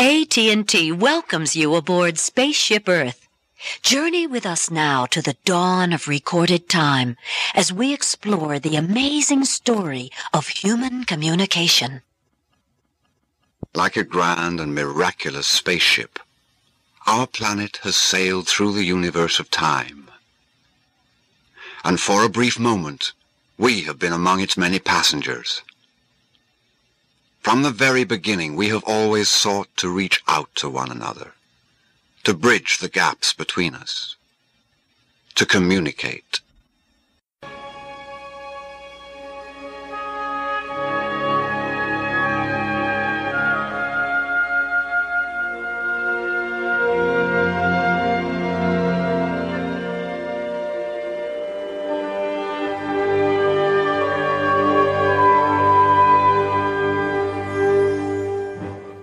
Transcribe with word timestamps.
AT&T 0.00 0.92
welcomes 0.92 1.54
you 1.54 1.74
aboard 1.74 2.16
Spaceship 2.16 2.88
Earth. 2.88 3.28
Journey 3.82 4.26
with 4.26 4.46
us 4.46 4.70
now 4.70 5.04
to 5.04 5.20
the 5.20 5.36
dawn 5.44 5.92
of 5.92 6.08
recorded 6.08 6.70
time 6.70 7.18
as 7.54 7.70
we 7.70 7.92
explore 7.92 8.58
the 8.58 8.76
amazing 8.76 9.44
story 9.44 10.08
of 10.32 10.48
human 10.48 11.04
communication. 11.04 12.00
Like 13.74 13.98
a 13.98 14.02
grand 14.02 14.58
and 14.58 14.74
miraculous 14.74 15.46
spaceship, 15.46 16.18
our 17.06 17.26
planet 17.26 17.80
has 17.82 17.94
sailed 17.94 18.48
through 18.48 18.72
the 18.72 18.84
universe 18.84 19.38
of 19.38 19.50
time. 19.50 20.08
And 21.84 22.00
for 22.00 22.24
a 22.24 22.30
brief 22.30 22.58
moment, 22.58 23.12
we 23.58 23.82
have 23.82 23.98
been 23.98 24.14
among 24.14 24.40
its 24.40 24.56
many 24.56 24.78
passengers. 24.78 25.60
From 27.40 27.62
the 27.62 27.70
very 27.70 28.04
beginning, 28.04 28.54
we 28.54 28.68
have 28.68 28.84
always 28.84 29.28
sought 29.28 29.74
to 29.78 29.88
reach 29.88 30.22
out 30.28 30.54
to 30.56 30.68
one 30.68 30.92
another, 30.92 31.32
to 32.24 32.34
bridge 32.34 32.78
the 32.78 32.88
gaps 32.88 33.32
between 33.32 33.74
us, 33.74 34.16
to 35.36 35.46
communicate. 35.46 36.40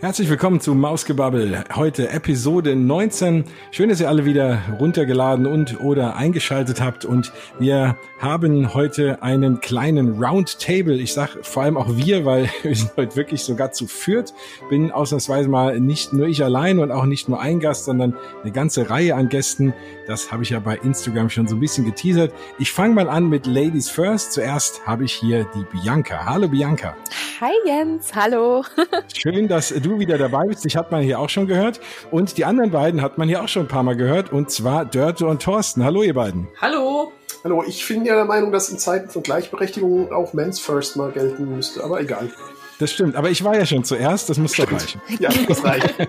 Herzlich 0.07 0.29
willkommen 0.29 0.61
zu 0.61 0.73
Mausgebabbel. 0.73 1.65
Heute 1.75 2.07
Episode 2.07 2.77
19. 2.77 3.43
Schön, 3.71 3.89
dass 3.89 3.99
ihr 3.99 4.07
alle 4.07 4.23
wieder 4.23 4.61
runtergeladen 4.79 5.45
und 5.45 5.81
oder 5.81 6.15
eingeschaltet 6.15 6.79
habt. 6.79 7.03
Und 7.03 7.33
wir 7.59 7.97
haben 8.17 8.73
heute 8.73 9.21
einen 9.21 9.59
kleinen 9.59 10.23
Roundtable. 10.23 10.95
Ich 10.95 11.11
sag 11.11 11.45
vor 11.45 11.63
allem 11.63 11.75
auch 11.75 11.97
wir, 11.97 12.23
weil 12.23 12.49
wir 12.63 12.73
sind 12.73 12.91
heute 12.95 13.17
wirklich 13.17 13.41
sogar 13.41 13.73
zu 13.73 13.85
führt. 13.85 14.33
Bin 14.69 14.93
ausnahmsweise 14.93 15.49
mal 15.49 15.77
nicht 15.81 16.13
nur 16.13 16.27
ich 16.27 16.41
allein 16.41 16.79
und 16.79 16.89
auch 16.89 17.05
nicht 17.05 17.27
nur 17.27 17.41
ein 17.41 17.59
Gast, 17.59 17.83
sondern 17.83 18.15
eine 18.43 18.53
ganze 18.53 18.89
Reihe 18.89 19.13
an 19.13 19.27
Gästen. 19.27 19.73
Das 20.07 20.31
habe 20.31 20.41
ich 20.43 20.51
ja 20.51 20.59
bei 20.59 20.77
Instagram 20.77 21.29
schon 21.29 21.49
so 21.49 21.57
ein 21.57 21.59
bisschen 21.59 21.83
geteasert. 21.83 22.31
Ich 22.59 22.71
fange 22.71 22.93
mal 22.93 23.09
an 23.09 23.27
mit 23.27 23.45
Ladies 23.45 23.89
First. 23.89 24.31
Zuerst 24.31 24.87
habe 24.87 25.03
ich 25.03 25.11
hier 25.11 25.45
die 25.53 25.65
Bianca. 25.65 26.25
Hallo 26.25 26.47
Bianca. 26.47 26.95
Hi 27.41 27.53
Jens, 27.65 28.15
hallo. 28.15 28.63
Schön, 29.13 29.49
dass 29.49 29.69
du 29.69 29.99
wieder 29.99 30.06
dabei 30.15 30.45
bist. 30.47 30.65
Ich 30.65 30.77
hat 30.77 30.91
man 30.91 31.01
hier 31.01 31.19
auch 31.19 31.29
schon 31.29 31.47
gehört. 31.47 31.79
Und 32.11 32.37
die 32.37 32.45
anderen 32.45 32.71
beiden 32.71 33.01
hat 33.01 33.17
man 33.17 33.27
hier 33.27 33.43
auch 33.43 33.47
schon 33.47 33.63
ein 33.63 33.67
paar 33.67 33.83
Mal 33.83 33.97
gehört. 33.97 34.31
Und 34.31 34.51
zwar 34.51 34.85
Dörte 34.85 35.27
und 35.27 35.41
Thorsten. 35.41 35.83
Hallo, 35.83 36.03
ihr 36.03 36.13
beiden. 36.13 36.47
Hallo. 36.61 37.11
Hallo, 37.43 37.63
ich 37.67 37.87
bin 37.87 38.05
ja 38.05 38.15
der 38.15 38.25
Meinung, 38.25 38.51
dass 38.51 38.69
in 38.69 38.77
Zeiten 38.77 39.09
von 39.09 39.23
Gleichberechtigung 39.23 40.11
auch 40.11 40.33
Men's 40.33 40.59
First 40.59 40.95
mal 40.97 41.11
gelten 41.11 41.55
müsste, 41.55 41.83
aber 41.83 42.01
egal. 42.01 42.29
Das 42.79 42.91
stimmt, 42.91 43.15
aber 43.15 43.29
ich 43.29 43.43
war 43.43 43.55
ja 43.55 43.65
schon 43.65 43.83
zuerst, 43.83 44.29
das 44.29 44.37
muss 44.37 44.53
doch 44.53 44.71
reichen. 44.71 45.01
Ja, 45.19 45.29
das 45.47 45.63
reicht. 45.63 45.95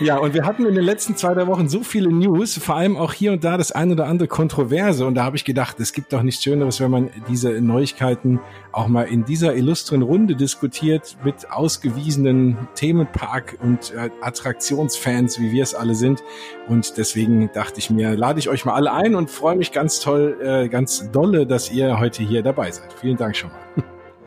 Ja, 0.00 0.18
und 0.18 0.34
wir 0.34 0.44
hatten 0.44 0.66
in 0.66 0.74
den 0.74 0.84
letzten 0.84 1.16
zwei, 1.16 1.34
drei 1.34 1.46
Wochen 1.46 1.68
so 1.68 1.82
viele 1.82 2.08
News, 2.08 2.58
vor 2.58 2.74
allem 2.74 2.96
auch 2.96 3.12
hier 3.12 3.32
und 3.32 3.44
da 3.44 3.56
das 3.56 3.70
ein 3.70 3.92
oder 3.92 4.06
andere 4.06 4.26
Kontroverse. 4.26 5.06
Und 5.06 5.14
da 5.14 5.24
habe 5.24 5.36
ich 5.36 5.44
gedacht, 5.44 5.78
es 5.78 5.92
gibt 5.92 6.12
doch 6.12 6.22
nichts 6.22 6.42
Schöneres, 6.42 6.80
wenn 6.80 6.90
man 6.90 7.10
diese 7.28 7.60
Neuigkeiten 7.60 8.40
auch 8.72 8.88
mal 8.88 9.04
in 9.04 9.24
dieser 9.24 9.54
illustren 9.54 10.02
Runde 10.02 10.34
diskutiert 10.34 11.16
mit 11.24 11.50
ausgewiesenen 11.50 12.58
Themenpark- 12.74 13.56
und 13.62 13.92
äh, 13.94 14.10
Attraktionsfans, 14.20 15.38
wie 15.38 15.52
wir 15.52 15.62
es 15.62 15.76
alle 15.76 15.94
sind. 15.94 16.24
Und 16.68 16.96
deswegen 16.98 17.50
dachte 17.52 17.78
ich 17.78 17.88
mir, 17.88 18.16
lade 18.16 18.40
ich 18.40 18.48
euch 18.48 18.64
mal 18.64 18.74
alle 18.74 18.92
ein 18.92 19.14
und 19.14 19.30
freue 19.30 19.54
mich 19.54 19.70
ganz 19.70 20.00
toll, 20.00 20.38
äh, 20.42 20.68
ganz 20.68 21.10
dolle, 21.12 21.46
dass 21.46 21.70
ihr 21.70 22.00
heute 22.00 22.24
hier 22.24 22.42
dabei 22.42 22.72
seid. 22.72 22.92
Vielen 23.00 23.16
Dank 23.16 23.36
schon 23.36 23.50
mal. 23.50 23.84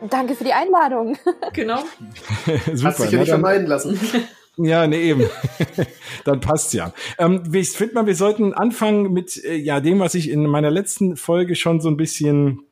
Danke 0.08 0.34
für 0.34 0.44
die 0.44 0.52
Einladung. 0.52 1.18
Genau. 1.52 1.78
Super. 2.72 2.88
Hat 2.88 2.96
sich 2.96 3.10
ja 3.10 3.18
nicht 3.18 3.28
vermeiden 3.28 3.66
lassen. 3.66 3.98
Ja, 4.58 4.86
nee, 4.86 5.10
eben. 5.10 5.24
Dann 6.24 6.40
passt's 6.40 6.72
ja. 6.72 6.92
Ähm, 7.18 7.42
ich 7.52 7.70
finde 7.70 7.94
mal, 7.94 8.06
wir 8.06 8.16
sollten 8.16 8.52
anfangen 8.54 9.12
mit 9.12 9.42
äh, 9.44 9.54
ja 9.54 9.80
dem, 9.80 10.00
was 10.00 10.14
ich 10.14 10.28
in 10.28 10.46
meiner 10.46 10.70
letzten 10.70 11.16
Folge 11.16 11.54
schon 11.54 11.80
so 11.80 11.88
ein 11.88 11.96
bisschen 11.96 12.67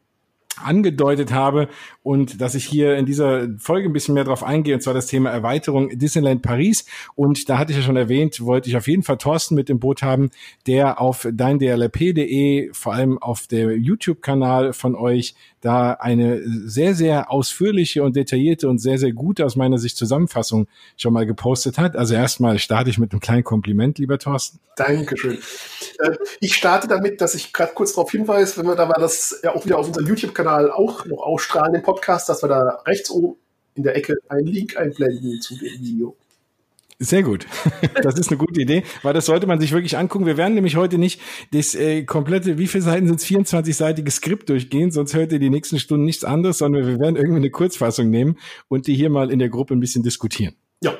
angedeutet 0.62 1.32
habe 1.32 1.68
und 2.02 2.40
dass 2.40 2.54
ich 2.54 2.64
hier 2.64 2.96
in 2.96 3.06
dieser 3.06 3.48
Folge 3.58 3.88
ein 3.88 3.92
bisschen 3.92 4.14
mehr 4.14 4.24
drauf 4.24 4.42
eingehe, 4.42 4.74
und 4.74 4.80
zwar 4.80 4.94
das 4.94 5.06
Thema 5.06 5.30
Erweiterung 5.30 5.98
Disneyland 5.98 6.42
Paris. 6.42 6.86
Und 7.14 7.48
da 7.48 7.58
hatte 7.58 7.72
ich 7.72 7.78
ja 7.78 7.84
schon 7.84 7.96
erwähnt, 7.96 8.40
wollte 8.40 8.68
ich 8.68 8.76
auf 8.76 8.88
jeden 8.88 9.02
Fall 9.02 9.18
Thorsten 9.18 9.54
mit 9.54 9.70
im 9.70 9.80
Boot 9.80 10.02
haben, 10.02 10.30
der 10.66 11.00
auf 11.00 11.26
deindlp.de, 11.30 12.70
vor 12.72 12.94
allem 12.94 13.18
auf 13.18 13.46
der 13.46 13.76
YouTube-Kanal 13.76 14.72
von 14.72 14.94
euch, 14.94 15.34
da 15.60 15.92
eine 15.92 16.42
sehr, 16.44 16.94
sehr 16.94 17.30
ausführliche 17.30 18.04
und 18.04 18.14
detaillierte 18.14 18.68
und 18.68 18.78
sehr, 18.78 18.98
sehr 18.98 19.12
gute 19.12 19.44
aus 19.44 19.56
meiner 19.56 19.78
Sicht 19.78 19.96
Zusammenfassung 19.96 20.68
schon 20.96 21.12
mal 21.12 21.26
gepostet 21.26 21.76
hat. 21.76 21.96
Also 21.96 22.14
erstmal 22.14 22.58
starte 22.60 22.88
ich 22.90 22.98
mit 22.98 23.10
einem 23.10 23.20
kleinen 23.20 23.42
Kompliment, 23.42 23.98
lieber 23.98 24.18
Thorsten. 24.18 24.60
Dankeschön. 24.76 25.38
Äh, 25.98 26.10
Ich 26.40 26.54
starte 26.54 26.86
damit, 26.86 27.20
dass 27.20 27.34
ich 27.34 27.52
gerade 27.52 27.72
kurz 27.74 27.94
darauf 27.94 28.10
hinweise, 28.10 28.58
wenn 28.58 28.66
wir 28.66 28.76
da 28.76 28.86
mal 28.86 29.00
das 29.00 29.40
ja 29.42 29.54
auch 29.54 29.64
wieder 29.64 29.78
auf 29.78 29.88
unserem 29.88 30.06
YouTube-Kanal 30.06 30.45
auch 30.46 31.04
noch 31.06 31.18
ausstrahlen, 31.18 31.72
den 31.72 31.82
Podcast, 31.82 32.28
dass 32.28 32.42
wir 32.42 32.48
da 32.48 32.82
rechts 32.86 33.10
oben 33.10 33.36
in 33.74 33.82
der 33.82 33.96
Ecke 33.96 34.16
einen 34.28 34.46
Link 34.46 34.76
einblenden 34.76 35.40
zu 35.40 35.54
dem 35.54 35.80
Video. 35.80 36.16
Sehr 36.98 37.22
gut. 37.22 37.46
Das 38.02 38.18
ist 38.18 38.28
eine 38.28 38.38
gute 38.38 38.60
Idee, 38.60 38.84
weil 39.02 39.14
das 39.14 39.26
sollte 39.26 39.46
man 39.46 39.60
sich 39.60 39.72
wirklich 39.72 39.96
angucken. 39.96 40.26
Wir 40.26 40.36
werden 40.36 40.54
nämlich 40.54 40.76
heute 40.76 40.96
nicht 40.96 41.20
das 41.52 41.74
äh, 41.74 42.04
komplette, 42.04 42.58
wie 42.58 42.66
viele 42.66 42.82
Seiten 42.82 43.06
sind 43.06 43.20
es, 43.20 43.26
24-seitige 43.26 44.10
Skript 44.10 44.48
durchgehen, 44.48 44.90
sonst 44.90 45.14
hört 45.14 45.32
ihr 45.32 45.38
die 45.38 45.50
nächsten 45.50 45.78
Stunden 45.78 46.04
nichts 46.04 46.24
anderes, 46.24 46.58
sondern 46.58 46.86
wir 46.86 46.98
werden 47.00 47.16
irgendwie 47.16 47.38
eine 47.38 47.50
Kurzfassung 47.50 48.10
nehmen 48.10 48.38
und 48.68 48.86
die 48.86 48.94
hier 48.94 49.10
mal 49.10 49.30
in 49.30 49.38
der 49.38 49.48
Gruppe 49.48 49.74
ein 49.74 49.80
bisschen 49.80 50.02
diskutieren. 50.02 50.54
Ja, 50.82 50.94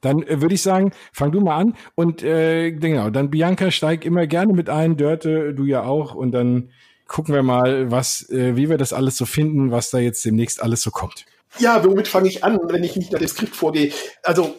Dann 0.00 0.22
äh, 0.22 0.40
würde 0.40 0.54
ich 0.54 0.62
sagen, 0.62 0.92
fang 1.12 1.30
du 1.30 1.40
mal 1.40 1.56
an 1.56 1.74
und 1.94 2.22
äh, 2.22 2.72
genau, 2.72 3.10
dann 3.10 3.30
Bianca 3.30 3.70
steig 3.70 4.04
immer 4.04 4.26
gerne 4.26 4.52
mit 4.52 4.70
ein, 4.70 4.96
Dörte, 4.96 5.52
du 5.52 5.64
ja 5.64 5.82
auch 5.82 6.14
und 6.14 6.32
dann 6.32 6.70
gucken 7.06 7.34
wir 7.34 7.42
mal, 7.42 7.90
was, 7.90 8.28
äh, 8.30 8.56
wie 8.56 8.68
wir 8.68 8.78
das 8.78 8.92
alles 8.92 9.16
so 9.16 9.26
finden, 9.26 9.70
was 9.70 9.90
da 9.90 9.98
jetzt 9.98 10.24
demnächst 10.24 10.62
alles 10.62 10.82
so 10.82 10.90
kommt. 10.90 11.26
Ja, 11.58 11.84
womit 11.84 12.08
fange 12.08 12.28
ich 12.28 12.42
an, 12.42 12.58
wenn 12.64 12.82
ich 12.82 12.96
nicht 12.96 13.12
nach 13.12 13.20
dem 13.20 13.28
Skript 13.28 13.54
vorgehe? 13.54 13.92
Also, 14.24 14.56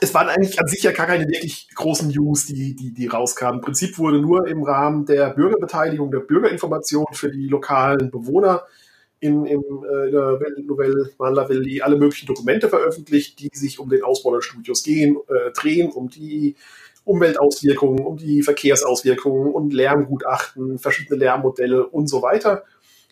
es 0.00 0.14
waren 0.14 0.28
eigentlich 0.28 0.60
an 0.60 0.68
sich 0.68 0.82
ja 0.82 0.92
gar 0.92 1.06
keine 1.06 1.26
wirklich 1.26 1.68
großen 1.74 2.08
News, 2.08 2.46
die, 2.46 2.76
die, 2.76 2.92
die 2.92 3.06
rauskamen. 3.08 3.58
Im 3.58 3.64
Prinzip 3.64 3.98
wurde 3.98 4.20
nur 4.20 4.46
im 4.46 4.62
Rahmen 4.62 5.06
der 5.06 5.30
Bürgerbeteiligung, 5.30 6.10
der 6.12 6.20
Bürgerinformation 6.20 7.06
für 7.12 7.30
die 7.30 7.48
lokalen 7.48 8.12
Bewohner 8.12 8.62
in, 9.18 9.44
im, 9.44 9.60
äh, 9.60 10.06
in 10.06 10.12
der 10.12 10.40
Welle- 10.40 10.64
Nouvelle 10.64 11.10
Manlaville 11.18 11.84
alle 11.84 11.96
möglichen 11.96 12.26
Dokumente 12.26 12.68
veröffentlicht, 12.68 13.40
die 13.40 13.50
sich 13.52 13.80
um 13.80 13.88
den 13.88 14.04
Ausbau 14.04 14.34
der 14.34 14.42
Studios 14.42 14.84
gehen, 14.84 15.16
äh, 15.28 15.50
drehen, 15.50 15.90
um 15.90 16.08
die 16.08 16.54
Umweltauswirkungen, 17.10 18.06
um 18.06 18.16
die 18.16 18.42
Verkehrsauswirkungen 18.42 19.52
und 19.52 19.72
Lärmgutachten, 19.72 20.78
verschiedene 20.78 21.18
Lärmmodelle 21.18 21.86
und 21.86 22.06
so 22.06 22.22
weiter. 22.22 22.62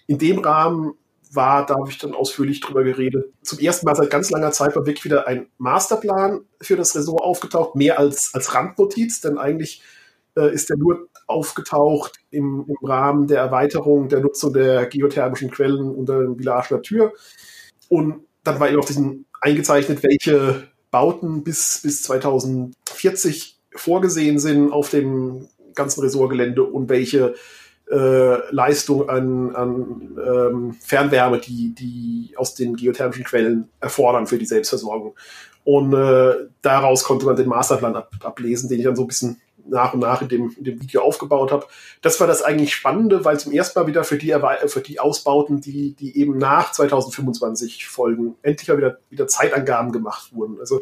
In 0.06 0.18
dem 0.18 0.38
Rahmen 0.38 0.94
war, 1.32 1.66
da 1.66 1.74
habe 1.74 1.90
ich 1.90 1.98
dann 1.98 2.14
ausführlich 2.14 2.60
drüber 2.60 2.84
geredet. 2.84 3.32
Zum 3.42 3.58
ersten 3.58 3.86
Mal 3.86 3.96
seit 3.96 4.10
ganz 4.10 4.30
langer 4.30 4.52
Zeit 4.52 4.76
war 4.76 4.86
wirklich 4.86 5.04
wieder 5.04 5.26
ein 5.26 5.48
Masterplan 5.58 6.42
für 6.60 6.76
das 6.76 6.94
Ressort 6.94 7.22
aufgetaucht, 7.22 7.74
mehr 7.74 7.98
als, 7.98 8.30
als 8.34 8.54
Randnotiz, 8.54 9.20
denn 9.20 9.36
eigentlich 9.36 9.82
äh, 10.36 10.54
ist 10.54 10.70
der 10.70 10.76
nur 10.76 11.08
aufgetaucht 11.26 12.20
im, 12.30 12.66
im 12.68 12.88
Rahmen 12.88 13.26
der 13.26 13.40
Erweiterung 13.40 14.08
der 14.08 14.20
Nutzung 14.20 14.52
der 14.52 14.86
geothermischen 14.86 15.50
Quellen 15.50 15.90
unter 15.90 16.20
dem 16.20 16.36
Village 16.38 16.72
Natur. 16.72 17.12
Und 17.88 18.24
dann 18.44 18.60
war 18.60 18.68
eben 18.68 18.78
auf 18.78 18.86
diesen 18.86 19.26
eingezeichnet, 19.40 20.04
welche 20.04 20.68
Bauten 20.92 21.42
bis, 21.42 21.80
bis 21.82 22.02
2040 22.04 23.57
vorgesehen 23.74 24.38
sind 24.38 24.72
auf 24.72 24.90
dem 24.90 25.48
ganzen 25.74 26.00
Ressortgelände 26.00 26.64
und 26.64 26.88
welche 26.88 27.34
äh, 27.90 28.52
Leistung 28.52 29.08
an, 29.08 29.54
an 29.54 30.18
ähm, 30.24 30.76
Fernwärme, 30.80 31.38
die, 31.38 31.74
die 31.74 32.34
aus 32.36 32.54
den 32.54 32.76
geothermischen 32.76 33.24
Quellen 33.24 33.68
erfordern 33.80 34.26
für 34.26 34.38
die 34.38 34.46
Selbstversorgung. 34.46 35.14
Und 35.64 35.92
äh, 35.94 36.34
daraus 36.62 37.04
konnte 37.04 37.26
man 37.26 37.36
den 37.36 37.48
Masterplan 37.48 37.96
ab, 37.96 38.10
ablesen, 38.22 38.68
den 38.68 38.78
ich 38.78 38.84
dann 38.84 38.96
so 38.96 39.02
ein 39.02 39.08
bisschen 39.08 39.40
nach 39.70 39.92
und 39.92 40.00
nach 40.00 40.22
in 40.22 40.28
dem, 40.28 40.54
in 40.56 40.64
dem 40.64 40.80
Video 40.80 41.02
aufgebaut 41.02 41.52
habe. 41.52 41.66
Das 42.00 42.18
war 42.20 42.26
das 42.26 42.42
eigentlich 42.42 42.74
Spannende, 42.74 43.24
weil 43.24 43.38
zum 43.38 43.52
ersten 43.52 43.78
Mal 43.78 43.86
wieder 43.86 44.04
für 44.04 44.16
die, 44.16 44.34
für 44.66 44.80
die 44.80 45.00
Ausbauten, 45.00 45.60
die, 45.60 45.94
die 45.94 46.18
eben 46.18 46.38
nach 46.38 46.72
2025 46.72 47.86
folgen, 47.86 48.36
endlich 48.42 48.68
mal 48.68 48.78
wieder, 48.78 48.98
wieder 49.10 49.26
Zeitangaben 49.26 49.92
gemacht 49.92 50.34
wurden. 50.34 50.58
Also 50.58 50.80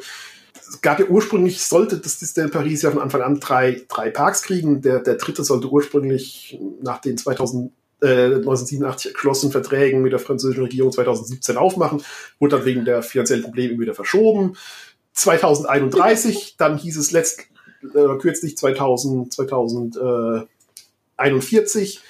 gab 0.82 1.00
ja 1.00 1.06
ursprünglich, 1.06 1.64
sollte 1.64 1.96
das 1.98 2.18
Disneyland 2.18 2.52
Paris 2.52 2.82
ja 2.82 2.90
von 2.90 3.00
Anfang 3.00 3.22
an 3.22 3.40
drei, 3.40 3.82
drei 3.88 4.10
Parks 4.10 4.42
kriegen. 4.42 4.82
Der, 4.82 5.00
der 5.00 5.14
dritte 5.14 5.42
sollte 5.44 5.68
ursprünglich 5.68 6.60
nach 6.82 7.00
den 7.00 7.16
2000, 7.18 7.72
äh, 8.02 8.34
1987 8.36 9.14
geschlossenen 9.14 9.52
Verträgen 9.52 10.02
mit 10.02 10.12
der 10.12 10.18
französischen 10.18 10.64
Regierung 10.64 10.92
2017 10.92 11.56
aufmachen, 11.56 12.02
wurde 12.38 12.56
dann 12.56 12.66
wegen 12.66 12.84
der 12.84 13.02
finanziellen 13.02 13.44
Probleme 13.44 13.78
wieder 13.78 13.94
verschoben. 13.94 14.56
2031, 15.12 16.56
dann 16.58 16.76
hieß 16.76 16.98
es 16.98 17.10
letzt, 17.10 17.46
äh, 17.94 18.18
kürzlich 18.18 18.58
2000, 18.58 19.32
2041, 19.32 22.02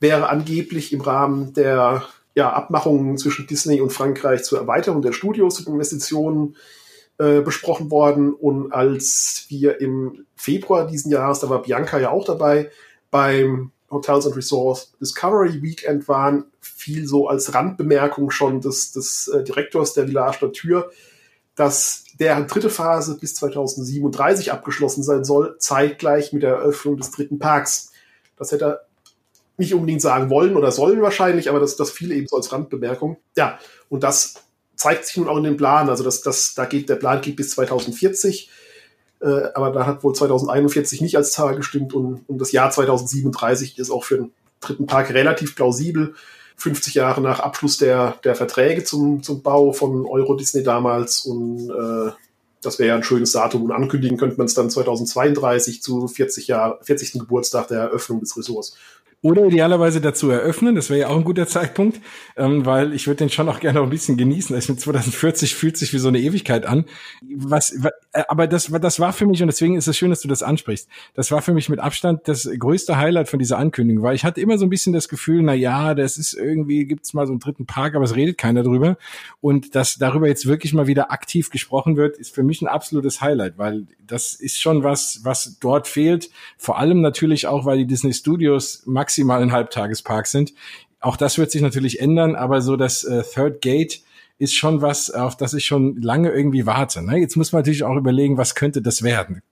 wäre 0.00 0.28
angeblich 0.28 0.92
im 0.92 1.00
Rahmen 1.00 1.52
der 1.52 2.02
ja, 2.34 2.52
Abmachungen 2.52 3.16
zwischen 3.18 3.46
Disney 3.46 3.80
und 3.80 3.92
Frankreich 3.92 4.42
zur 4.44 4.58
Erweiterung 4.60 5.02
der 5.02 5.12
Studios 5.12 5.60
und 5.60 5.72
Investitionen 5.72 6.56
äh, 7.18 7.40
besprochen 7.40 7.90
worden. 7.90 8.32
Und 8.32 8.72
als 8.72 9.46
wir 9.48 9.80
im 9.80 10.26
Februar 10.36 10.86
diesen 10.86 11.10
Jahres, 11.10 11.40
da 11.40 11.50
war 11.50 11.62
Bianca 11.62 11.98
ja 11.98 12.10
auch 12.10 12.24
dabei, 12.24 12.70
beim 13.10 13.72
Hotels 13.90 14.26
and 14.26 14.36
Resorts 14.36 14.92
Discovery 15.00 15.62
Weekend 15.62 16.08
waren, 16.08 16.44
fiel 16.60 17.06
so 17.06 17.28
als 17.28 17.54
Randbemerkung 17.54 18.30
schon 18.30 18.60
des, 18.60 18.92
des 18.92 19.28
äh, 19.28 19.42
Direktors 19.42 19.94
der 19.94 20.06
Village 20.06 20.52
Tür, 20.52 20.90
dass 21.54 22.04
deren 22.20 22.46
dritte 22.46 22.70
Phase 22.70 23.18
bis 23.18 23.34
2037 23.36 24.52
abgeschlossen 24.52 25.02
sein 25.02 25.24
soll, 25.24 25.56
zeitgleich 25.58 26.32
mit 26.32 26.42
der 26.42 26.54
Eröffnung 26.54 26.96
des 26.96 27.10
dritten 27.10 27.38
Parks. 27.38 27.92
Das 28.36 28.52
hätte 28.52 28.64
er 28.64 28.80
nicht 29.56 29.74
unbedingt 29.74 30.02
sagen 30.02 30.30
wollen 30.30 30.56
oder 30.56 30.70
sollen 30.70 31.02
wahrscheinlich, 31.02 31.48
aber 31.48 31.58
das, 31.58 31.76
das 31.76 31.90
fiel 31.90 32.12
eben 32.12 32.28
so 32.28 32.36
als 32.36 32.52
Randbemerkung. 32.52 33.16
Ja, 33.36 33.58
und 33.88 34.04
das 34.04 34.34
zeigt 34.78 35.04
sich 35.04 35.16
nun 35.18 35.28
auch 35.28 35.36
in 35.36 35.44
dem 35.44 35.56
Plan. 35.56 35.90
Also 35.90 36.04
das, 36.04 36.22
das, 36.22 36.54
da 36.54 36.64
geht, 36.64 36.88
der 36.88 36.96
Plan 36.96 37.20
geht 37.20 37.36
bis 37.36 37.50
2040, 37.50 38.48
äh, 39.20 39.26
aber 39.54 39.70
da 39.72 39.84
hat 39.84 40.02
wohl 40.04 40.14
2041 40.14 41.00
nicht 41.00 41.16
als 41.16 41.32
Zahl 41.32 41.56
gestimmt 41.56 41.92
und, 41.92 42.24
und 42.28 42.38
das 42.38 42.52
Jahr 42.52 42.70
2037 42.70 43.78
ist 43.78 43.90
auch 43.90 44.04
für 44.04 44.16
den 44.16 44.32
dritten 44.60 44.86
Park 44.86 45.12
relativ 45.12 45.54
plausibel. 45.54 46.14
50 46.56 46.94
Jahre 46.94 47.20
nach 47.20 47.38
Abschluss 47.38 47.76
der, 47.76 48.16
der 48.24 48.34
Verträge 48.34 48.82
zum, 48.82 49.22
zum 49.22 49.42
Bau 49.42 49.72
von 49.72 50.06
Euro 50.06 50.34
Disney 50.34 50.64
damals 50.64 51.20
und 51.20 51.70
äh, 51.70 52.12
das 52.62 52.78
wäre 52.78 52.88
ja 52.88 52.96
ein 52.96 53.04
schönes 53.04 53.32
Datum 53.32 53.64
und 53.64 53.72
ankündigen 53.72 54.18
könnte 54.18 54.36
man 54.36 54.46
es 54.46 54.54
dann 54.54 54.70
2032 54.70 55.82
zu 55.82 56.08
40 56.08 56.48
Jahr, 56.48 56.78
40. 56.82 57.12
Geburtstag 57.12 57.68
der 57.68 57.80
Eröffnung 57.82 58.20
des 58.20 58.36
Ressorts. 58.36 58.76
Oder 59.20 59.46
idealerweise 59.46 60.00
dazu 60.00 60.30
eröffnen, 60.30 60.76
das 60.76 60.90
wäre 60.90 61.00
ja 61.00 61.08
auch 61.08 61.16
ein 61.16 61.24
guter 61.24 61.48
Zeitpunkt, 61.48 62.00
ähm, 62.36 62.64
weil 62.64 62.92
ich 62.92 63.08
würde 63.08 63.18
den 63.18 63.30
schon 63.30 63.48
auch 63.48 63.58
gerne 63.58 63.80
noch 63.80 63.86
ein 63.86 63.90
bisschen 63.90 64.16
genießen. 64.16 64.54
Also 64.54 64.76
2040 64.76 65.56
fühlt 65.56 65.76
sich 65.76 65.92
wie 65.92 65.98
so 65.98 66.06
eine 66.06 66.20
Ewigkeit 66.20 66.64
an. 66.64 66.84
Was, 67.34 67.72
äh, 67.72 67.90
aber 68.28 68.46
das, 68.46 68.70
das 68.80 69.00
war 69.00 69.12
für 69.12 69.26
mich, 69.26 69.42
und 69.42 69.48
deswegen 69.48 69.76
ist 69.76 69.88
es 69.88 69.96
schön, 69.96 70.10
dass 70.10 70.20
du 70.20 70.28
das 70.28 70.44
ansprichst, 70.44 70.88
das 71.14 71.32
war 71.32 71.42
für 71.42 71.52
mich 71.52 71.68
mit 71.68 71.80
Abstand 71.80 72.28
das 72.28 72.48
größte 72.58 72.96
Highlight 72.96 73.28
von 73.28 73.40
dieser 73.40 73.58
Ankündigung, 73.58 74.04
weil 74.04 74.14
ich 74.14 74.24
hatte 74.24 74.40
immer 74.40 74.56
so 74.56 74.64
ein 74.64 74.70
bisschen 74.70 74.92
das 74.92 75.08
Gefühl, 75.08 75.42
na 75.42 75.52
ja, 75.52 75.96
das 75.96 76.16
ist 76.16 76.34
irgendwie, 76.34 76.86
gibt's 76.86 77.12
mal 77.12 77.26
so 77.26 77.32
einen 77.32 77.40
dritten 77.40 77.66
Park, 77.66 77.96
aber 77.96 78.04
es 78.04 78.14
redet 78.14 78.38
keiner 78.38 78.62
drüber. 78.62 78.98
Und 79.40 79.74
dass 79.74 79.98
darüber 79.98 80.28
jetzt 80.28 80.46
wirklich 80.46 80.74
mal 80.74 80.86
wieder 80.86 81.10
aktiv 81.10 81.50
gesprochen 81.50 81.96
wird, 81.96 82.18
ist 82.18 82.32
für 82.32 82.44
mich 82.44 82.62
ein 82.62 82.68
absolutes 82.68 83.20
Highlight, 83.20 83.58
weil 83.58 83.88
das 84.06 84.34
ist 84.34 84.60
schon 84.60 84.82
was, 84.84 85.20
was 85.24 85.58
dort 85.60 85.86
fehlt. 85.86 86.30
Vor 86.56 86.78
allem 86.78 87.00
natürlich 87.00 87.46
auch, 87.46 87.64
weil 87.64 87.78
die 87.78 87.86
Disney 87.86 88.12
Studios 88.12 88.84
maximal 89.08 89.40
ein 89.40 89.52
Halbtagespark 89.52 90.26
sind. 90.26 90.52
Auch 91.00 91.16
das 91.16 91.38
wird 91.38 91.50
sich 91.50 91.62
natürlich 91.62 92.00
ändern, 92.00 92.36
aber 92.36 92.60
so 92.60 92.76
das 92.76 93.04
äh, 93.04 93.22
Third 93.22 93.62
Gate 93.62 94.02
ist 94.38 94.54
schon 94.54 94.82
was, 94.82 95.10
auf 95.10 95.36
das 95.36 95.54
ich 95.54 95.64
schon 95.64 95.96
lange 96.02 96.30
irgendwie 96.30 96.66
warte. 96.66 97.02
Ne? 97.02 97.18
Jetzt 97.18 97.36
muss 97.36 97.52
man 97.52 97.60
natürlich 97.60 97.84
auch 97.84 97.96
überlegen, 97.96 98.36
was 98.36 98.54
könnte 98.54 98.82
das 98.82 99.02
werden 99.02 99.42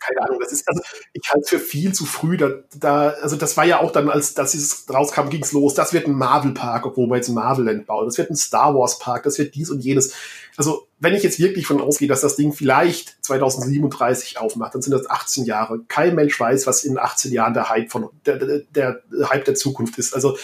keine 0.00 0.22
Ahnung, 0.22 0.40
das 0.40 0.50
ist, 0.50 0.66
also 0.66 0.80
ich 1.12 1.30
halte 1.30 1.42
es 1.42 1.48
für 1.50 1.58
viel 1.58 1.92
zu 1.92 2.06
früh. 2.06 2.38
Da, 2.38 2.50
da, 2.74 3.10
also 3.20 3.36
das 3.36 3.58
war 3.58 3.66
ja 3.66 3.80
auch 3.80 3.92
dann, 3.92 4.08
als 4.08 4.32
das 4.32 4.54
es 4.54 4.86
rauskam, 4.88 5.28
ging 5.28 5.42
es 5.42 5.52
los. 5.52 5.74
Das 5.74 5.92
wird 5.92 6.06
ein 6.06 6.14
Marvel-Park, 6.14 6.86
obwohl 6.86 7.06
wir 7.08 7.16
jetzt 7.16 7.28
ein 7.28 7.34
Marvel-Land 7.34 7.86
bauen. 7.86 8.06
Das 8.06 8.16
wird 8.16 8.30
ein 8.30 8.36
Star 8.36 8.74
Wars-Park, 8.74 9.24
das 9.24 9.38
wird 9.38 9.54
dies 9.54 9.70
und 9.70 9.80
jenes. 9.80 10.14
Also, 10.56 10.88
wenn 11.00 11.14
ich 11.14 11.22
jetzt 11.22 11.40
wirklich 11.40 11.66
von 11.66 11.80
ausgehe, 11.80 12.08
dass 12.08 12.20
das 12.20 12.36
Ding 12.36 12.52
vielleicht 12.52 13.16
2037 13.24 14.38
aufmacht, 14.38 14.74
dann 14.74 14.82
sind 14.82 14.92
das 14.92 15.08
18 15.08 15.46
Jahre. 15.46 15.80
Kein 15.88 16.14
Mensch 16.14 16.38
weiß, 16.38 16.66
was 16.66 16.84
in 16.84 16.98
18 16.98 17.32
Jahren 17.32 17.54
der 17.54 17.70
Hype 17.70 17.90
von 17.90 18.10
der, 18.26 18.36
der, 18.36 18.60
der 18.70 19.02
Hype 19.30 19.46
der 19.46 19.54
Zukunft 19.54 19.98
ist. 19.98 20.14
Also 20.14 20.36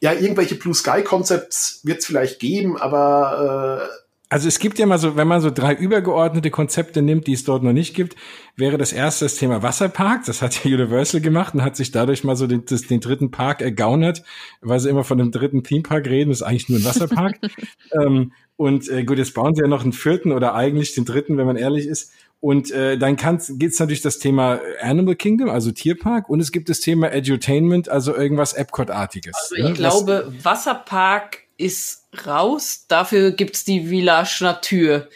ja, 0.00 0.12
irgendwelche 0.12 0.54
Blue 0.54 0.74
Sky 0.74 1.02
Concepts 1.02 1.80
wird 1.82 1.98
es 1.98 2.06
vielleicht 2.06 2.38
geben, 2.38 2.76
aber 2.76 3.90
äh, 3.90 4.05
also 4.28 4.48
es 4.48 4.58
gibt 4.58 4.78
ja 4.78 4.86
mal 4.86 4.98
so, 4.98 5.16
wenn 5.16 5.28
man 5.28 5.40
so 5.40 5.50
drei 5.50 5.74
übergeordnete 5.74 6.50
Konzepte 6.50 7.00
nimmt, 7.00 7.28
die 7.28 7.32
es 7.32 7.44
dort 7.44 7.62
noch 7.62 7.72
nicht 7.72 7.94
gibt, 7.94 8.16
wäre 8.56 8.76
das 8.76 8.92
erste 8.92 9.24
das 9.24 9.36
Thema 9.36 9.62
Wasserpark. 9.62 10.24
Das 10.26 10.42
hat 10.42 10.64
ja 10.64 10.74
Universal 10.74 11.20
gemacht 11.20 11.54
und 11.54 11.62
hat 11.62 11.76
sich 11.76 11.92
dadurch 11.92 12.24
mal 12.24 12.34
so 12.34 12.46
den, 12.46 12.64
das, 12.64 12.82
den 12.82 13.00
dritten 13.00 13.30
Park 13.30 13.62
ergaunert, 13.62 14.24
weil 14.60 14.80
sie 14.80 14.88
immer 14.88 15.04
von 15.04 15.18
dem 15.18 15.30
dritten 15.30 15.62
Themepark 15.62 16.06
reden, 16.06 16.30
das 16.30 16.40
ist 16.40 16.46
eigentlich 16.46 16.68
nur 16.68 16.78
ein 16.78 16.84
Wasserpark. 16.84 17.38
ähm, 17.92 18.32
und 18.56 18.88
äh, 18.88 19.04
gut, 19.04 19.18
jetzt 19.18 19.34
bauen 19.34 19.54
sie 19.54 19.62
ja 19.62 19.68
noch 19.68 19.84
einen 19.84 19.92
vierten 19.92 20.32
oder 20.32 20.54
eigentlich 20.54 20.94
den 20.94 21.04
dritten, 21.04 21.36
wenn 21.36 21.46
man 21.46 21.56
ehrlich 21.56 21.86
ist. 21.86 22.12
Und 22.40 22.70
äh, 22.70 22.98
dann 22.98 23.16
geht 23.16 23.72
es 23.72 23.80
natürlich 23.80 24.02
das 24.02 24.18
Thema 24.18 24.60
Animal 24.80 25.14
Kingdom, 25.14 25.48
also 25.48 25.70
Tierpark, 25.70 26.28
und 26.28 26.40
es 26.40 26.52
gibt 26.52 26.68
das 26.68 26.80
Thema 26.80 27.12
Edutainment, 27.12 27.88
also 27.88 28.14
irgendwas 28.14 28.52
Epcot-artiges. 28.52 29.34
Also 29.36 29.54
ich 29.54 29.64
ne? 29.64 29.72
glaube, 29.72 30.32
Wasserpark 30.42 31.45
ist 31.58 32.06
raus. 32.26 32.86
Dafür 32.88 33.32
gibt's 33.32 33.64
die 33.64 33.86
Village 33.86 34.38
Natur. 34.40 35.08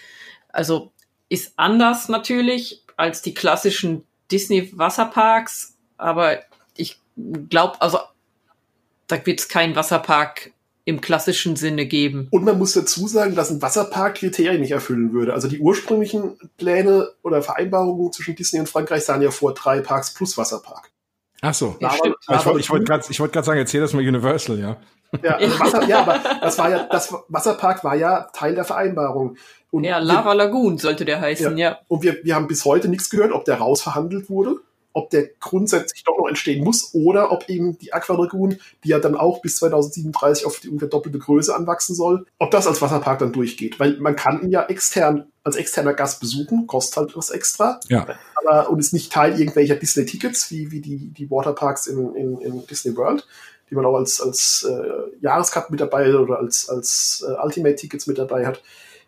Also 0.49 0.93
ist 1.29 1.53
anders 1.57 2.09
natürlich 2.09 2.83
als 2.97 3.23
die 3.23 3.35
klassischen 3.35 4.05
Disney 4.31 4.71
Wasserparks, 4.77 5.77
aber 5.97 6.41
ich 6.77 7.01
glaube, 7.49 7.81
also 7.81 7.99
da 9.07 9.25
wird's 9.27 9.49
keinen 9.49 9.75
Wasserpark 9.77 10.53
im 10.85 11.01
klassischen 11.01 11.57
Sinne 11.57 11.87
geben. 11.87 12.29
Und 12.31 12.45
man 12.45 12.59
muss 12.59 12.73
dazu 12.73 13.07
sagen, 13.07 13.35
dass 13.35 13.51
ein 13.51 13.63
Wasserpark 13.63 14.17
Kriterien 14.17 14.61
nicht 14.61 14.73
erfüllen 14.73 15.13
würde. 15.13 15.35
Also 15.35 15.47
die 15.47 15.61
ursprünglichen 15.61 16.37
Pläne 16.57 17.11
oder 17.23 17.43
Vereinbarungen 17.43 18.13
zwischen 18.13 18.35
Disney 18.35 18.61
und 18.61 18.69
Frankreich 18.69 19.05
sahen 19.05 19.23
ja 19.23 19.31
vor 19.31 19.55
drei 19.55 19.81
Parks 19.81 20.15
plus 20.15 20.37
Wasserpark. 20.37 20.91
Ach 21.43 21.55
so. 21.55 21.77
Ja, 21.81 21.95
aber, 22.27 22.37
ich 22.37 22.47
wollte 22.47 22.61
ich 22.61 22.71
wollt 22.71 22.87
gerade 22.87 23.09
wollt 23.19 23.45
sagen, 23.45 23.59
erzähl 23.59 23.81
das 23.81 23.93
mal 23.93 24.07
Universal, 24.07 24.59
ja. 24.59 24.77
Ja, 25.23 25.37
also 25.37 25.61
Wasser, 25.61 25.89
ja, 25.89 26.01
aber 26.01 26.21
das 26.41 26.59
war 26.59 26.71
ja, 26.71 26.85
das 26.91 27.15
Wasserpark 27.29 27.83
war 27.83 27.97
ja 27.97 28.29
Teil 28.33 28.55
der 28.55 28.65
Vereinbarung. 28.65 29.37
Und 29.71 29.85
ja, 29.85 29.99
Lava 29.99 30.31
wir, 30.31 30.35
Lagoon 30.35 30.79
sollte 30.79 31.05
der 31.05 31.21
heißen, 31.21 31.57
ja. 31.57 31.71
ja. 31.71 31.79
Und 31.89 32.03
wir, 32.03 32.19
wir 32.23 32.35
haben 32.35 32.49
bis 32.49 32.65
heute 32.65 32.89
nichts 32.89 33.11
gehört, 33.11 33.33
ob 33.33 33.45
der 33.45 33.57
rausverhandelt 33.57 34.29
wurde, 34.29 34.57
ob 34.93 35.11
der 35.11 35.29
grundsätzlich 35.39 36.03
doch 36.05 36.19
noch 36.19 36.27
entstehen 36.27 36.65
muss 36.65 36.95
oder 36.95 37.31
ob 37.31 37.49
eben 37.49 37.79
die 37.79 37.93
Aqualagoon, 37.93 38.59
die 38.83 38.89
ja 38.89 38.99
dann 38.99 39.15
auch 39.15 39.41
bis 39.41 39.57
2037 39.57 40.45
auf 40.45 40.61
die 40.61 40.69
ungefähr 40.69 40.89
doppelte 40.89 41.19
Größe 41.19 41.55
anwachsen 41.55 41.95
soll, 41.95 42.27
ob 42.39 42.51
das 42.51 42.67
als 42.67 42.83
Wasserpark 42.83 43.21
dann 43.21 43.33
durchgeht. 43.33 43.79
Weil 43.79 43.99
man 43.99 44.17
kann 44.17 44.43
ihn 44.43 44.51
ja 44.51 44.65
extern, 44.65 45.30
als 45.43 45.57
externer 45.57 45.95
Gast 45.95 46.21
besuchen, 46.21 46.67
kostet 46.67 46.97
halt 46.97 47.17
was 47.17 47.31
extra. 47.31 47.81
Ja. 47.89 48.07
Aber, 48.35 48.71
und 48.71 48.79
ist 48.79 48.93
nicht 48.93 49.13
Teil 49.13 49.39
irgendwelcher 49.39 49.77
Disney-Tickets, 49.77 50.51
wie, 50.51 50.71
wie 50.71 50.81
die, 50.81 51.11
die 51.11 51.31
Waterparks 51.31 51.87
in, 51.87 52.15
in, 52.15 52.41
in 52.41 52.67
Disney 52.67 52.97
World 52.97 53.27
die 53.71 53.77
man 53.77 53.87
auch 53.87 53.97
als, 53.97 54.21
als 54.21 54.69
äh, 54.69 55.21
Jahrescup 55.21 55.71
mit 55.71 55.81
dabei 55.81 56.15
oder 56.15 56.39
als, 56.39 56.69
als 56.69 57.25
äh, 57.27 57.33
Ultimate-Tickets 57.41 58.07
mit 58.09 58.19
dabei 58.19 58.47
hat. 58.47 58.63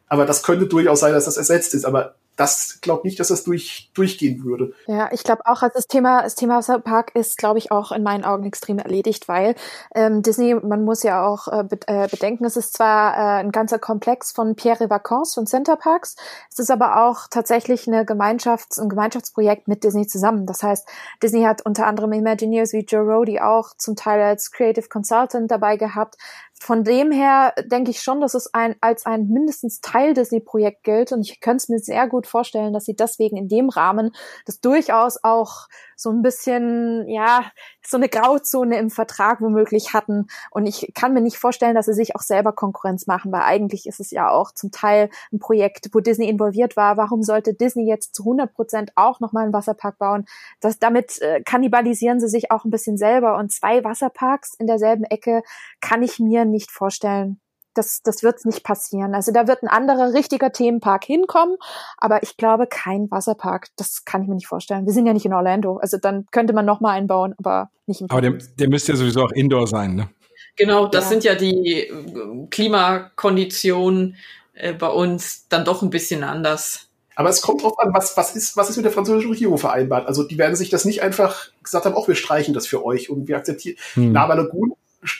Aber 0.06 0.24
das 0.24 0.42
könnte 0.42 0.66
durchaus 0.66 1.00
sein, 1.00 1.12
dass 1.12 1.24
das 1.24 1.36
ersetzt 1.36 1.74
ist. 1.74 1.84
Aber 1.84 2.14
das 2.36 2.80
glaube 2.80 3.06
nicht, 3.06 3.20
dass 3.20 3.28
das 3.28 3.44
durch, 3.44 3.90
durchgehen 3.94 4.42
würde. 4.44 4.72
Ja, 4.86 5.10
ich 5.12 5.22
glaube 5.22 5.42
auch, 5.44 5.62
also 5.62 5.74
das 5.74 5.86
Thema, 5.86 6.22
das 6.22 6.34
Thema 6.34 6.58
Wasserpark 6.58 7.14
ist, 7.14 7.36
glaube 7.36 7.58
ich, 7.58 7.70
auch 7.70 7.92
in 7.92 8.02
meinen 8.02 8.24
Augen 8.24 8.44
extrem 8.44 8.78
erledigt, 8.78 9.28
weil 9.28 9.54
ähm, 9.94 10.22
Disney, 10.22 10.54
man 10.54 10.84
muss 10.84 11.02
ja 11.02 11.26
auch 11.26 11.48
äh, 11.48 11.64
äh, 11.86 12.08
bedenken, 12.08 12.44
es 12.44 12.56
ist 12.56 12.74
zwar 12.74 13.14
äh, 13.14 13.40
ein 13.40 13.52
ganzer 13.52 13.78
Komplex 13.78 14.32
von 14.32 14.56
Pierre 14.56 14.88
Vacances 14.88 15.36
und 15.36 15.48
Center 15.48 15.76
Parks, 15.76 16.16
es 16.50 16.58
ist 16.58 16.70
aber 16.70 17.06
auch 17.06 17.26
tatsächlich 17.30 17.86
eine 17.86 18.04
Gemeinschafts-, 18.04 18.80
ein 18.80 18.88
Gemeinschaftsprojekt 18.88 19.68
mit 19.68 19.84
Disney 19.84 20.06
zusammen. 20.06 20.46
Das 20.46 20.62
heißt, 20.62 20.88
Disney 21.22 21.42
hat 21.42 21.64
unter 21.66 21.86
anderem 21.86 22.12
Imagineers 22.12 22.72
wie 22.72 22.84
Joe 22.84 23.02
Rody 23.02 23.40
auch 23.40 23.76
zum 23.76 23.94
Teil 23.94 24.20
als 24.22 24.50
Creative 24.50 24.88
Consultant 24.88 25.50
dabei 25.50 25.76
gehabt, 25.76 26.16
von 26.62 26.84
dem 26.84 27.10
her 27.10 27.54
denke 27.64 27.90
ich 27.90 28.02
schon, 28.02 28.20
dass 28.20 28.34
es 28.34 28.54
ein, 28.54 28.76
als 28.80 29.04
ein 29.04 29.26
mindestens 29.26 29.80
Teil 29.80 30.14
Disney-Projekt 30.14 30.84
gilt. 30.84 31.10
Und 31.10 31.22
ich 31.22 31.40
könnte 31.40 31.56
es 31.56 31.68
mir 31.68 31.80
sehr 31.80 32.06
gut 32.06 32.28
vorstellen, 32.28 32.72
dass 32.72 32.84
sie 32.84 32.94
deswegen 32.94 33.36
in 33.36 33.48
dem 33.48 33.68
Rahmen 33.68 34.12
das 34.46 34.60
durchaus 34.60 35.18
auch 35.24 35.66
so 35.96 36.10
ein 36.10 36.22
bisschen, 36.22 37.08
ja, 37.08 37.44
so 37.84 37.96
eine 37.96 38.08
Grauzone 38.08 38.78
im 38.78 38.90
Vertrag 38.90 39.40
womöglich 39.40 39.92
hatten. 39.92 40.26
Und 40.50 40.66
ich 40.66 40.92
kann 40.94 41.12
mir 41.14 41.20
nicht 41.20 41.36
vorstellen, 41.36 41.74
dass 41.74 41.86
sie 41.86 41.94
sich 41.94 42.14
auch 42.14 42.20
selber 42.20 42.52
Konkurrenz 42.52 43.06
machen, 43.06 43.32
weil 43.32 43.42
eigentlich 43.42 43.86
ist 43.86 43.98
es 43.98 44.12
ja 44.12 44.30
auch 44.30 44.52
zum 44.52 44.70
Teil 44.70 45.10
ein 45.32 45.40
Projekt, 45.40 45.88
wo 45.92 46.00
Disney 46.00 46.28
involviert 46.28 46.76
war. 46.76 46.96
Warum 46.96 47.22
sollte 47.22 47.54
Disney 47.54 47.88
jetzt 47.88 48.14
zu 48.14 48.22
100 48.22 48.54
Prozent 48.54 48.92
auch 48.94 49.18
nochmal 49.18 49.44
einen 49.44 49.52
Wasserpark 49.52 49.98
bauen? 49.98 50.26
Das, 50.60 50.78
damit 50.78 51.20
äh, 51.22 51.42
kannibalisieren 51.42 52.20
sie 52.20 52.28
sich 52.28 52.52
auch 52.52 52.64
ein 52.64 52.70
bisschen 52.70 52.96
selber. 52.96 53.36
Und 53.36 53.50
zwei 53.50 53.82
Wasserparks 53.82 54.54
in 54.54 54.68
derselben 54.68 55.04
Ecke 55.04 55.42
kann 55.80 56.02
ich 56.02 56.20
mir 56.20 56.44
nicht 56.52 56.70
vorstellen 56.70 57.40
das, 57.74 58.02
das 58.02 58.22
wird 58.22 58.44
nicht 58.44 58.64
passieren. 58.64 59.14
Also 59.14 59.32
da 59.32 59.46
wird 59.48 59.62
ein 59.62 59.68
anderer 59.68 60.12
richtiger 60.12 60.52
Themenpark 60.52 61.04
hinkommen, 61.04 61.56
aber 61.96 62.22
ich 62.22 62.36
glaube 62.36 62.66
kein 62.66 63.10
Wasserpark. 63.10 63.68
Das 63.76 64.04
kann 64.04 64.22
ich 64.22 64.28
mir 64.28 64.34
nicht 64.34 64.46
vorstellen. 64.46 64.86
Wir 64.86 64.92
sind 64.92 65.06
ja 65.06 65.12
nicht 65.12 65.26
in 65.26 65.32
Orlando, 65.32 65.78
also 65.78 65.96
dann 65.96 66.26
könnte 66.30 66.52
man 66.52 66.66
noch 66.66 66.80
mal 66.80 66.92
einbauen, 66.92 67.34
aber 67.38 67.70
nicht 67.86 68.00
im. 68.00 68.10
Aber 68.10 68.20
der, 68.20 68.32
der 68.32 68.68
müsste 68.68 68.92
ja 68.92 68.98
sowieso 68.98 69.22
auch 69.22 69.32
Indoor 69.32 69.66
sein, 69.66 69.94
ne? 69.94 70.08
Genau, 70.56 70.86
das 70.86 71.04
ja. 71.04 71.10
sind 71.10 71.24
ja 71.24 71.34
die 71.34 71.88
äh, 71.88 72.46
Klimakonditionen 72.50 74.16
äh, 74.52 74.74
bei 74.74 74.88
uns 74.88 75.48
dann 75.48 75.64
doch 75.64 75.82
ein 75.82 75.90
bisschen 75.90 76.24
anders. 76.24 76.88
Aber 77.14 77.28
es 77.28 77.42
kommt 77.42 77.62
drauf 77.62 77.78
an, 77.78 77.92
was, 77.94 78.16
was, 78.16 78.34
ist, 78.34 78.56
was 78.56 78.70
ist 78.70 78.76
mit 78.76 78.86
der 78.86 78.92
französischen 78.92 79.30
Regierung 79.30 79.58
vereinbart. 79.58 80.06
Also 80.06 80.22
die 80.22 80.38
werden 80.38 80.56
sich 80.56 80.70
das 80.70 80.86
nicht 80.86 81.02
einfach 81.02 81.50
gesagt 81.62 81.84
haben, 81.84 81.94
auch 81.94 82.08
wir 82.08 82.14
streichen 82.14 82.54
das 82.54 82.66
für 82.66 82.84
euch 82.84 83.10
und 83.10 83.28
wir 83.28 83.36
akzeptieren. 83.36 83.76
Hm. 83.94 84.14
Lava 84.14 84.34
Lagoon 84.34 84.72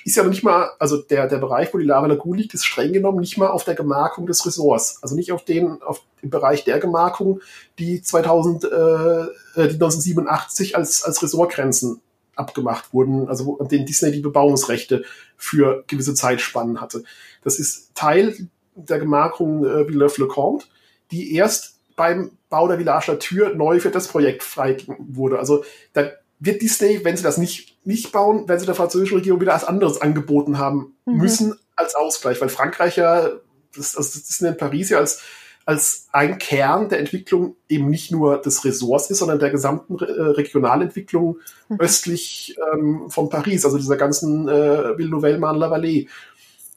ist 0.04 0.16
ja 0.16 0.22
noch 0.22 0.30
nicht 0.30 0.44
mal, 0.44 0.70
also 0.78 0.98
der, 0.98 1.26
der 1.26 1.38
Bereich, 1.38 1.74
wo 1.74 1.78
die 1.78 1.84
Lava 1.84 2.06
Lagoon 2.06 2.38
liegt, 2.38 2.54
ist 2.54 2.64
streng 2.64 2.92
genommen 2.92 3.18
nicht 3.18 3.36
mal 3.36 3.48
auf 3.48 3.64
der 3.64 3.74
Gemarkung 3.74 4.26
des 4.26 4.46
Ressorts. 4.46 5.02
Also 5.02 5.16
nicht 5.16 5.32
auf 5.32 5.44
den, 5.44 5.82
auf 5.82 6.02
dem 6.22 6.30
Bereich 6.30 6.64
der 6.64 6.78
Gemarkung, 6.78 7.40
die 7.78 8.00
2000, 8.00 8.64
äh, 8.64 8.68
die 8.68 9.74
1987 9.74 10.76
als, 10.76 11.02
als 11.02 11.22
Ressortgrenzen 11.22 12.00
abgemacht 12.36 12.94
wurden, 12.94 13.28
also 13.28 13.58
an 13.58 13.68
denen 13.68 13.84
Disney 13.84 14.12
die 14.12 14.20
Bebauungsrechte 14.20 15.04
für 15.36 15.84
gewisse 15.88 16.14
Zeitspannen 16.14 16.80
hatte. 16.80 17.02
Das 17.42 17.58
ist 17.58 17.94
Teil 17.94 18.48
der 18.74 19.00
Gemarkung 19.00 19.64
äh, 19.64 19.86
Villeneuve-le-Comte, 19.86 20.66
die 21.10 21.34
erst 21.34 21.80
beim 21.96 22.30
Bau 22.48 22.68
der 22.68 22.78
Village 22.78 23.10
La 23.10 23.16
Tür 23.16 23.54
neu 23.54 23.80
für 23.80 23.90
das 23.90 24.08
Projekt 24.08 24.42
frei 24.42 24.76
wurde. 24.98 25.38
Also 25.38 25.64
da 25.92 26.10
wird 26.44 26.60
Disney, 26.60 27.04
wenn 27.04 27.16
sie 27.16 27.22
das 27.22 27.38
nicht, 27.38 27.78
nicht 27.86 28.10
bauen, 28.10 28.44
wenn 28.48 28.58
sie 28.58 28.66
der 28.66 28.74
französischen 28.74 29.18
Regierung 29.18 29.40
wieder 29.40 29.54
als 29.54 29.64
anderes 29.64 30.00
angeboten 30.00 30.58
haben 30.58 30.96
mhm. 31.06 31.18
müssen 31.18 31.54
als 31.76 31.94
Ausgleich, 31.94 32.40
weil 32.40 32.48
Frankreich 32.48 32.96
ja, 32.96 33.30
das, 33.76 33.96
also 33.96 34.18
Disney 34.18 34.48
in 34.48 34.56
Paris 34.56 34.90
ja 34.90 34.98
als, 34.98 35.22
als 35.64 36.08
ein 36.10 36.38
Kern 36.38 36.88
der 36.88 36.98
Entwicklung 36.98 37.54
eben 37.68 37.88
nicht 37.88 38.10
nur 38.10 38.40
des 38.42 38.64
Ressorts 38.64 39.08
ist, 39.10 39.18
sondern 39.18 39.38
der 39.38 39.50
gesamten 39.50 39.96
äh, 40.00 40.04
Regionalentwicklung 40.04 41.38
mhm. 41.68 41.76
östlich 41.78 42.56
ähm, 42.74 43.08
von 43.08 43.28
Paris, 43.28 43.64
also 43.64 43.78
dieser 43.78 43.96
ganzen 43.96 44.48
äh, 44.48 44.98
Ville 44.98 45.10
Nouvelle 45.10 45.38
Marne 45.38 45.60
la 45.60 45.72
Vallée. 45.72 46.08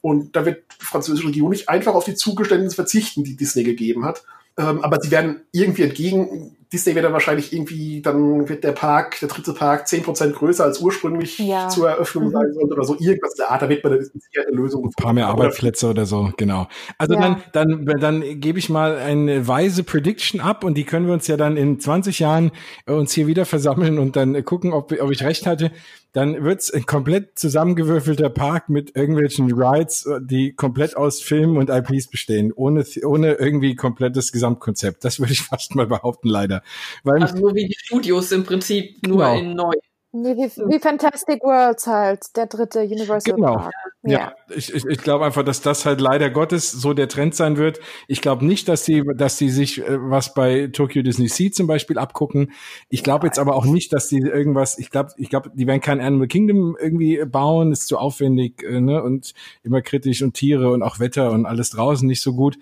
Und 0.00 0.36
da 0.36 0.46
wird 0.46 0.62
die 0.80 0.84
französische 0.84 1.26
Regierung 1.26 1.50
nicht 1.50 1.68
einfach 1.68 1.94
auf 1.94 2.04
die 2.04 2.14
Zugeständnisse 2.14 2.76
verzichten, 2.76 3.24
die 3.24 3.34
Disney 3.34 3.64
gegeben 3.64 4.04
hat. 4.04 4.22
Ähm, 4.56 4.80
aber 4.82 5.00
sie 5.00 5.10
werden 5.10 5.40
irgendwie 5.50 5.82
entgegen, 5.82 6.56
Disney 6.72 6.94
wird 6.94 7.04
dann 7.04 7.12
wahrscheinlich 7.12 7.52
irgendwie, 7.52 8.02
dann 8.02 8.48
wird 8.48 8.64
der 8.64 8.72
Park, 8.72 9.20
der 9.20 9.28
dritte 9.28 9.52
Park, 9.52 9.86
zehn 9.86 10.02
Prozent 10.02 10.34
größer 10.34 10.64
als 10.64 10.80
ursprünglich 10.80 11.38
ja. 11.38 11.68
zur 11.68 11.88
Eröffnung 11.88 12.26
mhm. 12.26 12.32
sein 12.32 12.52
sollte 12.52 12.74
oder 12.74 12.84
so. 12.84 12.96
Irgendwas 12.98 13.34
der 13.34 13.50
Art, 13.50 13.62
da 13.62 13.68
wird 13.68 13.84
man 13.84 13.92
eine 13.92 14.56
Lösung 14.56 14.84
Ein 14.84 14.90
paar 15.02 15.12
mehr 15.12 15.28
Arbeitsplätze 15.28 15.88
oder 15.88 16.06
so, 16.06 16.32
genau. 16.36 16.66
Also 16.98 17.14
ja. 17.14 17.20
dann, 17.52 17.84
dann, 17.84 18.00
dann 18.00 18.40
gebe 18.40 18.58
ich 18.58 18.68
mal 18.68 18.96
eine 18.96 19.46
weise 19.46 19.84
Prediction 19.84 20.40
ab 20.40 20.64
und 20.64 20.74
die 20.74 20.84
können 20.84 21.06
wir 21.06 21.14
uns 21.14 21.26
ja 21.26 21.36
dann 21.36 21.56
in 21.56 21.78
20 21.78 22.18
Jahren 22.18 22.50
uns 22.86 23.12
hier 23.12 23.26
wieder 23.26 23.44
versammeln 23.44 23.98
und 23.98 24.16
dann 24.16 24.44
gucken, 24.44 24.72
ob, 24.72 24.92
ob 25.00 25.10
ich 25.10 25.22
recht 25.22 25.46
hatte 25.46 25.70
dann 26.16 26.42
wird's 26.42 26.70
ein 26.70 26.86
komplett 26.86 27.38
zusammengewürfelter 27.38 28.30
Park 28.30 28.70
mit 28.70 28.96
irgendwelchen 28.96 29.52
Rides, 29.52 30.08
die 30.22 30.54
komplett 30.54 30.96
aus 30.96 31.20
Filmen 31.20 31.58
und 31.58 31.68
IPs 31.68 32.08
bestehen, 32.08 32.54
ohne, 32.56 32.86
ohne 33.04 33.34
irgendwie 33.34 33.76
komplettes 33.76 34.32
Gesamtkonzept. 34.32 35.04
Das 35.04 35.20
würde 35.20 35.34
ich 35.34 35.42
fast 35.42 35.74
mal 35.74 35.86
behaupten, 35.86 36.30
leider. 36.30 36.55
Weil 37.04 37.22
also 37.22 37.36
nur 37.38 37.54
wie 37.54 37.66
die 37.66 37.76
Studios 37.78 38.32
im 38.32 38.44
Prinzip, 38.44 39.06
nur 39.06 39.18
genau. 39.18 39.38
in 39.38 39.54
neu. 39.54 39.74
Nee, 40.12 40.34
wie, 40.36 40.50
wie 40.70 40.78
Fantastic 40.78 41.42
Worlds 41.42 41.86
halt, 41.86 42.36
der 42.36 42.46
dritte 42.46 42.80
Universal 42.80 43.34
genau. 43.34 43.56
Park. 43.56 43.74
Ja, 44.02 44.18
ja. 44.18 44.34
ich, 44.54 44.72
ich, 44.72 44.84
ich 44.86 44.98
glaube 44.98 45.26
einfach, 45.26 45.42
dass 45.42 45.60
das 45.60 45.84
halt 45.84 46.00
leider 46.00 46.30
Gottes 46.30 46.70
so 46.70 46.94
der 46.94 47.08
Trend 47.08 47.34
sein 47.34 47.58
wird. 47.58 47.80
Ich 48.08 48.22
glaube 48.22 48.46
nicht, 48.46 48.68
dass 48.68 48.84
sie, 48.84 49.02
dass 49.16 49.36
sie 49.36 49.50
sich 49.50 49.80
äh, 49.80 49.98
was 50.00 50.32
bei 50.32 50.68
Tokyo 50.68 51.02
Disney 51.02 51.28
Sea 51.28 51.50
zum 51.50 51.66
Beispiel 51.66 51.98
abgucken. 51.98 52.52
Ich 52.88 53.02
glaube 53.02 53.26
jetzt 53.26 53.38
aber 53.38 53.56
auch 53.56 53.66
nicht, 53.66 53.92
dass 53.92 54.08
die 54.08 54.20
irgendwas, 54.20 54.78
ich 54.78 54.90
glaube, 54.90 55.10
ich 55.18 55.28
glaube, 55.28 55.50
die 55.52 55.66
werden 55.66 55.80
kein 55.80 56.00
Animal 56.00 56.28
Kingdom 56.28 56.76
irgendwie 56.80 57.22
bauen, 57.26 57.72
ist 57.72 57.88
zu 57.88 57.98
aufwendig 57.98 58.62
äh, 58.62 58.80
ne, 58.80 59.02
und 59.02 59.34
immer 59.64 59.82
kritisch 59.82 60.22
und 60.22 60.32
Tiere 60.34 60.70
und 60.70 60.82
auch 60.82 60.98
Wetter 60.98 61.30
und 61.32 61.44
alles 61.44 61.70
draußen 61.70 62.06
nicht 62.06 62.22
so 62.22 62.32
gut. 62.32 62.56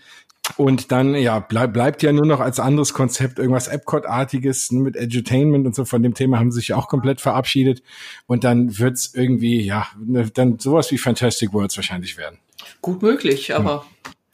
Und 0.57 0.93
dann, 0.93 1.15
ja, 1.15 1.41
bleib, 1.41 1.73
bleibt 1.73 2.03
ja 2.03 2.13
nur 2.13 2.27
noch 2.27 2.41
als 2.41 2.61
anderes 2.61 2.93
Konzept 2.93 3.39
irgendwas 3.39 3.67
Epcot-artiges 3.67 4.71
mit 4.73 4.95
Edutainment 4.95 5.67
und 5.67 5.75
so. 5.75 5.85
Von 5.85 6.03
dem 6.03 6.15
Thema 6.15 6.39
haben 6.39 6.53
sie 6.53 6.61
sich 6.61 6.75
auch 6.75 6.89
komplett 6.89 7.21
verabschiedet. 7.21 7.83
Und 8.27 8.45
dann 8.45 8.79
wird's 8.79 9.15
irgendwie, 9.15 9.63
ja, 9.63 9.87
ne, 9.99 10.31
dann 10.33 10.59
sowas 10.59 10.91
wie 10.91 10.99
Fantastic 10.99 11.53
Worlds 11.53 11.77
wahrscheinlich 11.77 12.19
werden. 12.19 12.39
Gut 12.83 13.03
möglich, 13.03 13.55
aber 13.55 13.87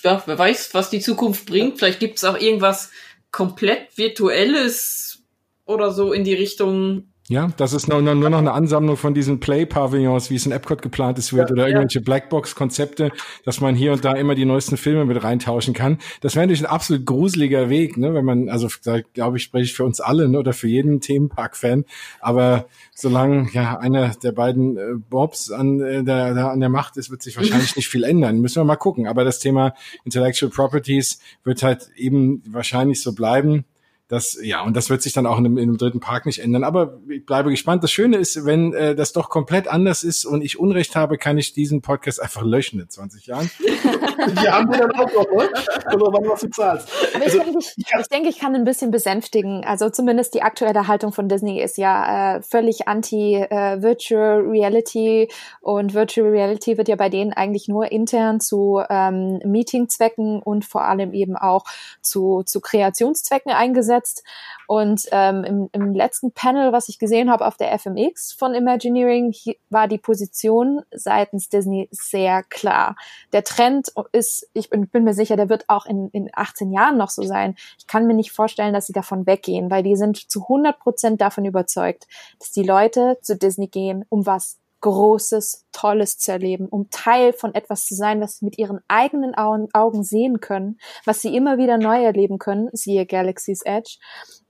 ja, 0.02 0.12
ja 0.12 0.22
wer 0.26 0.38
weiß, 0.38 0.74
was 0.74 0.90
die 0.90 1.00
Zukunft 1.00 1.46
bringt. 1.46 1.78
Vielleicht 1.78 2.00
gibt's 2.00 2.24
auch 2.24 2.38
irgendwas 2.38 2.90
komplett 3.30 3.96
Virtuelles 3.96 5.22
oder 5.64 5.92
so 5.92 6.12
in 6.12 6.24
die 6.24 6.34
Richtung, 6.34 7.09
ja, 7.30 7.52
das 7.56 7.72
ist 7.74 7.86
nur, 7.86 8.02
nur 8.02 8.28
noch 8.28 8.38
eine 8.38 8.50
Ansammlung 8.50 8.96
von 8.96 9.14
diesen 9.14 9.38
Play-Pavillons, 9.38 10.30
wie 10.30 10.34
es 10.34 10.46
in 10.46 10.52
Epcot 10.52 10.82
geplant 10.82 11.16
ist 11.16 11.32
wird, 11.32 11.50
ja, 11.50 11.52
oder 11.52 11.68
irgendwelche 11.68 12.00
ja. 12.00 12.04
Blackbox-Konzepte, 12.04 13.12
dass 13.44 13.60
man 13.60 13.76
hier 13.76 13.92
und 13.92 14.04
da 14.04 14.14
immer 14.14 14.34
die 14.34 14.44
neuesten 14.44 14.76
Filme 14.76 15.04
mit 15.04 15.22
reintauschen 15.22 15.72
kann. 15.72 15.98
Das 16.22 16.34
wäre 16.34 16.44
natürlich 16.44 16.62
ein 16.62 16.70
absolut 16.70 17.06
gruseliger 17.06 17.68
Weg, 17.68 17.96
ne, 17.96 18.14
wenn 18.14 18.24
man, 18.24 18.48
also 18.48 18.66
da 18.82 19.00
glaube 19.00 19.36
ich, 19.36 19.44
spreche 19.44 19.66
ich 19.66 19.74
für 19.74 19.84
uns 19.84 20.00
alle, 20.00 20.28
ne, 20.28 20.40
oder 20.40 20.52
für 20.52 20.66
jeden 20.66 21.00
Themenpark-Fan. 21.00 21.84
Aber 22.18 22.66
solange 22.96 23.48
ja 23.52 23.78
einer 23.78 24.08
der 24.08 24.32
beiden 24.32 24.76
äh, 24.76 24.80
Bobs 25.08 25.52
an 25.52 25.80
äh, 25.80 26.02
der, 26.02 26.34
der 26.34 26.50
an 26.50 26.58
der 26.58 26.68
Macht 26.68 26.96
ist, 26.96 27.12
wird 27.12 27.22
sich 27.22 27.36
wahrscheinlich 27.36 27.76
nicht 27.76 27.88
viel 27.88 28.02
ändern. 28.02 28.40
Müssen 28.40 28.60
wir 28.60 28.64
mal 28.64 28.74
gucken. 28.74 29.06
Aber 29.06 29.22
das 29.22 29.38
Thema 29.38 29.74
Intellectual 30.04 30.50
Properties 30.50 31.20
wird 31.44 31.62
halt 31.62 31.90
eben 31.94 32.42
wahrscheinlich 32.48 33.00
so 33.00 33.14
bleiben. 33.14 33.66
Das, 34.10 34.36
ja, 34.42 34.62
und 34.62 34.76
das 34.76 34.90
wird 34.90 35.02
sich 35.02 35.12
dann 35.12 35.24
auch 35.24 35.38
in 35.38 35.44
dem, 35.44 35.56
in 35.56 35.68
dem 35.68 35.78
dritten 35.78 36.00
Park 36.00 36.26
nicht 36.26 36.40
ändern. 36.40 36.64
Aber 36.64 36.98
ich 37.08 37.24
bleibe 37.24 37.50
gespannt. 37.50 37.84
Das 37.84 37.92
Schöne 37.92 38.16
ist, 38.16 38.44
wenn 38.44 38.74
äh, 38.74 38.96
das 38.96 39.12
doch 39.12 39.30
komplett 39.30 39.68
anders 39.68 40.02
ist 40.02 40.24
und 40.24 40.42
ich 40.42 40.58
Unrecht 40.58 40.96
habe, 40.96 41.16
kann 41.16 41.38
ich 41.38 41.52
diesen 41.52 41.80
Podcast 41.80 42.20
einfach 42.20 42.42
löschen 42.42 42.80
in 42.80 42.88
20 42.88 43.26
Jahren. 43.26 43.48
Die 43.60 44.48
haben 44.48 44.70
wir 44.70 44.78
dann 44.78 44.90
auch 44.92 45.12
noch, 45.12 45.30
ne? 45.30 45.48
Oder 45.94 46.12
wann 46.12 46.28
was 46.28 46.40
du 46.40 46.50
zahlst. 46.50 46.88
Aber 47.14 47.24
ich, 47.24 47.32
also, 47.32 47.44
denke, 47.44 47.58
ich, 47.60 47.74
ich 48.00 48.08
denke, 48.08 48.28
ich 48.28 48.38
kann 48.38 48.54
ein 48.56 48.64
bisschen 48.64 48.90
besänftigen. 48.90 49.64
Also 49.64 49.88
zumindest 49.90 50.34
die 50.34 50.42
aktuelle 50.42 50.88
Haltung 50.88 51.12
von 51.12 51.28
Disney 51.28 51.62
ist 51.62 51.78
ja 51.78 52.36
äh, 52.36 52.42
völlig 52.42 52.88
anti-Virtual 52.88 54.44
äh, 54.44 54.48
Reality 54.48 55.28
und 55.60 55.94
Virtual 55.94 56.28
Reality 56.28 56.76
wird 56.76 56.88
ja 56.88 56.96
bei 56.96 57.08
denen 57.08 57.32
eigentlich 57.32 57.68
nur 57.68 57.90
intern 57.90 58.40
zu 58.40 58.82
ähm, 58.90 59.40
Meetingzwecken 59.44 60.42
und 60.42 60.64
vor 60.64 60.84
allem 60.84 61.14
eben 61.14 61.36
auch 61.36 61.64
zu, 62.02 62.42
zu 62.44 62.60
Kreationszwecken 62.60 63.52
eingesetzt 63.52 63.99
umgesetzt. 64.00 64.24
Und 64.66 65.06
ähm, 65.10 65.44
im, 65.44 65.68
im 65.72 65.94
letzten 65.94 66.32
Panel, 66.32 66.72
was 66.72 66.88
ich 66.88 66.98
gesehen 66.98 67.30
habe 67.30 67.46
auf 67.46 67.56
der 67.56 67.76
FMX 67.76 68.32
von 68.32 68.54
Imagineering, 68.54 69.34
war 69.68 69.88
die 69.88 69.98
Position 69.98 70.82
seitens 70.92 71.48
Disney 71.48 71.88
sehr 71.90 72.42
klar. 72.44 72.96
Der 73.32 73.42
Trend 73.42 73.92
ist, 74.12 74.48
ich 74.52 74.70
bin, 74.70 74.88
bin 74.88 75.04
mir 75.04 75.14
sicher, 75.14 75.36
der 75.36 75.48
wird 75.48 75.64
auch 75.68 75.86
in, 75.86 76.08
in 76.10 76.30
18 76.32 76.72
Jahren 76.72 76.96
noch 76.96 77.10
so 77.10 77.22
sein. 77.22 77.56
Ich 77.78 77.86
kann 77.86 78.06
mir 78.06 78.14
nicht 78.14 78.32
vorstellen, 78.32 78.72
dass 78.72 78.86
sie 78.86 78.92
davon 78.92 79.26
weggehen, 79.26 79.70
weil 79.70 79.82
die 79.82 79.96
sind 79.96 80.30
zu 80.30 80.42
100 80.42 80.78
Prozent 80.78 81.20
davon 81.20 81.44
überzeugt, 81.44 82.06
dass 82.38 82.52
die 82.52 82.62
Leute 82.62 83.18
zu 83.22 83.36
Disney 83.36 83.66
gehen, 83.66 84.04
um 84.08 84.26
was 84.26 84.58
Großes, 84.82 85.66
Tolles 85.72 86.18
zu 86.18 86.32
erleben, 86.32 86.66
um 86.66 86.88
Teil 86.90 87.32
von 87.32 87.54
etwas 87.54 87.86
zu 87.86 87.94
sein, 87.94 88.20
was 88.20 88.38
sie 88.38 88.44
mit 88.44 88.58
ihren 88.58 88.80
eigenen 88.88 89.34
Augen 89.34 90.02
sehen 90.02 90.40
können, 90.40 90.78
was 91.04 91.22
sie 91.22 91.34
immer 91.34 91.58
wieder 91.58 91.78
neu 91.78 92.02
erleben 92.02 92.38
können, 92.38 92.68
siehe 92.72 93.06
Galaxy's 93.06 93.62
Edge, 93.62 93.98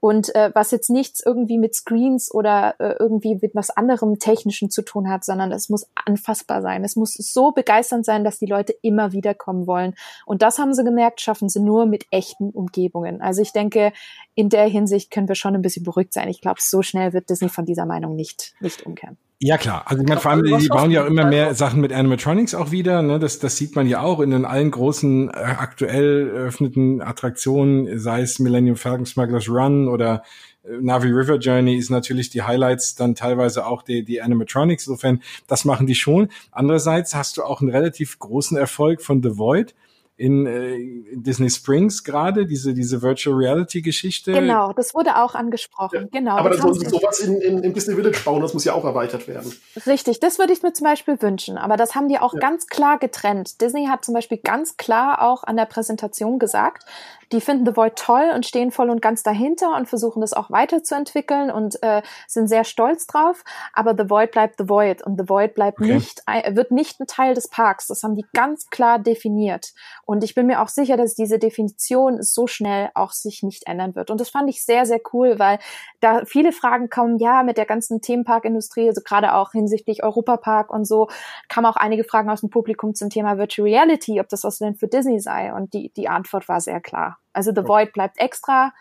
und 0.01 0.33
äh, 0.33 0.49
was 0.55 0.71
jetzt 0.71 0.89
nichts 0.89 1.21
irgendwie 1.23 1.59
mit 1.59 1.75
Screens 1.75 2.33
oder 2.33 2.75
äh, 2.79 2.95
irgendwie 2.99 3.37
mit 3.39 3.53
was 3.53 3.69
anderem 3.69 4.17
Technischen 4.17 4.71
zu 4.71 4.81
tun 4.81 5.07
hat, 5.07 5.23
sondern 5.23 5.51
es 5.51 5.69
muss 5.69 5.87
anfassbar 5.93 6.63
sein. 6.63 6.83
Es 6.83 6.95
muss 6.95 7.13
so 7.13 7.51
begeisternd 7.51 8.03
sein, 8.03 8.23
dass 8.23 8.39
die 8.39 8.47
Leute 8.47 8.73
immer 8.81 9.13
wieder 9.13 9.35
kommen 9.35 9.67
wollen. 9.67 9.93
Und 10.25 10.41
das 10.41 10.57
haben 10.57 10.73
sie 10.73 10.83
gemerkt, 10.83 11.21
schaffen 11.21 11.49
sie 11.49 11.59
nur 11.59 11.85
mit 11.85 12.07
echten 12.09 12.49
Umgebungen. 12.49 13.21
Also 13.21 13.43
ich 13.43 13.53
denke, 13.53 13.93
in 14.33 14.49
der 14.49 14.65
Hinsicht 14.65 15.11
können 15.11 15.27
wir 15.27 15.35
schon 15.35 15.53
ein 15.53 15.61
bisschen 15.61 15.83
beruhigt 15.83 16.13
sein. 16.13 16.29
Ich 16.29 16.41
glaube, 16.41 16.59
so 16.61 16.81
schnell 16.81 17.13
wird 17.13 17.29
Disney 17.29 17.49
von 17.49 17.65
dieser 17.65 17.85
Meinung 17.85 18.15
nicht, 18.15 18.55
nicht 18.59 18.83
umkehren. 18.83 19.17
Ja 19.43 19.57
klar, 19.57 19.83
also 19.87 20.03
ich 20.03 20.07
meine, 20.07 20.21
vor 20.21 20.31
allem 20.31 20.43
die 20.43 20.67
bauen 20.67 20.91
ja 20.91 21.03
auch 21.03 21.07
immer 21.11 21.25
mehr 21.25 21.53
Sachen 21.53 21.81
mit 21.81 21.93
Animatronics 21.93 22.55
auch 22.55 22.71
wieder. 22.71 23.01
Ne? 23.01 23.19
Das, 23.19 23.39
das 23.39 23.57
sieht 23.57 23.75
man 23.75 23.87
ja 23.87 24.01
auch 24.01 24.19
in 24.19 24.31
den 24.31 24.45
allen 24.45 24.71
großen 24.71 25.29
äh, 25.29 25.33
aktuell 25.33 26.29
eröffneten 26.29 27.01
Attraktionen, 27.01 27.99
sei 27.99 28.21
es 28.21 28.39
Millennium 28.39 28.77
Falcon 28.77 29.05
Smugglers 29.05 29.49
Run 29.49 29.87
oder 29.87 30.23
äh, 30.63 30.77
Navi 30.79 31.09
River 31.09 31.37
Journey 31.37 31.75
ist 31.75 31.89
natürlich 31.89 32.29
die 32.29 32.43
Highlights 32.43 32.95
dann 32.95 33.15
teilweise 33.15 33.65
auch 33.65 33.83
die, 33.83 34.03
die 34.03 34.21
Animatronics. 34.21 34.87
Insofern, 34.87 35.21
das 35.47 35.65
machen 35.65 35.87
die 35.87 35.95
schon. 35.95 36.29
Andererseits 36.51 37.13
hast 37.13 37.37
du 37.37 37.43
auch 37.43 37.61
einen 37.61 37.71
relativ 37.71 38.17
großen 38.19 38.57
Erfolg 38.57 39.01
von 39.01 39.21
The 39.21 39.37
Void 39.37 39.75
in, 40.21 40.45
äh, 40.45 41.15
Disney 41.15 41.49
Springs 41.49 42.03
gerade, 42.03 42.45
diese, 42.45 42.75
diese 42.75 43.01
Virtual 43.01 43.35
Reality 43.35 43.81
Geschichte. 43.81 44.31
Genau, 44.33 44.71
das 44.73 44.93
wurde 44.93 45.17
auch 45.17 45.33
angesprochen. 45.33 46.09
Ja, 46.13 46.19
genau. 46.19 46.37
Aber 46.37 46.51
dann 46.51 46.61
sollen 46.61 46.75
sie 46.75 46.87
sowas 46.87 47.19
in, 47.21 47.41
in, 47.41 47.63
in 47.63 47.73
Disney 47.73 47.95
Village 47.95 48.19
bauen, 48.23 48.39
das 48.41 48.53
muss 48.53 48.63
ja 48.63 48.73
auch 48.73 48.85
erweitert 48.85 49.27
werden. 49.27 49.51
Richtig, 49.87 50.19
das 50.19 50.37
würde 50.37 50.53
ich 50.53 50.61
mir 50.61 50.73
zum 50.73 50.85
Beispiel 50.85 51.19
wünschen. 51.21 51.57
Aber 51.57 51.75
das 51.75 51.95
haben 51.95 52.07
die 52.07 52.19
auch 52.19 52.35
ja. 52.35 52.39
ganz 52.39 52.67
klar 52.67 52.99
getrennt. 52.99 53.61
Disney 53.61 53.87
hat 53.87 54.05
zum 54.05 54.13
Beispiel 54.13 54.37
ganz 54.37 54.77
klar 54.77 55.23
auch 55.23 55.43
an 55.43 55.57
der 55.57 55.65
Präsentation 55.65 56.37
gesagt, 56.37 56.85
die 57.31 57.41
finden 57.41 57.65
The 57.65 57.75
Void 57.75 57.95
toll 57.95 58.31
und 58.35 58.45
stehen 58.45 58.71
voll 58.71 58.89
und 58.89 59.01
ganz 59.01 59.23
dahinter 59.23 59.75
und 59.75 59.87
versuchen 59.87 60.21
das 60.21 60.33
auch 60.33 60.49
weiterzuentwickeln 60.51 61.49
und 61.49 61.81
äh, 61.81 62.01
sind 62.27 62.47
sehr 62.47 62.63
stolz 62.63 63.07
drauf. 63.07 63.43
Aber 63.73 63.95
The 63.97 64.09
Void 64.09 64.31
bleibt 64.31 64.55
The 64.57 64.67
Void 64.67 65.01
und 65.01 65.19
The 65.19 65.29
Void 65.29 65.53
bleibt 65.53 65.79
okay. 65.79 65.93
nicht, 65.93 66.21
wird 66.49 66.71
nicht 66.71 66.99
ein 66.99 67.07
Teil 67.07 67.33
des 67.33 67.47
Parks. 67.47 67.87
Das 67.87 68.03
haben 68.03 68.15
die 68.15 68.25
ganz 68.33 68.69
klar 68.69 68.99
definiert. 68.99 69.73
Und 70.05 70.23
ich 70.23 70.35
bin 70.35 70.47
mir 70.47 70.61
auch 70.61 70.67
sicher, 70.67 70.97
dass 70.97 71.15
diese 71.15 71.39
Definition 71.39 72.21
so 72.21 72.47
schnell 72.47 72.89
auch 72.95 73.11
sich 73.11 73.43
nicht 73.43 73.67
ändern 73.67 73.95
wird. 73.95 74.11
Und 74.11 74.19
das 74.19 74.29
fand 74.29 74.49
ich 74.49 74.65
sehr, 74.65 74.85
sehr 74.85 74.99
cool, 75.13 75.39
weil 75.39 75.59
da 76.01 76.25
viele 76.25 76.51
Fragen 76.51 76.89
kommen, 76.89 77.17
ja, 77.17 77.43
mit 77.43 77.57
der 77.57 77.65
ganzen 77.65 78.01
Themenparkindustrie, 78.01 78.87
also 78.89 79.01
gerade 79.03 79.33
auch 79.33 79.51
hinsichtlich 79.51 80.03
Europapark 80.03 80.71
und 80.71 80.85
so, 80.85 81.07
kamen 81.47 81.65
auch 81.65 81.77
einige 81.77 82.03
Fragen 82.03 82.29
aus 82.29 82.41
dem 82.41 82.49
Publikum 82.49 82.93
zum 82.93 83.09
Thema 83.09 83.37
Virtual 83.37 83.67
Reality, 83.67 84.19
ob 84.19 84.27
das 84.29 84.43
was 84.43 84.57
denn 84.57 84.75
für 84.75 84.87
Disney 84.87 85.19
sei. 85.19 85.53
Und 85.53 85.73
die, 85.73 85.93
die 85.93 86.09
Antwort 86.09 86.49
war 86.49 86.59
sehr 86.59 86.81
klar. 86.81 87.20
Also 87.33 87.51
The 87.53 87.63
Void 87.63 87.93
bleibt 87.93 88.19
extra. 88.19 88.73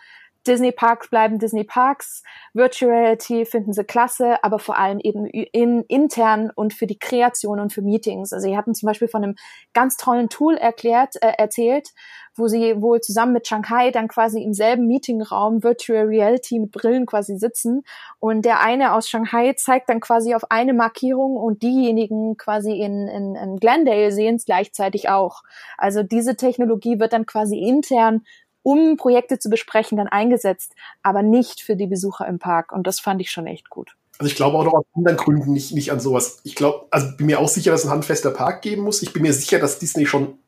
Disney 0.47 0.73
Parks 0.73 1.11
bleiben 1.11 1.39
Disney 1.39 1.65
Parks, 1.65 2.23
Virtual 2.55 2.91
Reality 2.91 3.45
finden 3.45 3.73
sie 3.73 3.85
klasse, 3.85 4.43
aber 4.43 4.59
vor 4.59 4.79
allem 4.79 4.99
eben 4.99 5.27
in, 5.27 5.83
intern 5.83 6.51
und 6.55 6.73
für 6.73 6.87
die 6.87 6.99
Kreation 6.99 7.61
und 7.61 7.73
für 7.73 7.83
Meetings. 7.83 8.33
Also 8.33 8.49
sie 8.49 8.57
hatten 8.57 8.75
zum 8.75 8.87
Beispiel 8.87 9.09
von 9.09 9.23
einem 9.23 9.37
ganz 9.75 9.97
tollen 9.97 10.29
Tool 10.29 10.57
erklärt, 10.57 11.17
äh, 11.21 11.33
erzählt, 11.37 11.91
wo 12.37 12.49
sie 12.49 12.81
wohl 12.81 13.01
zusammen 13.01 13.33
mit 13.33 13.47
Shanghai 13.47 13.91
dann 13.91 14.09
quasi 14.09 14.43
im 14.43 14.55
selben 14.55 14.87
Meetingraum 14.87 15.63
Virtual 15.63 16.07
Reality 16.07 16.59
mit 16.59 16.73
Brillen 16.73 17.07
quasi 17.07 17.37
sitzen 17.37 17.83
und 18.19 18.45
der 18.45 18.61
eine 18.61 18.95
aus 18.95 19.09
Shanghai 19.09 19.53
zeigt 19.55 19.89
dann 19.89 20.01
quasi 20.01 20.35
auf 20.35 20.51
eine 20.51 20.73
Markierung 20.73 21.37
und 21.37 21.63
diejenigen 21.63 22.37
quasi 22.37 22.81
in, 22.81 23.09
in, 23.09 23.35
in 23.35 23.57
Glendale 23.57 24.13
sehen 24.13 24.37
es 24.37 24.45
gleichzeitig 24.45 25.09
auch. 25.09 25.43
Also 25.77 26.03
diese 26.03 26.37
Technologie 26.37 26.99
wird 26.99 27.13
dann 27.13 27.27
quasi 27.27 27.59
intern 27.59 28.23
um 28.63 28.97
Projekte 28.97 29.39
zu 29.39 29.49
besprechen, 29.49 29.97
dann 29.99 30.09
eingesetzt, 30.09 30.75
aber 31.03 31.23
nicht 31.23 31.61
für 31.61 31.77
die 31.77 31.87
Besucher 31.87 32.27
im 32.27 32.39
Park. 32.39 32.73
Und 32.73 32.87
das 32.87 33.01
fand 33.01 33.21
ich 33.21 33.31
schon 33.31 33.47
echt 33.47 33.71
gut. 33.71 33.97
Also 34.19 34.31
ich 34.31 34.37
glaube 34.37 34.59
auch 34.59 34.65
noch 34.65 34.75
aus 34.75 34.85
anderen 34.95 35.17
Gründen 35.17 35.53
nicht, 35.53 35.73
nicht 35.73 35.93
an 35.93 36.01
sowas. 36.01 36.41
Ich 36.45 36.55
glaube, 36.55 36.87
also 36.91 37.17
bin 37.17 37.27
mir 37.27 37.39
auch 37.41 37.49
sicher, 37.49 37.71
dass 37.71 37.81
es 37.81 37.87
ein 37.87 37.93
handfester 37.93 38.31
Park 38.31 38.61
geben 38.61 38.83
muss. 38.83 39.03
Ich 39.03 39.13
bin 39.15 39.23
mir 39.23 39.33
sicher, 39.33 39.59
dass 39.59 39.79
Disney 39.79 40.05
schon 40.05 40.39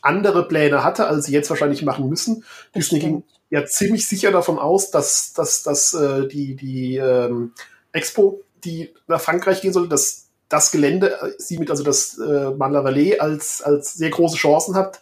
andere 0.00 0.48
Pläne 0.48 0.82
hatte, 0.82 1.06
als 1.06 1.26
sie 1.26 1.32
jetzt 1.32 1.50
wahrscheinlich 1.50 1.82
machen 1.82 2.08
müssen. 2.08 2.44
Das 2.72 2.84
Disney 2.84 3.00
stimmt. 3.00 3.02
ging 3.02 3.24
ja 3.50 3.66
ziemlich 3.66 4.06
sicher 4.06 4.30
davon 4.30 4.58
aus, 4.58 4.90
dass, 4.90 5.32
dass, 5.34 5.62
dass 5.62 5.92
äh, 5.94 6.26
die, 6.26 6.54
die 6.54 6.96
ähm, 6.96 7.52
Expo, 7.92 8.40
die 8.64 8.94
nach 9.06 9.20
Frankreich 9.20 9.60
gehen 9.60 9.72
soll, 9.72 9.88
dass 9.88 10.28
das 10.48 10.70
Gelände, 10.70 11.20
äh, 11.20 11.32
sie 11.38 11.58
mit 11.58 11.70
also 11.70 11.82
das 11.82 12.18
äh, 12.18 12.50
Mandalay 12.50 13.18
als, 13.18 13.62
als 13.62 13.94
sehr 13.94 14.10
große 14.10 14.36
Chancen 14.36 14.74
hat, 14.74 15.00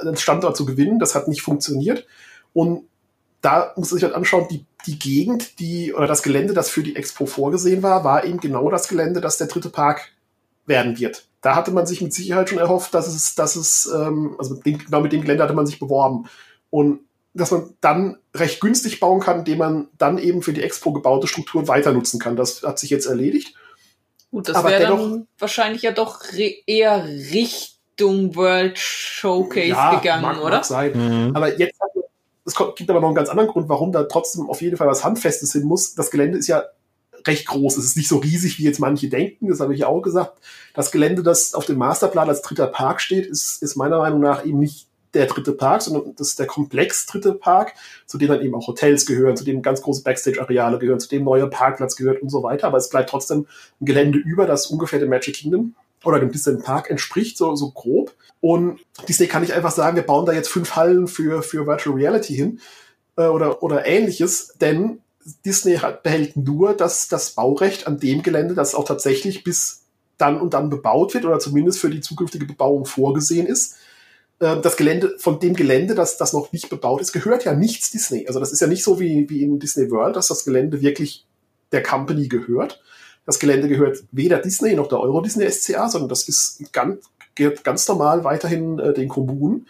einen 0.00 0.16
Standort 0.16 0.56
zu 0.56 0.66
gewinnen. 0.66 0.98
Das 0.98 1.14
hat 1.14 1.28
nicht 1.28 1.42
funktioniert. 1.42 2.06
Und 2.52 2.84
da 3.40 3.72
muss 3.76 3.90
man 3.90 3.98
sich 3.98 4.04
halt 4.04 4.14
anschauen, 4.14 4.48
die, 4.50 4.64
die 4.86 4.98
Gegend, 4.98 5.60
die 5.60 5.92
oder 5.94 6.06
das 6.06 6.22
Gelände, 6.22 6.54
das 6.54 6.68
für 6.68 6.82
die 6.82 6.96
Expo 6.96 7.26
vorgesehen 7.26 7.82
war, 7.82 8.04
war 8.04 8.24
eben 8.24 8.40
genau 8.40 8.70
das 8.70 8.88
Gelände, 8.88 9.20
das 9.20 9.38
der 9.38 9.46
dritte 9.46 9.68
Park 9.68 10.12
werden 10.66 10.98
wird. 10.98 11.26
Da 11.42 11.54
hatte 11.54 11.70
man 11.70 11.86
sich 11.86 12.00
mit 12.00 12.12
Sicherheit 12.12 12.48
schon 12.48 12.58
erhofft, 12.58 12.92
dass 12.94 13.06
es, 13.06 13.34
dass 13.34 13.56
es, 13.56 13.86
ähm, 13.94 14.34
also 14.38 14.54
mit 14.54 14.66
dem, 14.66 14.78
genau 14.78 15.00
mit 15.00 15.12
dem 15.12 15.22
Gelände 15.22 15.44
hatte 15.44 15.54
man 15.54 15.66
sich 15.66 15.78
beworben. 15.78 16.28
Und 16.70 17.00
dass 17.34 17.50
man 17.50 17.74
dann 17.80 18.18
recht 18.34 18.60
günstig 18.60 18.98
bauen 18.98 19.20
kann, 19.20 19.40
indem 19.40 19.58
man 19.58 19.88
dann 19.98 20.18
eben 20.18 20.42
für 20.42 20.52
die 20.52 20.62
Expo 20.62 20.92
gebaute 20.92 21.26
Strukturen 21.26 21.68
weiter 21.68 21.92
nutzen 21.92 22.18
kann. 22.18 22.34
Das 22.34 22.62
hat 22.62 22.78
sich 22.78 22.90
jetzt 22.90 23.06
erledigt. 23.06 23.54
Gut, 24.30 24.48
das 24.48 24.64
wäre 24.64 24.82
dann 24.82 25.28
wahrscheinlich 25.38 25.82
ja 25.82 25.92
doch 25.92 26.22
eher 26.66 27.04
richtig 27.04 27.75
Richtung 27.98 28.36
World 28.36 28.78
Showcase 28.78 29.68
ja, 29.68 29.98
gegangen, 29.98 30.22
mag, 30.22 30.42
oder? 30.42 30.56
Mag 30.56 30.64
sein. 30.64 30.92
Mhm. 31.28 31.34
Aber 31.34 31.58
jetzt 31.58 31.78
es 32.44 32.54
gibt 32.76 32.88
aber 32.90 33.00
noch 33.00 33.08
einen 33.08 33.16
ganz 33.16 33.28
anderen 33.28 33.48
Grund, 33.48 33.68
warum 33.68 33.90
da 33.90 34.04
trotzdem 34.04 34.48
auf 34.48 34.62
jeden 34.62 34.76
Fall 34.76 34.86
was 34.86 35.02
Handfestes 35.02 35.52
hin 35.52 35.64
muss. 35.64 35.96
Das 35.96 36.12
Gelände 36.12 36.38
ist 36.38 36.46
ja 36.46 36.62
recht 37.26 37.46
groß. 37.46 37.76
Es 37.76 37.84
ist 37.84 37.96
nicht 37.96 38.08
so 38.08 38.18
riesig, 38.18 38.58
wie 38.58 38.62
jetzt 38.62 38.78
manche 38.78 39.08
denken. 39.08 39.48
Das 39.48 39.58
habe 39.58 39.74
ich 39.74 39.80
ja 39.80 39.88
auch 39.88 40.00
gesagt. 40.00 40.38
Das 40.72 40.92
Gelände, 40.92 41.24
das 41.24 41.54
auf 41.54 41.64
dem 41.64 41.78
Masterplan 41.78 42.28
als 42.28 42.42
dritter 42.42 42.68
Park 42.68 43.00
steht, 43.00 43.26
ist, 43.26 43.62
ist 43.62 43.74
meiner 43.74 43.98
Meinung 43.98 44.20
nach 44.20 44.44
eben 44.44 44.60
nicht 44.60 44.86
der 45.12 45.26
dritte 45.26 45.52
Park, 45.52 45.82
sondern 45.82 46.14
das 46.14 46.28
ist 46.28 46.38
der 46.38 46.46
Komplex 46.46 47.06
dritte 47.06 47.32
Park, 47.32 47.72
zu 48.06 48.16
dem 48.16 48.28
dann 48.28 48.42
eben 48.42 48.54
auch 48.54 48.68
Hotels 48.68 49.06
gehören, 49.06 49.36
zu 49.36 49.44
dem 49.44 49.62
ganz 49.62 49.82
große 49.82 50.04
Backstage-Areale 50.04 50.78
gehören, 50.78 51.00
zu 51.00 51.08
dem 51.08 51.24
neuer 51.24 51.48
Parkplatz 51.50 51.96
gehört 51.96 52.22
und 52.22 52.28
so 52.28 52.44
weiter. 52.44 52.68
Aber 52.68 52.78
es 52.78 52.90
bleibt 52.90 53.10
trotzdem 53.10 53.46
ein 53.80 53.86
Gelände 53.86 54.18
über, 54.18 54.46
das 54.46 54.66
ungefähr 54.66 55.00
dem 55.00 55.08
Magic 55.08 55.34
Kingdom 55.34 55.74
oder 56.06 56.20
dem 56.20 56.32
Disneyland 56.32 56.64
Park 56.64 56.90
entspricht, 56.90 57.36
so, 57.36 57.54
so 57.56 57.70
grob. 57.70 58.14
Und 58.40 58.80
Disney 59.08 59.26
kann 59.26 59.42
nicht 59.42 59.54
einfach 59.54 59.72
sagen, 59.72 59.96
wir 59.96 60.04
bauen 60.04 60.26
da 60.26 60.32
jetzt 60.32 60.48
fünf 60.48 60.76
Hallen 60.76 61.08
für, 61.08 61.42
für 61.42 61.66
Virtual 61.66 61.96
Reality 61.96 62.34
hin 62.34 62.60
äh, 63.16 63.26
oder, 63.26 63.62
oder 63.62 63.86
ähnliches, 63.86 64.54
denn 64.60 65.00
Disney 65.44 65.76
hat, 65.76 66.02
behält 66.02 66.36
nur 66.36 66.74
das, 66.74 67.08
das 67.08 67.30
Baurecht 67.30 67.86
an 67.86 67.98
dem 67.98 68.22
Gelände, 68.22 68.54
das 68.54 68.74
auch 68.74 68.84
tatsächlich 68.84 69.42
bis 69.42 69.82
dann 70.18 70.40
und 70.40 70.54
dann 70.54 70.70
bebaut 70.70 71.14
wird 71.14 71.24
oder 71.24 71.38
zumindest 71.38 71.80
für 71.80 71.90
die 71.90 72.00
zukünftige 72.00 72.46
Bebauung 72.46 72.86
vorgesehen 72.86 73.46
ist. 73.46 73.76
Äh, 74.38 74.60
das 74.60 74.76
Gelände, 74.76 75.16
von 75.18 75.40
dem 75.40 75.54
Gelände, 75.54 75.94
das, 75.94 76.16
das 76.16 76.32
noch 76.32 76.52
nicht 76.52 76.68
bebaut 76.68 77.00
ist, 77.00 77.12
gehört 77.12 77.44
ja 77.44 77.54
nichts 77.54 77.90
Disney. 77.90 78.26
Also 78.26 78.40
das 78.40 78.52
ist 78.52 78.60
ja 78.60 78.66
nicht 78.66 78.84
so 78.84 79.00
wie, 79.00 79.28
wie 79.28 79.42
in 79.42 79.58
Disney 79.58 79.90
World, 79.90 80.16
dass 80.16 80.28
das 80.28 80.44
Gelände 80.44 80.80
wirklich 80.80 81.26
der 81.72 81.82
Company 81.82 82.28
gehört, 82.28 82.80
das 83.26 83.38
Gelände 83.38 83.68
gehört 83.68 84.04
weder 84.12 84.38
Disney 84.38 84.74
noch 84.74 84.88
der 84.88 85.00
Euro 85.00 85.20
Disney 85.20 85.50
SCA, 85.50 85.88
sondern 85.88 86.08
das 86.08 86.28
ist 86.28 86.72
ganz, 86.72 87.04
gehört 87.34 87.64
ganz 87.64 87.86
normal 87.88 88.24
weiterhin 88.24 88.78
äh, 88.78 88.94
den 88.94 89.08
Kommunen. 89.08 89.66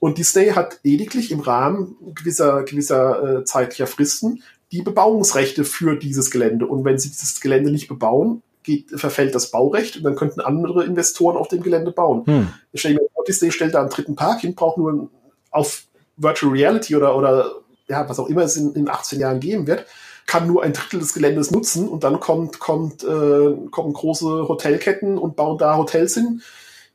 Und 0.00 0.18
Disney 0.18 0.48
hat 0.48 0.80
lediglich 0.82 1.30
im 1.30 1.40
Rahmen 1.40 1.96
gewisser, 2.14 2.64
gewisser 2.64 3.40
äh, 3.40 3.44
zeitlicher 3.44 3.86
Fristen 3.86 4.42
die 4.72 4.82
Bebauungsrechte 4.82 5.64
für 5.64 5.96
dieses 5.96 6.30
Gelände. 6.30 6.66
Und 6.66 6.84
wenn 6.84 6.98
sie 6.98 7.10
dieses 7.10 7.40
Gelände 7.40 7.70
nicht 7.70 7.88
bebauen, 7.88 8.42
geht, 8.62 8.90
verfällt 8.90 9.34
das 9.34 9.50
Baurecht 9.50 9.96
und 9.96 10.04
dann 10.04 10.16
könnten 10.16 10.40
andere 10.40 10.84
Investoren 10.84 11.36
auf 11.36 11.48
dem 11.48 11.62
Gelände 11.62 11.92
bauen. 11.92 12.24
Hm. 12.26 12.48
Ich 12.72 12.80
stelle 12.80 12.96
mir 12.96 13.08
vor, 13.14 13.24
Disney 13.24 13.50
stellt 13.52 13.74
da 13.74 13.80
einen 13.80 13.90
dritten 13.90 14.16
Park 14.16 14.40
hin, 14.40 14.54
braucht 14.54 14.78
nur 14.78 15.10
auf 15.50 15.84
Virtual 16.16 16.52
Reality 16.52 16.96
oder, 16.96 17.16
oder 17.16 17.52
ja, 17.88 18.08
was 18.08 18.18
auch 18.18 18.28
immer 18.28 18.42
es 18.42 18.56
in, 18.56 18.74
in 18.74 18.88
18 18.88 19.18
Jahren 19.18 19.40
geben 19.40 19.66
wird, 19.66 19.86
kann 20.30 20.46
nur 20.46 20.62
ein 20.62 20.72
Drittel 20.72 21.00
des 21.00 21.12
Geländes 21.12 21.50
nutzen 21.50 21.88
und 21.88 22.04
dann 22.04 22.20
kommt, 22.20 22.60
kommt, 22.60 23.02
äh, 23.02 23.56
kommen 23.72 23.92
große 23.92 24.46
Hotelketten 24.46 25.18
und 25.18 25.34
bauen 25.34 25.58
da 25.58 25.76
Hotels 25.76 26.14
hin 26.14 26.40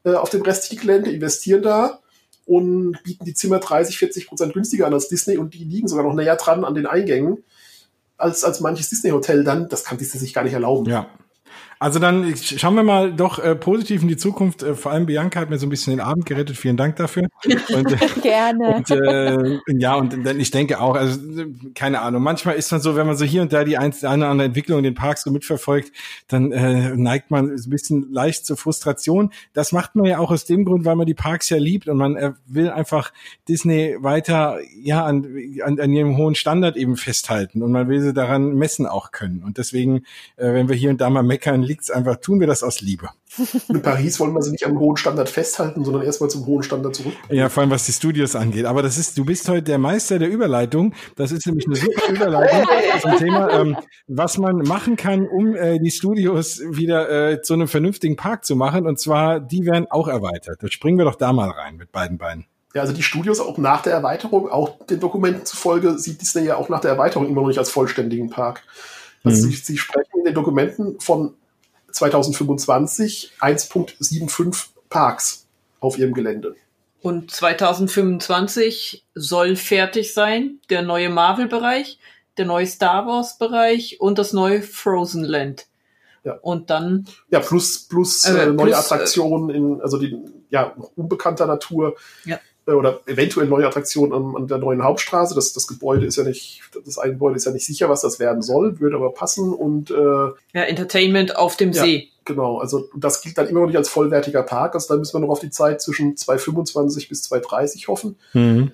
äh, 0.06 0.13
auf 0.13 0.30
dem 0.30 0.41
restlichen 0.41 0.80
Gelände, 0.80 1.12
investieren 1.12 1.62
da 1.62 2.00
und 2.45 2.98
bieten 3.04 3.26
die 3.26 3.34
Zimmer 3.34 3.60
30, 3.60 3.98
40 3.98 4.28
Prozent 4.30 4.54
günstiger 4.54 4.88
an 4.88 4.93
als 4.93 5.10
Disney 5.10 5.36
und 5.36 5.54
die 5.54 5.65
liegen 5.65 5.89
sogar 5.89 6.06
noch 6.06 6.13
näher 6.13 6.38
dran 6.38 6.63
an 6.63 6.76
den 6.76 6.86
Eingängen 6.86 7.43
als, 8.15 8.45
als 8.45 8.62
manches 8.62 8.88
Disney-Hotel 8.88 9.43
dann. 9.43 9.67
Das 9.67 9.84
kann 9.84 9.98
Disney 9.98 10.21
sich 10.21 10.34
gar 10.34 10.45
nicht 10.45 10.54
erlauben. 10.54 10.89
Ja, 10.89 11.10
also 11.80 12.00
dann 12.00 12.36
schauen 12.38 12.76
wir 12.76 12.84
mal 12.84 13.14
doch 13.14 13.38
äh, 13.40 13.56
positiv 13.56 14.02
in 14.02 14.08
die 14.08 14.18
Zukunft. 14.18 14.64
Äh, 14.64 14.76
vor 14.76 14.92
allem 14.92 15.06
Bianca 15.06 15.42
hat 15.42 15.50
mir 15.50 15.58
so 15.58 15.66
ein 15.66 15.70
bisschen 15.70 15.92
den 15.92 16.00
Abend 16.00 16.26
gerettet. 16.26 16.56
Vielen 16.58 16.78
Dank 16.78 16.96
dafür. 16.96 17.28
Und, 17.44 17.92
äh, 17.92 17.98
Gerne. 18.22 18.76
Und, 18.76 18.90
äh, 18.92 19.60
ja, 19.78 19.96
und 19.96 20.26
ich 20.40 20.52
denke 20.52 20.80
auch, 20.80 20.96
also 20.96 21.20
keine 21.74 22.02
Ahnung, 22.02 22.24
manchmal 22.24 22.56
ist 22.56 22.72
man 22.72 22.80
so, 22.80 22.96
wenn 22.96 23.08
man 23.08 23.18
so 23.18 23.26
hier 23.26 23.42
und 23.42 23.52
da 23.52 23.64
die 23.64 23.78
eine 23.78 23.94
oder 23.94 24.10
andere 24.10 24.46
Entwicklung 24.46 24.80
in 24.80 24.84
den 24.84 24.96
Parks 24.96 25.24
so 25.24 25.32
mitverfolgt, 25.32 25.92
dann 26.28 26.52
äh, 26.52 26.96
neigt 26.96 27.30
man 27.30 27.50
ein 27.50 27.70
bisschen 27.70 28.12
leicht 28.12 28.46
zur 28.46 28.58
Frustration. 28.58 29.32
Das 29.54 29.72
macht 29.72 29.96
man 29.96 30.06
ja 30.06 30.20
auch 30.20 30.32
aus 30.32 30.46
dem 30.46 30.66
Grund, 30.66 30.86
weil 30.86 30.96
man 30.96 31.06
die 31.06 31.14
Parks 31.14 31.50
ja 31.50 31.58
liebt 31.58 31.88
und 31.88 31.98
man 31.98 32.36
will 32.48 32.70
einfach 32.70 33.12
Disney 33.50 33.98
weiter 34.00 34.60
ja 34.82 35.04
an, 35.06 35.28
an, 35.64 35.80
an 35.80 35.94
ihrem 35.94 36.18
hohen 36.18 36.36
Standard 36.36 36.78
eben 36.78 36.96
festhalten 36.96 37.62
und 37.62 37.72
man 37.72 37.90
will 37.90 38.02
sie 38.02 38.14
daran 38.14 38.56
messen 38.56 38.86
auch 38.86 39.12
können. 39.12 39.44
Und 39.44 39.58
deswegen, 39.58 40.04
wenn 40.38 40.70
wir 40.70 40.76
hier 40.76 40.90
und 40.90 41.02
da 41.02 41.10
mal 41.10 41.24
meckern, 41.24 41.64
liegt's 41.65 41.91
einfach, 41.91 42.17
tun 42.17 42.39
wir 42.39 42.47
das 42.47 42.63
aus 42.63 42.82
Liebe. 42.82 43.10
In 43.69 43.82
Paris 43.82 44.19
wollen 44.19 44.34
wir 44.34 44.41
sie 44.41 44.51
nicht 44.51 44.65
am 44.65 44.80
hohen 44.80 44.97
Standard 44.97 45.30
festhalten, 45.30 45.84
sondern 45.84 46.04
erstmal 46.04 46.30
zum 46.30 46.45
hohen 46.45 46.63
Standard 46.63 46.95
zurück. 46.95 47.13
Ja, 47.30 47.49
vor 47.49 47.62
allem 47.62 47.71
was 47.71 47.86
die 47.86 47.91
Studios 47.91 48.36
angeht. 48.36 48.65
Aber 48.65 48.82
das 48.82 48.97
ist, 48.97 49.17
du 49.17 49.25
bist 49.25 49.49
heute 49.49 49.63
der 49.63 49.78
Meister 49.78 50.19
der 50.19 50.30
Überleitung. 50.30 50.93
Das 51.15 51.32
ist 51.32 51.45
nämlich 51.45 51.65
eine 51.65 51.75
super 51.75 52.10
Überleitung 52.10 52.65
zum 53.01 53.17
Thema, 53.17 53.51
ähm, 53.60 53.78
was 54.08 54.38
man 54.38 54.58
machen 54.58 54.95
kann, 54.95 55.28
um 55.28 55.56
äh, 55.56 55.80
die 55.80 55.91
Studios 55.91 56.62
wieder 56.69 57.32
äh, 57.32 57.41
zu 57.41 57.54
einem 57.54 57.67
vernünftigen 57.67 58.15
Park 58.15 58.45
zu 58.45 58.56
machen. 58.56 58.88
Und 58.88 58.99
zwar, 58.99 59.39
die 59.39 59.65
werden 59.65 59.88
auch 59.89 60.08
erweitert. 60.08 60.62
Da 60.62 60.67
springen 60.69 60.97
wir 60.97 61.06
doch 61.06 61.15
da 61.15 61.34
mal 61.34 61.49
rein 61.49 61.75
mit 61.75 61.91
beiden 61.91 62.17
Beinen. 62.17 62.45
Ja, 62.75 62.82
also 62.82 62.93
die 62.93 63.04
Studios 63.04 63.39
auch 63.39 63.58
nach 63.58 63.84
der 63.84 63.93
Erweiterung, 63.93 64.49
auch 64.49 64.86
den 64.86 64.99
Dokumenten 64.99 65.45
zufolge, 65.45 65.97
sieht 65.97 66.21
Disney 66.21 66.43
ja 66.43 66.58
auch 66.58 66.67
nach 66.67 66.82
der 66.82 66.91
Erweiterung 66.91 67.25
immer 67.25 67.39
noch 67.39 67.47
nicht 67.47 67.58
als 67.58 67.69
vollständigen 67.69 68.30
Park. 68.30 68.63
Also 69.23 69.47
mhm. 69.47 69.51
sie, 69.51 69.56
sie 69.56 69.78
sprechen 69.78 70.19
in 70.19 70.25
den 70.25 70.34
Dokumenten 70.34 70.99
von 70.99 71.36
2025 71.96 73.32
1.75 73.40 74.68
Parks 74.90 75.48
auf 75.80 75.98
ihrem 75.98 76.14
Gelände. 76.14 76.56
Und 77.02 77.32
2025 77.32 79.06
soll 79.14 79.56
fertig 79.56 80.14
sein 80.14 80.60
der 80.70 80.82
neue 80.82 81.10
Marvel-Bereich, 81.10 82.00
der 82.38 82.46
neue 82.46 82.68
Star 82.68 83.06
Wars-Bereich 83.06 84.02
und 84.02 84.18
das 84.18 84.34
neue 84.34 84.62
Frozen 84.62 85.24
Land. 85.24 85.68
Ja. 86.24 86.34
Und 86.42 86.70
dann. 86.72 87.06
Ja, 87.30 87.40
plus, 87.40 87.88
plus, 87.88 88.26
äh, 88.26 88.32
äh 88.32 88.46
neue 88.48 88.56
plus, 88.56 88.70
äh, 88.72 88.80
Attraktionen 88.80 89.50
in, 89.52 89.82
also 89.82 90.00
die, 90.00 90.18
ja, 90.50 90.76
unbekannter 90.96 91.46
Natur. 91.46 91.96
Ja. 92.26 92.40
Äh, 92.67 92.71
oder 92.71 92.99
eventuell 93.06 93.47
neue 93.47 93.67
Attraktion 93.67 94.13
an, 94.13 94.36
an 94.36 94.47
der 94.47 94.58
neuen 94.58 94.84
Hauptstraße. 94.84 95.36
Das, 95.36 95.54
das 95.54 95.67
Gebäude 95.67 96.06
ist 96.06 96.15
ja 96.17 96.23
nicht, 96.23 96.62
das 96.86 96.97
eine 96.97 97.13
Gebäude 97.13 97.36
ist 97.38 97.45
ja 97.45 97.51
nicht 97.51 97.65
sicher, 97.65 97.89
was 97.89 98.01
das 98.01 98.19
werden 98.19 98.41
soll, 98.41 98.80
würde 98.80 98.95
aber 98.97 99.13
passen 99.13 99.54
und 99.54 99.91
äh, 99.91 99.93
Ja, 99.95 100.63
Entertainment 100.63 101.36
auf 101.36 101.56
dem 101.58 101.71
Ja. 101.71 101.84
See. 101.84 102.10
genau, 102.25 102.58
also 102.60 102.89
das 102.95 103.21
gilt 103.21 103.38
dann 103.38 103.47
immer 103.47 103.62
noch 103.62 103.67
nicht 103.67 103.78
als 103.78 103.89
vollwertiger 103.89 104.43
Park, 104.43 104.73
also 104.75 104.93
da 104.93 104.97
müssen 104.97 105.13
wir 105.13 105.19
noch 105.21 105.30
auf 105.30 105.39
die 105.39 105.49
Zeit 105.51 105.82
zwischen 105.82 106.17
225 106.17 107.10
bis 107.10 107.23
230 107.23 107.88
hoffen. 107.88 108.17
Mhm. 108.34 108.71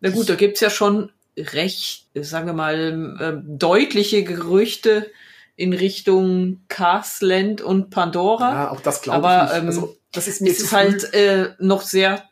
Na 0.00 0.10
gut, 0.10 0.28
da 0.28 0.34
gibt's 0.34 0.60
ja 0.60 0.68
schon 0.68 1.10
recht, 1.36 2.08
sagen 2.14 2.46
wir 2.46 2.52
mal, 2.52 3.16
ähm, 3.20 3.42
deutliche 3.58 4.22
Gerüchte 4.22 5.10
in 5.56 5.72
Richtung 5.72 6.60
Carsland 6.68 7.62
und 7.62 7.88
Pandora. 7.90 8.52
Ja, 8.52 8.70
auch 8.70 8.80
das 8.80 9.00
glaube 9.02 9.20
ich 9.20 9.24
Aber, 9.26 9.44
nicht. 9.44 9.54
ähm, 9.56 9.66
also, 9.66 9.96
das 10.12 10.28
ist 10.28 10.42
mir 10.42 10.50
es 10.50 10.58
zu 10.58 10.64
ist 10.64 10.70
früh. 10.70 10.76
halt 10.76 11.14
äh, 11.14 11.48
noch 11.58 11.80
sehr 11.82 12.22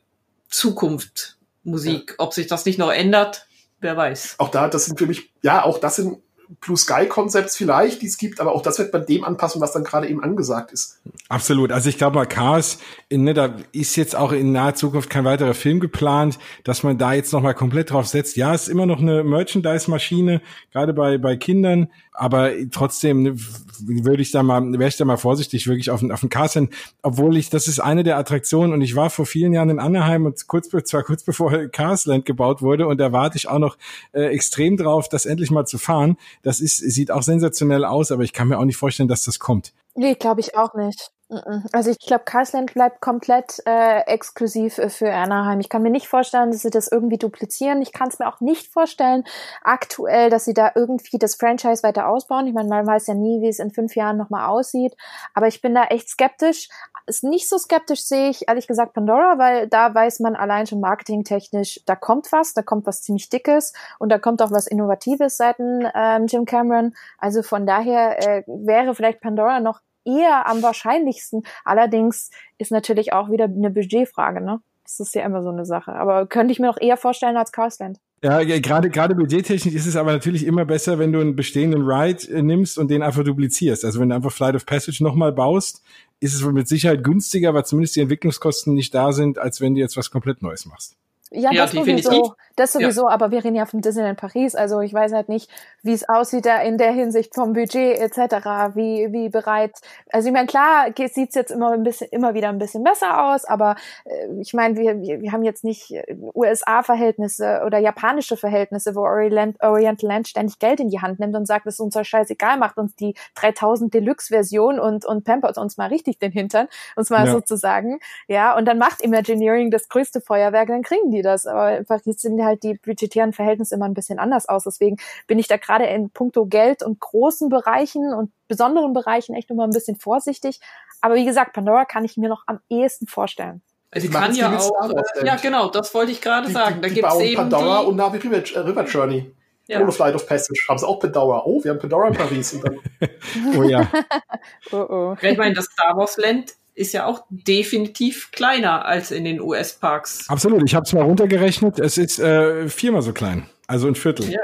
Zukunftmusik. 0.53 2.15
Ob 2.19 2.33
sich 2.33 2.47
das 2.47 2.65
nicht 2.65 2.79
noch 2.79 2.93
ändert, 2.93 3.47
wer 3.81 3.97
weiß. 3.97 4.37
auch 4.39 4.51
da, 4.51 4.69
das 4.69 4.85
sind 4.85 4.99
für 4.99 5.07
mich, 5.07 5.33
ja, 5.43 5.65
auch 5.65 5.79
das 5.79 5.97
sind 5.97 6.19
Blue 6.61 6.77
Sky 6.77 7.07
Concepts 7.07 7.57
vielleicht, 7.57 8.03
die 8.03 8.07
es 8.07 8.19
gibt, 8.19 8.41
aber 8.41 8.53
auch 8.53 8.63
das 8.63 8.79
wird 8.79 8.93
man 8.93 9.07
dem 9.07 9.25
anpassen, 9.25 9.61
was 9.61 9.73
dann 9.73 9.85
gerade 9.85 10.09
eben 10.09 10.23
angesagt 10.23 10.73
ist. 10.73 11.01
Absolut. 11.29 11.73
Also 11.73 11.89
ich 11.89 11.97
glaube 11.97 12.17
mal, 12.17 12.27
Cars, 12.27 12.79
in, 13.09 13.25
ne, 13.25 13.33
da 13.33 13.57
ist 13.73 13.97
jetzt 13.97 14.15
auch 14.15 14.33
in 14.33 14.53
naher 14.53 14.75
Zukunft 14.75 15.09
kein 15.09 15.25
weiterer 15.25 15.55
Film 15.55 15.81
geplant, 15.81 16.39
dass 16.65 16.83
man 16.83 16.99
da 16.99 17.15
jetzt 17.15 17.33
nochmal 17.33 17.55
komplett 17.55 17.91
drauf 17.91 18.07
setzt. 18.07 18.37
Ja, 18.37 18.55
es 18.55 18.65
ist 18.65 18.69
immer 18.69 18.87
noch 18.87 19.01
eine 19.01 19.25
Merchandise-Maschine, 19.25 20.43
gerade 20.73 20.93
bei, 20.93 21.17
bei 21.17 21.37
Kindern, 21.37 21.91
aber 22.13 22.51
trotzdem 22.71 23.23
ne, 23.23 23.35
würde 23.81 24.23
ich 24.23 24.31
da 24.31 24.43
mal, 24.43 24.63
wäre 24.73 24.89
ich 24.89 24.97
da 24.97 25.05
mal 25.05 25.17
vorsichtig, 25.17 25.67
wirklich 25.67 25.91
auf 25.91 26.01
den, 26.01 26.13
auf 26.13 26.21
den 26.21 26.29
Cars 26.29 26.53
hin, 26.53 26.69
obwohl 27.03 27.37
ich, 27.37 27.51
das 27.51 27.69
ist 27.69 27.81
eine 27.81 28.05
der 28.05 28.19
Attraktionen 28.19 28.73
und 28.73 28.83
ich 28.83 28.95
war 28.95 29.11
vor 29.11 29.27
vielen 29.27 29.53
Jahren 29.53 29.71
in 29.71 29.79
Anaheim 29.79 30.27
und 30.27 30.47
kurz, 30.47 30.69
zwar 30.85 31.03
kurz 31.03 31.23
bevor 31.23 31.53
Carsland 31.73 32.25
gebaut 32.25 32.63
wurde 32.63 32.87
und 32.87 32.99
da 32.99 33.13
warte 33.13 33.37
ich 33.37 33.49
auch 33.49 33.59
noch 33.59 33.77
äh, 34.13 34.25
extrem 34.27 34.77
drauf, 34.77 35.09
das 35.09 35.27
endlich 35.27 35.51
mal 35.51 35.67
zu 35.67 35.79
fahren. 35.79 36.17
Das 36.43 36.61
ist, 36.61 36.79
sieht 36.79 37.11
auch 37.11 37.23
sensationell 37.23 37.85
aus, 37.85 38.13
aber 38.13 38.23
ich 38.23 38.33
kann 38.33 38.49
mir 38.49 38.59
auch 38.59 38.65
nicht 38.65 38.77
vorstellen, 38.77 39.09
dass 39.09 39.25
das 39.25 39.39
kommt. 39.39 39.73
Nee, 39.95 40.15
glaube 40.15 40.41
ich 40.41 40.57
auch 40.57 40.75
nicht. 40.75 41.11
Mhm. 41.33 41.65
Also 41.73 41.91
ich 41.91 41.99
glaube, 41.99 42.25
Carsland 42.25 42.75
bleibt 42.75 43.01
komplett 43.01 43.63
äh, 43.65 44.01
exklusiv 44.01 44.77
äh, 44.77 44.91
für 44.91 45.11
Anaheim. 45.11 45.61
Ich 45.61 45.71
kann 45.71 45.83
mir 45.83 45.91
nicht 45.91 46.07
vorstellen, 46.07 46.51
dass 46.51 46.61
sie 46.61 46.71
das 46.71 46.93
irgendwie 46.93 47.17
duplizieren. 47.17 47.81
Ich 47.81 47.93
kann 47.93 48.09
es 48.09 48.19
mir 48.19 48.29
auch 48.29 48.41
nicht 48.41 48.71
vorstellen, 48.71 49.25
aktuell, 49.63 50.29
dass 50.29 50.45
sie 50.45 50.53
da 50.53 50.73
irgendwie 50.75 51.17
das 51.17 51.37
Franchise 51.37 51.83
weiter 51.83 52.07
ausbauen. 52.09 52.47
Ich 52.47 52.53
meine, 52.53 52.69
man 52.69 52.87
weiß 52.87 53.07
ja 53.07 53.15
nie, 53.15 53.41
wie 53.41 53.49
es 53.49 53.61
in 53.61 53.71
fünf 53.71 53.97
Jahren 53.97 54.19
nochmal 54.19 54.47
aussieht. 54.47 54.95
Aber 55.33 55.47
ich 55.47 55.63
bin 55.63 55.75
da 55.75 55.85
echt 55.85 56.11
skeptisch. 56.11 56.69
Ist 57.07 57.25
nicht 57.25 57.49
so 57.49 57.57
skeptisch 57.57 58.05
sehe 58.05 58.29
ich 58.29 58.47
ehrlich 58.49 58.67
gesagt 58.67 58.93
Pandora, 58.93 59.39
weil 59.39 59.69
da 59.69 59.95
weiß 59.95 60.21
man 60.21 60.37
allein 60.37 60.67
schon 60.67 60.81
marketingtechnisch, 60.81 61.81
da 61.87 61.97
kommt 61.97 62.31
was, 62.31 62.55
da 62.55 62.63
kommt 62.63 62.87
was 62.87 63.03
ziemlich 63.03 63.29
Dickes 63.29 63.73
und 63.99 64.11
da 64.11 64.19
kommt 64.19 64.41
auch 64.41 64.53
was 64.53 64.69
Innovatives 64.69 65.37
seiten 65.37 65.89
ähm, 65.95 66.27
Jim 66.27 66.45
Cameron. 66.45 66.95
Also 67.19 67.43
von 67.43 67.67
daher 67.67 68.25
äh, 68.25 68.45
wäre 68.47 68.95
vielleicht 68.95 69.21
Pandora 69.21 69.59
noch 69.59 69.81
eher 70.05 70.49
am 70.49 70.63
wahrscheinlichsten. 70.63 71.43
Allerdings 71.65 72.31
ist 72.59 72.73
natürlich 72.73 73.13
auch 73.13 73.31
wieder 73.31 73.45
eine 73.45 73.71
Budgetfrage, 73.71 74.41
ne? 74.41 74.61
Das 74.85 75.01
ist 75.01 75.15
ja 75.15 75.25
immer 75.25 75.43
so 75.43 75.51
eine 75.51 75.65
Sache. 75.65 75.93
Aber 75.93 76.27
könnte 76.27 76.53
ich 76.53 76.59
mir 76.59 76.67
noch 76.67 76.81
eher 76.81 76.97
vorstellen 76.97 77.37
als 77.37 77.53
Carsland. 77.53 77.99
Ja, 78.25 78.41
gerade 78.45 78.89
gerade 78.89 79.17
budgettechnisch 79.17 79.75
ist 79.75 79.87
es 79.87 79.97
aber 79.97 80.13
natürlich 80.13 80.47
immer 80.47 80.65
besser, 80.65 81.01
wenn 81.01 81.13
du 81.13 81.21
einen 81.21 81.35
bestehenden 81.35 81.83
Ride 81.83 82.29
äh, 82.33 82.43
nimmst 82.43 82.79
und 82.79 82.89
den 82.89 83.03
einfach 83.03 83.25
duplizierst. 83.25 83.85
Also 83.85 84.01
wenn 84.01 84.11
du 84.11 84.15
einfach 84.15 84.31
Flight 84.31 84.55
of 84.55 84.65
Passage 84.65 85.03
nochmal 85.03 85.33
baust, 85.33 85.83
ist 86.21 86.35
es 86.35 86.45
wohl 86.45 86.53
mit 86.53 86.69
Sicherheit 86.69 87.03
günstiger, 87.03 87.53
weil 87.53 87.65
zumindest 87.65 87.97
die 87.97 88.01
Entwicklungskosten 88.01 88.75
nicht 88.75 88.95
da 88.95 89.13
sind, 89.13 89.39
als 89.39 89.61
wenn 89.61 89.75
du 89.75 89.81
jetzt 89.81 89.97
was 89.97 90.13
komplett 90.13 90.41
Neues 90.41 90.67
machst. 90.67 90.97
Ja, 91.33 91.51
Ja, 91.53 91.63
das 91.63 91.73
sowieso. 91.73 92.35
Das 92.57 92.73
sowieso, 92.75 93.09
aber 93.09 93.31
wir 93.31 93.43
reden 93.43 93.57
ja 93.57 93.65
vom 93.65 93.81
Disneyland 93.81 94.19
Paris. 94.19 94.55
Also 94.55 94.81
ich 94.81 94.93
weiß 94.93 95.13
halt 95.13 95.29
nicht, 95.31 95.51
wie 95.83 95.95
es 95.95 96.07
aussieht 96.09 96.45
da 96.45 96.61
in 96.61 96.77
der 96.77 96.93
Hinsicht 96.93 97.35
vom 97.35 97.55
Budget 97.55 97.99
etc. 97.99 98.75
Wie, 98.75 99.09
wie 99.11 99.31
bereit. 99.31 99.73
Also 100.11 100.29
ich 100.29 100.35
meine, 100.35 100.47
klar 100.47 100.89
sieht 100.95 101.31
es 101.31 101.35
jetzt 101.35 101.51
immer 101.51 101.73
ein 101.73 101.83
bisschen, 101.83 102.09
immer 102.11 102.35
wieder 102.35 102.51
ein 102.51 102.59
bisschen 102.59 102.85
besser 102.85 103.33
aus, 103.33 103.47
aber 103.47 103.77
äh, 104.05 104.29
ich 104.41 104.53
meine, 104.53 104.77
wir, 104.77 105.01
wir, 105.01 105.23
wir 105.23 105.33
haben 105.33 105.43
jetzt 105.43 105.65
nicht 105.65 105.93
äh, 105.93 106.15
USA-Verhältnisse 106.35 107.63
oder 107.65 107.79
japanische 107.79 108.37
Verhältnisse, 108.37 108.95
wo 108.95 109.01
Orient, 109.01 109.57
Oriental 109.63 110.09
Land 110.09 110.29
ständig 110.29 110.59
Geld 110.59 110.81
in 110.81 110.89
die 110.89 111.01
Hand 111.01 111.21
nimmt 111.21 111.35
und 111.35 111.47
sagt, 111.47 111.67
es 111.67 111.75
ist 111.75 111.81
uns 111.81 111.95
doch 111.95 112.05
scheißegal, 112.05 112.59
macht 112.59 112.77
uns 112.77 112.95
die 112.97 113.15
3000 113.37 113.93
Deluxe-Version 113.95 114.79
und, 114.79 115.05
und 115.07 115.25
pampert 115.25 115.57
uns 115.59 115.77
mal 115.77 115.89
richtig 115.89 116.19
den 116.19 116.33
Hintern, 116.33 116.69
uns 116.97 117.11
mal 117.11 117.27
Ja. 117.27 117.33
sozusagen. 117.33 117.99
Ja, 118.29 118.57
und 118.57 118.67
dann 118.67 118.79
macht 118.79 119.01
Imagineering 119.03 119.71
das 119.71 119.89
größte 119.89 120.21
Feuerwerk, 120.21 120.69
dann 120.69 120.83
kriegen 120.83 121.11
die 121.11 121.22
das. 121.23 121.47
Aber 121.47 121.79
in 121.79 121.85
Paris 121.85 122.21
sind 122.23 122.43
halt 122.45 122.63
die 122.63 122.75
budgetären 122.75 123.33
Verhältnisse 123.33 123.75
immer 123.75 123.87
ein 123.87 123.95
bisschen 123.95 124.19
anders 124.19 124.49
aus. 124.49 124.65
Deswegen 124.65 124.97
bin 125.27 125.39
ich 125.39 125.49
da 125.49 125.57
gerade 125.57 125.87
in 125.87 126.11
puncto 126.11 126.47
Geld 126.47 126.83
und 126.83 127.01
großen 127.01 127.49
Bereichen 127.49 128.13
und 128.13 128.31
besonderen 128.49 128.93
Bereichen 128.93 129.35
echt 129.35 129.51
immer 129.51 129.65
ein 129.65 129.71
bisschen 129.71 129.97
vorsichtig. 129.97 130.61
Aber 131.01 131.15
wie 131.17 131.25
gesagt, 131.25 131.53
Pandora 131.53 131.85
kann 131.85 132.05
ich 132.05 132.17
mir 132.17 132.29
noch 132.29 132.43
am 132.47 132.61
ehesten 132.69 133.07
vorstellen. 133.07 133.63
Es 133.91 134.03
Die 134.05 134.09
kann 134.11 134.31
es 134.31 134.39
ja 134.39 134.57
auch. 134.57 134.91
Äh, 134.91 135.27
ja, 135.27 135.37
genau, 135.37 135.69
das 135.69 135.93
wollte 135.95 136.13
ich 136.13 136.21
gerade 136.23 136.47
Die, 136.47 136.53
sagen. 136.53 136.77
die, 136.77 136.81
Da 136.83 136.89
die 136.89 136.95
gibt's 136.95 137.11
bauen 137.11 137.21
eben 137.23 137.37
Pandora 137.37 137.81
die, 137.83 137.87
und 137.89 137.97
Navi 137.97 138.19
River, 138.19 138.37
äh, 138.39 138.59
River 138.61 138.85
Journey. 138.85 139.35
ja. 139.67 139.81
Ohne 139.81 139.93
Flight 139.93 140.15
of 140.15 140.27
Passage. 140.27 140.59
Haben 140.69 140.79
sie 140.79 140.87
auch 140.89 140.99
Pandora. 140.99 141.43
Oh, 141.45 141.63
wir 141.63 141.73
haben 141.73 141.79
Pandora 141.79 142.09
in 142.09 142.15
Paris. 142.15 142.55
Und 142.55 142.65
dann, 142.67 142.79
Oh 143.59 143.63
ja. 143.65 143.87
Oh 144.73 144.87
oh. 144.89 145.17
Ich 145.21 145.37
meine, 145.37 145.55
das 145.55 145.67
Star 145.67 145.95
Wars 145.97 146.17
Land 146.17 146.55
ist 146.75 146.93
ja 146.93 147.07
auch 147.07 147.25
definitiv 147.29 148.31
kleiner 148.33 148.87
als 148.87 149.11
in 149.11 149.25
den 149.25 149.41
US-Parks. 149.41 150.29
Absolut. 150.29 150.63
Ich 150.65 150.75
habe 150.75 150.85
es 150.85 150.93
mal 150.93 151.05
runtergerechnet. 151.05 151.79
Es 151.79 151.99
ist 151.99 152.19
äh, 152.19 152.69
viermal 152.69 153.03
so 153.03 153.13
klein. 153.13 153.47
Also 153.67 153.89
ein 153.89 153.95
Viertel. 153.95 154.31
Ja. 154.31 154.41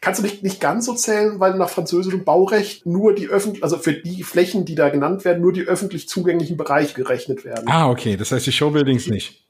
kannst 0.00 0.20
du 0.20 0.24
nicht, 0.24 0.42
nicht 0.42 0.60
ganz 0.60 0.86
so 0.86 0.94
zählen, 0.94 1.40
weil 1.40 1.54
nach 1.54 1.68
französischem 1.68 2.24
Baurecht 2.24 2.86
nur 2.86 3.14
die 3.14 3.28
öffentlich, 3.28 3.62
also 3.62 3.78
für 3.78 3.92
die 3.92 4.22
Flächen, 4.22 4.64
die 4.64 4.74
da 4.74 4.88
genannt 4.88 5.24
werden, 5.24 5.42
nur 5.42 5.52
die 5.52 5.62
öffentlich 5.62 6.08
zugänglichen 6.08 6.56
Bereiche 6.56 6.94
gerechnet 6.94 7.44
werden. 7.44 7.68
Ah, 7.68 7.90
okay. 7.90 8.16
Das 8.16 8.30
heißt 8.30 8.46
die 8.46 8.52
Showbuildings 8.52 9.08
nicht. 9.08 9.44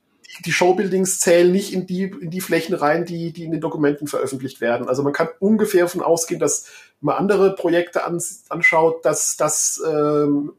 die 0.44 0.52
Showbuildings 0.52 1.20
zählen 1.20 1.52
nicht 1.52 1.72
in 1.72 1.86
die, 1.86 2.04
in 2.04 2.30
die 2.30 2.40
Flächen 2.40 2.74
rein, 2.74 3.04
die, 3.04 3.32
die 3.32 3.44
in 3.44 3.52
den 3.52 3.60
Dokumenten 3.60 4.06
veröffentlicht 4.06 4.62
werden. 4.62 4.88
Also 4.88 5.02
man 5.02 5.12
kann 5.12 5.28
ungefähr 5.38 5.82
davon 5.82 6.02
ausgehen, 6.02 6.40
dass 6.40 6.66
man 7.00 7.16
andere 7.16 7.54
Projekte 7.54 8.04
ans, 8.04 8.44
anschaut, 8.48 9.04
dass 9.04 9.36
das 9.36 9.82
ähm, 9.86 10.52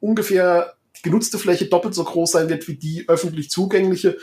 ungefähr 0.00 0.74
die 0.74 0.79
genutzte 1.02 1.38
Fläche 1.38 1.66
doppelt 1.66 1.94
so 1.94 2.04
groß 2.04 2.32
sein 2.32 2.48
wird 2.48 2.68
wie 2.68 2.76
die 2.76 3.04
öffentlich 3.08 3.50
zugängliche. 3.50 4.18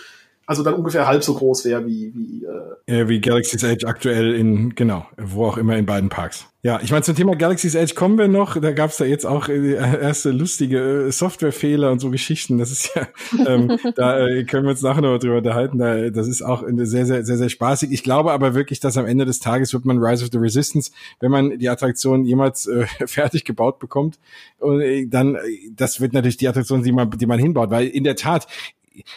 Also 0.48 0.64
dann 0.64 0.74
ungefähr 0.74 1.06
halb 1.06 1.24
so 1.24 1.36
groß 1.36 1.66
wäre 1.66 1.86
wie, 1.86 2.12
wie 2.16 2.46
äh, 2.46 3.02
Äh, 3.02 3.10
wie 3.10 3.20
Galaxy's 3.20 3.64
Edge 3.64 3.86
aktuell 3.86 4.34
in, 4.34 4.74
genau, 4.74 5.06
wo 5.18 5.46
auch 5.46 5.58
immer 5.58 5.76
in 5.76 5.86
beiden 5.86 6.08
Parks. 6.08 6.46
Ja, 6.64 6.80
ich 6.82 6.90
meine, 6.90 7.04
zum 7.04 7.16
Thema 7.16 7.36
Galaxy's 7.36 7.76
Edge 7.76 7.94
kommen 7.96 8.18
wir 8.18 8.30
noch. 8.30 8.60
Da 8.60 8.72
gab 8.72 8.90
es 8.90 8.98
da 8.98 9.04
jetzt 9.04 9.26
auch 9.26 9.50
äh, 9.50 9.74
erste 9.74 10.32
lustige 10.32 11.08
äh, 11.08 11.12
Softwarefehler 11.12 11.92
und 11.92 12.00
so 12.00 12.10
Geschichten. 12.10 12.58
Das 12.58 12.72
ist 12.72 12.96
ja, 12.96 13.08
ähm, 13.46 13.78
da 13.96 14.26
äh, 14.26 14.46
können 14.46 14.64
wir 14.64 14.72
uns 14.72 14.82
nachher 14.82 15.02
noch 15.02 15.18
drüber 15.18 15.38
unterhalten. 15.38 15.80
Da, 15.80 16.10
das 16.10 16.30
ist 16.30 16.42
auch 16.42 16.64
sehr, 16.66 17.06
sehr, 17.06 17.26
sehr, 17.26 17.38
sehr 17.38 17.50
spaßig. 17.50 17.92
Ich 17.92 18.04
glaube 18.04 18.32
aber 18.32 18.56
wirklich, 18.56 18.80
dass 18.80 18.98
am 18.98 19.06
Ende 19.06 19.26
des 19.26 19.40
Tages 19.40 19.74
wird 19.74 19.84
man 19.84 19.98
Rise 20.00 20.24
of 20.24 20.30
the 20.32 20.38
Resistance, 20.38 20.92
wenn 21.20 21.32
man 21.32 21.60
die 21.60 21.68
Attraktion 21.68 22.24
jemals 22.24 22.68
äh, 22.68 22.86
fertig 23.06 23.44
gebaut 23.44 23.80
bekommt, 23.80 24.18
und, 24.60 24.80
äh, 24.80 25.08
dann, 25.08 25.36
äh, 25.36 25.40
das 25.76 26.00
wird 26.00 26.14
natürlich 26.14 26.38
die 26.38 26.48
Attraktion, 26.48 26.84
die 26.84 26.92
man, 26.92 27.12
die 27.12 27.26
man 27.26 27.40
hinbaut, 27.40 27.70
weil 27.70 27.88
in 27.88 28.06
der 28.06 28.16
Tat, 28.16 28.48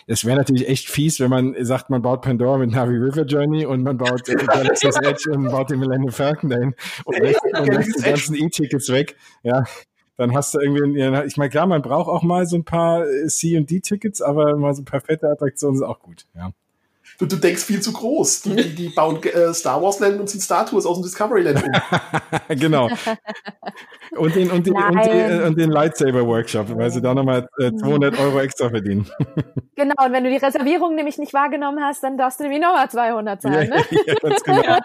es 0.07 0.25
wäre 0.25 0.37
natürlich 0.37 0.69
echt 0.69 0.89
fies, 0.89 1.21
wenn 1.21 1.31
man 1.31 1.55
sagt, 1.65 1.91
man 1.91 2.03
baut 2.03 2.23
Pandora 2.23 2.59
mit 2.59 2.71
Navi 2.71 2.97
River 2.97 3.25
Journey 3.25 3.67
und 3.67 3.83
man 3.83 3.97
baut 3.97 4.29
äh, 4.29 4.35
Galaxy's 4.35 4.97
Edge 4.97 5.31
und 5.33 5.51
baut 5.51 5.71
den 5.71 5.79
Millennium 5.81 6.13
Falcon 6.13 6.51
dahin 6.51 6.75
und 7.05 7.19
lässt, 7.23 7.41
und 7.45 7.67
lässt 7.67 7.99
die 7.99 8.03
ganzen 8.03 8.35
E-Tickets 8.37 8.89
weg. 8.91 9.17
Ja, 9.43 9.65
dann 10.17 10.35
hast 10.35 10.55
du 10.55 10.61
irgendwie, 10.61 11.27
ich 11.27 11.37
meine, 11.37 11.51
klar, 11.51 11.67
man 11.67 11.83
braucht 11.83 12.09
auch 12.09 12.23
mal 12.23 12.47
so 12.47 12.57
ein 12.57 12.65
paar 12.65 13.07
äh, 13.07 13.27
C- 13.27 13.57
und 13.57 13.71
D-Tickets, 13.71 14.21
aber 14.21 14.57
mal 14.57 14.75
so 14.75 14.83
ein 14.83 14.85
paar 14.85 15.01
fette 15.01 15.29
Attraktionen 15.29 15.79
sind 15.79 15.87
auch 15.87 16.01
gut. 16.01 16.27
Ja. 16.35 16.53
Du, 17.21 17.27
du 17.27 17.37
denkst 17.37 17.63
viel 17.63 17.81
zu 17.81 17.93
groß. 17.93 18.43
Die, 18.43 18.57
die, 18.57 18.75
die 18.75 18.89
bauen 18.89 19.23
äh, 19.23 19.53
Star 19.53 19.83
Wars 19.83 20.01
Land 20.01 20.19
und 20.19 20.29
sind 20.29 20.41
Star 20.41 20.65
Tours 20.65 20.87
aus 20.87 20.97
dem 20.97 21.03
Discovery 21.03 21.43
Land 21.43 21.63
um. 21.63 21.73
genau. 22.57 22.89
Und 24.17 24.35
den, 24.35 24.51
und 24.51 24.67
den, 24.67 24.75
und 24.75 24.95
den, 24.95 25.29
Nein. 25.29 25.43
und 25.43 25.59
den 25.59 25.71
Lightsaber-Workshop, 25.71 26.77
weil 26.77 26.91
sie 26.91 27.03
da 27.03 27.15
nochmal 27.15 27.47
äh, 27.59 27.73
200 27.73 28.19
Euro 28.19 28.41
extra 28.41 28.71
verdienen. 28.71 29.09
Genau, 29.77 29.95
und 30.05 30.13
wenn 30.13 30.25
du 30.25 30.29
die 30.29 30.37
Reservierung 30.37 30.95
nämlich 30.95 31.17
nicht 31.17 31.33
wahrgenommen 31.33 31.83
hast, 31.83 32.03
dann 32.03 32.19
darfst 32.19 32.39
du 32.39 32.45
nämlich 32.45 32.61
nochmal 32.61 32.91
200 32.91 33.41
zahlen, 33.41 33.71
ne? 33.71 33.83
ja, 34.07 34.15
ganz 34.21 34.43
genau. 34.43 34.77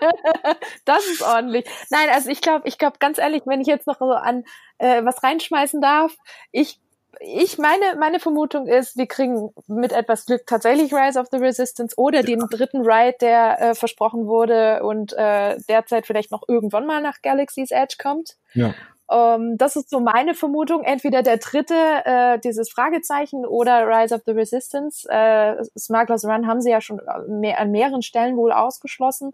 das 0.86 1.06
ist 1.08 1.22
ordentlich. 1.22 1.66
Nein, 1.90 2.08
also 2.14 2.30
ich 2.30 2.40
glaube, 2.40 2.66
ich 2.66 2.78
glaube 2.78 2.96
ganz 3.00 3.18
ehrlich, 3.18 3.42
wenn 3.46 3.60
ich 3.60 3.68
jetzt 3.68 3.88
noch 3.88 4.00
so 4.00 4.06
an 4.12 4.46
äh, 4.78 5.04
was 5.04 5.22
reinschmeißen 5.22 5.82
darf, 5.82 6.16
ich 6.54 6.80
ich 7.26 7.58
meine 7.58 7.96
meine 8.00 8.20
Vermutung 8.20 8.68
ist, 8.68 8.98
wir 8.98 9.08
kriegen 9.08 9.50
mit 9.68 9.92
etwas 9.92 10.26
Glück 10.26 10.46
tatsächlich 10.46 10.94
Rise 10.94 11.20
of 11.20 11.28
the 11.32 11.38
Resistance 11.38 11.96
oder 11.98 12.24
den 12.24 12.40
dritten 12.40 12.82
Ride, 12.82 13.18
der 13.20 13.62
äh, 13.62 13.76
versprochen 13.76 14.28
wurde 14.28 14.84
und 14.84 15.14
äh, 15.14 15.58
derzeit 15.68 16.06
vielleicht 16.06 16.32
noch 16.32 16.44
irgendwann 16.48 16.86
mal 16.86 17.02
nach 17.02 17.22
Galaxy's 17.22 17.72
Edge 17.72 17.96
kommt. 18.02 18.38
Ja. 18.54 18.74
Um, 19.08 19.56
das 19.58 19.76
ist 19.76 19.92
so 19.92 20.00
meine 20.00 20.34
Vermutung. 20.34 20.84
Entweder 20.84 21.22
der 21.22 21.38
dritte, 21.38 21.76
äh, 21.76 22.40
dieses 22.40 22.72
Fragezeichen 22.72 23.46
oder 23.46 23.88
Rise 23.88 24.16
of 24.16 24.22
the 24.26 24.32
Resistance. 24.32 25.08
Äh, 25.08 25.64
Smugglers 25.78 26.26
Run 26.26 26.48
haben 26.48 26.60
sie 26.60 26.72
ja 26.72 26.82
schon 26.82 27.00
mehr, 27.28 27.60
an 27.60 27.70
mehreren 27.70 28.02
Stellen 28.02 28.36
wohl 28.36 28.52
ausgeschlossen. 28.52 29.34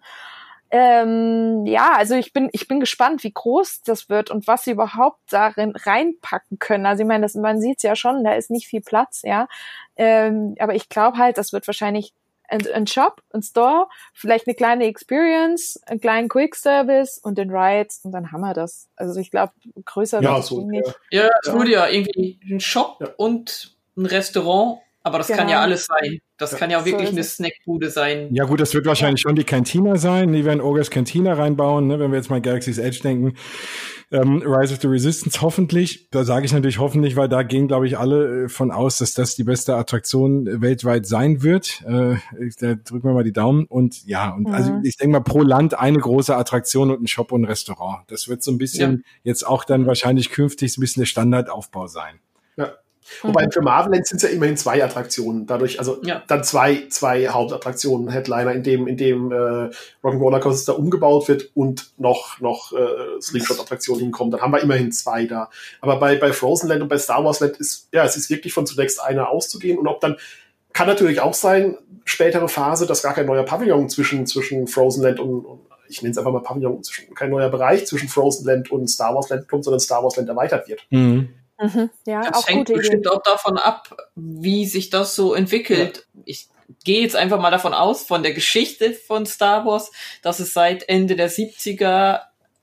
Ähm, 0.73 1.65
ja, 1.65 1.93
also 1.97 2.15
ich 2.15 2.31
bin, 2.31 2.49
ich 2.53 2.67
bin 2.69 2.79
gespannt, 2.79 3.25
wie 3.25 3.33
groß 3.33 3.81
das 3.83 4.07
wird 4.07 4.31
und 4.31 4.47
was 4.47 4.63
sie 4.63 4.71
überhaupt 4.71 5.19
darin 5.29 5.73
reinpacken 5.75 6.59
können. 6.59 6.85
Also 6.85 7.03
ich 7.03 7.07
meine, 7.07 7.23
das, 7.23 7.35
man 7.35 7.59
sieht 7.59 7.77
es 7.77 7.83
ja 7.83 7.95
schon, 7.97 8.23
da 8.23 8.33
ist 8.33 8.49
nicht 8.49 8.67
viel 8.67 8.81
Platz, 8.81 9.21
ja. 9.23 9.49
Ähm, 9.97 10.55
aber 10.59 10.73
ich 10.73 10.87
glaube 10.87 11.17
halt, 11.17 11.37
das 11.37 11.51
wird 11.51 11.67
wahrscheinlich 11.67 12.13
ein, 12.47 12.65
ein 12.73 12.87
Shop, 12.87 13.21
ein 13.33 13.41
Store, 13.41 13.87
vielleicht 14.13 14.47
eine 14.47 14.55
kleine 14.55 14.85
Experience, 14.85 15.79
einen 15.87 15.99
kleinen 15.99 16.29
Quick 16.29 16.55
Service 16.55 17.17
und 17.17 17.37
den 17.37 17.49
Rides 17.49 18.01
und 18.03 18.13
dann 18.13 18.31
haben 18.31 18.41
wir 18.41 18.53
das. 18.53 18.87
Also 18.95 19.19
ich 19.19 19.29
glaube, 19.29 19.51
größer 19.83 20.21
ja, 20.21 20.41
so, 20.41 20.61
nicht. 20.61 20.87
Ja, 21.09 21.29
ja, 21.45 21.53
ja. 21.53 21.65
ja 21.65 21.87
irgendwie 21.87 22.39
ein 22.49 22.61
Shop 22.61 22.97
ja. 23.01 23.09
und 23.17 23.75
ein 23.97 24.05
Restaurant 24.05 24.79
aber 25.03 25.17
das 25.17 25.27
genau. 25.27 25.39
kann 25.39 25.49
ja 25.49 25.55
genau. 25.55 25.65
alles 25.65 25.85
sein. 25.87 26.19
Das 26.37 26.51
ja, 26.51 26.57
kann 26.57 26.69
ja 26.69 26.79
auch 26.79 26.85
wirklich 26.85 27.07
so 27.07 27.15
eine 27.15 27.23
Snackbude 27.23 27.89
sein. 27.89 28.29
Ja 28.31 28.45
gut, 28.45 28.59
das 28.59 28.73
wird 28.73 28.85
wahrscheinlich 28.85 29.23
ja. 29.23 29.29
schon 29.29 29.35
die 29.35 29.43
Cantina 29.43 29.97
sein. 29.97 30.31
Die 30.31 30.45
werden 30.45 30.61
Ogres 30.61 30.91
Cantina 30.91 31.33
reinbauen, 31.33 31.87
ne, 31.87 31.99
wenn 31.99 32.11
wir 32.11 32.17
jetzt 32.17 32.29
mal 32.29 32.41
Galaxy's 32.41 32.77
Edge 32.77 32.99
denken. 33.03 33.35
Ähm, 34.11 34.43
Rise 34.45 34.73
of 34.73 34.81
the 34.81 34.87
Resistance 34.87 35.41
hoffentlich. 35.41 36.09
Da 36.11 36.23
sage 36.23 36.45
ich 36.45 36.51
natürlich 36.51 36.79
hoffentlich, 36.79 37.15
weil 37.15 37.29
da 37.29 37.43
gehen, 37.43 37.67
glaube 37.67 37.87
ich, 37.87 37.97
alle 37.97 38.43
äh, 38.43 38.49
von 38.49 38.69
aus, 38.69 38.97
dass 38.97 39.13
das 39.13 39.35
die 39.35 39.43
beste 39.43 39.75
Attraktion 39.75 40.61
weltweit 40.61 41.05
sein 41.05 41.41
wird. 41.41 41.81
Äh, 41.87 42.17
da 42.59 42.75
drücken 42.75 43.07
wir 43.07 43.13
mal 43.13 43.23
die 43.23 43.33
Daumen. 43.33 43.65
Und 43.65 44.05
ja, 44.05 44.31
und 44.31 44.49
mhm. 44.49 44.53
also 44.53 44.79
ich 44.83 44.97
denke 44.97 45.13
mal 45.13 45.23
pro 45.23 45.41
Land 45.41 45.79
eine 45.79 45.97
große 45.97 46.35
Attraktion 46.35 46.91
und 46.91 47.01
ein 47.01 47.07
Shop 47.07 47.31
und 47.31 47.41
ein 47.41 47.45
Restaurant. 47.45 48.03
Das 48.07 48.27
wird 48.27 48.43
so 48.43 48.51
ein 48.51 48.57
bisschen 48.57 48.91
ja. 48.91 49.03
jetzt 49.23 49.47
auch 49.47 49.63
dann 49.63 49.87
wahrscheinlich 49.87 50.29
künftig 50.29 50.73
so 50.73 50.79
ein 50.79 50.81
bisschen 50.81 51.01
der 51.01 51.07
Standardaufbau 51.07 51.87
sein. 51.87 52.19
Ja. 52.57 52.73
Wobei 53.21 53.45
mhm. 53.45 53.51
für 53.51 53.61
Marvel 53.61 53.93
sind 54.03 54.17
es 54.17 54.23
ja 54.23 54.29
immerhin 54.29 54.57
zwei 54.57 54.83
Attraktionen. 54.83 55.45
Dadurch, 55.45 55.79
also 55.79 56.01
ja. 56.03 56.23
dann 56.27 56.43
zwei, 56.43 56.87
zwei 56.89 57.27
Hauptattraktionen, 57.27 58.09
Headliner, 58.09 58.53
in 58.53 58.63
dem, 58.63 58.87
in 58.87 58.97
dem 58.97 59.31
äh, 59.31 59.69
Rock'n'Roller 60.03 60.39
Coaster 60.39 60.77
umgebaut 60.77 61.27
wird 61.27 61.49
und 61.53 61.91
noch, 61.97 62.39
noch 62.39 62.73
äh, 62.73 63.21
Slingshot-Attraktionen 63.21 64.01
hinkommen. 64.01 64.31
Dann 64.31 64.41
haben 64.41 64.51
wir 64.51 64.61
immerhin 64.61 64.91
zwei 64.91 65.25
da. 65.25 65.49
Aber 65.81 65.97
bei, 65.97 66.15
bei 66.15 66.33
Frozen 66.33 66.69
Land 66.69 66.81
und 66.81 66.89
bei 66.89 66.97
Star 66.97 67.23
Wars 67.23 67.39
Land 67.39 67.57
ist, 67.57 67.87
ja, 67.91 68.03
es 68.03 68.15
ist 68.15 68.29
wirklich 68.29 68.53
von 68.53 68.65
zunächst 68.65 69.01
einer 69.01 69.29
auszugehen. 69.29 69.77
Und 69.77 69.87
ob 69.87 69.99
dann, 70.01 70.17
kann 70.73 70.87
natürlich 70.87 71.19
auch 71.19 71.33
sein, 71.33 71.77
spätere 72.05 72.47
Phase, 72.47 72.85
dass 72.85 73.03
gar 73.03 73.13
kein 73.13 73.25
neuer 73.25 73.43
Pavillon 73.43 73.89
zwischen, 73.89 74.25
zwischen 74.25 74.67
Frozen 74.67 75.03
Land 75.03 75.19
und, 75.19 75.45
und 75.45 75.59
ich 75.87 76.01
nenne 76.01 76.11
es 76.11 76.17
einfach 76.17 76.31
mal 76.31 76.41
Pavillon, 76.41 76.83
zwischen, 76.83 77.13
kein 77.13 77.29
neuer 77.29 77.49
Bereich 77.49 77.85
zwischen 77.85 78.07
Frozen 78.07 78.45
Land 78.45 78.71
und 78.71 78.87
Star 78.87 79.13
Wars 79.13 79.29
Land 79.29 79.47
kommt, 79.47 79.65
sondern 79.65 79.79
Star 79.79 80.03
Wars 80.03 80.15
Land 80.15 80.29
erweitert 80.29 80.67
wird. 80.67 80.81
Mhm. 80.89 81.29
Mhm, 81.61 81.89
ja, 82.05 82.29
das 82.29 82.47
hängt 82.47 82.73
bestimmt 82.73 83.05
Idee. 83.05 83.09
auch 83.09 83.21
davon 83.21 83.57
ab, 83.57 83.95
wie 84.15 84.65
sich 84.65 84.89
das 84.89 85.15
so 85.15 85.35
entwickelt. 85.35 86.07
Ja. 86.13 86.21
Ich 86.25 86.49
gehe 86.83 87.01
jetzt 87.01 87.15
einfach 87.15 87.39
mal 87.39 87.51
davon 87.51 87.73
aus, 87.73 88.03
von 88.03 88.23
der 88.23 88.33
Geschichte 88.33 88.93
von 88.93 89.25
Star 89.25 89.65
Wars, 89.65 89.91
dass 90.23 90.39
es 90.39 90.53
seit 90.53 90.89
Ende 90.89 91.15
der 91.15 91.29
70er 91.29 92.21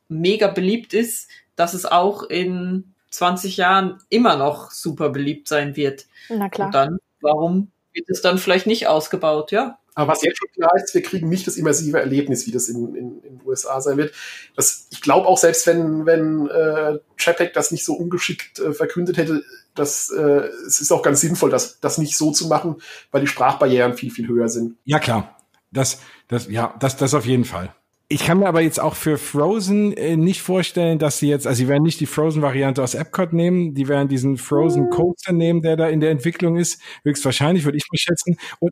mega 0.08 0.48
beliebt 0.48 0.94
ist, 0.94 1.30
dass 1.54 1.74
es 1.74 1.86
auch 1.86 2.24
in 2.24 2.94
20 3.10 3.56
Jahren 3.56 3.98
immer 4.08 4.36
noch 4.36 4.70
super 4.70 5.10
beliebt 5.10 5.48
sein 5.48 5.76
wird. 5.76 6.06
Na 6.28 6.48
klar. 6.48 6.66
Und 6.66 6.74
dann, 6.74 6.98
warum 7.20 7.70
wird 7.92 8.08
es 8.10 8.20
dann 8.20 8.38
vielleicht 8.38 8.66
nicht 8.66 8.88
ausgebaut, 8.88 9.52
ja? 9.52 9.78
Aber 9.98 10.12
was 10.12 10.22
jetzt 10.22 10.38
schon 10.38 10.48
klar 10.54 10.70
ist, 10.76 10.94
wir 10.94 11.02
kriegen 11.02 11.28
nicht 11.28 11.48
das 11.48 11.56
immersive 11.56 11.98
Erlebnis, 11.98 12.46
wie 12.46 12.52
das 12.52 12.68
in, 12.68 12.94
in, 12.94 13.20
in 13.20 13.38
den 13.38 13.40
USA 13.44 13.80
sein 13.80 13.96
wird. 13.96 14.14
Das, 14.54 14.86
ich 14.90 15.00
glaube 15.00 15.26
auch, 15.26 15.38
selbst 15.38 15.66
wenn, 15.66 16.06
wenn 16.06 16.46
äh, 16.46 17.00
Chapek 17.16 17.52
das 17.52 17.72
nicht 17.72 17.84
so 17.84 17.94
ungeschickt 17.94 18.60
äh, 18.60 18.72
verkündet 18.72 19.16
hätte, 19.16 19.42
dass 19.74 20.10
äh, 20.10 20.50
es 20.68 20.80
ist 20.80 20.92
auch 20.92 21.02
ganz 21.02 21.20
sinnvoll, 21.20 21.50
das, 21.50 21.80
das 21.80 21.98
nicht 21.98 22.16
so 22.16 22.30
zu 22.30 22.46
machen, 22.46 22.76
weil 23.10 23.22
die 23.22 23.26
Sprachbarrieren 23.26 23.94
viel, 23.94 24.12
viel 24.12 24.28
höher 24.28 24.48
sind. 24.48 24.76
Ja, 24.84 25.00
klar. 25.00 25.36
Das, 25.72 25.98
das, 26.28 26.46
ja, 26.48 26.76
das, 26.78 26.96
das 26.96 27.12
auf 27.12 27.26
jeden 27.26 27.44
Fall. 27.44 27.74
Ich 28.06 28.24
kann 28.24 28.38
mir 28.38 28.46
aber 28.46 28.60
jetzt 28.60 28.78
auch 28.78 28.94
für 28.94 29.18
Frozen 29.18 29.92
äh, 29.94 30.16
nicht 30.16 30.42
vorstellen, 30.42 31.00
dass 31.00 31.18
sie 31.18 31.28
jetzt, 31.28 31.44
also 31.44 31.58
sie 31.58 31.66
werden 31.66 31.82
nicht 31.82 31.98
die 31.98 32.06
Frozen-Variante 32.06 32.84
aus 32.84 32.94
Epcot 32.94 33.32
nehmen, 33.32 33.74
die 33.74 33.88
werden 33.88 34.06
diesen 34.06 34.36
Frozen 34.36 34.84
hm. 34.84 34.90
Coaster 34.90 35.32
nehmen, 35.32 35.60
der 35.60 35.76
da 35.76 35.88
in 35.88 35.98
der 35.98 36.12
Entwicklung 36.12 36.56
ist. 36.56 36.80
Höchstwahrscheinlich, 37.02 37.64
würde 37.64 37.78
ich 37.78 37.84
mal 37.90 37.98
schätzen. 37.98 38.38
Und 38.60 38.70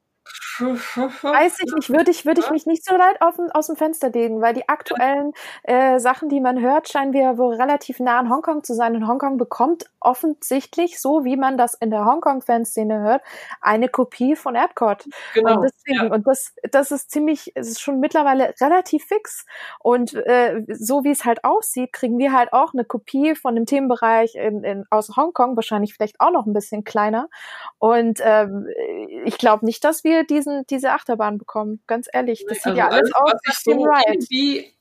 Weiß 0.58 1.58
ich 1.60 1.74
nicht, 1.74 1.90
würde 1.90 2.10
ich, 2.10 2.24
würde 2.24 2.40
ich 2.40 2.50
mich 2.50 2.66
nicht 2.66 2.84
so 2.84 2.94
weit 2.94 3.20
auf, 3.20 3.34
aus 3.52 3.66
dem 3.66 3.76
Fenster 3.76 4.10
legen, 4.10 4.40
weil 4.40 4.54
die 4.54 4.68
aktuellen 4.68 5.32
äh, 5.62 5.98
Sachen, 5.98 6.28
die 6.28 6.40
man 6.40 6.60
hört, 6.60 6.88
scheinen 6.88 7.12
wir 7.12 7.36
wohl 7.38 7.54
relativ 7.54 8.00
nah 8.00 8.18
an 8.18 8.30
Hongkong 8.30 8.64
zu 8.64 8.74
sein. 8.74 8.96
Und 8.96 9.06
Hongkong 9.06 9.36
bekommt 9.36 9.84
offensichtlich, 10.00 11.00
so 11.00 11.24
wie 11.24 11.36
man 11.36 11.58
das 11.58 11.74
in 11.74 11.90
der 11.90 12.04
Hongkong-Fanszene 12.04 13.00
hört, 13.00 13.22
eine 13.60 13.88
Kopie 13.88 14.36
von 14.36 14.54
Epcot. 14.54 15.04
Genau. 15.34 15.56
Und 15.56 15.62
deswegen, 15.64 16.06
ja. 16.06 16.12
und 16.12 16.26
das, 16.26 16.54
das 16.70 16.90
ist 16.90 17.10
ziemlich, 17.10 17.52
es 17.54 17.68
ist 17.68 17.80
schon 17.80 18.00
mittlerweile 18.00 18.54
relativ 18.60 19.04
fix. 19.04 19.44
Und 19.80 20.14
äh, 20.14 20.62
so 20.68 21.04
wie 21.04 21.10
es 21.10 21.24
halt 21.24 21.44
aussieht, 21.44 21.92
kriegen 21.92 22.18
wir 22.18 22.32
halt 22.32 22.52
auch 22.52 22.72
eine 22.72 22.84
Kopie 22.84 23.34
von 23.34 23.54
dem 23.54 23.66
Themenbereich 23.66 24.34
in, 24.36 24.64
in, 24.64 24.84
aus 24.90 25.16
Hongkong, 25.16 25.56
wahrscheinlich 25.56 25.94
vielleicht 25.94 26.20
auch 26.20 26.30
noch 26.30 26.46
ein 26.46 26.52
bisschen 26.52 26.84
kleiner. 26.84 27.28
Und 27.78 28.20
ähm, 28.22 28.66
ich 29.24 29.38
glaube 29.38 29.66
nicht, 29.66 29.84
dass 29.84 30.04
wir 30.04 30.15
diese 30.24 30.46
diesen, 30.46 30.66
diese 30.66 30.92
Achterbahn 30.92 31.38
bekommen. 31.38 31.82
Ganz 31.86 32.08
ehrlich, 32.12 32.44
das 32.48 32.58
sieht 32.58 32.66
also 32.66 32.78
ja 32.78 32.88
alles, 32.88 33.12
aus 33.14 33.32
was 33.32 33.40
ich 33.48 33.64
so 33.64 33.86
irgendwie 34.08 34.72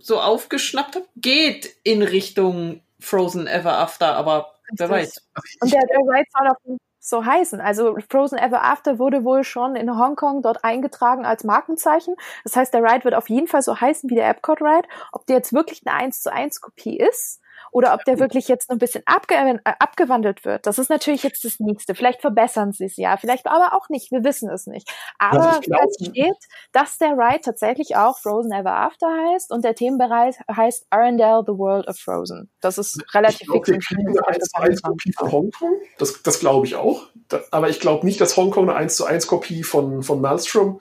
so 0.00 0.20
aufgeschnappt 0.20 0.96
habe, 0.96 1.06
geht 1.16 1.76
in 1.84 2.02
Richtung 2.02 2.80
Frozen 2.98 3.46
Ever 3.46 3.78
After, 3.78 4.16
aber 4.16 4.54
wer 4.72 4.88
weiß. 4.88 5.22
Und 5.60 5.72
der, 5.72 5.82
der 5.86 5.98
Ride 5.98 6.28
soll 6.32 6.48
auch 6.48 6.78
so 6.98 7.24
heißen. 7.24 7.60
Also 7.60 7.96
Frozen 8.10 8.38
Ever 8.38 8.62
After 8.62 8.98
wurde 8.98 9.24
wohl 9.24 9.44
schon 9.44 9.76
in 9.76 9.96
Hongkong 9.96 10.42
dort 10.42 10.64
eingetragen 10.64 11.24
als 11.24 11.44
Markenzeichen. 11.44 12.16
Das 12.42 12.56
heißt, 12.56 12.74
der 12.74 12.82
Ride 12.82 13.04
wird 13.04 13.14
auf 13.14 13.30
jeden 13.30 13.46
Fall 13.46 13.62
so 13.62 13.80
heißen 13.80 14.10
wie 14.10 14.16
der 14.16 14.28
Epcot 14.28 14.60
Ride. 14.60 14.88
Ob 15.12 15.24
der 15.26 15.36
jetzt 15.36 15.52
wirklich 15.52 15.82
eine 15.86 15.96
1 15.96 16.22
zu 16.22 16.32
1 16.32 16.60
Kopie 16.60 16.98
ist, 16.98 17.40
oder 17.76 17.92
ob 17.92 18.06
der 18.06 18.18
wirklich 18.18 18.48
jetzt 18.48 18.70
noch 18.70 18.76
ein 18.76 18.78
bisschen 18.78 19.02
abge 19.04 19.34
äh, 19.34 19.58
abgewandelt 19.62 20.46
wird. 20.46 20.64
Das 20.64 20.78
ist 20.78 20.88
natürlich 20.88 21.22
jetzt 21.22 21.44
das 21.44 21.60
Nächste. 21.60 21.94
Vielleicht 21.94 22.22
verbessern 22.22 22.72
sie 22.72 22.86
es 22.86 22.96
ja, 22.96 23.18
vielleicht 23.18 23.46
aber 23.46 23.74
auch 23.74 23.90
nicht. 23.90 24.10
Wir 24.10 24.24
wissen 24.24 24.48
es 24.48 24.66
nicht. 24.66 24.90
Aber 25.18 25.60
es 25.60 26.06
steht, 26.06 26.38
dass 26.72 26.96
der 26.96 27.10
Ride 27.10 27.42
tatsächlich 27.42 27.94
auch 27.94 28.18
Frozen 28.18 28.52
Ever 28.52 28.72
After 28.72 29.06
heißt 29.06 29.52
und 29.52 29.62
der 29.62 29.74
Themenbereich 29.74 30.36
heißt 30.50 30.86
Arendelle, 30.88 31.42
The 31.46 31.52
World 31.52 31.86
of 31.86 31.98
Frozen. 31.98 32.48
Das 32.62 32.78
ist 32.78 32.98
relativ 33.14 33.46
glaub, 33.46 33.66
fix. 33.66 33.90
Wir 33.90 33.98
eine 34.06 34.26
1 34.26 34.48
zu 34.48 34.58
1 34.58 34.82
Kopie 34.82 35.12
von 35.12 35.32
Hongkong. 35.32 35.76
Das, 35.98 36.22
das 36.22 36.40
glaube 36.40 36.64
ich 36.64 36.76
auch. 36.76 37.02
Da, 37.28 37.42
aber 37.50 37.68
ich 37.68 37.78
glaube 37.78 38.06
nicht, 38.06 38.22
dass 38.22 38.38
Hongkong 38.38 38.70
eine 38.70 38.78
1 38.78 38.96
zu 38.96 39.04
1 39.04 39.26
Kopie 39.26 39.64
von, 39.64 40.02
von 40.02 40.22
Maelstrom 40.22 40.80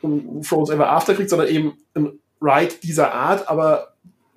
und 0.00 0.44
Frozen 0.44 0.76
Ever 0.76 0.88
After 0.88 1.12
kriegt, 1.12 1.28
sondern 1.28 1.48
eben 1.48 1.76
ein 1.92 2.18
Ride 2.40 2.76
dieser 2.82 3.12
Art, 3.12 3.46
aber 3.50 3.90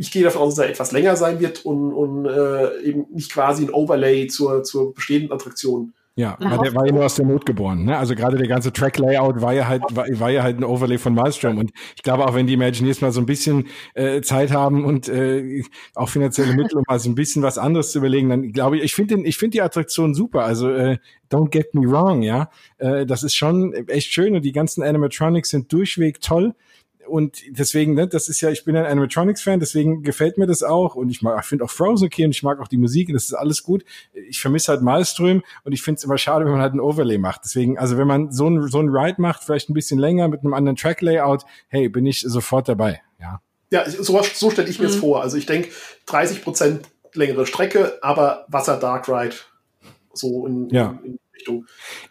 ich 0.04 0.12
gehe 0.12 0.22
davon 0.22 0.42
aus, 0.42 0.56
dass 0.56 0.66
er 0.66 0.70
etwas 0.70 0.92
länger 0.92 1.16
sein 1.16 1.40
wird 1.40 1.66
und, 1.66 1.94
und 1.94 2.26
äh, 2.26 2.82
eben 2.82 3.06
nicht 3.14 3.32
quasi 3.32 3.64
ein 3.64 3.70
Overlay 3.70 4.28
zur, 4.28 4.62
zur 4.64 4.94
bestehenden 4.94 5.32
Attraktion. 5.32 5.94
Ja, 6.16 6.38
weil 6.42 6.60
der 6.60 6.76
war 6.76 6.86
ja 6.86 6.92
nur 6.92 7.06
aus 7.06 7.16
der 7.16 7.26
Not 7.26 7.46
geboren. 7.46 7.86
Ne? 7.86 7.98
Also 7.98 8.14
gerade 8.14 8.38
der 8.38 8.48
ganze 8.48 8.72
Track-Layout 8.72 9.42
war 9.42 9.54
ja 9.54 9.68
halt 9.68 9.82
war, 9.92 10.06
war 10.20 10.30
ja 10.30 10.44
halt 10.44 10.60
ein 10.60 10.66
Overlay 10.66 10.98
von 10.98 11.16
Maelstrom. 11.16 11.58
Und 11.58 11.72
ich 11.96 12.04
glaube 12.04 12.26
auch, 12.26 12.36
wenn 12.36 12.46
die 12.46 12.54
Imagineers 12.54 13.00
mal 13.00 13.14
so 13.14 13.22
ein 13.22 13.26
bisschen 13.26 13.68
äh, 13.96 14.22
Zeit 14.22 14.52
haben 14.52 14.84
und 14.84 15.08
äh, 15.08 15.64
auch 15.96 16.10
finanzielle 16.10 16.54
Mittel, 16.54 16.78
um 16.78 16.84
mal 16.88 17.00
so 17.00 17.10
ein 17.10 17.16
bisschen 17.16 17.42
was 17.42 17.58
anderes 17.58 17.94
zu 17.94 18.00
überlegen, 18.00 18.30
dann 18.30 18.52
glaube 18.52 18.78
ich, 18.78 18.84
ich 18.84 18.94
finde 18.94 19.26
ich 19.26 19.38
finde 19.38 19.52
die 19.52 19.62
Attraktion 19.62 20.14
super. 20.14 20.44
Also 20.44 20.70
äh, 20.70 20.98
don't 21.32 21.50
get 21.50 21.74
me 21.74 21.90
wrong, 21.90 22.22
ja, 22.22 22.50
äh, 22.78 23.06
das 23.06 23.24
ist 23.24 23.36
schon 23.36 23.74
echt 23.88 24.12
schön 24.12 24.36
und 24.36 24.44
die 24.44 24.52
ganzen 24.52 24.84
Animatronics 24.84 25.50
sind 25.50 25.72
durchweg 25.72 26.20
toll 26.20 26.54
und 27.08 27.42
deswegen, 27.50 27.94
ne, 27.94 28.08
das 28.08 28.30
ist 28.30 28.42
ja, 28.42 28.50
ich 28.50 28.66
bin 28.66 28.76
ein 28.76 28.86
Animatronics-Fan, 28.86 29.60
deswegen 29.60 30.04
gefällt 30.04 30.38
mir 30.38 30.48
das 30.48 30.64
auch. 30.64 30.96
Und 30.96 31.10
ich 31.10 31.22
mag, 31.22 31.40
ich 31.42 31.48
finde 31.48 31.66
auch 31.66 31.70
Frozen 31.70 32.06
okay 32.06 32.26
und 32.26 32.32
ich 32.32 32.44
mag 32.44 32.60
auch 32.60 32.68
die 32.68 32.78
Musik 32.78 33.10
und 33.10 33.16
das 33.16 33.26
ist 33.26 33.34
alles 33.34 33.64
gut. 33.64 33.84
Ich 34.14 34.42
vermisse 34.42 34.72
halt 34.72 34.82
Malström 34.82 35.44
und 35.64 35.74
ich 35.74 35.82
finde 35.82 36.00
es 36.00 36.04
immer 36.04 36.18
schade, 36.18 36.46
wenn 36.46 36.52
man 36.52 36.62
halt 36.62 36.74
ein 36.74 36.80
Overlay 36.80 37.18
macht. 37.18 37.42
Deswegen, 37.44 37.78
also 37.78 37.98
wenn 37.98 38.08
man 38.08 38.32
so 38.32 38.50
ein, 38.50 38.68
so 38.68 38.80
ein 38.80 38.90
Ride 38.90 39.22
macht, 39.22 39.44
vielleicht 39.44 39.70
ein 39.70 39.74
bisschen 39.74 40.00
länger 40.00 40.28
mit 40.28 40.42
einem 40.42 40.54
anderen 40.54 40.76
Track-Layout, 40.76 41.44
hey, 41.68 41.90
bin 41.90 42.06
ich 42.06 42.22
sofort 42.22 42.68
dabei, 42.68 43.02
ja. 43.20 43.42
Ja, 43.72 43.90
so, 43.90 44.22
so 44.22 44.52
stelle 44.52 44.70
ich 44.70 44.80
mir 44.80 44.86
es 44.86 44.98
mhm. 44.98 45.02
vor. 45.02 45.22
Also 45.24 45.36
ich 45.36 45.48
denke, 45.48 45.70
30 46.06 46.44
Prozent 46.44 46.82
längere 47.14 47.48
Strecke, 47.48 47.98
aber 48.02 48.46
Wasser 48.48 48.78
Dark 48.78 49.10
Ride. 49.10 49.36
So 50.14 50.46
in, 50.46 50.70
ja. 50.70 51.00
in, 51.04 51.18
Richtung. 51.36 51.66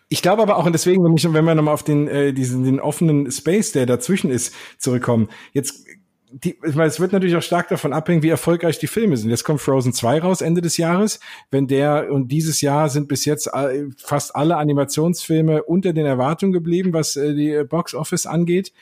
Ich 0.09 0.23
glaube 0.23 0.43
aber 0.43 0.57
auch, 0.57 0.67
und 0.67 0.73
deswegen, 0.73 1.05
wenn, 1.05 1.17
ich, 1.17 1.25
wenn 1.25 1.45
wir 1.45 1.55
nochmal 1.55 1.75
auf 1.75 1.83
den, 1.83 2.09
äh, 2.09 2.33
diesen 2.33 2.65
den 2.65 2.81
offenen 2.81 3.31
Space, 3.31 3.73
der 3.73 3.87
dazwischen 3.87 4.31
ist, 4.31 4.55
zurückkommen, 4.79 5.29
jetzt 5.53 5.87
die, 6.33 6.57
weil 6.63 6.89
es 6.89 6.99
wird 6.99 7.13
natürlich 7.13 7.37
auch 7.37 7.43
stark 7.43 7.69
davon 7.69 7.93
abhängen, 7.93 8.23
wie 8.23 8.31
erfolgreich 8.31 8.79
die 8.79 8.87
Filme 8.87 9.17
sind. 9.19 9.29
Jetzt 9.29 9.45
kommt 9.45 9.61
Frozen 9.61 9.93
2 9.93 10.21
raus 10.21 10.41
Ende 10.41 10.63
des 10.63 10.79
Jahres. 10.79 11.21
Wenn 11.51 11.67
der 11.67 12.11
und 12.11 12.29
dieses 12.29 12.63
Jahr 12.63 12.89
sind 12.89 13.07
bis 13.07 13.27
jetzt 13.27 13.51
fast 13.99 14.35
alle 14.35 14.57
Animationsfilme 14.57 15.63
unter 15.65 15.93
den 15.93 16.07
Erwartungen 16.07 16.53
geblieben, 16.53 16.95
was 16.95 17.17
äh, 17.17 17.35
die 17.35 17.65
Box 17.69 17.95
Office 17.95 18.25
angeht. 18.25 18.73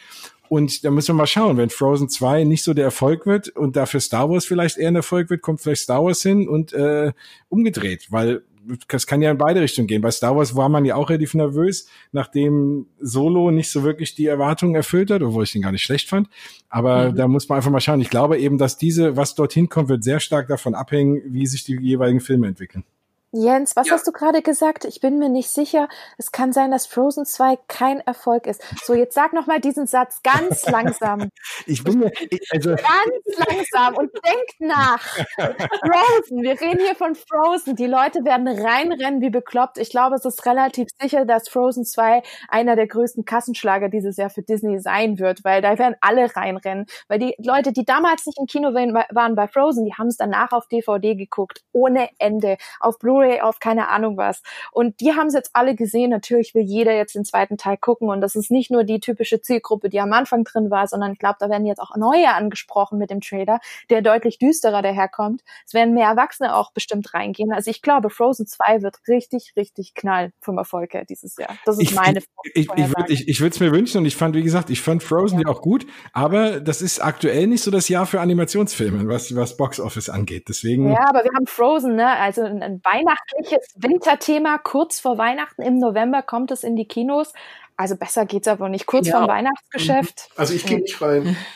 Und 0.49 0.85
da 0.85 0.91
müssen 0.91 1.09
wir 1.09 1.15
mal 1.15 1.27
schauen, 1.27 1.57
wenn 1.57 1.71
Frozen 1.71 2.09
2 2.09 2.45
nicht 2.45 2.65
so 2.65 2.75
der 2.75 2.85
Erfolg 2.85 3.27
wird 3.27 3.49
und 3.51 3.77
dafür 3.77 4.01
Star 4.01 4.29
Wars 4.31 4.45
vielleicht 4.45 4.79
eher 4.79 4.89
ein 4.89 4.97
Erfolg 4.97 5.31
wird, 5.31 5.43
kommt 5.43 5.61
vielleicht 5.61 5.83
Star 5.83 6.05
Wars 6.05 6.23
hin 6.23 6.49
und 6.49 6.73
äh, 6.73 7.13
umgedreht, 7.49 8.07
weil 8.11 8.43
das 8.89 9.07
kann 9.07 9.23
ja 9.23 9.31
in 9.31 9.39
beide 9.39 9.61
Richtungen 9.61 9.87
gehen. 9.87 10.03
Bei 10.03 10.11
Star 10.11 10.37
Wars 10.37 10.55
war 10.57 10.69
man 10.69 10.85
ja 10.85 10.95
auch 10.95 11.11
relativ 11.11 11.35
nervös, 11.35 11.89
nachdem 12.13 12.87
Solo 13.01 13.51
nicht 13.51 13.71
so 13.71 13.83
wirklich 13.83 14.15
die 14.15 14.27
Erwartungen 14.27 14.75
erfüllt 14.75 15.11
hat, 15.11 15.23
obwohl 15.23 15.45
ich 15.45 15.53
den 15.53 15.63
gar 15.63 15.73
nicht 15.73 15.83
schlecht 15.83 16.09
fand. 16.09 16.29
Aber 16.69 17.11
mhm. 17.11 17.17
da 17.17 17.29
muss 17.29 17.49
man 17.49 17.57
einfach 17.57 17.71
mal 17.71 17.81
schauen. 17.81 18.01
Ich 18.01 18.11
glaube 18.11 18.39
eben, 18.39 18.59
dass 18.59 18.77
diese, 18.77 19.17
was 19.17 19.35
dorthin 19.35 19.69
kommt, 19.69 19.89
wird 19.89 20.05
sehr 20.05 20.21
stark 20.21 20.49
davon 20.49 20.75
abhängen, 20.75 21.23
wie 21.27 21.47
sich 21.47 21.65
die 21.65 21.77
jeweiligen 21.81 22.21
Filme 22.21 22.49
entwickeln. 22.49 22.85
Jens, 23.33 23.77
was 23.77 23.87
ja. 23.87 23.93
hast 23.95 24.09
du 24.09 24.13
gerade 24.13 24.43
gesagt? 24.43 24.85
Ich 24.85 25.01
bin 25.01 25.19
mir 25.21 25.29
nicht 25.29 25.51
sicher. 25.51 25.89
Es 26.19 26.33
kann 26.33 26.53
sein, 26.53 26.73
dass 26.73 26.87
Frozen 26.87 27.25
2 27.25 27.59
kein 27.69 28.01
Erfolg 28.01 28.49
ist. 28.49 28.61
So, 28.83 28.93
jetzt 28.93 29.15
sag 29.15 29.33
noch 29.33 29.47
mal 29.47 29.61
diesen 29.61 29.87
Satz 29.87 30.21
ganz 30.25 30.67
langsam. 30.71 31.31
ich 31.67 31.85
bin 31.85 32.01
mir 32.01 32.11
also 32.51 32.71
ganz 32.71 33.49
langsam 33.49 33.95
und 33.97 34.11
denk 34.25 34.49
nach. 34.59 35.01
Frozen, 35.01 36.43
wir 36.43 36.61
reden 36.61 36.81
hier 36.81 36.97
von 36.97 37.15
Frozen. 37.15 37.77
Die 37.77 37.87
Leute 37.87 38.25
werden 38.25 38.49
reinrennen 38.49 39.21
wie 39.21 39.31
bekloppt. 39.31 39.79
Ich 39.79 39.91
glaube, 39.91 40.17
es 40.17 40.25
ist 40.25 40.45
relativ 40.45 40.89
sicher, 41.01 41.25
dass 41.25 41.49
Frozen 41.49 41.85
2 41.85 42.25
einer 42.49 42.75
der 42.75 42.89
größten 42.89 43.25
Kassenschlager 43.25 43.89
dieses 43.89 44.17
Jahr 44.17 44.31
für 44.31 44.43
Disney 44.43 44.81
sein 44.81 45.21
wird, 45.21 45.45
weil 45.45 45.63
da 45.63 45.79
werden 45.79 45.95
alle 46.01 46.35
reinrennen, 46.35 46.87
weil 47.07 47.21
die 47.21 47.37
Leute, 47.39 47.73
die 47.73 47.85
damals 47.85 48.27
nicht 48.27 48.41
im 48.41 48.47
Kino 48.47 48.75
waren 48.75 49.37
bei 49.37 49.47
Frozen, 49.47 49.85
die 49.85 49.95
haben 49.95 50.09
es 50.09 50.17
danach 50.17 50.51
auf 50.51 50.67
DVD 50.67 51.15
geguckt, 51.15 51.63
ohne 51.73 52.09
Ende, 52.19 52.57
auf 52.81 52.99
Blu 52.99 53.20
Blu-ray 53.21 53.41
auf 53.41 53.59
keine 53.59 53.89
Ahnung 53.89 54.17
was. 54.17 54.43
Und 54.73 55.01
die 55.01 55.13
haben 55.13 55.29
es 55.29 55.35
jetzt 55.35 55.51
alle 55.53 55.75
gesehen. 55.75 56.11
Natürlich 56.11 56.55
will 56.55 56.63
jeder 56.63 56.95
jetzt 56.95 57.15
den 57.15 57.25
zweiten 57.25 57.57
Teil 57.57 57.77
gucken. 57.77 58.09
Und 58.09 58.21
das 58.21 58.35
ist 58.35 58.51
nicht 58.51 58.71
nur 58.71 58.85
die 58.85 59.01
typische 59.01 59.41
Zielgruppe, 59.41 59.89
die 59.89 60.01
am 60.01 60.13
Anfang 60.13 60.45
drin 60.45 60.71
war, 60.71 60.87
sondern 60.87 61.13
ich 61.13 61.19
glaube, 61.19 61.37
da 61.39 61.49
werden 61.49 61.67
jetzt 61.67 61.81
auch 61.81 61.97
neue 61.97 62.33
angesprochen 62.33 62.99
mit 62.99 63.11
dem 63.11 63.21
Trailer, 63.21 63.61
der 63.91 64.03
deutlich 64.03 64.39
düsterer 64.39 64.83
daherkommt. 64.83 65.43
Es 65.67 65.75
werden 65.75 65.95
mehr 65.95 66.09
Erwachsene 66.09 66.55
auch 66.55 66.73
bestimmt 66.73 67.13
reingehen. 67.15 67.53
Also 67.53 67.71
ich 67.71 67.83
glaube, 67.83 68.11
Frozen 68.11 68.47
2 68.47 68.83
wird 68.83 68.97
richtig, 69.09 69.53
richtig 69.57 69.95
knall 69.95 70.33
vom 70.41 70.59
Erfolg 70.59 70.95
her 70.95 71.05
dieses 71.05 71.37
Jahr. 71.37 71.57
Das 71.65 71.79
ist 71.79 71.91
ich, 71.91 71.95
meine 71.95 72.21
Ich, 72.55 72.69
ich, 72.75 73.29
ich, 73.29 73.41
würde 73.41 73.55
es 73.55 73.61
mir 73.61 73.73
wünschen 73.73 73.99
und 73.99 74.07
ich 74.07 74.17
fand, 74.17 74.35
wie 74.35 74.43
gesagt, 74.43 74.71
ich 74.71 74.81
fand 74.81 75.03
Frozen 75.03 75.41
ja. 75.41 75.47
ja 75.47 75.55
auch 75.55 75.61
gut, 75.61 75.87
aber 76.13 76.61
das 76.61 76.83
ist 76.83 77.01
aktuell 77.01 77.47
nicht 77.47 77.63
so 77.63 77.71
das 77.71 77.89
Jahr 77.89 78.07
für 78.07 78.21
Animationsfilme, 78.21 79.09
was, 79.09 79.35
was 79.35 79.57
Box 79.57 79.81
Office 79.81 80.09
angeht. 80.09 80.49
Deswegen. 80.49 80.91
Ja, 80.91 81.09
aber 81.09 81.25
wir 81.25 81.31
haben 81.37 81.47
Frozen, 81.47 81.97
ne? 81.97 82.09
Also 82.09 82.43
ein, 82.43 82.63
ein 82.63 82.81
Weihnachten 82.85 83.10
weihnachtliches 83.11 83.75
Winterthema. 83.77 84.59
Kurz 84.59 85.01
vor 85.01 85.19
Weihnachten 85.19 85.63
im 85.63 85.79
November 85.79 86.23
kommt 86.23 86.51
es 86.51 86.65
in 86.65 86.77
die 86.77 86.87
Kinos. 86.87 87.33
Also 87.77 87.97
besser 87.97 88.27
geht's 88.27 88.49
aber 88.49 88.69
nicht. 88.69 88.87
Kurz 88.87 89.09
ja. 89.09 89.19
vor 89.19 89.29
Weihnachtsgeschäft. 89.29 90.29
Mhm. 90.29 90.35
Also 90.37 90.55
ich 90.55 90.65
gehe 90.67 90.81
nicht 90.81 91.01
rein. 91.01 91.37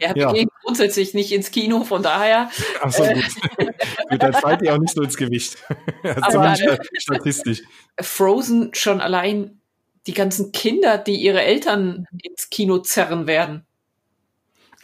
Ja, 0.00 0.12
wir 0.12 0.22
ja. 0.22 0.32
gehen 0.32 0.48
grundsätzlich 0.64 1.14
nicht 1.14 1.30
ins 1.30 1.52
Kino, 1.52 1.84
von 1.84 2.02
daher. 2.02 2.50
Ach 2.82 2.90
so, 2.90 3.04
gut. 3.04 3.24
Mit 4.10 4.20
dann 4.20 4.32
fallt 4.32 4.60
ihr 4.62 4.74
auch 4.74 4.78
nicht 4.78 4.92
so 4.92 5.02
ins 5.02 5.16
Gewicht. 5.16 5.56
Aber 6.20 6.56
statistisch. 6.98 7.62
Frozen 8.00 8.74
schon 8.74 9.00
allein 9.00 9.60
die 10.08 10.14
ganzen 10.14 10.50
Kinder, 10.50 10.98
die 10.98 11.14
ihre 11.14 11.42
Eltern 11.42 12.06
ins 12.20 12.50
Kino 12.50 12.78
zerren 12.78 13.28
werden. 13.28 13.65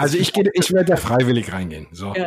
Also 0.03 0.19
ich 0.19 0.33
gehe, 0.33 0.51
ich 0.53 0.73
werde 0.73 0.91
da 0.91 0.97
freiwillig 0.97 1.53
reingehen. 1.53 1.87
So. 1.93 2.13
Ja. 2.13 2.27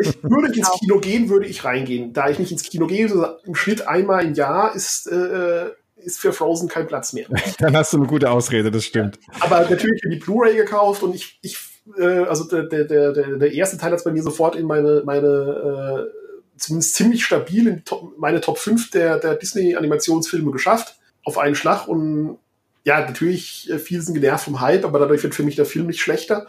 Ich 0.00 0.20
würde 0.24 0.48
ins 0.48 0.56
genau. 0.56 0.78
Kino 0.78 0.98
gehen, 0.98 1.28
würde 1.28 1.46
ich 1.46 1.64
reingehen. 1.64 2.12
Da 2.12 2.28
ich 2.28 2.40
nicht 2.40 2.50
ins 2.50 2.64
Kino 2.64 2.88
gehe, 2.88 3.08
so 3.08 3.24
im 3.44 3.54
Schnitt 3.54 3.86
einmal 3.86 4.24
im 4.24 4.34
Jahr 4.34 4.74
ist, 4.74 5.06
äh, 5.06 5.70
ist 5.94 6.18
für 6.18 6.32
Frozen 6.32 6.68
kein 6.68 6.88
Platz 6.88 7.12
mehr. 7.12 7.26
Dann 7.60 7.76
hast 7.76 7.92
du 7.92 7.98
eine 7.98 8.08
gute 8.08 8.28
Ausrede, 8.28 8.72
das 8.72 8.84
stimmt. 8.84 9.20
Aber 9.38 9.60
natürlich 9.60 10.02
die 10.10 10.16
Blu-ray 10.16 10.56
gekauft 10.56 11.04
und 11.04 11.14
ich, 11.14 11.38
ich 11.42 11.56
äh, 11.96 12.24
also 12.24 12.42
der, 12.42 12.64
der, 12.64 12.84
der, 12.86 13.12
der 13.12 13.52
erste 13.52 13.78
Teil 13.78 13.92
hat 13.92 13.98
es 13.98 14.04
bei 14.04 14.10
mir 14.10 14.24
sofort 14.24 14.56
in 14.56 14.66
meine, 14.66 15.02
meine 15.06 16.08
äh, 16.08 16.58
zumindest 16.58 16.96
ziemlich 16.96 17.24
stabil 17.24 17.68
in 17.68 17.84
Top, 17.84 18.18
meine 18.18 18.40
Top 18.40 18.58
5 18.58 18.90
der, 18.90 19.18
der 19.18 19.36
Disney-Animationsfilme 19.36 20.50
geschafft. 20.50 20.96
Auf 21.24 21.38
einen 21.38 21.54
Schlag 21.54 21.86
und 21.86 22.38
ja, 22.84 22.98
natürlich, 22.98 23.70
äh, 23.70 23.78
viele 23.78 24.02
sind 24.02 24.14
genervt 24.14 24.46
vom 24.46 24.60
Hype, 24.60 24.84
aber 24.84 24.98
dadurch 24.98 25.22
wird 25.22 25.36
für 25.36 25.44
mich 25.44 25.54
der 25.54 25.66
Film 25.66 25.86
nicht 25.86 26.00
schlechter 26.00 26.48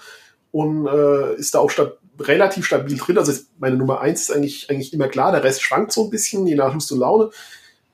und 0.54 0.86
äh, 0.86 1.36
ist 1.36 1.56
da 1.56 1.60
auch 1.60 1.70
stab 1.70 1.98
relativ 2.20 2.66
stabil 2.66 2.96
drin. 2.96 3.18
Also 3.18 3.34
meine 3.58 3.76
Nummer 3.76 4.00
eins 4.00 4.22
ist 4.22 4.32
eigentlich, 4.32 4.70
eigentlich 4.70 4.94
immer 4.94 5.08
klar, 5.08 5.32
der 5.32 5.44
Rest 5.44 5.64
schwankt 5.64 5.92
so 5.92 6.06
ein 6.06 6.10
bisschen, 6.12 6.46
je 6.46 6.56
nach 6.56 6.74
Lust 6.74 6.92
und 6.92 7.00
Laune. 7.00 7.32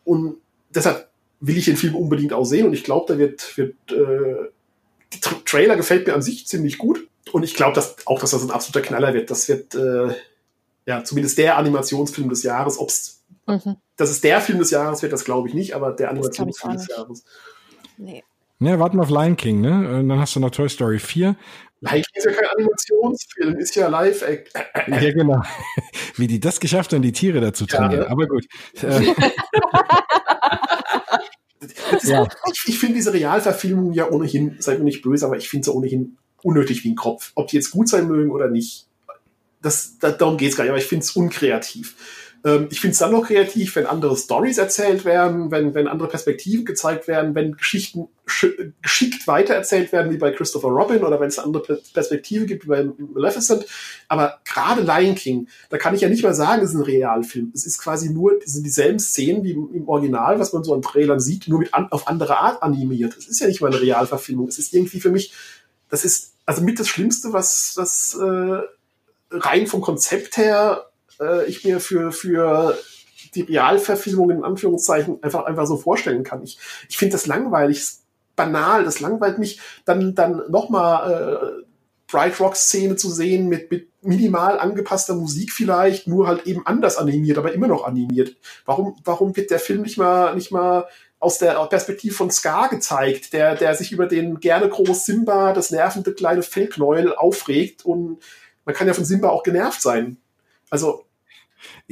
Und 0.03 0.35
deshalb 0.75 1.07
will 1.39 1.57
ich 1.57 1.65
den 1.65 1.77
Film 1.77 1.95
unbedingt 1.95 2.33
auch 2.33 2.43
sehen 2.43 2.67
und 2.67 2.73
ich 2.73 2.83
glaube, 2.83 3.13
da 3.13 3.17
wird, 3.17 3.57
wird 3.57 3.75
äh, 3.91 4.49
die 5.13 5.19
Tra 5.21 5.35
Trailer 5.45 5.77
gefällt 5.77 6.05
mir 6.05 6.13
an 6.13 6.21
sich 6.21 6.47
ziemlich 6.47 6.77
gut. 6.77 7.07
Und 7.31 7.43
ich 7.43 7.53
glaube 7.53 7.75
dass, 7.75 7.95
auch, 8.05 8.19
dass 8.19 8.31
das 8.31 8.43
ein 8.43 8.51
absoluter 8.51 8.85
Knaller 8.85 9.13
wird. 9.13 9.31
Das 9.31 9.47
wird 9.47 9.73
äh, 9.75 10.13
ja 10.85 11.03
zumindest 11.05 11.37
der 11.37 11.57
Animationsfilm 11.57 12.27
des 12.27 12.43
Jahres. 12.43 12.77
Ob's, 12.77 13.23
mhm. 13.47 13.77
dass 13.95 14.09
es 14.09 14.19
der 14.19 14.41
Film 14.41 14.59
des 14.59 14.71
Jahres 14.71 15.01
wird, 15.01 15.13
das 15.13 15.23
glaube 15.23 15.47
ich 15.47 15.53
nicht, 15.53 15.75
aber 15.75 15.93
der 15.93 16.09
Animationsfilm 16.09 16.73
des 16.73 16.87
Jahres. 16.89 17.23
Nee. 17.97 18.23
Ja, 18.61 18.77
warten 18.77 18.97
wir 18.97 19.03
auf 19.03 19.09
Lion 19.09 19.37
King, 19.37 19.61
ne? 19.61 19.99
Und 19.99 20.09
dann 20.09 20.19
hast 20.19 20.35
du 20.35 20.41
noch 20.41 20.51
Toy 20.51 20.67
Story 20.67 20.99
4 20.99 21.37
Live 21.81 22.05
ist 22.13 22.25
ja 22.25 22.31
kein 22.31 22.49
Animationsfilm, 22.57 23.57
ist 23.57 23.75
ja 23.75 23.87
live. 23.87 24.21
Äh, 24.21 24.43
äh, 24.53 25.05
ja, 25.05 25.13
genau. 25.13 25.41
Wie 26.15 26.27
die 26.27 26.39
das 26.39 26.59
geschafft 26.59 26.91
haben, 26.93 27.01
die 27.01 27.13
Tiere 27.13 27.39
dazu 27.39 27.65
trainieren. 27.65 28.03
Ja. 28.03 28.09
Aber 28.09 28.27
gut. 28.27 28.45
ja. 32.03 32.27
Ich, 32.51 32.63
ich 32.67 32.79
finde 32.79 32.95
diese 32.95 33.13
Realverfilmung 33.13 33.93
ja 33.93 34.09
ohnehin, 34.09 34.57
seid 34.59 34.79
mir 34.79 34.85
nicht 34.85 35.01
böse, 35.01 35.25
aber 35.25 35.37
ich 35.37 35.47
finde 35.47 35.65
sie 35.65 35.73
ohnehin 35.73 36.17
unnötig 36.43 36.83
wie 36.83 36.91
ein 36.91 36.95
Kopf. 36.95 37.31
Ob 37.35 37.47
die 37.47 37.55
jetzt 37.55 37.71
gut 37.71 37.87
sein 37.87 38.07
mögen 38.07 38.31
oder 38.31 38.49
nicht, 38.49 38.87
das, 39.61 39.97
das 39.99 40.17
darum 40.17 40.37
geht 40.37 40.51
es 40.51 40.57
gar 40.57 40.65
nicht, 40.65 40.71
aber 40.71 40.79
ich 40.79 40.85
finde 40.85 41.03
es 41.03 41.15
unkreativ. 41.15 41.95
Ähm, 42.45 42.67
ich 42.71 42.79
finde 42.79 42.93
es 42.93 42.99
dann 42.99 43.11
noch 43.11 43.27
kreativ, 43.27 43.75
wenn 43.75 43.85
andere 43.85 44.15
Stories 44.15 44.57
erzählt 44.57 45.03
werden, 45.05 45.51
wenn, 45.51 45.73
wenn 45.73 45.87
andere 45.87 46.07
Perspektiven 46.07 46.65
gezeigt 46.65 47.07
werden, 47.07 47.35
wenn 47.35 47.53
Geschichten 47.53 48.07
geschickt 48.81 49.27
weitererzählt 49.27 49.91
werden, 49.91 50.11
wie 50.11 50.17
bei 50.17 50.31
Christopher 50.31 50.69
Robin, 50.69 51.03
oder 51.03 51.19
wenn 51.19 51.29
es 51.29 51.39
andere 51.39 51.79
Perspektive 51.93 52.45
gibt, 52.45 52.65
wie 52.65 52.69
bei 52.69 52.87
Maleficent. 52.97 53.65
Aber 54.07 54.39
gerade 54.45 54.81
Lion 54.83 55.15
King, 55.15 55.47
da 55.69 55.77
kann 55.77 55.95
ich 55.95 56.01
ja 56.01 56.09
nicht 56.09 56.23
mal 56.23 56.35
sagen, 56.35 56.63
es 56.63 56.69
ist 56.69 56.75
ein 56.75 56.83
Realfilm. 56.83 57.51
Es 57.55 57.65
ist 57.65 57.79
quasi 57.79 58.11
nur, 58.11 58.39
es 58.43 58.53
sind 58.53 58.65
dieselben 58.65 58.99
Szenen 58.99 59.43
wie 59.43 59.51
im 59.51 59.87
Original, 59.87 60.39
was 60.39 60.53
man 60.53 60.63
so 60.63 60.73
an 60.73 60.81
Trailern 60.81 61.19
sieht, 61.19 61.47
nur 61.47 61.59
mit 61.59 61.73
an, 61.73 61.91
auf 61.91 62.07
andere 62.07 62.37
Art 62.37 62.61
animiert. 62.61 63.17
Es 63.17 63.27
ist 63.27 63.39
ja 63.39 63.47
nicht 63.47 63.61
mal 63.61 63.67
eine 63.71 63.81
Realverfilmung. 63.81 64.47
Es 64.47 64.59
ist 64.59 64.73
irgendwie 64.73 64.99
für 64.99 65.09
mich, 65.09 65.33
das 65.89 66.05
ist 66.05 66.33
also 66.45 66.61
mit 66.61 66.79
das 66.79 66.87
Schlimmste, 66.87 67.33
was, 67.33 67.73
was 67.75 68.15
äh, 68.15 68.61
rein 69.31 69.67
vom 69.67 69.81
Konzept 69.81 70.37
her 70.37 70.88
äh, 71.19 71.45
ich 71.45 71.63
mir 71.63 71.79
für, 71.79 72.11
für 72.11 72.77
die 73.35 73.41
Realverfilmung 73.41 74.31
in 74.31 74.43
Anführungszeichen 74.43 75.21
einfach, 75.23 75.45
einfach 75.45 75.65
so 75.65 75.77
vorstellen 75.77 76.23
kann. 76.23 76.43
Ich, 76.43 76.57
ich 76.87 76.97
finde 76.97 77.13
das 77.13 77.27
langweilig, 77.27 77.85
banal, 78.35 78.85
das 78.85 78.99
langweilt 78.99 79.37
mich, 79.37 79.59
dann, 79.85 80.15
dann 80.15 80.41
nochmal 80.49 81.11
äh, 81.11 81.65
Bright 82.09 82.39
Rock 82.39 82.55
Szene 82.55 82.95
zu 82.95 83.09
sehen 83.09 83.49
mit, 83.49 83.69
mit 83.69 83.89
minimal 84.01 84.59
angepasster 84.59 85.13
Musik 85.13 85.51
vielleicht, 85.51 86.07
nur 86.07 86.27
halt 86.27 86.47
eben 86.47 86.65
anders 86.65 86.97
animiert, 86.97 87.37
aber 87.37 87.53
immer 87.53 87.67
noch 87.67 87.85
animiert. 87.85 88.35
Warum, 88.65 88.95
warum 89.03 89.35
wird 89.35 89.51
der 89.51 89.59
Film 89.59 89.81
nicht 89.81 89.97
mal, 89.97 90.33
nicht 90.35 90.51
mal 90.51 90.87
aus 91.19 91.37
der 91.37 91.53
Perspektive 91.65 92.15
von 92.15 92.31
Scar 92.31 92.69
gezeigt, 92.69 93.33
der, 93.33 93.55
der 93.55 93.75
sich 93.75 93.91
über 93.91 94.07
den 94.07 94.39
gerne 94.39 94.69
groß 94.69 95.05
Simba, 95.05 95.53
das 95.53 95.69
nervende 95.69 96.13
kleine 96.13 96.43
Fellknäuel 96.43 97.13
aufregt 97.13 97.85
und 97.85 98.19
man 98.65 98.73
kann 98.73 98.87
ja 98.87 98.93
von 98.93 99.05
Simba 99.05 99.29
auch 99.29 99.43
genervt 99.43 99.81
sein. 99.81 100.17
Also 100.69 101.05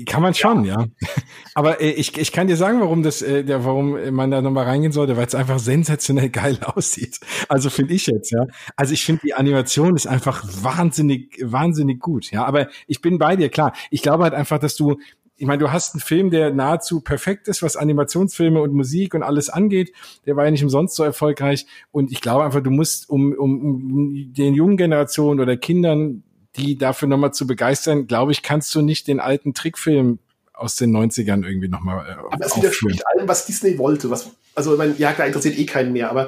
kann 0.06 0.22
man 0.22 0.34
schon, 0.34 0.64
ja. 0.64 0.82
ja. 0.82 0.88
Aber 1.56 1.82
äh, 1.82 1.90
ich, 1.90 2.18
ich 2.18 2.32
kann 2.32 2.48
dir 2.48 2.56
sagen, 2.56 2.80
warum 2.80 3.02
das, 3.02 3.22
äh, 3.22 3.44
der, 3.44 3.66
warum 3.66 3.98
man 4.12 4.30
da 4.30 4.42
nochmal 4.42 4.66
reingehen 4.66 4.92
sollte, 4.92 5.18
weil 5.18 5.26
es 5.26 5.36
einfach 5.36 5.60
sensationell 5.60 6.30
geil 6.30 6.60
aussieht. 6.64 7.20
Also 7.50 7.70
finde 7.70 7.96
ich 7.96 8.06
jetzt, 8.06 8.32
ja. 8.32 8.46
Also 8.76 8.94
ich 8.94 9.04
finde 9.04 9.22
die 9.24 9.34
Animation 9.34 9.96
ist 9.96 10.08
einfach 10.08 10.44
wahnsinnig, 10.62 11.40
wahnsinnig 11.44 12.00
gut, 12.00 12.32
ja. 12.32 12.46
Aber 12.46 12.68
ich 12.86 13.02
bin 13.02 13.18
bei 13.18 13.36
dir, 13.36 13.50
klar. 13.50 13.74
Ich 13.90 14.02
glaube 14.02 14.24
halt 14.24 14.34
einfach, 14.34 14.60
dass 14.60 14.76
du, 14.76 14.98
ich 15.36 15.48
meine, 15.48 15.60
du 15.60 15.72
hast 15.72 15.96
einen 15.96 16.02
Film, 16.02 16.30
der 16.30 16.52
nahezu 16.52 17.02
perfekt 17.02 17.48
ist, 17.48 17.64
was 17.64 17.76
Animationsfilme 17.76 18.62
und 18.62 18.74
Musik 18.74 19.14
und 19.14 19.24
alles 19.24 19.50
angeht. 19.50 19.94
Der 20.26 20.36
war 20.36 20.46
ja 20.46 20.52
nicht 20.52 20.64
umsonst 20.64 20.96
so 20.96 21.04
erfolgreich. 21.04 21.66
Und 21.92 22.12
ich 22.12 22.22
glaube 22.22 22.44
einfach, 22.44 22.62
du 22.62 22.72
musst, 22.72 23.10
um, 23.10 23.34
um, 23.34 23.62
um 23.92 24.34
den 24.34 24.54
jungen 24.54 24.78
Generationen 24.78 25.40
oder 25.40 25.56
Kindern 25.58 26.24
die 26.58 26.78
dafür 26.78 27.08
nochmal 27.08 27.34
zu 27.34 27.48
begeistern, 27.48 28.08
glaube 28.08 28.32
ich, 28.32 28.42
kannst 28.42 28.74
du 28.76 28.82
nicht 28.82 29.08
den 29.08 29.20
alten 29.20 29.54
Trickfilm 29.54 30.20
aus 30.54 30.76
den 30.76 30.96
90ern 30.96 31.46
irgendwie 31.46 31.68
nochmal. 31.68 32.06
Äh, 32.08 32.34
aber 32.34 32.46
es 32.46 32.58
widerspricht 32.58 33.04
allem, 33.08 33.28
was 33.28 33.46
Disney 33.46 33.78
wollte. 33.78 34.10
Was, 34.10 34.32
also, 34.56 34.74
ich 34.74 34.78
meine, 34.78 34.96
ja, 34.98 35.14
klar, 35.14 35.28
interessiert 35.28 35.58
eh 35.58 35.66
keinen 35.66 35.94
mehr, 35.94 36.10
aber 36.10 36.28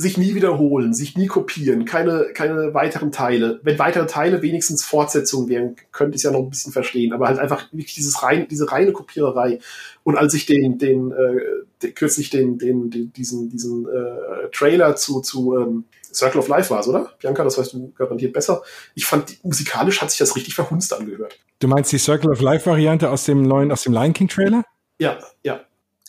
sich 0.00 0.16
nie 0.16 0.34
wiederholen, 0.34 0.94
sich 0.94 1.16
nie 1.16 1.26
kopieren, 1.26 1.84
keine, 1.84 2.28
keine 2.32 2.72
weiteren 2.72 3.12
Teile. 3.12 3.60
Wenn 3.62 3.78
weitere 3.78 4.06
Teile 4.06 4.40
wenigstens 4.40 4.82
Fortsetzungen 4.82 5.48
wären, 5.48 5.76
könnte 5.92 6.14
ich 6.14 6.20
es 6.20 6.22
ja 6.22 6.30
noch 6.30 6.40
ein 6.40 6.48
bisschen 6.48 6.72
verstehen, 6.72 7.12
aber 7.12 7.28
halt 7.28 7.38
einfach 7.38 7.70
wirklich 7.70 7.94
dieses 7.94 8.22
rein, 8.22 8.48
diese 8.48 8.72
reine 8.72 8.92
Kopiererei. 8.92 9.58
Und 10.02 10.16
als 10.16 10.32
ich 10.32 10.46
den, 10.46 10.78
den, 10.78 11.12
äh, 11.12 11.40
den 11.82 11.94
kürzlich 11.94 12.30
den, 12.30 12.56
den, 12.56 12.90
den, 12.90 13.12
diesen, 13.12 13.50
diesen 13.50 13.86
äh, 13.86 14.48
Trailer 14.52 14.96
zu, 14.96 15.20
zu 15.20 15.58
ähm, 15.58 15.84
Circle 16.12 16.40
of 16.40 16.48
Life 16.48 16.70
war 16.70 16.80
es, 16.80 16.88
oder? 16.88 17.12
Bianca, 17.18 17.44
das 17.44 17.58
weißt 17.58 17.72
du 17.72 17.92
garantiert 17.92 18.32
besser. 18.32 18.62
Ich 18.94 19.06
fand, 19.06 19.42
musikalisch 19.44 20.00
hat 20.00 20.10
sich 20.10 20.18
das 20.18 20.36
richtig 20.36 20.54
verhunzt 20.54 20.92
angehört. 20.92 21.38
Du 21.58 21.68
meinst 21.68 21.92
die 21.92 21.98
Circle 21.98 22.30
of 22.30 22.40
Life 22.40 22.68
Variante 22.68 23.10
aus 23.10 23.24
dem 23.24 23.42
neuen, 23.42 23.72
aus 23.72 23.82
dem 23.82 23.92
Lion 23.92 24.12
King 24.12 24.28
Trailer? 24.28 24.64
Ja, 24.98 25.18
ja. 25.42 25.60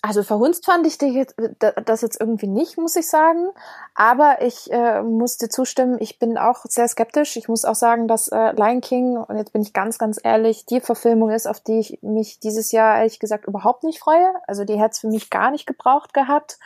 Also 0.03 0.23
verhunzt 0.23 0.65
fand 0.65 0.87
ich 0.87 0.97
das 0.97 2.01
jetzt 2.01 2.19
irgendwie 2.19 2.47
nicht, 2.47 2.75
muss 2.79 2.95
ich 2.95 3.07
sagen. 3.07 3.51
Aber 3.93 4.41
ich 4.41 4.71
äh, 4.71 5.03
musste 5.03 5.47
zustimmen, 5.47 5.97
ich 5.99 6.17
bin 6.17 6.39
auch 6.39 6.65
sehr 6.67 6.87
skeptisch. 6.87 7.37
Ich 7.37 7.47
muss 7.47 7.65
auch 7.65 7.75
sagen, 7.75 8.07
dass 8.07 8.27
äh, 8.29 8.51
Lion 8.53 8.81
King, 8.81 9.17
und 9.17 9.37
jetzt 9.37 9.53
bin 9.53 9.61
ich 9.61 9.73
ganz, 9.73 9.99
ganz 9.99 10.19
ehrlich, 10.23 10.65
die 10.65 10.81
Verfilmung 10.81 11.29
ist, 11.29 11.45
auf 11.45 11.59
die 11.59 11.79
ich 11.79 11.99
mich 12.01 12.39
dieses 12.39 12.71
Jahr 12.71 12.97
ehrlich 12.97 13.19
gesagt 13.19 13.45
überhaupt 13.45 13.83
nicht 13.83 13.99
freue. 13.99 14.33
Also 14.47 14.65
die 14.65 14.73
hätte 14.73 14.91
es 14.93 14.99
für 14.99 15.07
mich 15.07 15.29
gar 15.29 15.51
nicht 15.51 15.67
gebraucht 15.67 16.15
gehabt, 16.15 16.57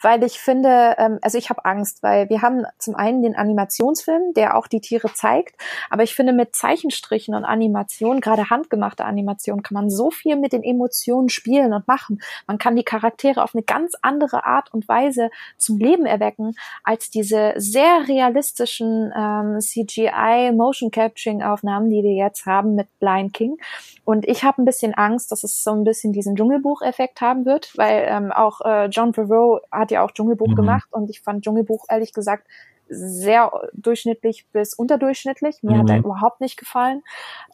weil 0.00 0.24
ich 0.24 0.40
finde, 0.40 0.94
ähm, 0.96 1.18
also 1.20 1.36
ich 1.36 1.50
habe 1.50 1.66
Angst, 1.66 2.02
weil 2.02 2.30
wir 2.30 2.40
haben 2.40 2.64
zum 2.78 2.94
einen 2.94 3.22
den 3.22 3.36
Animationsfilm, 3.36 4.32
der 4.32 4.56
auch 4.56 4.66
die 4.66 4.80
Tiere 4.80 5.12
zeigt, 5.12 5.60
aber 5.90 6.04
ich 6.04 6.14
finde 6.14 6.32
mit 6.32 6.56
Zeichenstrichen 6.56 7.34
und 7.34 7.44
Animation, 7.44 8.22
gerade 8.22 8.48
handgemachte 8.48 9.04
Animation, 9.04 9.62
kann 9.62 9.74
man 9.74 9.90
so 9.90 10.10
viel 10.10 10.36
mit 10.36 10.54
den 10.54 10.62
Emotionen 10.62 11.28
spielen 11.28 11.74
und 11.74 11.86
machen. 11.86 12.22
Man 12.46 12.56
kann 12.56 12.77
die 12.78 12.84
Charaktere 12.84 13.42
auf 13.42 13.54
eine 13.54 13.62
ganz 13.62 13.94
andere 14.02 14.44
Art 14.44 14.72
und 14.72 14.88
Weise 14.88 15.30
zum 15.56 15.78
Leben 15.78 16.06
erwecken, 16.06 16.54
als 16.84 17.10
diese 17.10 17.54
sehr 17.56 18.08
realistischen 18.08 19.12
ähm, 19.16 19.58
CGI 19.60 20.52
Motion 20.54 20.90
Capturing 20.90 21.42
Aufnahmen, 21.42 21.90
die 21.90 22.02
wir 22.02 22.14
jetzt 22.14 22.46
haben 22.46 22.74
mit 22.74 22.86
Blind 23.00 23.34
King. 23.34 23.56
Und 24.04 24.26
ich 24.26 24.44
habe 24.44 24.62
ein 24.62 24.64
bisschen 24.64 24.94
Angst, 24.94 25.32
dass 25.32 25.44
es 25.44 25.62
so 25.62 25.72
ein 25.72 25.84
bisschen 25.84 26.12
diesen 26.12 26.36
Dschungelbuch-Effekt 26.36 27.20
haben 27.20 27.44
wird, 27.44 27.76
weil 27.76 28.06
ähm, 28.08 28.32
auch 28.32 28.60
äh, 28.62 28.86
John 28.86 29.12
Favreau 29.12 29.60
hat 29.70 29.90
ja 29.90 30.04
auch 30.04 30.12
Dschungelbuch 30.12 30.48
mhm. 30.48 30.56
gemacht 30.56 30.88
und 30.92 31.10
ich 31.10 31.20
fand 31.20 31.44
Dschungelbuch 31.44 31.84
ehrlich 31.88 32.12
gesagt 32.12 32.46
sehr 32.88 33.50
durchschnittlich 33.72 34.46
bis 34.52 34.74
unterdurchschnittlich. 34.74 35.62
Mir 35.62 35.76
mhm. 35.76 35.78
hat 35.80 35.90
er 35.90 35.98
überhaupt 35.98 36.40
nicht 36.40 36.56
gefallen, 36.56 37.02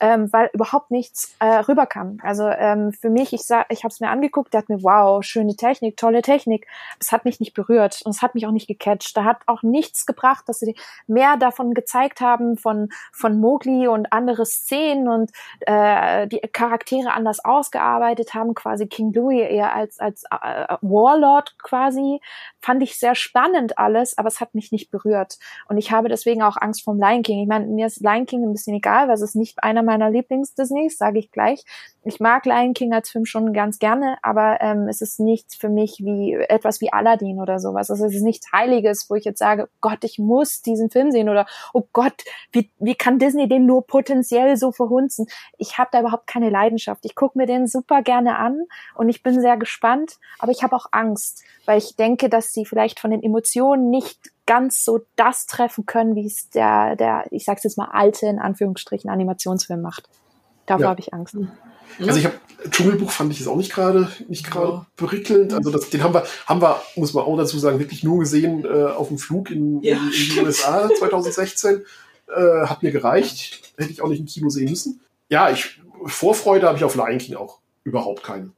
ähm, 0.01 0.33
weil 0.33 0.51
überhaupt 0.53 0.91
nichts 0.91 1.35
äh, 1.41 1.47
rüberkam. 1.47 2.19
Also 2.23 2.49
ähm, 2.49 2.93
für 2.93 3.11
mich, 3.11 3.33
ich 3.33 3.43
sag, 3.43 3.67
ich 3.71 3.85
habe 3.85 3.93
es 3.93 4.01
mir 4.01 4.11
angeguckt, 4.11 4.53
der 4.55 4.63
hat 4.63 4.69
mir 4.69 4.83
wow, 4.83 5.25
schöne 5.25 5.57
Technik, 5.57 5.97
tolle 5.97 6.23
Technik. 6.23 6.67
Es 7.01 7.13
hat 7.13 7.25
mich 7.25 7.41
nicht 7.41 7.55
berührt 7.55 8.03
und 8.05 8.15
es 8.15 8.23
hat 8.23 8.35
mich 8.35 8.47
auch 8.47 8.53
nicht 8.53 8.69
gecatcht. 8.69 9.17
Da 9.17 9.25
hat 9.25 9.39
auch 9.47 9.63
nichts 9.63 10.07
gebracht, 10.07 10.49
dass 10.49 10.61
sie 10.61 10.75
mehr 11.07 11.37
davon 11.37 11.75
gezeigt 11.75 12.21
haben 12.21 12.57
von 12.57 12.89
von 13.13 13.41
Mowgli 13.41 13.89
und 13.89 14.13
andere 14.13 14.47
Szenen 14.47 15.09
und 15.09 15.31
äh, 15.61 16.27
die 16.29 16.41
Charaktere 16.41 17.13
anders 17.13 17.45
ausgearbeitet 17.45 18.35
haben, 18.35 18.55
quasi 18.55 18.87
King 18.87 19.13
Louis 19.13 19.49
eher 19.49 19.75
als 19.75 19.99
als 19.99 20.25
äh, 20.25 20.77
Warlord 20.81 21.57
quasi. 21.59 22.21
Fand 22.65 22.83
ich 22.83 22.99
sehr 22.99 23.15
spannend 23.15 23.77
alles, 23.77 24.17
aber 24.17 24.29
es 24.29 24.41
hat 24.41 24.55
mich 24.55 24.73
nicht 24.73 24.91
berührt. 24.91 25.39
Und 25.69 25.77
ich 25.77 25.93
habe 25.93 26.09
deswegen 26.09 26.43
auch 26.43 26.57
Angst 26.57 26.83
vom 26.83 26.99
Lion 26.99 27.23
King. 27.23 27.43
Ich 27.43 27.47
meine, 27.47 27.67
mir 27.67 27.87
ist 27.87 28.01
Lion 28.01 28.25
King 28.25 28.43
ein 28.43 28.53
bisschen 28.53 28.75
egal, 28.75 29.07
weil 29.07 29.17
es 29.17 29.21
ist 29.21 29.37
nicht 29.37 29.63
einer 29.63 29.83
meiner 29.83 30.09
Lieblings-Disneys, 30.09 30.97
sage 30.97 31.19
ich 31.19 31.31
gleich. 31.31 31.63
Ich 32.07 32.21
mag 32.21 32.45
Lion 32.45 32.75
King 32.75 32.93
als 32.93 33.11
Film 33.11 33.25
schon 33.25 33.55
ganz 33.55 33.79
gerne, 33.79 34.19
aber 34.21 34.61
ähm, 34.61 34.89
es 34.89 35.01
ist 35.01 35.21
nicht 35.21 35.55
für 35.55 35.71
mich 35.71 36.01
wie 36.01 36.35
etwas 36.35 36.83
wie 36.83 36.93
Aladdin 36.93 37.41
oder 37.41 37.59
sowas. 37.59 37.91
Also 37.91 38.05
es 38.05 38.15
ist 38.15 38.23
nichts 38.23 38.53
Heiliges, 38.53 39.09
wo 39.09 39.15
ich 39.15 39.25
jetzt 39.25 39.39
sage, 39.39 39.69
Gott, 39.81 40.05
ich 40.05 40.19
muss 40.19 40.61
diesen 40.61 40.91
Film 40.91 41.11
sehen 41.11 41.31
oder 41.31 41.47
oh 41.73 41.85
Gott, 41.95 42.23
wie, 42.53 42.71
wie 42.79 42.95
kann 42.95 43.19
Disney 43.19 43.49
den 43.49 43.65
nur 43.65 43.87
potenziell 43.87 44.59
so 44.59 44.71
verhunzen? 44.71 45.27
Ich 45.57 45.79
habe 45.79 45.89
da 45.93 46.01
überhaupt 46.01 46.27
keine 46.27 46.51
Leidenschaft. 46.51 47.07
Ich 47.07 47.15
gucke 47.15 47.39
mir 47.39 47.47
den 47.47 47.67
super 47.67 48.03
gerne 48.03 48.37
an 48.37 48.61
und 48.95 49.09
ich 49.09 49.23
bin 49.23 49.41
sehr 49.41 49.57
gespannt, 49.57 50.19
aber 50.39 50.53
ich 50.53 50.63
habe 50.63 50.77
auch 50.77 50.87
Angst, 50.91 51.43
weil 51.65 51.79
ich 51.79 51.97
denke, 51.97 52.29
dass 52.29 52.53
sie 52.53 52.67
vielleicht 52.67 53.01
von 53.01 53.13
den 53.13 53.23
Emotionen 53.23 53.89
nicht 53.89 54.31
ganz 54.45 54.85
so 54.85 55.01
das 55.17 55.47
treffen 55.47 55.87
können, 55.87 56.15
wie 56.17 56.27
es 56.27 56.51
der, 56.51 56.97
der, 56.97 57.25
ich 57.31 57.47
sag's 57.47 57.65
jetzt 57.65 57.79
mal, 57.79 57.89
alte, 57.93 58.27
in 58.27 58.39
Anführungsstrichen, 58.39 59.09
Animationsfilm 59.09 59.81
macht. 59.81 60.07
Davor 60.67 60.83
ja. 60.83 60.89
habe 60.91 61.01
ich 61.01 61.13
Angst. 61.13 61.35
Mhm. 61.35 61.51
Also 62.01 62.19
ich 62.19 62.25
habe 62.25 62.35
Dschungelbuch 62.71 63.11
fand 63.11 63.33
ich 63.33 63.39
jetzt 63.39 63.49
auch 63.49 63.57
nicht 63.57 63.73
gerade 63.73 64.09
nicht 64.29 64.51
gerade 64.51 64.73
ja. 64.73 64.87
berickelnd. 64.97 65.53
Also 65.53 65.71
das, 65.71 65.91
den 65.91 66.03
haben 66.03 66.15
wir 66.15 66.25
haben 66.47 66.63
wir 66.63 66.81
muss 66.97 67.13
man 67.13 67.25
auch 67.25 67.37
dazu 67.37 67.59
sagen 67.59 67.79
wirklich 67.79 68.03
nur 68.03 68.19
gesehen 68.19 68.65
äh, 68.65 68.85
auf 68.85 69.09
dem 69.09 69.19
Flug 69.19 69.51
in, 69.51 69.83
ja, 69.83 69.97
in, 69.97 70.05
in 70.05 70.35
die 70.35 70.41
USA 70.41 70.89
2016 70.99 71.85
äh, 72.29 72.67
hat 72.67 72.83
mir 72.83 72.91
gereicht. 72.91 73.73
Hätte 73.77 73.91
ich 73.91 74.03
auch 74.03 74.09
nicht 74.09 74.21
im 74.21 74.27
Kino 74.27 74.49
sehen 74.49 74.71
müssen. 74.71 75.01
Ja, 75.29 75.51
ich 75.51 75.81
Vorfreude 76.07 76.67
habe 76.67 76.79
ich 76.79 76.85
auf 76.85 76.95
Lion 76.95 77.19
King 77.19 77.37
auch 77.37 77.59
überhaupt 77.85 78.23
keine 78.23 78.51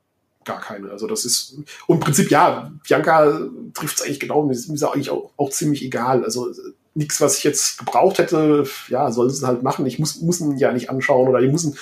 gar 0.46 0.60
keine. 0.60 0.90
Also 0.90 1.06
das 1.06 1.24
ist 1.26 1.58
und 1.86 1.96
im 1.96 2.00
Prinzip 2.00 2.30
ja, 2.30 2.72
Bianca 2.86 3.40
trifft 3.74 3.96
es 3.96 4.02
eigentlich 4.02 4.20
genau, 4.20 4.48
ist 4.48 4.68
mir 4.68 4.90
eigentlich 4.90 5.10
auch, 5.10 5.32
auch 5.36 5.50
ziemlich 5.50 5.82
egal. 5.84 6.24
Also 6.24 6.48
nichts, 6.96 7.20
was 7.20 7.38
ich 7.38 7.44
jetzt 7.44 7.78
gebraucht 7.78 8.18
hätte, 8.18 8.64
ja, 8.88 9.10
soll 9.12 9.26
es 9.26 9.42
halt 9.42 9.62
machen. 9.62 9.86
Ich 9.86 9.98
muss, 9.98 10.20
muss 10.20 10.40
ihn 10.40 10.56
ja 10.56 10.72
nicht 10.72 10.90
anschauen 10.90 11.28
oder 11.28 11.40
ich 11.40 11.52
muss 11.52 11.64
ihn, 11.64 11.76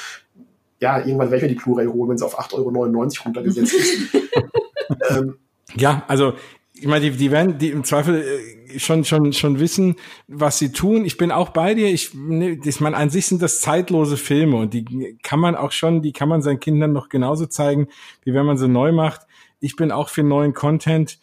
ja, 0.80 0.98
irgendwann 0.98 1.30
werde 1.30 1.36
ich 1.36 1.42
mir 1.42 1.56
die 1.56 1.62
Blu-ray 1.62 1.86
holen, 1.86 2.10
wenn 2.10 2.18
sie 2.18 2.26
auf 2.26 2.38
8,99 2.38 2.54
Euro 2.54 3.24
runtergesetzt 3.24 3.74
ist. 3.74 4.14
ähm, 5.10 5.36
ja, 5.76 6.04
also 6.08 6.34
ich 6.76 6.86
meine, 6.86 7.08
die, 7.08 7.16
die 7.16 7.30
werden 7.30 7.56
die 7.56 7.70
im 7.70 7.84
Zweifel 7.84 8.22
äh, 8.22 8.78
schon 8.78 9.04
schon 9.04 9.32
schon 9.32 9.60
wissen, 9.60 9.94
was 10.26 10.58
sie 10.58 10.72
tun. 10.72 11.04
Ich 11.04 11.16
bin 11.16 11.30
auch 11.30 11.50
bei 11.50 11.74
dir. 11.74 11.86
Ich, 11.86 12.12
ne, 12.14 12.58
ich 12.62 12.80
meine, 12.80 12.96
an 12.96 13.10
sich 13.10 13.26
sind 13.26 13.40
das 13.40 13.60
zeitlose 13.60 14.16
Filme 14.16 14.56
und 14.56 14.74
die 14.74 15.16
kann 15.22 15.38
man 15.38 15.54
auch 15.54 15.70
schon, 15.70 16.02
die 16.02 16.12
kann 16.12 16.28
man 16.28 16.42
seinen 16.42 16.58
Kindern 16.58 16.92
noch 16.92 17.08
genauso 17.08 17.46
zeigen, 17.46 17.88
wie 18.24 18.34
wenn 18.34 18.44
man 18.44 18.58
sie 18.58 18.68
neu 18.68 18.90
macht. 18.90 19.20
Ich 19.60 19.76
bin 19.76 19.92
auch 19.92 20.08
für 20.08 20.24
neuen 20.24 20.52
Content 20.52 21.20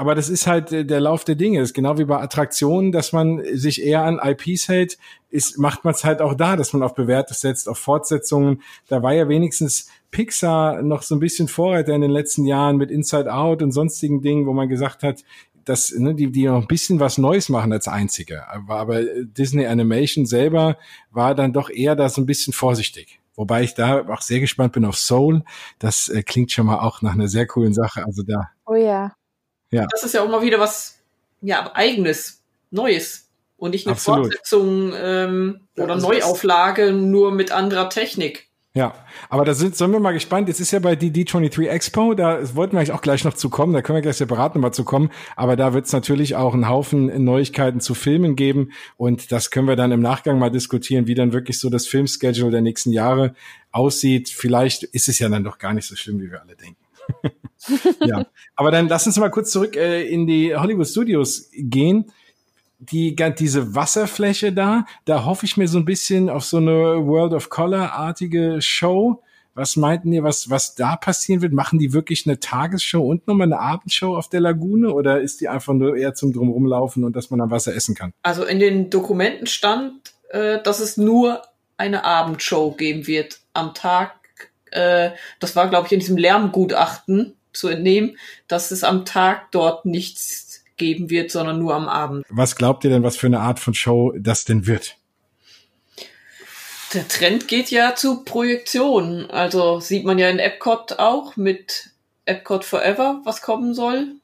aber 0.00 0.14
das 0.14 0.30
ist 0.30 0.46
halt 0.46 0.72
äh, 0.72 0.86
der 0.86 0.98
Lauf 0.98 1.24
der 1.24 1.34
Dinge. 1.34 1.58
Das 1.60 1.68
ist 1.68 1.74
genau 1.74 1.98
wie 1.98 2.06
bei 2.06 2.18
Attraktionen, 2.18 2.90
dass 2.90 3.12
man 3.12 3.42
sich 3.52 3.82
eher 3.82 4.02
an 4.04 4.18
IPs 4.18 4.66
hält, 4.66 4.96
ist, 5.28 5.58
macht 5.58 5.84
man 5.84 5.92
es 5.92 6.04
halt 6.04 6.22
auch 6.22 6.32
da, 6.32 6.56
dass 6.56 6.72
man 6.72 6.82
auf 6.82 6.94
Bewährtes 6.94 7.42
setzt, 7.42 7.68
auf 7.68 7.76
Fortsetzungen. 7.76 8.62
Da 8.88 9.02
war 9.02 9.12
ja 9.12 9.28
wenigstens 9.28 9.88
Pixar 10.10 10.80
noch 10.80 11.02
so 11.02 11.14
ein 11.14 11.20
bisschen 11.20 11.48
Vorreiter 11.48 11.94
in 11.94 12.00
den 12.00 12.10
letzten 12.10 12.46
Jahren 12.46 12.78
mit 12.78 12.90
Inside 12.90 13.30
Out 13.30 13.60
und 13.62 13.72
sonstigen 13.72 14.22
Dingen, 14.22 14.46
wo 14.46 14.54
man 14.54 14.70
gesagt 14.70 15.02
hat, 15.02 15.22
dass 15.66 15.92
ne, 15.92 16.14
die, 16.14 16.32
die 16.32 16.46
noch 16.46 16.62
ein 16.62 16.66
bisschen 16.66 16.98
was 16.98 17.18
Neues 17.18 17.50
machen 17.50 17.70
als 17.70 17.86
einzige. 17.86 18.48
Aber, 18.48 18.76
aber 18.76 19.02
Disney 19.02 19.66
Animation 19.66 20.24
selber 20.24 20.78
war 21.10 21.34
dann 21.34 21.52
doch 21.52 21.68
eher 21.68 21.94
da 21.94 22.08
so 22.08 22.22
ein 22.22 22.26
bisschen 22.26 22.54
vorsichtig. 22.54 23.20
Wobei 23.36 23.64
ich 23.64 23.74
da 23.74 24.08
auch 24.08 24.22
sehr 24.22 24.40
gespannt 24.40 24.72
bin 24.72 24.86
auf 24.86 24.96
Soul. 24.96 25.44
Das 25.78 26.08
äh, 26.08 26.22
klingt 26.22 26.52
schon 26.52 26.64
mal 26.64 26.78
auch 26.78 27.02
nach 27.02 27.12
einer 27.12 27.28
sehr 27.28 27.46
coolen 27.46 27.74
Sache. 27.74 28.02
Also 28.06 28.22
da. 28.22 28.48
Oh 28.64 28.74
ja. 28.74 29.12
Ja. 29.70 29.86
Das 29.90 30.04
ist 30.04 30.14
ja 30.14 30.22
auch 30.22 30.28
mal 30.28 30.42
wieder 30.42 30.58
was 30.58 30.98
ja, 31.40 31.70
eigenes, 31.74 32.42
Neues. 32.70 33.28
Und 33.56 33.72
nicht 33.72 33.86
eine 33.86 33.92
Absolut. 33.92 34.26
Fortsetzung 34.26 34.94
ähm, 34.96 35.60
oder 35.76 35.96
ja, 35.96 36.00
Neuauflage 36.00 36.92
nur 36.92 37.30
mit 37.30 37.52
anderer 37.52 37.90
Technik. 37.90 38.50
Ja, 38.72 38.94
aber 39.28 39.44
da 39.44 39.52
sind, 39.52 39.76
sind 39.76 39.90
wir 39.90 39.98
mal 39.98 40.12
gespannt. 40.12 40.46
Jetzt 40.46 40.60
ist 40.60 40.70
ja 40.70 40.78
bei 40.78 40.94
die 40.94 41.10
D23 41.10 41.66
Expo, 41.66 42.14
da 42.14 42.38
wollten 42.54 42.74
wir 42.74 42.78
eigentlich 42.78 42.92
auch 42.92 43.02
gleich 43.02 43.24
noch 43.24 43.34
zu 43.34 43.50
kommen, 43.50 43.72
da 43.72 43.82
können 43.82 43.96
wir 43.96 44.02
gleich 44.02 44.16
separat 44.16 44.54
nochmal 44.54 44.72
zu 44.72 44.84
kommen, 44.84 45.10
aber 45.34 45.56
da 45.56 45.74
wird 45.74 45.86
es 45.86 45.92
natürlich 45.92 46.36
auch 46.36 46.54
einen 46.54 46.68
Haufen 46.68 47.24
Neuigkeiten 47.24 47.80
zu 47.80 47.94
Filmen 47.94 48.36
geben 48.36 48.70
und 48.96 49.32
das 49.32 49.50
können 49.50 49.66
wir 49.66 49.74
dann 49.74 49.90
im 49.90 50.00
Nachgang 50.00 50.38
mal 50.38 50.50
diskutieren, 50.50 51.08
wie 51.08 51.16
dann 51.16 51.32
wirklich 51.32 51.58
so 51.58 51.68
das 51.68 51.88
Filmschedule 51.88 52.52
der 52.52 52.60
nächsten 52.60 52.92
Jahre 52.92 53.34
aussieht. 53.72 54.28
Vielleicht 54.28 54.84
ist 54.84 55.08
es 55.08 55.18
ja 55.18 55.28
dann 55.28 55.42
doch 55.42 55.58
gar 55.58 55.74
nicht 55.74 55.88
so 55.88 55.96
schlimm, 55.96 56.20
wie 56.20 56.30
wir 56.30 56.40
alle 56.40 56.54
denken. 56.54 56.79
Ja, 58.04 58.26
aber 58.56 58.70
dann 58.70 58.88
lass 58.88 59.06
uns 59.06 59.18
mal 59.18 59.30
kurz 59.30 59.50
zurück 59.50 59.76
äh, 59.76 60.02
in 60.02 60.26
die 60.26 60.54
Hollywood 60.54 60.88
Studios 60.88 61.50
gehen. 61.52 62.12
Die, 62.78 63.14
diese 63.38 63.74
Wasserfläche 63.74 64.52
da, 64.54 64.86
da 65.04 65.26
hoffe 65.26 65.44
ich 65.44 65.58
mir 65.58 65.68
so 65.68 65.78
ein 65.78 65.84
bisschen 65.84 66.30
auf 66.30 66.44
so 66.44 66.56
eine 66.56 67.06
World 67.06 67.34
of 67.34 67.50
Color-artige 67.50 68.62
Show. 68.62 69.22
Was 69.54 69.76
meinten 69.76 70.12
ihr, 70.12 70.22
was, 70.22 70.48
was 70.48 70.76
da 70.76 70.96
passieren 70.96 71.42
wird? 71.42 71.52
Machen 71.52 71.78
die 71.78 71.92
wirklich 71.92 72.26
eine 72.26 72.40
Tagesshow 72.40 73.02
und 73.02 73.26
nochmal 73.26 73.48
eine 73.48 73.58
Abendshow 73.58 74.16
auf 74.16 74.28
der 74.28 74.40
Lagune 74.40 74.94
oder 74.94 75.20
ist 75.20 75.42
die 75.42 75.48
einfach 75.48 75.74
nur 75.74 75.96
eher 75.96 76.14
zum 76.14 76.32
Drumrumlaufen 76.32 77.04
und 77.04 77.16
dass 77.16 77.30
man 77.30 77.42
am 77.42 77.50
Wasser 77.50 77.74
essen 77.74 77.94
kann? 77.94 78.12
Also 78.22 78.44
in 78.44 78.58
den 78.58 78.88
Dokumenten 78.88 79.46
stand, 79.46 80.14
äh, 80.30 80.62
dass 80.62 80.80
es 80.80 80.96
nur 80.96 81.42
eine 81.76 82.04
Abendshow 82.04 82.72
geben 82.72 83.06
wird. 83.06 83.40
Am 83.52 83.74
Tag 83.74 84.19
äh, 84.70 85.10
das 85.38 85.56
war, 85.56 85.68
glaube 85.68 85.86
ich, 85.86 85.92
in 85.92 86.00
diesem 86.00 86.16
Lärmgutachten 86.16 87.34
zu 87.52 87.68
entnehmen, 87.68 88.16
dass 88.48 88.70
es 88.70 88.84
am 88.84 89.04
Tag 89.04 89.50
dort 89.50 89.84
nichts 89.84 90.64
geben 90.76 91.10
wird, 91.10 91.30
sondern 91.30 91.58
nur 91.58 91.74
am 91.74 91.88
Abend. 91.88 92.24
Was 92.28 92.56
glaubt 92.56 92.84
ihr 92.84 92.90
denn, 92.90 93.02
was 93.02 93.16
für 93.16 93.26
eine 93.26 93.40
Art 93.40 93.60
von 93.60 93.74
Show 93.74 94.12
das 94.16 94.44
denn 94.44 94.66
wird? 94.66 94.96
Der 96.94 97.06
Trend 97.06 97.46
geht 97.46 97.70
ja 97.70 97.94
zu 97.94 98.24
Projektionen. 98.24 99.30
Also 99.30 99.78
sieht 99.78 100.04
man 100.04 100.18
ja 100.18 100.28
in 100.28 100.40
Epcot 100.40 100.98
auch 100.98 101.36
mit 101.36 101.90
Epcot 102.24 102.64
Forever, 102.64 103.20
was 103.24 103.42
kommen 103.42 103.74
soll. 103.74 104.16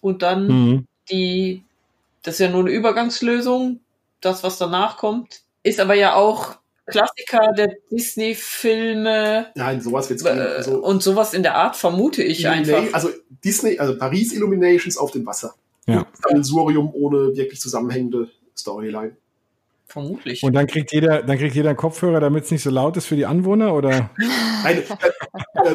Und 0.00 0.22
dann 0.22 0.46
mhm. 0.46 0.86
die, 1.10 1.64
das 2.22 2.34
ist 2.34 2.40
ja 2.40 2.48
nur 2.48 2.60
eine 2.60 2.70
Übergangslösung, 2.70 3.80
das, 4.20 4.44
was 4.44 4.58
danach 4.58 4.98
kommt. 4.98 5.40
Ist 5.64 5.80
aber 5.80 5.94
ja 5.94 6.14
auch 6.14 6.56
Klassiker 6.86 7.52
der 7.56 7.76
Disney-Filme. 7.90 9.46
Nein, 9.54 9.80
sowas 9.80 10.10
wird's 10.10 10.24
äh, 10.24 10.28
also, 10.28 10.82
Und 10.82 11.02
sowas 11.02 11.32
in 11.34 11.42
der 11.42 11.56
Art 11.56 11.76
vermute 11.76 12.22
ich 12.22 12.48
einfach. 12.48 12.82
Also 12.92 13.10
Disney, 13.44 13.78
also 13.78 13.96
Paris 13.96 14.32
Illuminations 14.32 14.96
auf 14.98 15.10
dem 15.12 15.24
Wasser. 15.26 15.54
Ja. 15.86 16.06
Sammelsurium 16.22 16.92
ohne 16.94 17.36
wirklich 17.36 17.60
zusammenhängende 17.60 18.30
Storyline. 18.56 19.16
Vermutlich. 19.86 20.42
Und 20.42 20.54
dann 20.54 20.66
kriegt 20.66 20.92
jeder, 20.92 21.22
dann 21.22 21.38
kriegt 21.38 21.54
jeder 21.54 21.70
einen 21.70 21.76
Kopfhörer, 21.76 22.18
damit 22.18 22.44
es 22.44 22.50
nicht 22.50 22.62
so 22.62 22.70
laut 22.70 22.96
ist 22.96 23.06
für 23.06 23.16
die 23.16 23.26
Anwohner, 23.26 23.74
oder? 23.74 24.10
Nein, 24.64 24.78
äh, 24.78 25.68
äh, 25.68 25.74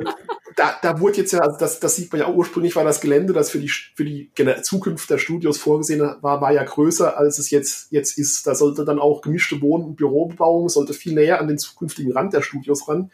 da, 0.58 0.76
da 0.82 1.00
wurde 1.00 1.18
jetzt 1.18 1.32
ja, 1.34 1.40
also 1.40 1.56
das, 1.58 1.80
das 1.80 1.96
sieht 1.96 2.12
man 2.12 2.20
ja 2.20 2.30
ursprünglich 2.30 2.76
war 2.76 2.84
das 2.84 3.00
Gelände, 3.00 3.32
das 3.32 3.52
für 3.52 3.60
die 3.60 3.70
für 3.70 4.04
die 4.04 4.32
Zukunft 4.64 5.08
der 5.10 5.20
Studios 5.20 5.60
vorgesehen 5.60 6.02
war, 6.02 6.42
war 6.42 6.52
ja 6.52 6.64
größer, 6.64 7.16
als 7.16 7.38
es 7.38 7.52
jetzt 7.52 7.92
jetzt 7.92 8.18
ist. 8.18 8.48
Da 8.48 8.56
sollte 8.56 8.84
dann 8.84 8.98
auch 8.98 9.22
gemischte 9.22 9.62
Wohn- 9.62 9.84
und 9.84 9.96
Bürobebauung 9.98 10.68
sollte 10.68 10.94
viel 10.94 11.14
näher 11.14 11.40
an 11.40 11.48
den 11.48 11.60
zukünftigen 11.60 12.12
Rand 12.12 12.34
der 12.34 12.42
Studios 12.42 12.88
ran. 12.90 13.12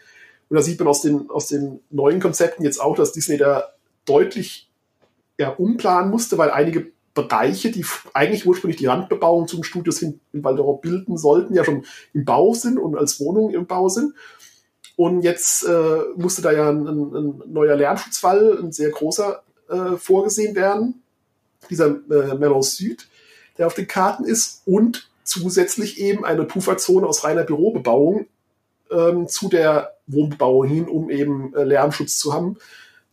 Und 0.49 0.55
da 0.55 0.61
sieht 0.61 0.79
man 0.79 0.87
aus 0.87 1.01
den 1.01 1.29
aus 1.29 1.47
den 1.47 1.81
neuen 1.89 2.21
Konzepten 2.21 2.63
jetzt 2.63 2.79
auch, 2.79 2.95
dass 2.95 3.11
Disney 3.11 3.37
da 3.37 3.73
deutlich 4.05 4.69
ja, 5.37 5.49
umplanen 5.49 6.11
musste, 6.11 6.37
weil 6.37 6.49
einige 6.49 6.93
Bereiche, 7.13 7.71
die 7.71 7.85
eigentlich 8.13 8.47
ursprünglich 8.47 8.77
die 8.77 8.85
Randbebauung 8.85 9.49
zum 9.49 9.63
Studios 9.63 9.99
hin 9.99 10.21
in 10.31 10.45
Waldorf 10.45 10.79
bilden 10.79 11.17
sollten, 11.17 11.53
ja 11.53 11.65
schon 11.65 11.83
im 12.13 12.23
Bau 12.23 12.53
sind 12.53 12.79
und 12.79 12.95
als 12.95 13.19
Wohnungen 13.19 13.53
im 13.53 13.67
Bau 13.67 13.89
sind. 13.89 14.13
Und 14.95 15.21
jetzt 15.21 15.63
äh, 15.63 15.97
musste 16.15 16.41
da 16.41 16.51
ja 16.51 16.69
ein, 16.69 16.87
ein, 16.87 17.41
neuer 17.47 17.75
Lärmschutzfall, 17.75 18.59
ein 18.61 18.71
sehr 18.71 18.91
großer, 18.91 19.41
äh, 19.69 19.97
vorgesehen 19.97 20.55
werden. 20.55 21.01
Dieser 21.69 21.87
äh, 21.87 22.35
Melos 22.35 22.77
Süd, 22.77 23.07
der 23.57 23.67
auf 23.67 23.73
den 23.73 23.87
Karten 23.87 24.25
ist. 24.25 24.61
Und 24.65 25.09
zusätzlich 25.23 25.99
eben 25.99 26.25
eine 26.25 26.43
Pufferzone 26.43 27.07
aus 27.07 27.23
reiner 27.23 27.43
Bürobebauung 27.43 28.27
ähm, 28.91 29.27
zu 29.27 29.49
der 29.49 29.93
Wohnbebauung 30.07 30.67
hin, 30.67 30.87
um 30.87 31.09
eben 31.09 31.55
äh, 31.55 31.63
Lärmschutz 31.63 32.17
zu 32.17 32.33
haben. 32.33 32.57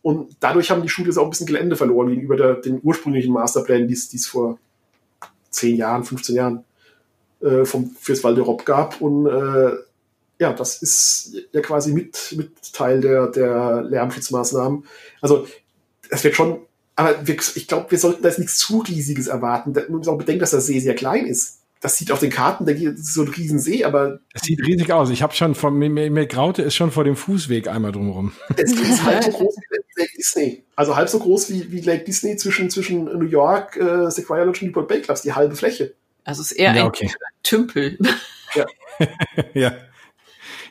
Und 0.01 0.35
dadurch 0.39 0.71
haben 0.71 0.81
die 0.81 0.89
Studios 0.89 1.17
auch 1.17 1.25
ein 1.25 1.29
bisschen 1.29 1.47
Gelände 1.47 1.75
verloren 1.75 2.09
gegenüber 2.09 2.35
der, 2.35 2.55
den 2.55 2.79
ursprünglichen 2.83 3.33
Masterplänen, 3.33 3.87
die 3.87 3.93
es 3.93 4.27
vor 4.27 4.57
zehn 5.49 5.77
Jahren, 5.77 6.03
15 6.03 6.35
Jahren 6.35 6.63
äh, 7.41 7.65
vom, 7.65 7.91
fürs 7.99 8.23
Walderop 8.23 8.65
gab. 8.65 8.99
Und 8.99 9.27
äh, 9.27 9.73
ja, 10.41 10.53
das 10.53 10.81
ist 10.81 11.35
ja 11.51 11.61
quasi 11.61 11.93
mit, 11.93 12.33
mit 12.35 12.73
Teil 12.73 12.99
der, 12.99 13.27
der 13.27 13.83
Lärmschutzmaßnahmen. 13.83 14.85
Also 15.21 15.45
es 16.09 16.23
wird 16.23 16.35
schon, 16.35 16.61
aber 16.95 17.27
wir, 17.27 17.35
ich 17.35 17.67
glaube, 17.67 17.91
wir 17.91 17.99
sollten 17.99 18.23
da 18.23 18.29
jetzt 18.29 18.39
nichts 18.39 18.57
zu 18.57 18.79
Riesiges 18.79 19.27
erwarten. 19.27 19.73
Man 19.73 19.99
muss 19.99 20.07
auch 20.07 20.17
bedenken, 20.17 20.39
dass 20.39 20.49
der 20.49 20.61
See 20.61 20.79
sehr 20.79 20.95
klein 20.95 21.27
ist. 21.27 21.59
Das 21.79 21.95
sieht 21.95 22.11
auf 22.11 22.19
den 22.19 22.31
Karten, 22.31 22.65
da 22.65 22.71
ist 22.71 23.13
so 23.13 23.21
ein 23.21 23.27
Riesensee, 23.27 23.83
aber. 23.83 24.19
Es 24.33 24.41
sieht 24.41 24.65
riesig 24.65 24.91
aus. 24.91 25.11
Ich 25.11 25.21
habe 25.21 25.33
schon 25.35 25.53
von 25.53 25.75
mir, 25.75 25.89
mir 25.91 26.25
graute 26.25 26.63
es 26.63 26.73
schon 26.73 26.89
vor 26.89 27.03
dem 27.03 27.15
Fußweg 27.15 27.67
einmal 27.67 27.91
drumherum. 27.91 28.33
Es 28.57 28.71
ist 28.71 29.03
halb 29.03 29.23
so 29.23 29.31
groß 29.31 29.55
wie 29.55 30.01
Lake 30.01 30.11
Disney. 30.17 30.63
Also 30.75 30.95
halb 30.95 31.09
so 31.09 31.19
groß 31.19 31.51
wie, 31.51 31.71
wie 31.71 31.81
Lake 31.81 32.03
Disney 32.03 32.35
zwischen, 32.35 32.71
zwischen 32.71 33.05
New 33.05 33.27
York, 33.27 33.77
äh, 33.77 34.09
Sequoia 34.09 34.43
Lodge 34.43 34.61
und 34.61 34.69
Newport 34.69 34.87
Bay 34.87 35.01
Clubs, 35.01 35.21
die 35.21 35.33
halbe 35.33 35.55
Fläche. 35.55 35.93
Also 36.23 36.41
es 36.41 36.51
ist 36.51 36.57
eher 36.57 36.73
Ja, 36.73 36.81
ein 36.81 36.87
okay. 36.87 37.11
Tümpel. 37.43 37.99
Ja. 38.55 38.65
ja. 39.53 39.73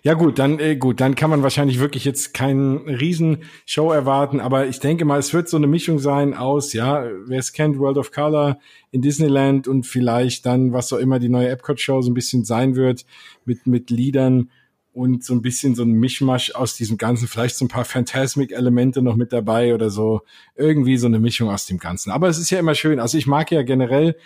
Ja 0.03 0.15
gut, 0.15 0.39
dann 0.39 0.59
äh, 0.59 0.77
gut, 0.77 1.01
dann 1.01 1.15
kann 1.15 1.29
man 1.29 1.43
wahrscheinlich 1.43 1.79
wirklich 1.79 2.07
jetzt 2.07 2.33
keinen 2.33 2.89
Riesenshow 2.89 3.93
erwarten, 3.93 4.41
aber 4.41 4.67
ich 4.67 4.81
denke 4.81 5.05
mal, 5.05 5.19
es 5.19 5.35
wird 5.35 5.49
so 5.49 5.59
eine 5.59 5.67
Mischung 5.67 5.99
sein 5.99 6.33
aus, 6.33 6.73
ja, 6.73 7.05
wer 7.27 7.39
es 7.39 7.53
kennt, 7.53 7.79
World 7.79 7.99
of 7.99 8.11
Color 8.11 8.59
in 8.93 9.03
Disneyland 9.03 9.69
und 9.69 9.87
vielleicht 9.87 10.47
dann, 10.47 10.73
was 10.73 10.91
auch 10.95 10.99
immer 10.99 11.19
die 11.19 11.29
neue 11.29 11.51
Epcot-Show 11.51 12.01
so 12.01 12.11
ein 12.11 12.15
bisschen 12.15 12.45
sein 12.45 12.77
wird, 12.77 13.05
mit, 13.45 13.67
mit 13.67 13.91
Liedern 13.91 14.51
und 14.95 15.23
so 15.23 15.35
ein 15.35 15.43
bisschen 15.43 15.75
so 15.75 15.83
ein 15.83 15.93
Mischmasch 15.93 16.55
aus 16.55 16.77
diesem 16.77 16.97
Ganzen, 16.97 17.29
vielleicht 17.29 17.57
so 17.57 17.67
ein 17.67 17.69
paar 17.69 17.85
Phantasmic-Elemente 17.85 19.03
noch 19.03 19.17
mit 19.17 19.35
dabei 19.35 19.75
oder 19.75 19.91
so, 19.91 20.23
irgendwie 20.57 20.97
so 20.97 21.09
eine 21.09 21.19
Mischung 21.19 21.51
aus 21.51 21.67
dem 21.67 21.79
Ganzen. 21.79 22.11
Aber 22.11 22.29
es 22.29 22.39
ist 22.39 22.49
ja 22.49 22.59
immer 22.59 22.75
schön, 22.75 23.01
also 23.01 23.19
ich 23.19 23.27
mag 23.27 23.51
ja 23.51 23.63
generell 23.63 24.17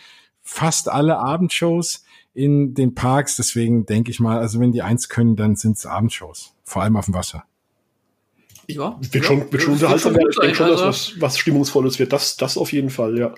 fast 0.41 0.89
alle 0.89 1.19
Abendshows, 1.19 2.05
in 2.35 2.75
den 2.75 2.95
Parks. 2.95 3.37
Deswegen 3.37 3.87
denke 3.87 4.11
ich 4.11 4.21
mal, 4.21 4.39
also 4.39 4.61
wenn 4.61 4.73
die 4.73 4.83
eins 4.83 5.09
können, 5.09 5.37
dann 5.37 5.57
sind 5.57 5.79
es 5.79 5.87
Abendshows. 5.87 6.55
Vor 6.65 6.83
allem 6.83 6.97
auf 6.97 7.07
dem 7.07 7.15
Wasser. 7.15 7.45
Ja. 8.67 8.99
Wird 9.01 9.25
schon, 9.25 9.53
wird 9.53 9.63
schon 9.63 9.75
unterhaltsam 9.75 10.15
werden. 10.15 10.31
Ich 10.31 10.39
denke 10.39 10.57
schon, 10.57 10.69
dass 10.69 10.81
also- 10.83 11.13
was, 11.15 11.21
was 11.21 11.39
Stimmungsvolles 11.39 11.99
wird. 11.99 12.13
Das, 12.13 12.37
das 12.37 12.57
auf 12.57 12.73
jeden 12.73 12.91
Fall, 12.91 13.19
ja. 13.19 13.35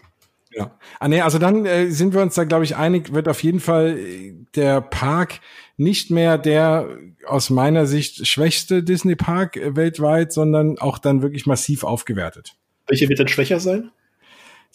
Ja. 0.53 0.79
Ah, 1.01 1.09
nee, 1.09 1.21
also 1.21 1.39
dann 1.39 1.67
äh, 1.67 1.91
sind 1.91 2.15
wir 2.15 2.23
uns 2.23 2.35
da, 2.35 2.45
glaube 2.45 2.65
ich, 2.65 2.77
einig, 2.77 3.13
wird 3.13 3.29
auf 3.29 3.43
jeden 3.43 3.61
Fall 3.61 3.99
äh, 3.99 4.33
der 4.55 4.81
Park 4.81 5.41
nicht 5.77 6.11
mehr 6.11 6.39
der 6.39 6.89
aus 7.27 7.51
meiner 7.51 7.85
Sicht 7.85 8.27
schwächste 8.27 8.83
Disney-Park 8.83 9.59
äh, 9.59 9.77
weltweit, 9.77 10.33
sondern 10.33 10.79
auch 10.79 10.99
dann 10.99 11.21
wirklich 11.21 11.45
massiv 11.45 11.85
aufgewertet. 11.85 12.57
Welche 12.87 13.09
wird 13.09 13.19
denn 13.19 13.29
schwächer 13.29 13.61
sein? 13.61 13.91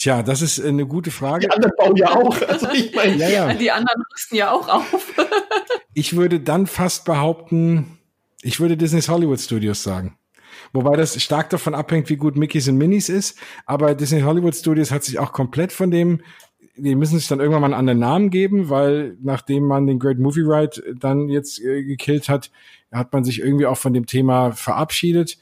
Tja, 0.01 0.23
das 0.23 0.41
ist 0.41 0.57
äh, 0.57 0.67
eine 0.67 0.87
gute 0.87 1.11
Frage. 1.11 1.41
Die 1.47 1.51
anderen 1.51 1.73
bauen 1.77 1.95
ja 1.95 2.15
auch. 2.15 2.35
Also 2.47 2.67
ich 2.71 2.95
meine, 2.95 3.17
Ja, 3.17 3.29
ja. 3.29 3.53
Die 3.53 3.69
anderen 3.69 4.01
rüsten 4.11 4.35
ja 4.35 4.51
auch 4.51 4.67
auf. 4.67 5.13
Ich 5.93 6.15
würde 6.15 6.39
dann 6.39 6.67
fast 6.67 7.03
behaupten, 7.03 7.99
ich 8.41 8.61
würde 8.61 8.77
Disney's 8.77 9.09
Hollywood 9.09 9.41
Studios 9.41 9.83
sagen. 9.83 10.17
Wobei 10.71 10.95
das 10.95 11.21
stark 11.21 11.49
davon 11.49 11.75
abhängt, 11.75 12.09
wie 12.09 12.15
gut 12.15 12.37
Mickeys 12.37 12.69
und 12.69 12.77
Minis 12.77 13.09
ist. 13.09 13.37
Aber 13.65 13.93
Disney 13.93 14.21
Hollywood 14.21 14.55
Studios 14.55 14.89
hat 14.89 15.03
sich 15.03 15.19
auch 15.19 15.33
komplett 15.33 15.73
von 15.73 15.91
dem, 15.91 16.21
die 16.77 16.95
müssen 16.95 17.19
sich 17.19 17.27
dann 17.27 17.41
irgendwann 17.41 17.61
mal 17.61 17.67
einen 17.67 17.73
anderen 17.73 17.99
Namen 17.99 18.29
geben, 18.29 18.69
weil 18.69 19.17
nachdem 19.21 19.65
man 19.65 19.85
den 19.85 19.99
Great 19.99 20.17
Movie 20.17 20.45
Ride 20.45 20.95
dann 20.97 21.27
jetzt 21.27 21.61
äh, 21.61 21.83
gekillt 21.83 22.29
hat, 22.29 22.51
hat 22.91 23.11
man 23.11 23.25
sich 23.25 23.41
irgendwie 23.41 23.65
auch 23.65 23.77
von 23.77 23.93
dem 23.93 24.05
Thema 24.05 24.53
verabschiedet. 24.53 25.37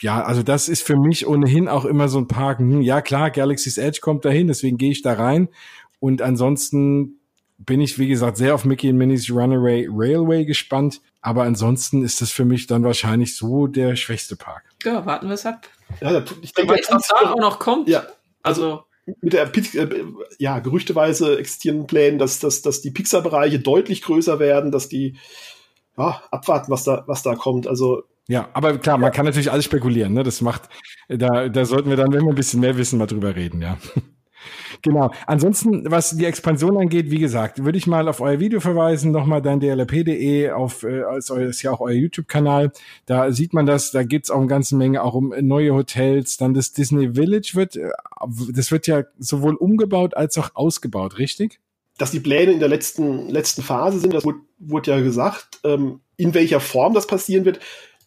Ja, 0.00 0.22
also 0.22 0.42
das 0.42 0.68
ist 0.68 0.82
für 0.82 0.96
mich 0.96 1.26
ohnehin 1.26 1.68
auch 1.68 1.84
immer 1.84 2.08
so 2.08 2.18
ein 2.18 2.28
Park. 2.28 2.58
Hm, 2.58 2.80
ja 2.82 3.00
klar, 3.00 3.30
Galaxy's 3.30 3.78
Edge 3.78 4.00
kommt 4.00 4.24
dahin, 4.24 4.46
deswegen 4.48 4.78
gehe 4.78 4.92
ich 4.92 5.02
da 5.02 5.14
rein. 5.14 5.48
Und 5.98 6.22
ansonsten 6.22 7.20
bin 7.58 7.80
ich, 7.80 7.98
wie 7.98 8.08
gesagt, 8.08 8.38
sehr 8.38 8.54
auf 8.54 8.64
Mickey 8.64 8.90
und 8.90 8.96
Minnie's 8.96 9.30
Runaway 9.30 9.86
Railway 9.90 10.44
gespannt. 10.44 11.00
Aber 11.20 11.42
ansonsten 11.42 12.02
ist 12.02 12.22
das 12.22 12.30
für 12.30 12.46
mich 12.46 12.66
dann 12.66 12.82
wahrscheinlich 12.84 13.36
so 13.36 13.66
der 13.66 13.96
schwächste 13.96 14.36
Park. 14.36 14.62
Ja, 14.84 15.04
warten 15.04 15.26
wir 15.26 15.34
es 15.34 15.44
ab. 15.44 15.68
ja, 16.00 16.24
ich 16.40 16.52
Wer 16.56 16.64
denke, 16.64 16.74
weiß, 16.74 16.88
was 16.90 17.08
da 17.08 17.30
auch 17.30 17.36
noch 17.36 17.58
kommt. 17.58 17.88
ja, 17.88 18.06
Also, 18.42 18.84
mit 19.20 19.32
der 19.32 19.54
äh, 19.54 20.04
ja, 20.38 20.60
gerüchteweise 20.60 21.38
existierenden 21.38 21.86
Plänen, 21.86 22.18
dass, 22.18 22.38
dass, 22.38 22.62
dass 22.62 22.80
die 22.80 22.90
Pixar-Bereiche 22.90 23.58
deutlich 23.58 24.02
größer 24.02 24.38
werden, 24.38 24.70
dass 24.70 24.88
die 24.88 25.16
ja, 25.98 26.22
abwarten, 26.30 26.70
was 26.70 26.84
da, 26.84 27.04
was 27.06 27.22
da 27.22 27.34
kommt. 27.34 27.66
Also 27.66 28.04
Ja, 28.30 28.48
aber 28.52 28.78
klar, 28.78 28.96
man 28.96 29.10
kann 29.10 29.26
natürlich 29.26 29.50
alles 29.50 29.64
spekulieren. 29.64 30.12
Ne? 30.12 30.22
Das 30.22 30.40
macht, 30.40 30.68
da, 31.08 31.48
da 31.48 31.64
sollten 31.64 31.90
wir 31.90 31.96
dann, 31.96 32.12
wenn 32.12 32.22
wir 32.22 32.28
ein 32.28 32.36
bisschen 32.36 32.60
mehr 32.60 32.76
wissen, 32.76 32.96
mal 32.96 33.06
drüber 33.06 33.34
reden, 33.34 33.60
ja. 33.60 33.76
Genau. 34.82 35.10
Ansonsten, 35.26 35.90
was 35.90 36.16
die 36.16 36.24
Expansion 36.24 36.78
angeht, 36.78 37.10
wie 37.10 37.18
gesagt, 37.18 37.62
würde 37.62 37.76
ich 37.76 37.86
mal 37.86 38.08
auf 38.08 38.22
euer 38.22 38.40
Video 38.40 38.60
verweisen, 38.60 39.10
nochmal 39.10 39.42
dein 39.42 39.60
dlp.de 39.60 40.52
auf, 40.52 40.84
äh, 40.84 41.02
als 41.02 41.30
euer, 41.30 41.48
ist 41.48 41.60
ja 41.60 41.72
auch 41.72 41.80
euer 41.80 41.96
YouTube-Kanal. 41.96 42.72
Da 43.04 43.32
sieht 43.32 43.52
man 43.52 43.66
das, 43.66 43.90
da 43.90 44.02
geht's 44.02 44.30
auch 44.30 44.38
eine 44.38 44.46
ganze 44.46 44.76
Menge 44.76 45.02
auch 45.02 45.12
um 45.12 45.34
neue 45.40 45.74
Hotels. 45.74 46.38
Dann 46.38 46.54
das 46.54 46.72
Disney 46.72 47.14
Village 47.14 47.50
wird, 47.54 47.76
äh, 47.76 47.90
das 48.54 48.72
wird 48.72 48.86
ja 48.86 49.02
sowohl 49.18 49.56
umgebaut 49.56 50.16
als 50.16 50.38
auch 50.38 50.50
ausgebaut, 50.54 51.18
richtig? 51.18 51.60
dass 52.00 52.10
die 52.10 52.20
Pläne 52.20 52.52
in 52.52 52.60
der 52.60 52.68
letzten, 52.68 53.28
letzten 53.28 53.62
Phase 53.62 53.98
sind, 53.98 54.14
das 54.14 54.24
wurde, 54.24 54.38
wurde 54.58 54.90
ja 54.90 55.00
gesagt, 55.00 55.60
ähm, 55.64 56.00
in 56.16 56.32
welcher 56.32 56.60
Form 56.60 56.94
das 56.94 57.06
passieren 57.06 57.44
wird. 57.44 57.60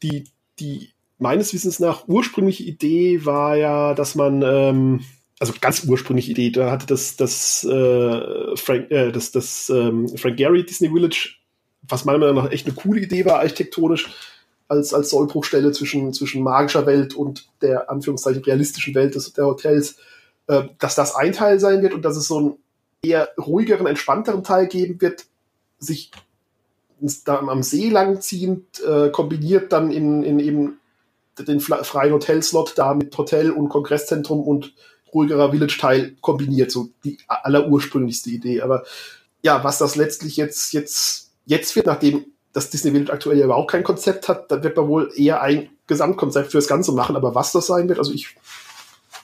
Die, 0.03 0.25
die 0.59 0.89
meines 1.17 1.53
Wissens 1.53 1.79
nach 1.79 2.07
ursprüngliche 2.07 2.63
Idee 2.63 3.25
war 3.25 3.55
ja, 3.55 3.93
dass 3.93 4.15
man, 4.15 4.41
ähm, 4.41 5.01
also 5.39 5.53
ganz 5.59 5.83
ursprüngliche 5.85 6.31
Idee, 6.31 6.51
da 6.51 6.69
hatte 6.69 6.85
das, 6.85 7.15
das, 7.15 7.63
äh, 7.63 8.55
Frank, 8.55 8.91
äh, 8.91 9.11
das, 9.11 9.31
das 9.31 9.69
ähm, 9.69 10.09
Frank 10.17 10.37
Gehry 10.37 10.65
Disney 10.65 10.89
Village, 10.89 11.35
was 11.83 12.05
meiner 12.05 12.19
Meinung 12.19 12.35
nach 12.35 12.51
echt 12.51 12.67
eine 12.67 12.75
coole 12.75 13.01
Idee 13.01 13.25
war, 13.25 13.39
architektonisch, 13.39 14.09
als, 14.67 14.93
als 14.93 15.09
Sollbruchstelle 15.09 15.71
zwischen, 15.71 16.13
zwischen 16.13 16.43
magischer 16.43 16.85
Welt 16.85 17.13
und 17.15 17.47
der 17.61 17.89
Anführungszeichen 17.89 18.43
realistischen 18.43 18.95
Welt 18.95 19.15
des, 19.15 19.33
der 19.33 19.45
Hotels, 19.45 19.97
äh, 20.47 20.63
dass 20.79 20.95
das 20.95 21.15
ein 21.15 21.33
Teil 21.33 21.59
sein 21.59 21.81
wird 21.81 21.93
und 21.93 22.03
dass 22.03 22.17
es 22.17 22.27
so 22.27 22.39
ein 22.39 22.57
eher 23.01 23.29
ruhigeren, 23.37 23.85
entspannteren 23.87 24.43
Teil 24.43 24.67
geben 24.67 24.99
wird, 25.01 25.25
sich 25.77 26.11
da 27.23 27.39
am 27.39 27.63
See 27.63 27.89
langziehend 27.89 28.81
äh, 28.83 29.09
kombiniert 29.09 29.71
dann 29.71 29.91
in, 29.91 30.23
in 30.23 30.39
eben 30.39 30.79
den 31.39 31.59
freien 31.59 32.13
Hotelslot 32.13 32.73
da 32.75 32.93
mit 32.93 33.17
Hotel 33.17 33.51
und 33.51 33.69
Kongresszentrum 33.69 34.43
und 34.43 34.73
ruhigerer 35.13 35.51
Village-Teil 35.51 36.15
kombiniert, 36.21 36.71
so 36.71 36.89
die 37.03 37.17
allerursprünglichste 37.27 38.29
Idee. 38.29 38.61
Aber 38.61 38.83
ja, 39.41 39.63
was 39.63 39.77
das 39.77 39.95
letztlich 39.95 40.37
jetzt, 40.37 40.73
jetzt, 40.73 41.31
jetzt 41.45 41.75
wird, 41.75 41.87
nachdem 41.87 42.25
das 42.53 42.69
Disney 42.69 42.91
Village 42.91 43.11
aktuell 43.11 43.37
ja 43.37 43.45
überhaupt 43.45 43.71
kein 43.71 43.83
Konzept 43.83 44.29
hat, 44.29 44.51
dann 44.51 44.63
wird 44.63 44.77
man 44.77 44.87
wohl 44.87 45.11
eher 45.15 45.41
ein 45.41 45.69
Gesamtkonzept 45.87 46.51
fürs 46.51 46.67
Ganze 46.67 46.91
machen. 46.91 47.15
Aber 47.15 47.35
was 47.35 47.51
das 47.51 47.67
sein 47.67 47.89
wird, 47.89 47.99
also 47.99 48.13
ich 48.13 48.35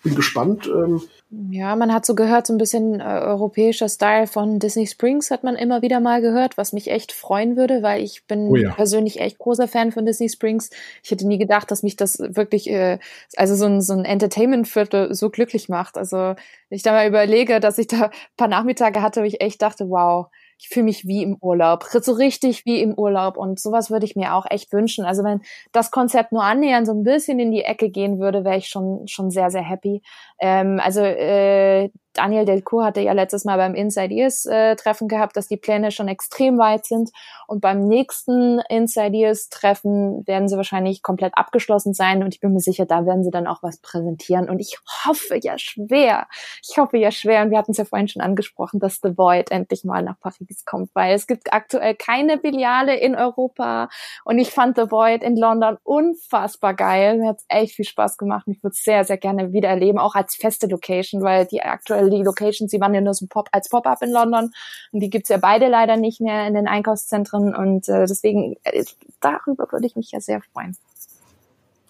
bin 0.04 0.16
gespannt. 0.16 0.68
Ähm, 0.68 1.02
Ja, 1.32 1.76
man 1.76 1.94
hat 1.94 2.08
so 2.08 2.16
gehört, 2.16 2.48
so 2.48 2.54
ein 2.54 2.58
bisschen 2.58 3.00
äh, 3.02 3.04
europäischer 3.04 3.88
Style 3.88 4.26
von 4.26 4.58
Disney 4.58 4.88
Springs 4.88 5.30
hat 5.30 5.44
man 5.44 5.56
immer 5.56 5.84
wieder 5.84 6.00
mal 6.00 6.22
gehört, 6.22 6.58
was 6.58 6.74
mich 6.74 6.90
echt 6.90 7.12
freuen 7.12 7.56
würde, 7.56 7.84
weil 7.84 8.02
ich 8.04 8.26
bin 8.26 8.48
Oh 8.48 8.56
ja. 8.56 8.76
persönlich 8.76 9.20
echt 9.20 9.38
großer 9.38 9.68
Fan 9.68 9.92
von 9.92 10.08
Disney 10.08 10.28
Springs. 10.28 10.72
Ich 11.04 11.12
hätte 11.12 11.28
nie 11.28 11.38
gedacht, 11.38 11.70
dass 11.70 11.84
mich 11.84 11.96
das 11.96 12.18
wirklich, 12.20 12.68
äh, 12.72 12.98
also 13.36 13.54
so 13.56 13.66
ein, 13.66 13.80
so 13.82 13.94
ein 13.94 14.06
Entertainment-Viertel 14.06 15.14
so 15.14 15.30
glücklich 15.30 15.70
macht. 15.70 16.00
Also 16.00 16.18
wenn 16.18 16.36
ich 16.76 16.82
da 16.82 16.94
mal 16.94 17.08
überlege, 17.08 17.60
dass 17.60 17.78
ich 17.78 17.86
da 17.86 18.06
ein 18.06 18.12
paar 18.36 18.48
Nachmittage 18.48 19.04
hatte, 19.04 19.22
wo 19.22 19.26
ich 19.26 19.40
echt 19.40 19.62
dachte, 19.62 19.88
wow, 19.88 20.28
ich 20.62 20.68
fühle 20.68 20.86
mich 20.86 21.08
wie 21.08 21.24
im 21.24 21.38
Urlaub, 21.40 21.86
so 22.02 22.12
richtig 22.12 22.66
wie 22.66 22.82
im 22.82 22.94
Urlaub 22.96 23.38
und 23.38 23.60
sowas 23.62 23.90
würde 23.90 24.06
ich 24.06 24.16
mir 24.18 24.34
auch 24.34 24.46
echt 24.50 24.74
wünschen. 24.74 25.06
Also 25.06 25.24
wenn 25.24 25.42
das 25.72 25.90
Konzept 25.92 26.34
nur 26.34 26.44
annähernd 26.44 26.86
so 26.86 26.94
ein 26.94 27.04
bisschen 27.04 27.40
in 27.40 27.52
die 27.52 27.62
Ecke 27.64 27.90
gehen 27.90 28.20
würde, 28.20 28.44
wäre 28.44 28.58
ich 28.58 28.68
schon 28.68 29.08
schon 29.08 29.32
sehr 29.32 29.52
sehr 29.52 29.62
happy. 29.62 30.02
Ähm, 30.40 30.80
also 30.84 31.02
äh, 31.02 31.90
Daniel 32.14 32.44
Delcourt 32.44 32.86
hatte 32.86 33.02
ja 33.02 33.14
letztes 33.14 33.46
Mal 33.46 33.58
beim 33.58 33.76
Inside 33.76 34.14
Ears 34.14 34.46
äh, 34.46 34.76
Treffen 34.76 35.08
gehabt, 35.08 35.38
dass 35.38 35.48
die 35.48 35.58
Pläne 35.58 35.92
schon 35.92 36.08
extrem 36.08 36.58
weit 36.58 36.86
sind. 36.86 37.12
Und 37.48 37.62
beim 37.62 37.88
nächsten 37.88 38.60
Inside 38.68 39.16
Ears 39.16 39.50
Treffen 39.50 40.26
werden 40.28 40.48
sie 40.48 40.58
wahrscheinlich 40.58 41.04
komplett 41.04 41.34
abgeschlossen 41.36 41.94
sein. 41.94 42.24
Und 42.24 42.34
ich 42.34 42.40
bin 42.40 42.52
mir 42.52 42.60
sicher, 42.60 42.86
da 42.86 43.06
werden 43.06 43.24
sie 43.24 43.32
dann 43.32 43.48
auch 43.48 43.64
was 43.64 43.80
präsentieren. 43.80 44.50
Und 44.50 44.60
ich 44.60 44.78
hoffe 45.06 45.40
ja 45.42 45.58
schwer, 45.58 46.28
ich 46.68 46.78
hoffe 46.78 46.98
ja 46.98 47.12
schwer. 47.12 47.44
Und 47.44 47.52
wir 47.52 47.58
hatten 47.58 47.72
es 47.72 47.78
ja 47.78 47.86
vorhin 47.86 48.08
schon 48.08 48.22
angesprochen, 48.22 48.80
dass 48.80 49.00
The 49.02 49.18
Void 49.18 49.52
endlich 49.52 49.84
mal 49.84 50.04
nach 50.04 50.20
Paris 50.20 50.66
kommt, 50.66 50.90
weil 50.94 51.14
es 51.14 51.28
gibt 51.28 51.54
aktuell 51.54 51.96
keine 51.96 52.40
Filiale 52.40 52.98
in 52.98 53.16
Europa. 53.16 53.88
Und 54.26 54.40
ich 54.40 54.50
fand 54.50 54.76
The 54.76 54.92
Void 54.92 55.24
in 55.24 55.38
London 55.38 55.78
unfassbar 55.84 56.74
geil, 56.74 57.18
mir 57.18 57.30
hat's 57.30 57.46
echt 57.48 57.76
viel 57.76 57.86
Spaß 57.86 58.18
gemacht. 58.18 58.48
Und 58.48 58.54
ich 58.54 58.64
würde 58.64 58.74
es 58.74 58.84
sehr, 58.84 59.06
sehr 59.06 59.18
gerne 59.18 59.54
wieder 59.54 59.70
erleben, 59.70 60.00
auch 60.00 60.16
als 60.16 60.29
feste 60.36 60.68
Location, 60.68 61.22
weil 61.22 61.46
die 61.46 61.62
aktuell 61.62 62.10
die 62.10 62.24
Locations, 62.24 62.70
die 62.70 62.80
waren 62.80 62.94
ja 62.94 63.02
nur 63.02 63.14
so 63.14 63.28
Pop 63.28 63.50
als 63.52 63.70
Pop-up 63.70 64.02
in 64.02 64.12
London 64.12 64.52
und 64.92 65.00
die 65.00 65.10
gibt's 65.10 65.30
ja 65.30 65.38
beide 65.38 65.68
leider 65.68 65.98
nicht 65.98 66.22
mehr 66.22 66.48
in 66.48 66.54
den 66.54 66.68
Einkaufszentren 66.68 67.56
und 67.56 67.88
äh, 67.90 68.06
deswegen 68.06 68.56
äh, 68.64 68.84
darüber 69.22 69.72
würde 69.72 69.88
ich 69.88 69.96
mich 69.96 70.12
ja 70.12 70.20
sehr 70.20 70.42
freuen. 70.54 70.78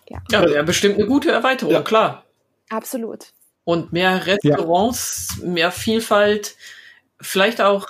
Ja, 0.09 0.21
wäre 0.41 0.63
bestimmt 0.63 0.95
eine 0.95 1.05
gute 1.05 1.31
Erweiterung, 1.31 1.73
Ja. 1.73 1.81
klar. 1.81 2.23
Absolut. 2.69 3.27
Und 3.63 3.93
mehr 3.93 4.25
Restaurants, 4.25 5.37
mehr 5.43 5.71
Vielfalt, 5.71 6.55
vielleicht 7.21 7.61
auch 7.61 7.87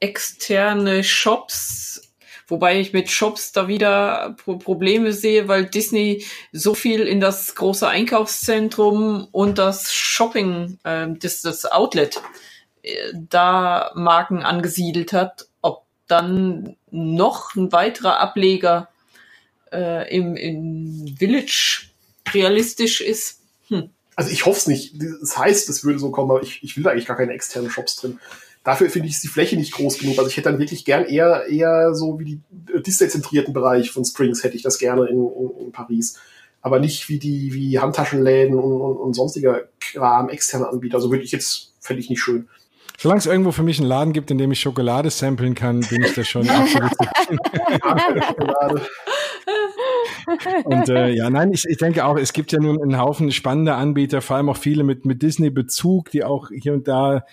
externe 0.00 1.02
Shops, 1.02 2.05
wobei 2.46 2.80
ich 2.80 2.92
mit 2.92 3.10
Shops 3.10 3.52
da 3.52 3.68
wieder 3.68 4.36
Pro 4.42 4.56
Probleme 4.56 5.12
sehe, 5.12 5.48
weil 5.48 5.66
Disney 5.66 6.24
so 6.52 6.74
viel 6.74 7.02
in 7.02 7.20
das 7.20 7.54
große 7.54 7.88
Einkaufszentrum 7.88 9.28
und 9.32 9.58
das 9.58 9.92
Shopping, 9.92 10.78
ähm, 10.84 11.18
das, 11.18 11.42
das 11.42 11.64
Outlet, 11.64 12.20
äh, 12.82 12.94
da 13.12 13.92
Marken 13.94 14.42
angesiedelt 14.42 15.12
hat, 15.12 15.48
ob 15.62 15.84
dann 16.06 16.76
noch 16.90 17.54
ein 17.54 17.72
weiterer 17.72 18.20
Ableger 18.20 18.88
äh, 19.72 20.14
im, 20.14 20.36
im 20.36 21.16
Village 21.18 21.88
realistisch 22.32 23.00
ist. 23.00 23.40
Hm. 23.68 23.90
Also 24.14 24.30
ich 24.30 24.46
hoffe 24.46 24.58
es 24.58 24.66
nicht. 24.66 24.94
Das 25.20 25.36
heißt, 25.36 25.68
es 25.68 25.84
würde 25.84 25.98
so 25.98 26.10
kommen, 26.10 26.30
aber 26.30 26.42
ich, 26.42 26.62
ich 26.62 26.76
will 26.76 26.88
eigentlich 26.88 27.06
gar 27.06 27.16
keine 27.16 27.32
externen 27.32 27.70
Shops 27.70 27.96
drin. 27.96 28.18
Dafür 28.66 28.90
finde 28.90 29.06
ich 29.06 29.20
die 29.20 29.28
Fläche 29.28 29.56
nicht 29.56 29.72
groß 29.74 29.96
genug. 29.96 30.18
Also 30.18 30.28
ich 30.28 30.36
hätte 30.36 30.50
dann 30.50 30.58
wirklich 30.58 30.84
gern 30.84 31.04
eher 31.04 31.46
eher 31.48 31.94
so 31.94 32.18
wie 32.18 32.24
die 32.24 32.40
äh, 32.74 32.80
Disney-zentrierten 32.80 33.54
Bereich 33.54 33.92
von 33.92 34.04
Springs 34.04 34.42
hätte 34.42 34.56
ich 34.56 34.62
das 34.62 34.80
gerne 34.80 35.06
in, 35.06 35.18
in, 35.18 35.66
in 35.66 35.72
Paris. 35.72 36.18
Aber 36.62 36.80
nicht 36.80 37.08
wie 37.08 37.20
die 37.20 37.54
wie 37.54 37.78
Handtaschenläden 37.78 38.58
und, 38.58 38.80
und, 38.80 38.96
und 38.96 39.14
sonstiger 39.14 39.68
Kram, 39.78 40.30
externe 40.30 40.68
Anbieter. 40.68 40.96
Also 40.96 41.12
würde 41.12 41.22
ich 41.22 41.30
jetzt, 41.30 41.74
fände 41.78 42.00
ich 42.00 42.10
nicht 42.10 42.20
schön. 42.20 42.48
Solange 42.98 43.20
es 43.20 43.26
irgendwo 43.26 43.52
für 43.52 43.62
mich 43.62 43.78
einen 43.78 43.88
Laden 43.88 44.12
gibt, 44.12 44.32
in 44.32 44.38
dem 44.38 44.50
ich 44.50 44.58
Schokolade 44.58 45.10
samplen 45.10 45.54
kann, 45.54 45.86
bin 45.88 46.02
ich 46.02 46.14
da 46.14 46.24
schon 46.24 46.48
absolut. 46.48 46.90
Und 50.64 50.88
äh, 50.88 51.10
ja, 51.10 51.30
nein, 51.30 51.52
ich, 51.52 51.66
ich 51.68 51.76
denke 51.76 52.04
auch, 52.04 52.18
es 52.18 52.32
gibt 52.32 52.50
ja 52.50 52.58
nun 52.58 52.82
einen 52.82 52.98
Haufen 52.98 53.30
spannender 53.30 53.76
Anbieter, 53.76 54.20
vor 54.22 54.36
allem 54.36 54.48
auch 54.48 54.56
viele 54.56 54.82
mit, 54.82 55.04
mit 55.04 55.22
Disney-Bezug, 55.22 56.10
die 56.10 56.24
auch 56.24 56.48
hier 56.50 56.72
und 56.72 56.88
da 56.88 57.24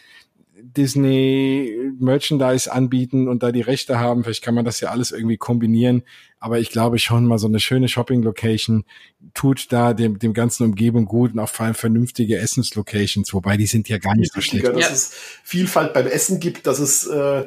Disney 0.64 1.92
Merchandise 2.00 2.72
anbieten 2.72 3.28
und 3.28 3.44
da 3.44 3.52
die 3.52 3.62
Rechte 3.62 4.00
haben. 4.00 4.24
Vielleicht 4.24 4.44
kann 4.44 4.56
man 4.56 4.66
das 4.66 4.80
ja 4.80 4.90
alles 4.90 5.12
irgendwie 5.12 5.38
kombinieren. 5.38 6.04
Aber 6.40 6.60
ich 6.60 6.70
glaube 6.72 7.00
schon 7.00 7.26
mal 7.26 7.38
so 7.38 7.48
eine 7.48 7.60
schöne 7.60 7.88
Shopping-Location 7.88 8.86
tut 9.34 9.72
da 9.72 9.94
dem, 9.94 10.20
dem 10.20 10.34
ganzen 10.34 10.64
Umgebung 10.64 11.06
gut 11.06 11.34
und 11.34 11.40
auch 11.40 11.50
vor 11.50 11.66
allem 11.66 11.76
vernünftige 11.76 12.38
Essenslocations, 12.38 13.34
wobei 13.34 13.58
die 13.58 13.68
sind 13.68 13.90
ja 13.90 13.98
gar 13.98 14.16
nicht 14.16 14.34
so 14.34 14.42
schlecht. 14.42 14.68
Dass 14.68 14.78
Ja. 14.78 14.90
es 14.90 15.14
Vielfalt 15.44 15.94
beim 15.94 16.08
Essen 16.08 16.40
gibt, 16.40 16.66
dass 16.68 16.80
es 16.80 17.06
äh, 17.08 17.46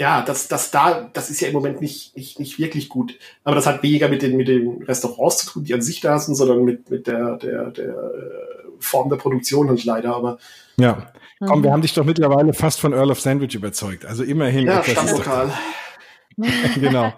ja, 0.00 0.22
das, 0.22 0.46
das 0.46 0.70
da, 0.70 1.10
das 1.12 1.28
ist 1.28 1.40
ja 1.40 1.48
im 1.48 1.54
Moment 1.54 1.80
nicht, 1.80 2.16
nicht, 2.16 2.38
nicht 2.38 2.58
wirklich 2.58 2.88
gut. 2.88 3.18
Aber 3.42 3.56
das 3.56 3.66
hat 3.66 3.82
weniger 3.82 4.08
mit 4.08 4.22
den, 4.22 4.36
mit 4.36 4.46
den 4.46 4.82
Restaurants 4.84 5.38
zu 5.38 5.50
tun, 5.50 5.64
die 5.64 5.74
an 5.74 5.82
sich 5.82 6.00
da 6.00 6.18
sind, 6.18 6.36
sondern 6.36 6.64
mit, 6.64 6.88
mit 6.88 7.08
der, 7.08 7.36
der, 7.36 7.70
der 7.72 7.88
äh, 7.88 8.68
Form 8.78 9.10
der 9.10 9.16
Produktion 9.16 9.68
halt 9.68 9.84
leider. 9.84 10.14
Aber 10.14 10.38
Ja. 10.78 11.12
Komm, 11.46 11.62
wir 11.62 11.70
haben 11.70 11.82
dich 11.82 11.94
doch 11.94 12.04
mittlerweile 12.04 12.52
fast 12.52 12.80
von 12.80 12.92
Earl 12.92 13.10
of 13.10 13.20
Sandwich 13.20 13.54
überzeugt. 13.54 14.04
Also 14.04 14.24
immerhin. 14.24 14.66
ja, 14.66 14.82
Stammlokal. 14.82 15.52
genau. 16.74 17.12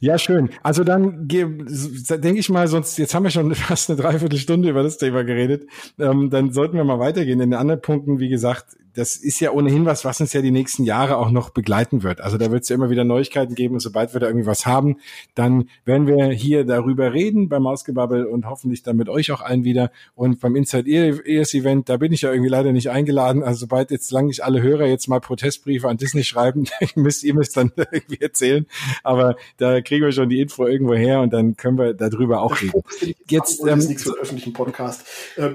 Ja, 0.00 0.18
schön. 0.18 0.50
Also 0.62 0.84
dann 0.84 1.26
denke 1.28 2.38
ich 2.38 2.50
mal, 2.50 2.68
sonst, 2.68 2.98
jetzt 2.98 3.14
haben 3.14 3.24
wir 3.24 3.30
schon 3.30 3.54
fast 3.54 3.90
eine 3.90 4.00
Dreiviertelstunde 4.00 4.68
über 4.70 4.82
das 4.82 4.98
Thema 4.98 5.24
geredet. 5.24 5.68
Ähm, 5.98 6.30
dann 6.30 6.52
sollten 6.52 6.76
wir 6.76 6.84
mal 6.84 6.98
weitergehen. 6.98 7.40
In 7.40 7.50
den 7.50 7.58
anderen 7.58 7.80
Punkten, 7.80 8.18
wie 8.20 8.28
gesagt, 8.28 8.76
das 8.98 9.14
ist 9.14 9.38
ja 9.38 9.52
ohnehin 9.52 9.86
was, 9.86 10.04
was 10.04 10.20
uns 10.20 10.32
ja 10.32 10.42
die 10.42 10.50
nächsten 10.50 10.82
Jahre 10.82 11.18
auch 11.18 11.30
noch 11.30 11.50
begleiten 11.50 12.02
wird. 12.02 12.20
Also 12.20 12.36
da 12.36 12.50
wird 12.50 12.64
es 12.64 12.68
ja 12.68 12.74
immer 12.74 12.90
wieder 12.90 13.04
Neuigkeiten 13.04 13.54
geben 13.54 13.74
und 13.74 13.80
sobald 13.80 14.12
wir 14.12 14.20
da 14.20 14.26
irgendwie 14.26 14.46
was 14.46 14.66
haben, 14.66 14.96
dann 15.36 15.68
werden 15.84 16.08
wir 16.08 16.26
hier 16.30 16.64
darüber 16.64 17.12
reden 17.12 17.48
beim 17.48 17.62
Mausgebabbel 17.62 18.24
und 18.26 18.46
hoffentlich 18.46 18.82
dann 18.82 18.96
mit 18.96 19.08
euch 19.08 19.30
auch 19.30 19.40
allen 19.40 19.62
wieder. 19.62 19.92
Und 20.16 20.40
beim 20.40 20.56
Inside 20.56 20.90
Ears 20.90 21.54
Event, 21.54 21.88
da 21.88 21.96
bin 21.98 22.12
ich 22.12 22.22
ja 22.22 22.32
irgendwie 22.32 22.50
leider 22.50 22.72
nicht 22.72 22.90
eingeladen. 22.90 23.44
Also 23.44 23.60
sobald 23.60 23.92
jetzt 23.92 24.10
lang 24.10 24.26
nicht 24.26 24.42
alle 24.42 24.62
Hörer 24.62 24.86
jetzt 24.86 25.06
mal 25.06 25.20
Protestbriefe 25.20 25.88
an 25.88 25.96
Disney 25.96 26.24
schreiben, 26.24 26.64
müsst 26.96 27.22
ihr 27.22 27.34
müsst 27.34 27.56
dann 27.56 27.70
irgendwie 27.76 28.20
erzählen. 28.20 28.66
Aber 29.04 29.36
da 29.58 29.67
kriegen 29.82 30.04
wir 30.04 30.12
schon 30.12 30.28
die 30.28 30.40
Info 30.40 30.66
irgendwo 30.66 30.94
her 30.94 31.20
und 31.20 31.32
dann 31.32 31.56
können 31.56 31.78
wir 31.78 31.94
darüber 31.94 32.42
auch 32.42 32.60
reden. 32.60 32.82
Jetzt, 33.28 33.60
das 33.60 33.78
ist 33.78 33.84
ähm, 33.84 33.88
nichts 33.88 34.02
für 34.02 34.10
einen 34.10 34.20
öffentlichen 34.20 34.52
Podcast. 34.52 35.06
Ähm, 35.38 35.54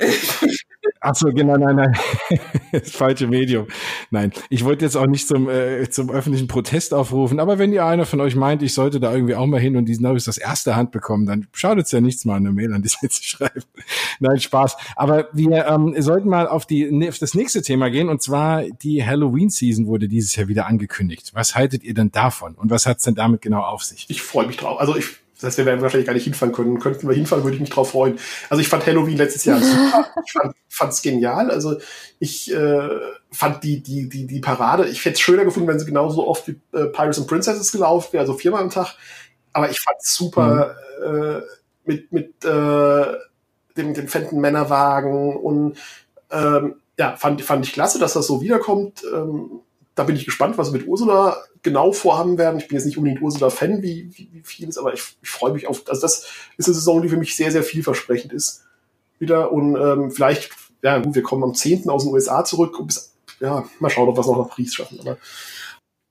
Ach 1.06 1.16
so, 1.16 1.28
genau, 1.34 1.58
nein, 1.58 1.76
nein. 1.76 1.94
das 2.72 2.92
falsche 2.92 3.28
Medium. 3.28 3.68
Nein, 4.10 4.32
ich 4.50 4.64
wollte 4.64 4.86
jetzt 4.86 4.96
auch 4.96 5.06
nicht 5.06 5.28
zum, 5.28 5.50
äh, 5.50 5.90
zum 5.90 6.10
öffentlichen 6.10 6.48
Protest 6.48 6.94
aufrufen, 6.94 7.42
aber 7.42 7.60
wenn 7.60 7.74
ihr 7.74 7.86
einer 7.86 8.06
von 8.06 8.22
euch 8.22 8.38
meint, 8.38 8.64
ich 8.64 8.74
sollte 8.74 9.02
da 9.02 9.14
irgendwie 9.14 9.36
auch 9.36 9.46
mal 9.46 9.60
hin 9.60 9.76
und 9.76 9.86
diesen 9.86 10.04
Neues 10.04 10.24
das 10.24 10.38
erste 10.38 10.78
Hand 10.78 10.92
bekommen, 10.92 11.26
dann 11.26 11.48
schadet 11.52 11.88
es 11.88 11.92
ja 11.92 12.00
nichts 12.00 12.24
mal 12.24 12.38
eine 12.38 12.54
Mail 12.54 12.74
an 12.74 12.82
Disney 12.82 13.10
zu 13.10 13.22
schreiben. 13.22 13.64
nein, 14.22 14.40
Spaß. 14.40 14.78
Aber 14.96 15.28
wir 15.34 15.68
ähm, 15.68 15.94
sollten 16.02 16.30
mal 16.30 16.48
auf, 16.48 16.66
die, 16.66 17.08
auf 17.10 17.20
das 17.20 17.34
nächste 17.34 17.62
Thema 17.62 17.90
gehen 17.90 18.08
und 18.08 18.22
zwar 18.22 18.64
die 18.64 19.06
Halloween-Season 19.06 19.88
wurde 19.88 20.08
dieses 20.08 20.36
Jahr 20.38 20.48
wieder 20.48 20.68
angekündigt. 20.68 21.32
Was 21.34 21.54
haltet 21.54 21.84
ihr 21.84 21.94
denn 21.94 22.12
davon 22.12 22.56
und 22.56 22.70
was 22.70 22.86
hat's 22.86 23.04
denn 23.04 23.16
damit 23.16 23.42
genau 23.42 23.62
auf 23.62 23.84
sich? 23.84 24.06
ich 24.08 24.22
freue 24.22 24.48
mich 24.48 24.58
drauf. 24.58 24.80
Also 24.80 24.96
ich, 24.96 25.23
das 25.44 25.50
heißt, 25.50 25.58
wir 25.58 25.66
werden 25.66 25.82
wahrscheinlich 25.82 26.08
gar 26.08 26.14
nicht 26.14 26.24
hinfahren 26.24 26.54
können. 26.54 26.80
Könnten 26.80 27.06
wir 27.06 27.14
hinfahren, 27.14 27.44
würde 27.44 27.56
ich 27.56 27.62
mich 27.62 27.70
drauf 27.70 27.92
freuen. 27.92 28.18
Also 28.50 28.62
ich 28.62 28.70
fand 28.70 28.88
Halloween 28.88 29.18
letztes 29.18 29.44
Jahr 29.44 29.60
super. 29.62 30.06
Ich 30.26 30.32
fand, 30.32 30.56
fand's 30.70 31.02
genial. 31.02 31.52
Also 31.52 31.80
ich 32.20 32.54
äh, 32.54 32.90
fand 33.30 33.62
die, 33.66 33.84
die, 33.84 34.08
die, 34.08 34.26
die 34.26 34.40
Parade, 34.40 34.88
ich 34.88 35.04
hätte 35.04 35.16
es 35.16 35.20
schöner 35.20 35.44
gefunden, 35.44 35.68
wenn 35.68 35.80
sie 35.80 35.86
genauso 35.86 36.26
oft 36.26 36.48
wie 36.48 36.62
äh, 36.72 36.86
Pirates 36.86 37.20
and 37.20 37.28
Princesses 37.28 37.74
gelaufen 37.74 38.14
wäre, 38.14 38.22
also 38.22 38.36
viermal 38.36 38.62
am 38.62 38.70
Tag. 38.70 38.96
Aber 39.52 39.70
ich 39.70 39.82
fand's 39.82 40.16
super 40.16 40.78
äh, 41.06 41.42
mit, 41.84 42.14
mit 42.14 42.46
äh, 42.46 43.06
dem, 43.76 43.94
dem 43.94 44.08
Fenton 44.08 44.40
Männerwagen 44.40 45.36
und 45.36 45.78
ähm, 46.32 46.76
ja, 46.98 47.18
fand, 47.18 47.42
fand 47.42 47.66
ich 47.66 47.74
klasse, 47.74 48.00
dass 48.00 48.14
das 48.14 48.28
so 48.28 48.40
wiederkommt. 48.40 49.04
Ähm, 49.14 49.60
da 49.96 50.04
bin 50.04 50.16
ich 50.16 50.26
gespannt, 50.26 50.58
was 50.58 50.68
sie 50.68 50.74
mit 50.74 50.88
Ursula 50.88 51.38
genau 51.62 51.92
vorhaben 51.92 52.38
werden. 52.38 52.60
Ich 52.60 52.68
bin 52.68 52.78
jetzt 52.78 52.86
nicht 52.86 52.98
unbedingt 52.98 53.22
Ursula-Fan, 53.22 53.82
wie, 53.82 54.10
wie, 54.14 54.30
wie 54.32 54.42
vieles, 54.44 54.78
aber 54.78 54.94
ich, 54.94 55.18
ich 55.22 55.30
freue 55.30 55.54
mich 55.54 55.68
auf, 55.68 55.84
also 55.88 56.02
das 56.02 56.26
ist 56.58 56.68
eine 56.68 56.76
Saison, 56.76 57.02
die 57.02 57.10
für 57.10 57.18
mich 57.18 57.36
sehr, 57.36 57.52
sehr 57.52 57.64
vielversprechend 57.64 58.34
ist. 58.34 58.64
Wieder 59.20 59.52
und 59.52 59.76
ähm, 59.76 60.12
vielleicht, 60.12 60.52
ja 60.82 61.00
gut, 61.00 61.16
wir 61.16 61.24
kommen 61.24 61.44
am 61.44 61.54
10. 61.54 61.90
aus 61.90 62.04
den 62.04 62.14
USA 62.14 62.44
zurück 62.44 62.80
und 62.80 62.88
bis, 62.88 63.14
ja, 63.40 63.66
mal 63.80 63.90
schauen, 63.90 64.10
ob 64.10 64.16
wir 64.16 64.22
es 64.22 64.28
noch 64.28 64.38
nach 64.38 64.50
Paris 64.50 64.74
schaffen. 64.74 65.00
Aber 65.00 65.18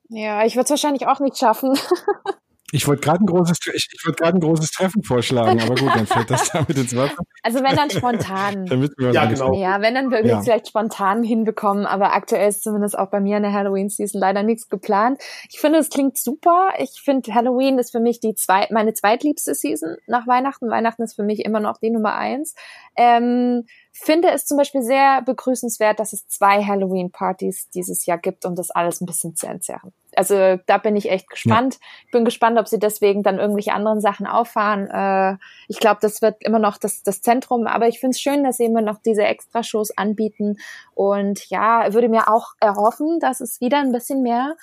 Ja, 0.08 0.44
ich 0.44 0.54
würde 0.54 0.64
es 0.64 0.70
wahrscheinlich 0.70 1.06
auch 1.06 1.20
nicht 1.20 1.36
schaffen. 1.36 1.76
Ich 2.74 2.88
wollte 2.88 3.02
gerade 3.02 3.22
ein 3.22 3.26
großes, 3.26 3.58
ich, 3.74 3.88
ich 3.92 4.06
wollte 4.06 4.22
gerade 4.22 4.38
ein 4.38 4.40
großes 4.40 4.70
Treffen 4.70 5.02
vorschlagen, 5.02 5.60
aber 5.60 5.74
gut, 5.74 5.94
dann 5.94 6.06
fällt 6.06 6.30
das 6.30 6.48
damit 6.52 6.76
ins 6.76 6.96
Wasser. 6.96 7.22
Also 7.42 7.62
wenn 7.62 7.76
dann 7.76 7.90
spontan. 7.90 8.64
Damit 8.66 8.92
wir 8.96 9.12
Ja, 9.12 9.26
genau. 9.26 9.52
Ja, 9.54 9.82
wenn 9.82 9.94
dann 9.94 10.10
wirklich 10.10 10.32
Ja. 10.32 10.40
vielleicht 10.40 10.68
spontan 10.68 11.22
hinbekommen, 11.22 11.84
aber 11.84 12.14
aktuell 12.14 12.48
ist 12.48 12.62
zumindest 12.62 12.98
auch 12.98 13.10
bei 13.10 13.20
mir 13.20 13.36
in 13.36 13.42
der 13.42 13.52
Halloween-Season 13.52 14.18
leider 14.18 14.42
nichts 14.42 14.68
geplant. 14.70 15.20
Ich 15.50 15.60
finde, 15.60 15.78
es 15.80 15.90
klingt 15.90 16.16
super. 16.16 16.70
Ich 16.78 17.02
finde, 17.04 17.34
Halloween 17.34 17.78
ist 17.78 17.92
für 17.92 18.00
mich 18.00 18.20
die 18.20 18.34
zweit, 18.34 18.70
meine 18.70 18.94
zweitliebste 18.94 19.54
Season 19.54 19.96
nach 20.06 20.26
Weihnachten. 20.26 20.70
Weihnachten 20.70 21.02
ist 21.02 21.14
für 21.14 21.24
mich 21.24 21.44
immer 21.44 21.60
noch 21.60 21.76
die 21.76 21.90
Nummer 21.90 22.14
eins. 22.14 22.54
Ähm, 22.96 23.64
finde 23.92 24.30
es 24.30 24.46
zum 24.46 24.56
Beispiel 24.56 24.82
sehr 24.82 25.22
begrüßenswert, 25.22 26.00
dass 26.00 26.12
es 26.12 26.26
zwei 26.26 26.64
Halloween-Partys 26.64 27.70
dieses 27.70 28.06
Jahr 28.06 28.18
gibt, 28.18 28.44
um 28.44 28.54
das 28.54 28.70
alles 28.70 29.00
ein 29.00 29.06
bisschen 29.06 29.36
zu 29.36 29.46
entzerren. 29.46 29.92
Also 30.14 30.58
da 30.66 30.78
bin 30.78 30.96
ich 30.96 31.10
echt 31.10 31.28
gespannt. 31.28 31.78
Ich 32.06 32.12
bin 32.12 32.24
gespannt, 32.24 32.58
ob 32.58 32.68
sie 32.68 32.78
deswegen 32.78 33.22
dann 33.22 33.38
irgendwelche 33.38 33.72
anderen 33.72 34.00
Sachen 34.00 34.26
auffahren. 34.26 34.88
Äh, 34.88 35.38
ich 35.68 35.78
glaube, 35.78 35.98
das 36.02 36.20
wird 36.22 36.42
immer 36.44 36.58
noch 36.58 36.78
das, 36.78 37.02
das 37.02 37.22
Zentrum, 37.22 37.66
aber 37.66 37.88
ich 37.88 37.98
finde 37.98 38.14
es 38.14 38.20
schön, 38.20 38.44
dass 38.44 38.58
sie 38.58 38.64
immer 38.64 38.82
noch 38.82 38.98
diese 38.98 39.24
Extrashows 39.24 39.96
anbieten. 39.96 40.56
Und 40.94 41.48
ja, 41.48 41.92
würde 41.92 42.08
mir 42.08 42.28
auch 42.28 42.54
erhoffen, 42.60 43.20
dass 43.20 43.40
es 43.40 43.60
wieder 43.60 43.78
ein 43.78 43.92
bisschen 43.92 44.22
mehr 44.22 44.56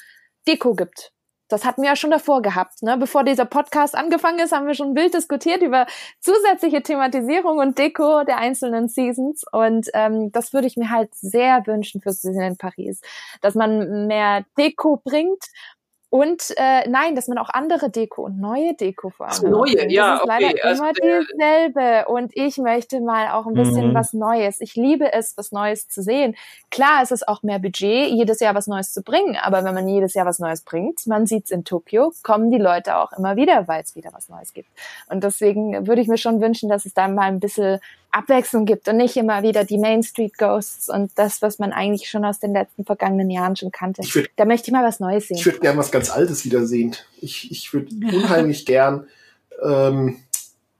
Deko 0.47 0.75
gibt. 0.75 1.13
Das 1.49 1.65
hatten 1.65 1.81
wir 1.81 1.89
ja 1.89 1.95
schon 1.95 2.11
davor 2.11 2.41
gehabt. 2.41 2.83
Ne? 2.83 2.97
Bevor 2.97 3.23
dieser 3.23 3.45
Podcast 3.45 3.95
angefangen 3.95 4.39
ist, 4.39 4.51
haben 4.51 4.67
wir 4.67 4.75
schon 4.75 4.95
wild 4.95 5.13
diskutiert 5.13 5.61
über 5.61 5.87
zusätzliche 6.19 6.81
Thematisierung 6.81 7.57
und 7.57 7.77
Deko 7.77 8.23
der 8.23 8.37
einzelnen 8.37 8.87
Seasons. 8.87 9.43
Und 9.51 9.89
ähm, 9.93 10.31
das 10.31 10.53
würde 10.53 10.67
ich 10.67 10.77
mir 10.77 10.89
halt 10.89 11.13
sehr 11.15 11.65
wünschen 11.65 12.01
für 12.01 12.09
Disneyland 12.09 12.59
Paris. 12.59 13.01
Dass 13.41 13.55
man 13.55 14.07
mehr 14.07 14.45
Deko 14.57 15.01
bringt 15.03 15.43
und 16.09 16.53
äh, 16.57 16.89
nein, 16.89 17.15
dass 17.15 17.27
man 17.27 17.37
auch 17.37 17.49
andere 17.49 17.89
Deko 17.89 18.23
und 18.23 18.39
neue 18.39 18.73
Deko 18.73 19.09
vor 19.11 19.27
allem. 19.27 19.35
Ach, 19.37 19.43
neue, 19.43 19.75
bringt. 19.75 19.91
ja, 19.91 20.13
Das 20.13 20.23
ist 20.23 20.29
okay, 20.29 20.43
leider 20.43 20.65
also 20.65 20.83
immer 20.83 20.93
der- 20.93 21.21
dieselbe. 21.31 22.05
Und 22.09 22.31
ich 22.35 22.57
möchte 22.57 22.99
mal 22.99 23.29
auch 23.31 23.45
ein 23.45 23.53
bisschen 23.53 23.89
Mhm. 23.89 23.93
was 23.93 24.13
Neues. 24.13 24.59
Ich 24.61 24.75
liebe 24.75 25.13
es, 25.13 25.37
was 25.37 25.51
Neues 25.51 25.87
zu 25.87 26.01
sehen. 26.01 26.35
Klar, 26.71 27.01
es 27.03 27.11
ist 27.11 27.27
auch 27.27 27.43
mehr 27.43 27.59
Budget, 27.59 28.09
jedes 28.09 28.39
Jahr 28.39 28.55
was 28.55 28.67
Neues 28.67 28.91
zu 28.91 29.03
bringen. 29.03 29.37
Aber 29.37 29.63
wenn 29.63 29.73
man 29.75 29.87
jedes 29.87 30.13
Jahr 30.15 30.25
was 30.25 30.39
Neues 30.39 30.61
bringt, 30.61 31.05
man 31.07 31.27
sieht's 31.27 31.51
in 31.51 31.63
Tokio, 31.63 32.11
kommen 32.23 32.49
die 32.49 32.57
Leute 32.57 32.97
auch 32.97 33.11
immer 33.13 33.35
wieder, 33.35 33.67
weil 33.67 33.81
es 33.83 33.95
wieder 33.95 34.09
was 34.13 34.29
Neues 34.29 34.53
gibt. 34.53 34.69
Und 35.09 35.23
deswegen 35.23 35.85
würde 35.87 36.01
ich 36.01 36.07
mir 36.07 36.17
schon 36.17 36.41
wünschen, 36.41 36.69
dass 36.69 36.85
es 36.85 36.93
da 36.93 37.07
mal 37.07 37.23
ein 37.27 37.39
bisschen 37.39 37.79
Abwechslung 38.11 38.65
gibt 38.65 38.87
und 38.87 38.97
nicht 38.97 39.15
immer 39.17 39.43
wieder 39.43 39.63
die 39.63 39.77
Main 39.77 40.01
Street 40.03 40.37
Ghosts 40.37 40.89
und 40.89 41.11
das, 41.15 41.41
was 41.41 41.59
man 41.59 41.71
eigentlich 41.73 42.09
schon 42.09 42.25
aus 42.25 42.39
den 42.39 42.53
letzten 42.53 42.85
vergangenen 42.85 43.29
Jahren 43.29 43.55
schon 43.55 43.71
kannte. 43.71 44.01
Würd- 44.01 44.29
da 44.35 44.45
möchte 44.45 44.67
ich 44.67 44.73
mal 44.73 44.83
was 44.83 44.99
Neues 44.99 45.27
sehen. 45.27 45.37
Ich 45.37 45.45
würde 45.45 45.59
gern 45.59 45.77
was 45.77 45.91
ganz 45.91 46.09
Altes 46.09 46.43
wiedersehen. 46.45 46.95
Ich, 47.21 47.51
ich 47.51 47.71
würde 47.73 47.87
unheimlich 48.15 48.65
gern 48.65 49.07
ähm, 49.63 50.17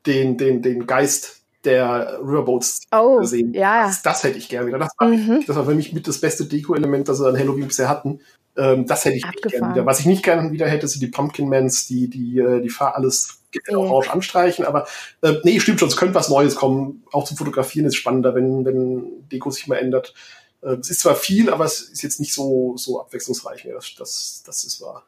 den, 0.06 0.38
den, 0.38 0.62
den 0.62 0.88
Geist 0.88 1.42
der 1.66 2.20
Riverboats 2.22 2.82
oh, 2.94 3.22
sehen. 3.24 3.54
ja. 3.54 3.88
Das, 3.88 4.02
das 4.02 4.24
hätte 4.24 4.38
ich 4.38 4.48
gern 4.50 4.66
wieder. 4.68 4.80
Das 4.80 4.92
war, 4.98 5.10
Mhm. 5.10 5.44
das 5.46 5.56
war 5.56 5.66
für 5.66 5.76
mich 5.76 5.92
mit 5.94 6.08
das 6.08 6.20
beste 6.22 6.46
Deko-Element, 6.46 7.10
das 7.10 7.18
sie 7.18 7.28
an 7.28 7.38
Halloween 7.38 7.68
bisher 7.68 7.90
hatten. 7.90 8.22
Ähm, 8.58 8.86
das 8.88 9.04
hätte 9.06 9.18
ich 9.18 9.26
nicht 9.26 9.36
gern 9.36 9.46
Abgefahren. 9.46 9.76
wieder. 9.76 9.86
Was 9.86 10.00
ich 10.00 10.06
nicht 10.06 10.24
gern 10.24 10.52
wieder 10.54 10.68
hätte, 10.68 10.88
sind 10.88 11.02
die 11.02 11.08
Pumpkin-Mans, 11.08 11.86
die, 11.88 12.08
die, 12.10 12.40
äh, 12.40 12.62
die 12.62 12.70
Fahr 12.70 12.96
alles 12.96 13.39
Ja. 13.54 13.78
orange 13.78 14.12
anstreichen. 14.12 14.66
Aber 14.66 14.88
äh, 15.22 15.34
nee, 15.43 15.60
stimmt 15.60 15.80
schon, 15.80 15.89
es 15.89 15.97
könnte 15.97 16.16
was 16.16 16.30
Neues 16.30 16.56
kommen. 16.56 17.04
Auch 17.12 17.26
zum 17.26 17.38
Fotografieren 17.38 17.86
ist 17.86 17.95
spannender, 17.95 18.36
wenn, 18.36 18.66
wenn 18.66 19.28
Deko 19.30 19.50
sich 19.50 19.68
mal 19.68 19.78
ändert. 19.78 20.14
Äh, 20.62 20.76
es 20.76 20.89
ist 20.89 21.02
zwar 21.02 21.16
viel, 21.16 21.50
aber 21.50 21.66
es 21.66 21.82
ist 21.82 22.02
jetzt 22.02 22.20
nicht 22.20 22.34
so, 22.34 22.76
so 22.78 23.02
abwechslungsreich 23.02 23.66
mehr. 23.66 23.76
Das, 23.76 23.93
das, 23.97 24.43
das 24.45 24.64
ist 24.64 24.82
wahr. 24.82 25.04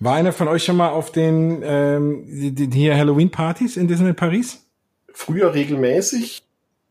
War 0.00 0.14
einer 0.14 0.32
von 0.32 0.48
euch 0.48 0.64
schon 0.64 0.76
mal 0.76 0.88
auf 0.88 1.12
den 1.12 1.60
ähm, 1.62 2.24
die, 2.26 2.52
die, 2.52 2.78
hier 2.78 2.96
Halloween-Partys 2.96 3.76
in 3.76 3.86
Disneyland 3.86 4.16
Paris? 4.16 4.66
Früher 5.12 5.52
regelmäßig. 5.52 6.42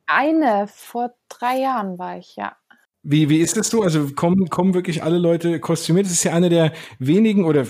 Eine 0.05 0.67
vor 0.67 1.13
drei 1.27 1.57
Jahren 1.57 1.97
war 1.97 2.19
ich, 2.19 2.35
ja. 2.35 2.55
Wie, 3.01 3.29
wie 3.29 3.39
ist 3.39 3.55
das 3.55 3.69
so? 3.69 3.81
Also 3.81 4.09
kommen, 4.13 4.49
kommen 4.49 4.73
wirklich 4.73 5.03
alle 5.03 5.17
Leute 5.17 5.59
kostümiert? 5.59 6.05
Das 6.05 6.13
ist 6.13 6.25
ja 6.25 6.33
eine 6.33 6.49
der 6.49 6.73
wenigen 6.99 7.45
oder 7.45 7.65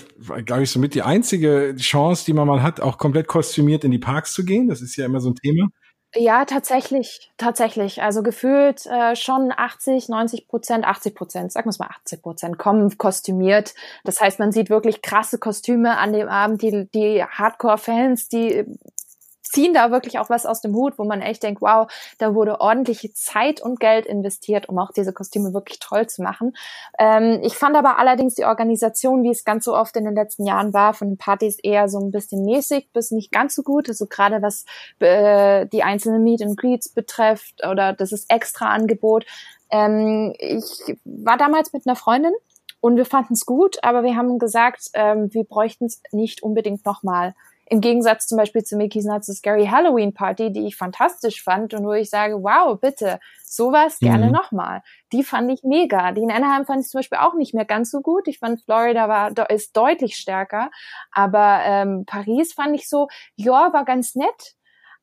glaube 0.46 0.64
ich 0.64 0.72
somit 0.72 0.96
die 0.96 1.04
einzige 1.04 1.76
Chance, 1.78 2.26
die 2.26 2.34
man 2.34 2.48
mal 2.48 2.64
hat, 2.64 2.82
auch 2.82 2.98
komplett 2.98 3.28
kostümiert 3.28 3.84
in 3.84 3.92
die 3.92 4.00
Parks 4.00 4.34
zu 4.34 4.44
gehen. 4.44 4.68
Das 4.68 4.82
ist 4.82 4.96
ja 4.96 5.06
immer 5.06 5.20
so 5.20 5.30
ein 5.30 5.36
Thema. 5.36 5.68
Ja, 6.16 6.46
tatsächlich, 6.46 7.32
tatsächlich. 7.38 8.02
Also 8.02 8.24
gefühlt 8.24 8.84
äh, 8.88 9.16
schon 9.16 9.54
80, 9.56 10.10
90 10.10 10.48
Prozent, 10.48 10.86
80 10.86 11.14
Prozent, 11.14 11.52
sagen 11.52 11.70
wir 11.72 11.86
mal 11.86 11.92
80 12.02 12.24
Prozent, 12.24 12.58
kommen 12.58 12.98
kostümiert. 12.98 13.76
Das 14.06 14.20
heißt, 14.20 14.40
man 14.40 14.52
sieht 14.52 14.72
wirklich 14.72 15.04
krasse 15.04 15.38
Kostüme 15.38 16.00
an 16.00 16.12
dem 16.12 16.28
Abend. 16.28 16.64
Die, 16.64 16.90
die 16.96 17.24
Hardcore-Fans, 17.24 18.28
die 18.28 18.66
ziehen 19.50 19.74
da 19.74 19.91
wirklich 19.91 20.20
auch 20.20 20.30
was 20.30 20.45
aus 20.45 20.62
dem 20.62 20.76
Hut, 20.76 20.97
wo 20.97 21.04
man 21.04 21.22
echt 21.22 21.43
denkt, 21.43 21.62
wow, 21.62 21.91
da 22.20 22.36
wurde 22.36 22.62
ordentliche 22.62 23.14
Zeit 23.14 23.62
und 23.62 23.80
Geld 23.80 24.06
investiert, 24.06 24.70
um 24.70 24.78
auch 24.78 24.91
diese 24.91 25.12
Kostüme 25.12 25.54
wirklich 25.54 25.80
toll 25.80 26.08
zu 26.08 26.22
machen. 26.22 26.54
Ähm, 27.00 27.39
ich 27.43 27.56
fand 27.56 27.76
aber 27.76 27.97
allerdings 27.97 28.36
die 28.36 28.45
Organisation, 28.45 29.24
wie 29.24 29.32
es 29.32 29.43
ganz 29.43 29.66
so 29.66 29.76
oft 29.76 29.95
in 29.95 30.06
den 30.06 30.16
letzten 30.16 30.45
Jahren 30.45 30.74
war, 30.74 30.93
von 30.93 31.10
den 31.10 31.18
Partys 31.18 31.58
eher 31.62 31.89
so 31.89 32.00
ein 32.00 32.12
bisschen 32.12 32.45
mäßig 32.45 32.91
bis 32.93 33.12
nicht 33.12 33.32
ganz 33.32 33.56
so 33.56 33.64
gut. 33.64 33.89
Also 33.89 34.06
gerade 34.06 34.41
was 34.41 34.66
äh, 35.00 35.66
die 35.68 35.84
einzelnen 35.84 36.24
Meet 36.24 36.43
and 36.43 36.58
Greets 36.58 36.89
betrifft 36.89 37.66
oder 37.68 37.93
das 37.93 38.12
ist 38.12 38.32
extra 38.32 38.70
Angebot. 38.70 39.26
Ähm, 39.72 40.34
ich 40.38 40.95
war 41.06 41.38
damals 41.38 41.74
mit 41.74 41.88
einer 41.88 41.95
Freundin 41.95 42.34
und 42.82 42.95
wir 42.95 43.06
fanden 43.06 43.34
es 43.34 43.45
gut, 43.45 43.78
aber 43.84 44.04
wir 44.04 44.16
haben 44.16 44.39
gesagt, 44.39 44.89
ähm, 44.93 45.34
wir 45.34 45.43
bräuchten 45.43 45.86
es 45.86 46.02
nicht 46.12 46.43
unbedingt 46.43 46.86
nochmal. 46.86 47.34
Im 47.70 47.82
Gegensatz 47.82 48.28
zum 48.28 48.38
Beispiel 48.38 48.63
zu 48.63 48.76
Mickey's 48.78 49.05
Not 49.05 49.24
So 49.24 49.34
Scary 49.34 49.67
Halloween 49.67 50.13
Party, 50.13 50.51
die 50.51 50.65
ich 50.67 50.76
fantastisch 50.76 51.43
fand 51.43 51.74
und 51.74 51.86
wo 51.86 51.93
ich 51.93 52.09
sage, 52.09 52.41
wow, 52.41 52.80
bitte, 52.80 53.20
sowas 53.45 53.99
gerne 53.99 54.28
Mhm. 54.28 54.32
nochmal. 54.32 54.82
Die 55.11 55.24
fand 55.24 55.51
ich 55.51 55.63
mega. 55.63 56.11
Die 56.11 56.22
in 56.22 56.32
Anaheim 56.32 56.65
fand 56.65 56.82
ich 56.82 56.89
zum 56.89 56.99
Beispiel 56.99 57.20
auch 57.20 57.34
nicht 57.36 57.53
mehr 57.53 57.65
ganz 57.65 57.91
so 57.91 58.01
gut. 58.01 58.28
Ich 58.28 58.39
fand 58.39 58.61
Florida 58.61 59.07
war, 59.07 59.49
ist 59.49 59.76
deutlich 59.78 60.15
stärker. 60.15 60.70
Aber 61.11 61.59
ähm, 61.63 62.05
Paris 62.05 62.53
fand 62.53 62.76
ich 62.76 62.89
so, 62.89 63.07
ja, 63.36 63.74
war 63.74 63.86
ganz 63.86 64.15
nett, 64.15 64.55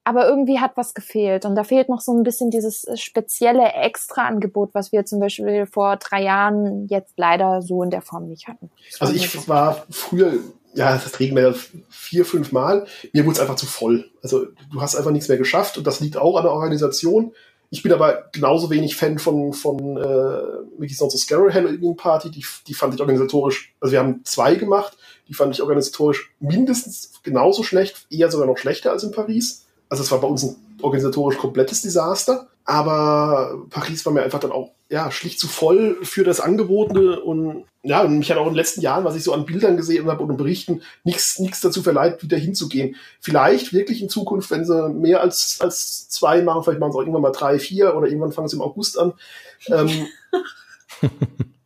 aber 0.05 0.29
irgendwie 0.29 0.61
hat 0.61 0.77
was 0.77 0.95
gefehlt. 0.95 1.45
Und 1.45 1.57
da 1.57 1.65
fehlt 1.65 1.89
noch 1.89 2.01
so 2.01 2.17
ein 2.17 2.23
bisschen 2.23 2.51
dieses 2.51 2.85
äh, 2.85 2.97
spezielle 2.97 3.73
Extra-Angebot, 3.73 4.75
was 4.75 4.93
wir 4.93 5.05
zum 5.05 5.19
Beispiel 5.19 5.67
vor 5.67 5.97
drei 5.97 6.23
Jahren 6.23 6.87
jetzt 6.89 7.15
leider 7.17 7.63
so 7.63 7.83
in 7.83 7.91
der 7.91 8.03
Form 8.03 8.29
nicht 8.29 8.47
hatten. 8.47 8.71
Das 8.91 9.01
Also 9.01 9.15
ich 9.15 9.49
war 9.49 9.85
früher, 9.91 10.35
ja, 10.77 10.93
das 10.93 11.19
ja 11.19 11.55
vier, 11.89 12.25
fünf 12.25 12.53
Mal. 12.53 12.87
Mir 13.13 13.25
wurde 13.25 13.35
es 13.35 13.41
einfach 13.41 13.57
zu 13.57 13.67
voll. 13.67 14.11
Also 14.23 14.47
du 14.71 14.81
hast 14.81 14.95
einfach 14.95 15.11
nichts 15.11 15.29
mehr 15.29 15.39
geschafft 15.39 15.79
und 15.79 15.87
das 15.87 16.01
liegt 16.01 16.17
auch 16.17 16.37
an 16.37 16.45
der 16.45 16.53
Organisation. 16.53 17.33
Ich 17.71 17.83
bin 17.83 17.93
aber 17.93 18.29
genauso 18.33 18.71
wenig 18.71 18.95
Fan 18.95 19.19
von, 19.19 19.53
von 19.53 19.97
äh, 19.97 20.41
Mickey's 20.79 21.01
Not 21.01 21.11
So 21.11 21.19
Scary 21.19 21.53
Halloween 21.53 21.97
Party. 21.97 22.31
Die, 22.31 22.45
die 22.67 22.75
fand 22.75 22.95
ich 22.95 23.01
organisatorisch, 23.01 23.75
also 23.81 23.93
wir 23.93 23.99
haben 23.99 24.21
zwei 24.25 24.55
gemacht, 24.55 24.97
die 25.29 25.35
fand 25.35 25.55
ich 25.55 25.63
organisatorisch 25.63 26.31
mindestens 26.39 27.15
genauso 27.23 27.63
schlecht, 27.63 28.07
eher 28.11 28.31
sogar 28.31 28.47
noch 28.47 28.59
schlechter 28.59 28.93
als 28.93 29.03
in 29.03 29.13
Paris. 29.13 29.65
Also 29.89 30.03
es 30.03 30.11
war 30.13 30.21
bei 30.21 30.29
uns 30.29 30.43
ein 30.45 30.57
organisatorisch 30.83 31.39
komplettes 31.39 31.83
Desaster. 31.83 32.49
Aber 32.67 33.65
Paris 33.71 34.05
war 34.05 34.13
mir 34.13 34.23
einfach 34.23 34.41
dann 34.41 34.53
auch 34.53 34.73
ja, 34.89 35.11
schlicht 35.11 35.41
zu 35.41 35.49
voll 35.49 35.99
für 36.03 36.25
das 36.25 36.41
Angebotene 36.41 37.21
und 37.21 37.65
ja, 37.83 38.03
und 38.03 38.19
mich 38.19 38.31
hat 38.31 38.39
auch 38.39 38.47
in 38.47 38.53
den 38.53 38.57
letzten 38.57 38.81
Jahren, 38.81 39.05
was 39.05 39.15
ich 39.15 39.23
so 39.23 39.33
an 39.33 39.47
Bildern 39.47 39.77
gesehen 39.77 40.07
habe 40.09 40.23
und 40.23 40.37
Berichten, 40.37 40.83
nichts 41.05 41.39
nichts 41.39 41.61
dazu 41.61 41.83
verleiht, 41.83 42.23
wieder 42.23 42.37
hinzugehen. 42.37 42.97
Vielleicht 43.21 43.73
wirklich 43.73 44.03
in 44.03 44.09
Zukunft, 44.09 44.51
wenn 44.51 44.65
sie 44.65 44.89
mehr 44.91 45.21
als, 45.21 45.59
als 45.61 46.09
zwei 46.09 46.43
machen, 46.43 46.65
vielleicht 46.65 46.81
machen 46.81 46.93
sie 46.93 46.99
auch 46.99 47.03
irgendwann 47.03 47.23
mal 47.23 47.33
drei, 47.33 47.61
vier 47.61 47.97
oder 47.97 48.09
irgendwann 48.09 48.33
fangen 48.33 48.49
sie 48.49 48.57
im 48.57 48.63
August 48.63 48.99
an. 48.99 49.13
Ähm, 49.69 50.09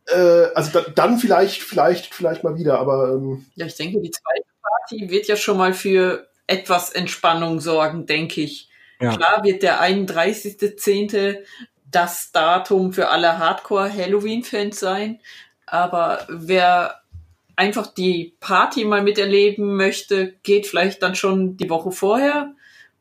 äh, 0.05 0.45
also 0.53 0.71
da, 0.71 0.81
dann 0.81 1.17
vielleicht, 1.17 1.63
vielleicht, 1.63 2.13
vielleicht 2.13 2.43
mal 2.43 2.57
wieder, 2.57 2.79
aber 2.79 3.13
ähm, 3.13 3.45
Ja, 3.55 3.65
ich 3.65 3.75
denke, 3.75 3.99
die 4.01 4.11
zweite 4.11 4.45
Party 4.61 5.09
wird 5.09 5.27
ja 5.27 5.35
schon 5.35 5.57
mal 5.57 5.73
für 5.73 6.27
etwas 6.45 6.91
Entspannung 6.91 7.59
sorgen, 7.59 8.05
denke 8.05 8.41
ich. 8.41 8.70
Ja. 9.01 9.15
Klar 9.15 9.43
wird 9.43 9.63
der 9.63 9.81
31.10. 9.81 11.37
das 11.89 12.31
Datum 12.31 12.93
für 12.93 13.09
alle 13.09 13.37
Hardcore-Halloween-Fans 13.37 14.79
sein, 14.79 15.19
aber 15.65 16.25
wer 16.29 17.01
einfach 17.55 17.87
die 17.87 18.33
Party 18.39 18.85
mal 18.85 19.03
miterleben 19.03 19.75
möchte, 19.75 20.33
geht 20.43 20.67
vielleicht 20.67 21.03
dann 21.03 21.15
schon 21.15 21.57
die 21.57 21.69
Woche 21.69 21.91
vorher 21.91 22.53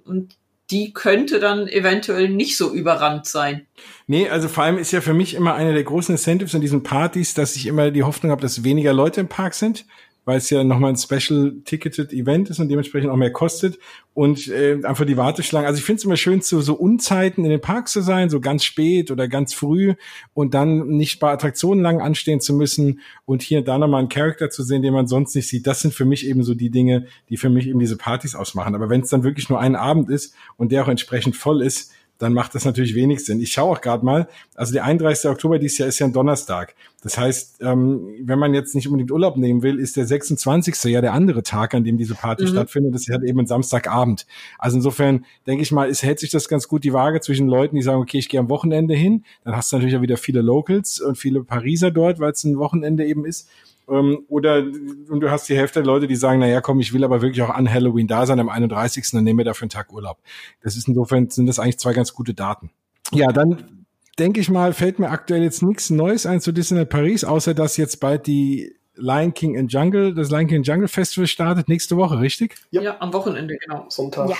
und 0.04 0.36
die 0.70 0.92
könnte 0.92 1.40
dann 1.40 1.66
eventuell 1.66 2.28
nicht 2.28 2.56
so 2.56 2.72
überrannt 2.72 3.26
sein. 3.26 3.66
Nee, 4.06 4.28
also 4.28 4.48
vor 4.48 4.64
allem 4.64 4.78
ist 4.78 4.92
ja 4.92 5.00
für 5.00 5.14
mich 5.14 5.34
immer 5.34 5.54
einer 5.54 5.72
der 5.72 5.82
großen 5.82 6.14
Incentives 6.14 6.54
in 6.54 6.60
diesen 6.60 6.82
Partys, 6.82 7.34
dass 7.34 7.56
ich 7.56 7.66
immer 7.66 7.90
die 7.90 8.04
Hoffnung 8.04 8.30
habe, 8.30 8.42
dass 8.42 8.62
weniger 8.62 8.92
Leute 8.92 9.20
im 9.20 9.28
Park 9.28 9.54
sind. 9.54 9.84
Weil 10.24 10.38
es 10.38 10.50
ja 10.50 10.62
nochmal 10.64 10.90
ein 10.90 10.96
Special 10.96 11.54
Ticketed 11.64 12.12
Event 12.12 12.50
ist 12.50 12.58
und 12.58 12.68
dementsprechend 12.68 13.10
auch 13.10 13.16
mehr 13.16 13.32
kostet 13.32 13.78
und 14.14 14.48
äh, 14.48 14.78
einfach 14.84 15.06
die 15.06 15.16
Warteschlangen. 15.16 15.66
Also 15.66 15.78
ich 15.78 15.84
finde 15.84 15.98
es 15.98 16.04
immer 16.04 16.16
schön, 16.16 16.42
zu 16.42 16.60
so 16.60 16.74
Unzeiten 16.74 17.44
in 17.44 17.50
den 17.50 17.60
Parks 17.60 17.92
zu 17.92 18.00
sein, 18.00 18.28
so 18.28 18.40
ganz 18.40 18.64
spät 18.64 19.10
oder 19.10 19.28
ganz 19.28 19.54
früh 19.54 19.94
und 20.34 20.54
dann 20.54 20.88
nicht 20.88 21.20
bei 21.20 21.30
Attraktionen 21.30 21.82
lang 21.82 22.00
anstehen 22.00 22.40
zu 22.40 22.54
müssen 22.54 23.00
und 23.24 23.42
hier 23.42 23.60
und 23.60 23.68
da 23.68 23.78
nochmal 23.78 24.00
einen 24.00 24.08
Charakter 24.08 24.50
zu 24.50 24.62
sehen, 24.62 24.82
den 24.82 24.92
man 24.92 25.06
sonst 25.06 25.34
nicht 25.34 25.48
sieht. 25.48 25.66
Das 25.66 25.80
sind 25.80 25.94
für 25.94 26.04
mich 26.04 26.26
eben 26.26 26.42
so 26.42 26.54
die 26.54 26.70
Dinge, 26.70 27.06
die 27.28 27.36
für 27.36 27.50
mich 27.50 27.66
eben 27.66 27.78
diese 27.78 27.96
Partys 27.96 28.34
ausmachen. 28.34 28.74
Aber 28.74 28.90
wenn 28.90 29.00
es 29.00 29.10
dann 29.10 29.24
wirklich 29.24 29.48
nur 29.48 29.60
ein 29.60 29.76
Abend 29.76 30.10
ist 30.10 30.34
und 30.56 30.72
der 30.72 30.84
auch 30.84 30.88
entsprechend 30.88 31.36
voll 31.36 31.62
ist, 31.62 31.92
dann 32.20 32.34
macht 32.34 32.54
das 32.54 32.66
natürlich 32.66 32.94
wenig 32.94 33.24
Sinn. 33.24 33.40
Ich 33.40 33.50
schaue 33.50 33.72
auch 33.72 33.80
gerade 33.80 34.04
mal, 34.04 34.28
also 34.54 34.74
der 34.74 34.84
31. 34.84 35.30
Oktober 35.30 35.58
dieses 35.58 35.78
Jahr 35.78 35.88
ist 35.88 35.98
ja 35.98 36.06
ein 36.06 36.12
Donnerstag. 36.12 36.74
Das 37.02 37.16
heißt, 37.16 37.62
ähm, 37.62 38.14
wenn 38.22 38.38
man 38.38 38.52
jetzt 38.52 38.74
nicht 38.74 38.86
unbedingt 38.86 39.10
Urlaub 39.10 39.38
nehmen 39.38 39.62
will, 39.62 39.80
ist 39.80 39.96
der 39.96 40.06
26. 40.06 40.84
ja 40.84 41.00
der 41.00 41.14
andere 41.14 41.42
Tag, 41.42 41.72
an 41.72 41.82
dem 41.82 41.96
diese 41.96 42.14
Party 42.14 42.44
mhm. 42.44 42.48
stattfindet. 42.48 42.94
Das 42.94 43.02
ist 43.02 43.10
halt 43.10 43.24
eben 43.24 43.40
ein 43.40 43.46
Samstagabend. 43.46 44.26
Also 44.58 44.76
insofern 44.76 45.24
denke 45.46 45.62
ich 45.62 45.72
mal, 45.72 45.88
es 45.88 46.02
hält 46.02 46.18
sich 46.18 46.30
das 46.30 46.46
ganz 46.48 46.68
gut 46.68 46.84
die 46.84 46.92
Waage 46.92 47.22
zwischen 47.22 47.48
Leuten, 47.48 47.76
die 47.76 47.82
sagen, 47.82 48.02
okay, 48.02 48.18
ich 48.18 48.28
gehe 48.28 48.38
am 48.38 48.50
Wochenende 48.50 48.94
hin. 48.94 49.24
Dann 49.44 49.56
hast 49.56 49.72
du 49.72 49.76
natürlich 49.76 49.96
auch 49.96 50.02
wieder 50.02 50.18
viele 50.18 50.42
Locals 50.42 51.00
und 51.00 51.16
viele 51.16 51.42
Pariser 51.42 51.90
dort, 51.90 52.20
weil 52.20 52.32
es 52.32 52.44
ein 52.44 52.58
Wochenende 52.58 53.06
eben 53.06 53.24
ist 53.24 53.48
ähm, 53.90 54.24
oder 54.28 54.58
und 54.58 55.20
du 55.20 55.30
hast 55.30 55.48
die 55.48 55.56
Hälfte 55.56 55.80
der 55.80 55.86
Leute, 55.86 56.06
die 56.06 56.16
sagen, 56.16 56.40
naja, 56.40 56.60
komm, 56.60 56.80
ich 56.80 56.92
will 56.92 57.04
aber 57.04 57.22
wirklich 57.22 57.42
auch 57.42 57.50
an 57.50 57.70
Halloween 57.70 58.06
da 58.06 58.26
sein 58.26 58.40
am 58.40 58.48
31. 58.48 59.10
Dann 59.12 59.24
nehmen 59.24 59.38
wir 59.38 59.44
dafür 59.44 59.64
einen 59.64 59.70
Tag 59.70 59.92
Urlaub. 59.92 60.18
Das 60.62 60.76
ist 60.76 60.88
insofern 60.88 61.28
sind 61.30 61.46
das 61.46 61.58
eigentlich 61.58 61.78
zwei 61.78 61.92
ganz 61.92 62.14
gute 62.14 62.34
Daten. 62.34 62.70
Ja, 63.12 63.32
dann 63.32 63.86
denke 64.18 64.40
ich 64.40 64.50
mal, 64.50 64.72
fällt 64.72 64.98
mir 64.98 65.10
aktuell 65.10 65.42
jetzt 65.42 65.62
nichts 65.62 65.90
Neues 65.90 66.26
ein 66.26 66.40
zu 66.40 66.52
Disneyland 66.52 66.90
Paris, 66.90 67.24
außer 67.24 67.54
dass 67.54 67.76
jetzt 67.76 68.00
bald 68.00 68.26
die 68.26 68.74
Lion 68.94 69.34
King 69.34 69.54
in 69.54 69.68
Jungle, 69.68 70.14
das 70.14 70.30
Lion 70.30 70.46
King 70.46 70.58
in 70.58 70.62
Jungle 70.62 70.88
Festival 70.88 71.26
startet 71.26 71.68
nächste 71.68 71.96
Woche, 71.96 72.20
richtig? 72.20 72.56
Ja, 72.70 72.82
ja 72.82 72.96
am 73.00 73.12
Wochenende, 73.12 73.56
genau. 73.56 73.86
Sonntag. 73.88 74.30
Ja. 74.30 74.36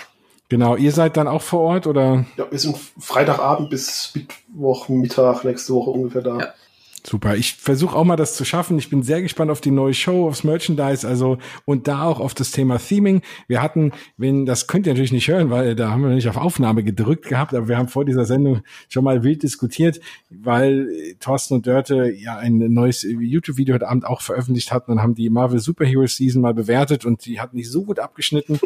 Genau, 0.51 0.75
ihr 0.77 0.91
seid 0.91 1.17
dann 1.17 1.29
auch 1.29 1.43
vor 1.43 1.61
Ort 1.61 1.87
oder? 1.87 2.25
Ja, 2.37 2.51
wir 2.51 2.59
sind 2.59 2.77
Freitagabend 2.99 3.71
bis 3.71 4.13
Mittwoch, 4.15 4.89
Mittag 4.89 5.45
nächste 5.45 5.73
Woche 5.75 5.91
ungefähr 5.91 6.23
da. 6.23 6.39
Ja. 6.39 6.55
Super. 7.03 7.37
Ich 7.37 7.55
versuche 7.55 7.97
auch 7.97 8.05
mal 8.05 8.17
das 8.17 8.37
zu 8.37 8.45
schaffen. 8.45 8.79
Ich 8.79 8.91
bin 8.91 9.03
sehr 9.03 9.23
gespannt 9.23 9.51
auf 9.51 9.61
die 9.61 9.71
neue 9.71 9.95
Show, 9.95 10.29
aufs 10.29 10.45
Merchandise, 10.45 11.07
also 11.07 11.39
und 11.65 11.89
da 11.89 12.05
auch 12.05 12.21
auf 12.21 12.35
das 12.35 12.51
Thema 12.51 12.79
Theming. 12.79 13.23
Wir 13.49 13.63
hatten, 13.63 13.93
wenn 14.17 14.45
das 14.45 14.67
könnt 14.67 14.87
ihr 14.87 14.93
natürlich 14.93 15.13
nicht 15.13 15.29
hören, 15.29 15.51
weil 15.51 15.75
da 15.75 15.91
haben 15.91 16.03
wir 16.03 16.11
nicht 16.11 16.29
auf 16.29 16.37
Aufnahme 16.37 16.85
gedrückt 16.85 17.27
gehabt, 17.27 17.55
aber 17.55 17.69
wir 17.69 17.79
haben 17.79 17.89
vor 17.89 18.05
dieser 18.05 18.27
Sendung 18.27 18.61
schon 18.89 19.05
mal 19.05 19.23
wild 19.23 19.43
diskutiert, 19.43 20.01
weil 20.29 20.89
Thorsten 21.21 21.55
und 21.55 21.67
Dörte 21.67 22.13
ja 22.13 22.37
ein 22.37 22.59
neues 22.59 23.03
YouTube-Video 23.03 23.75
heute 23.75 23.89
Abend 23.89 24.05
auch 24.05 24.21
veröffentlicht 24.21 24.71
hatten 24.71 24.93
und 24.93 25.03
haben 25.03 25.15
die 25.15 25.31
Marvel 25.31 25.59
Superhero 25.59 26.07
Season 26.07 26.43
mal 26.43 26.55
bewertet 26.55 27.07
und 27.07 27.25
die 27.25 27.41
hat 27.41 27.55
nicht 27.55 27.71
so 27.71 27.85
gut 27.85 27.99
abgeschnitten 27.99 28.61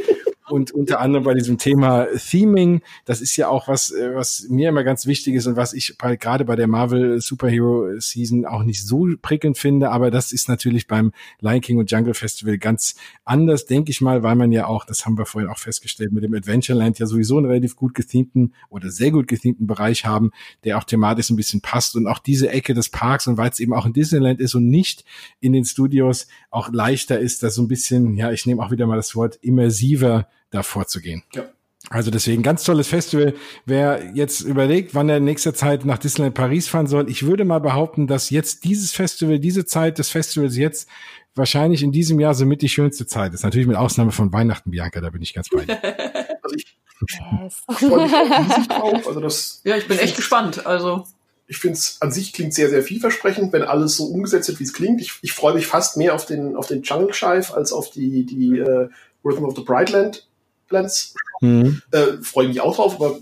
und 0.48 0.72
unter 0.72 1.00
anderem 1.00 1.24
bei 1.24 1.34
diesem 1.34 1.56
Thema 1.56 2.06
Theming. 2.16 2.82
Das 3.06 3.20
ist 3.20 3.36
ja 3.36 3.48
auch 3.48 3.66
was, 3.68 3.90
äh, 3.90 4.14
was 4.14 4.46
mir 4.48 4.68
immer 4.68 4.84
ganz 4.84 5.06
wichtig 5.06 5.34
ist 5.34 5.46
und 5.46 5.56
was 5.56 5.72
ich 5.72 5.96
bei, 5.96 6.16
gerade 6.16 6.44
bei 6.44 6.54
der 6.54 6.66
Marvel 6.66 7.20
Superhero 7.20 7.98
Season 7.98 8.44
auch 8.44 8.62
nicht 8.62 8.86
so 8.86 9.06
prickelnd 9.20 9.56
finde. 9.56 9.90
Aber 9.90 10.10
das 10.10 10.32
ist 10.32 10.48
natürlich 10.48 10.86
beim 10.86 11.12
Lion 11.40 11.60
King 11.60 11.78
und 11.78 11.90
Jungle 11.90 12.14
Festival 12.14 12.58
ganz 12.58 12.94
anders, 13.24 13.64
denke 13.64 13.90
ich 13.90 14.00
mal, 14.00 14.22
weil 14.22 14.36
man 14.36 14.52
ja 14.52 14.66
auch, 14.66 14.84
das 14.84 15.06
haben 15.06 15.16
wir 15.16 15.24
vorhin 15.24 15.50
auch 15.50 15.58
festgestellt, 15.58 16.12
mit 16.12 16.24
dem 16.24 16.34
Adventureland 16.34 16.98
ja 16.98 17.06
sowieso 17.06 17.38
einen 17.38 17.46
relativ 17.46 17.76
gut 17.76 17.94
gethemten 17.94 18.52
oder 18.68 18.90
sehr 18.90 19.10
gut 19.10 19.28
gethemten 19.28 19.66
Bereich 19.66 20.04
haben, 20.04 20.30
der 20.64 20.76
auch 20.76 20.84
thematisch 20.84 21.30
ein 21.30 21.36
bisschen 21.36 21.62
passt 21.62 21.96
und 21.96 22.06
auch 22.06 22.18
diese 22.18 22.50
Ecke 22.50 22.74
des 22.74 22.90
Parks 22.90 23.26
und 23.26 23.38
weil 23.38 23.50
es 23.50 23.60
eben 23.60 23.72
auch 23.72 23.86
in 23.86 23.94
Disneyland 23.94 24.40
ist 24.40 24.54
und 24.54 24.68
nicht 24.68 25.04
in 25.40 25.54
den 25.54 25.64
Studios 25.64 26.26
auch 26.50 26.70
leichter 26.70 27.18
ist, 27.18 27.42
da 27.42 27.48
so 27.48 27.62
ein 27.62 27.68
bisschen, 27.68 28.14
ja, 28.14 28.30
ich 28.30 28.44
nehme 28.44 28.62
auch 28.62 28.70
wieder 28.70 28.86
mal 28.86 28.96
das 28.96 29.16
Wort 29.16 29.38
immersiver 29.40 30.28
da 30.54 30.62
vorzugehen. 30.62 31.22
Ja. 31.32 31.44
Also 31.90 32.10
deswegen 32.10 32.42
ganz 32.42 32.64
tolles 32.64 32.88
Festival. 32.88 33.34
Wer 33.66 34.12
jetzt 34.14 34.40
überlegt, 34.40 34.94
wann 34.94 35.08
er 35.08 35.18
in 35.18 35.24
nächster 35.24 35.54
Zeit 35.54 35.84
nach 35.84 35.98
Disneyland 35.98 36.34
Paris 36.34 36.66
fahren 36.66 36.86
soll, 36.86 37.10
ich 37.10 37.26
würde 37.26 37.44
mal 37.44 37.58
behaupten, 37.58 38.06
dass 38.06 38.30
jetzt 38.30 38.64
dieses 38.64 38.92
Festival, 38.92 39.38
diese 39.38 39.66
Zeit 39.66 39.98
des 39.98 40.08
Festivals 40.08 40.56
jetzt 40.56 40.88
wahrscheinlich 41.34 41.82
in 41.82 41.92
diesem 41.92 42.18
Jahr 42.20 42.34
somit 42.34 42.62
die 42.62 42.68
schönste 42.68 43.06
Zeit 43.06 43.34
ist. 43.34 43.42
Natürlich 43.42 43.66
mit 43.66 43.76
Ausnahme 43.76 44.12
von 44.12 44.32
Weihnachten, 44.32 44.70
Bianca, 44.70 45.00
da 45.00 45.10
bin 45.10 45.20
ich 45.22 45.34
ganz 45.34 45.48
bei 45.48 45.64
dir. 45.64 45.78
Also 46.44 46.56
ich, 46.56 46.76
yes. 47.00 47.62
ich 47.70 47.88
freue 47.88 48.04
mich 48.04 48.12
auch 48.12 48.66
drauf. 48.68 49.08
Also 49.08 49.20
das, 49.20 49.62
ja, 49.64 49.78
ich 49.78 49.88
bin 49.88 49.98
echt 49.98 50.14
gespannt. 50.14 50.66
Also 50.66 51.06
ich 51.46 51.56
finde 51.56 51.78
es 51.78 51.96
an 52.02 52.12
sich 52.12 52.34
klingt 52.34 52.52
sehr, 52.52 52.68
sehr 52.68 52.82
vielversprechend, 52.82 53.54
wenn 53.54 53.62
alles 53.62 53.96
so 53.96 54.04
umgesetzt 54.04 54.48
wird, 54.48 54.60
wie 54.60 54.64
es 54.64 54.74
klingt. 54.74 55.00
Ich, 55.00 55.18
ich 55.22 55.32
freue 55.32 55.54
mich 55.54 55.66
fast 55.66 55.96
mehr 55.96 56.14
auf 56.14 56.26
den, 56.26 56.54
auf 56.54 56.66
den 56.66 56.82
Jungle 56.82 57.14
Shive 57.14 57.54
als 57.54 57.72
auf 57.72 57.90
die, 57.90 58.26
die 58.26 58.60
uh, 58.60 58.88
Rhythm 59.24 59.46
of 59.46 59.56
the 59.56 59.62
Brightland 59.62 60.26
Lands. 60.70 61.14
Mhm. 61.40 61.82
Äh, 61.90 62.22
freue 62.22 62.48
mich 62.48 62.60
auch 62.60 62.76
drauf, 62.76 62.94
aber 62.96 63.18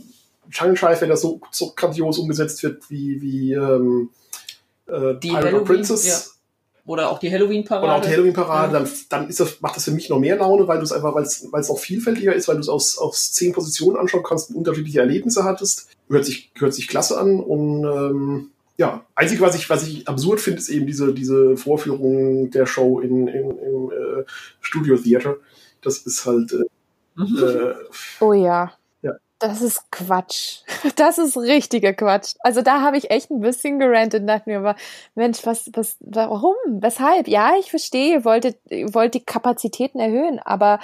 Jungle 0.50 0.76
Shive, 0.76 1.00
wenn 1.00 1.08
das 1.08 1.22
so, 1.22 1.40
so 1.50 1.72
grandios 1.74 2.18
umgesetzt 2.18 2.62
wird 2.62 2.88
wie, 2.90 3.20
wie 3.20 3.52
ähm, 3.52 4.10
äh, 4.86 5.14
die 5.22 5.28
Pirate 5.28 5.60
Princess. 5.60 6.06
Ja. 6.06 6.18
Oder 6.84 7.10
auch 7.10 7.20
die 7.20 7.30
Halloween-Parade. 7.30 7.84
Oder 7.84 7.96
auch 7.96 8.02
die 8.02 8.08
Halloween-Parade, 8.10 8.72
ja. 8.72 8.78
dann, 8.80 8.90
dann 9.08 9.28
ist 9.28 9.38
das, 9.38 9.60
macht 9.60 9.76
das 9.76 9.84
für 9.84 9.92
mich 9.92 10.08
noch 10.08 10.18
mehr 10.18 10.36
Laune, 10.36 10.66
weil 10.66 10.78
du 10.78 10.84
es 10.84 10.90
einfach, 10.90 11.14
weil 11.14 11.22
es 11.22 11.70
auch 11.70 11.78
vielfältiger 11.78 12.34
ist, 12.34 12.48
weil 12.48 12.56
du 12.56 12.60
es 12.60 12.68
aus, 12.68 12.98
aus 12.98 13.32
zehn 13.32 13.52
Positionen 13.52 13.96
anschauen 13.96 14.24
kannst 14.24 14.50
und 14.50 14.56
unterschiedliche 14.56 14.98
Erlebnisse 14.98 15.44
hattest. 15.44 15.88
Hört 16.08 16.24
sich, 16.24 16.50
hört 16.56 16.74
sich 16.74 16.88
klasse 16.88 17.18
an 17.18 17.38
und 17.38 17.84
ähm, 17.84 18.50
ja, 18.78 19.06
einzig, 19.14 19.40
was 19.40 19.54
ich, 19.54 19.70
was 19.70 19.86
ich 19.86 20.08
absurd 20.08 20.40
finde, 20.40 20.58
ist 20.58 20.70
eben 20.70 20.86
diese, 20.86 21.14
diese 21.14 21.56
Vorführung 21.56 22.50
der 22.50 22.66
Show 22.66 22.98
in, 22.98 23.28
in, 23.28 23.50
im 23.50 23.90
äh, 23.90 24.24
Studio 24.60 24.96
Theater. 24.96 25.36
Das 25.82 25.98
ist 25.98 26.26
halt. 26.26 26.52
Äh, 26.52 26.56
mhm. 26.56 26.64
Äh, 27.18 27.74
oh 28.20 28.32
ja. 28.32 28.72
ja. 29.02 29.12
Das 29.38 29.62
ist 29.62 29.90
Quatsch. 29.90 30.60
Das 30.96 31.18
ist 31.18 31.36
richtiger 31.36 31.92
Quatsch. 31.92 32.34
Also 32.40 32.62
da 32.62 32.80
habe 32.80 32.96
ich 32.96 33.10
echt 33.10 33.30
ein 33.30 33.40
bisschen 33.40 33.78
gerantet 33.78 34.22
und 34.22 34.26
dachte 34.26 34.50
mir, 34.50 34.58
aber 34.58 34.76
Mensch, 35.14 35.44
was, 35.44 35.70
was, 35.74 35.96
warum? 36.00 36.56
Weshalb? 36.66 37.28
Ja, 37.28 37.52
ich 37.58 37.70
verstehe, 37.70 38.14
ihr 38.14 38.24
wolltet, 38.24 38.58
ihr 38.68 38.92
wollt 38.94 39.14
die 39.14 39.24
Kapazitäten 39.24 39.98
erhöhen, 39.98 40.38
aber 40.38 40.80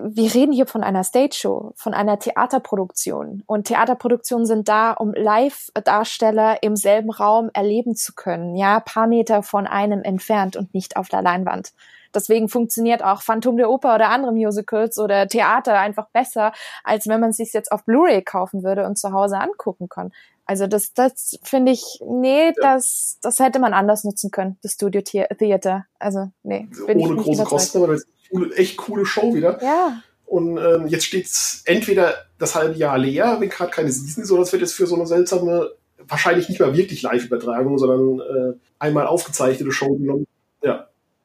wir 0.00 0.34
reden 0.34 0.52
hier 0.52 0.66
von 0.66 0.82
einer 0.82 1.04
Stage-Show, 1.04 1.72
von 1.76 1.94
einer 1.94 2.18
Theaterproduktion. 2.18 3.42
Und 3.46 3.66
Theaterproduktionen 3.66 4.46
sind 4.46 4.68
da, 4.68 4.92
um 4.92 5.12
Live-Darsteller 5.12 6.62
im 6.62 6.76
selben 6.76 7.10
Raum 7.10 7.50
erleben 7.52 7.94
zu 7.94 8.14
können, 8.14 8.56
ja, 8.56 8.80
paar 8.80 9.06
Meter 9.06 9.42
von 9.42 9.66
einem 9.66 10.02
entfernt 10.02 10.56
und 10.56 10.72
nicht 10.74 10.96
auf 10.96 11.08
der 11.08 11.22
Leinwand. 11.22 11.72
Deswegen 12.14 12.48
funktioniert 12.48 13.02
auch 13.02 13.22
Phantom 13.22 13.56
der 13.56 13.70
Oper 13.70 13.94
oder 13.94 14.10
andere 14.10 14.32
Musicals 14.32 14.98
oder 14.98 15.26
Theater 15.26 15.78
einfach 15.78 16.08
besser, 16.10 16.52
als 16.84 17.08
wenn 17.08 17.20
man 17.20 17.30
es 17.30 17.36
sich 17.36 17.52
jetzt 17.52 17.72
auf 17.72 17.84
Blu-ray 17.84 18.22
kaufen 18.22 18.62
würde 18.62 18.86
und 18.86 18.98
zu 18.98 19.12
Hause 19.12 19.38
angucken 19.38 19.88
kann. 19.88 20.12
Also 20.44 20.66
das, 20.66 20.92
das 20.92 21.38
finde 21.42 21.72
ich, 21.72 22.00
nee, 22.06 22.46
ja. 22.46 22.52
das, 22.60 23.18
das 23.22 23.38
hätte 23.38 23.58
man 23.58 23.74
anders 23.74 24.04
nutzen 24.04 24.30
können, 24.30 24.58
das 24.62 24.72
Studio 24.72 25.00
Theater. 25.02 25.86
Also 25.98 26.30
nee, 26.42 26.68
bin 26.86 26.98
ohne 26.98 27.20
ich 27.20 27.24
große 27.24 27.44
Kosten, 27.44 27.78
aber 27.78 27.92
das 27.94 28.02
ist 28.02 28.08
eine 28.34 28.52
echt 28.54 28.76
coole 28.76 29.06
Show 29.06 29.34
wieder. 29.34 29.62
Ja. 29.62 30.02
Und 30.26 30.56
ähm, 30.56 30.86
jetzt 30.88 31.04
steht's 31.04 31.62
entweder 31.66 32.14
das 32.38 32.54
halbe 32.54 32.74
Jahr 32.74 32.98
leer, 32.98 33.36
wenn 33.38 33.50
gerade 33.50 33.70
keine 33.70 33.92
Season 33.92 34.24
ist, 34.24 34.32
oder 34.32 34.42
es 34.42 34.52
wird 34.52 34.62
jetzt 34.62 34.74
für 34.74 34.86
so 34.86 34.94
eine 34.94 35.06
seltsame, 35.06 35.70
wahrscheinlich 36.08 36.48
nicht 36.48 36.58
mal 36.58 36.74
wirklich 36.76 37.02
Live-Übertragung, 37.02 37.78
sondern 37.78 38.20
äh, 38.20 38.54
einmal 38.78 39.06
aufgezeichnete 39.06 39.70
Show 39.72 39.94
genommen. 39.94 40.26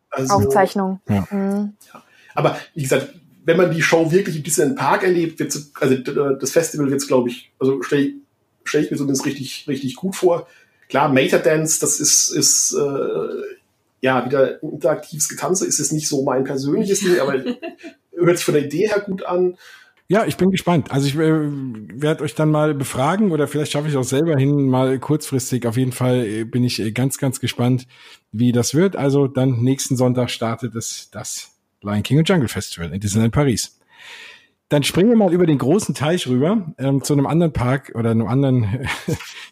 Also, 0.10 0.34
Aufzeichnung. 0.34 1.02
Ja. 1.10 1.28
Mhm. 1.30 1.74
ja. 1.94 2.04
Aber 2.36 2.58
wie 2.74 2.84
gesagt, 2.84 3.14
wenn 3.46 3.58
man 3.58 3.72
die 3.72 3.82
Show 3.82 4.12
wirklich 4.12 4.36
ein 4.36 4.44
bisschen 4.44 4.72
im 4.72 4.76
Park 4.76 5.04
erlebt, 5.04 5.40
wird 5.40 5.58
also 5.80 5.96
das 6.36 6.52
Festival 6.52 6.92
wird 6.92 7.08
glaube 7.08 7.30
ich, 7.30 7.52
also 7.60 7.82
stelle 7.82 8.14
stell 8.68 8.84
ich 8.84 8.92
mir 8.92 8.98
zumindest 8.98 9.26
richtig, 9.26 9.66
richtig 9.68 9.96
gut 9.96 10.16
vor. 10.16 10.48
Klar, 10.90 11.10
Mater 11.10 11.40
Dance, 11.40 11.80
das 11.80 12.00
ist, 12.00 12.30
ist 12.30 12.74
äh, 12.74 13.56
ja 14.02 14.26
wieder 14.26 14.62
interaktives 14.62 15.30
Getanze, 15.30 15.66
ist 15.66 15.80
es 15.80 15.92
nicht 15.92 16.08
so 16.08 16.24
mein 16.24 16.44
persönliches 16.44 17.00
Ding, 17.00 17.20
aber 17.20 17.44
hört 18.16 18.38
sich 18.38 18.46
von 18.46 18.54
der 18.54 18.66
Idee 18.66 18.88
her 18.88 19.02
gut 19.02 19.24
an. 19.24 19.58
Ja, 20.10 20.26
ich 20.26 20.38
bin 20.38 20.52
gespannt. 20.52 20.90
Also 20.90 21.08
ich 21.08 21.16
äh, 21.16 21.20
werde 21.20 22.24
euch 22.24 22.34
dann 22.34 22.50
mal 22.50 22.74
befragen 22.74 23.32
oder 23.32 23.46
vielleicht 23.48 23.74
schaffe 23.74 23.90
ich 23.90 23.98
auch 23.98 24.06
selber 24.06 24.38
hin, 24.38 24.70
mal 24.70 25.00
kurzfristig. 25.00 25.66
Auf 25.68 25.76
jeden 25.76 25.92
Fall 25.92 26.26
äh, 26.26 26.44
bin 26.46 26.64
ich 26.64 26.80
äh, 26.80 26.92
ganz, 26.92 27.18
ganz 27.18 27.42
gespannt, 27.42 27.88
wie 28.32 28.54
das 28.54 28.74
wird. 28.74 28.96
Also 28.96 29.28
dann 29.28 29.62
nächsten 29.62 29.98
Sonntag 29.98 30.30
startet 30.30 30.76
es 30.76 31.10
das 31.12 31.52
Lion 31.82 32.04
King 32.04 32.20
und 32.20 32.30
Jungle 32.30 32.48
Festival 32.48 32.94
in 32.94 33.02
Disneyland 33.02 33.34
Paris. 33.34 33.77
Dann 34.70 34.84
springen 34.84 35.10
wir 35.10 35.16
mal 35.16 35.34
über 35.34 35.46
den 35.46 35.58
großen 35.58 35.96
Teich 35.96 36.28
rüber 36.28 36.74
ähm, 36.78 37.02
zu 37.02 37.14
einem 37.14 37.26
anderen 37.26 37.54
Park 37.54 37.94
oder 37.96 38.12
einem 38.12 38.28
anderen 38.28 38.86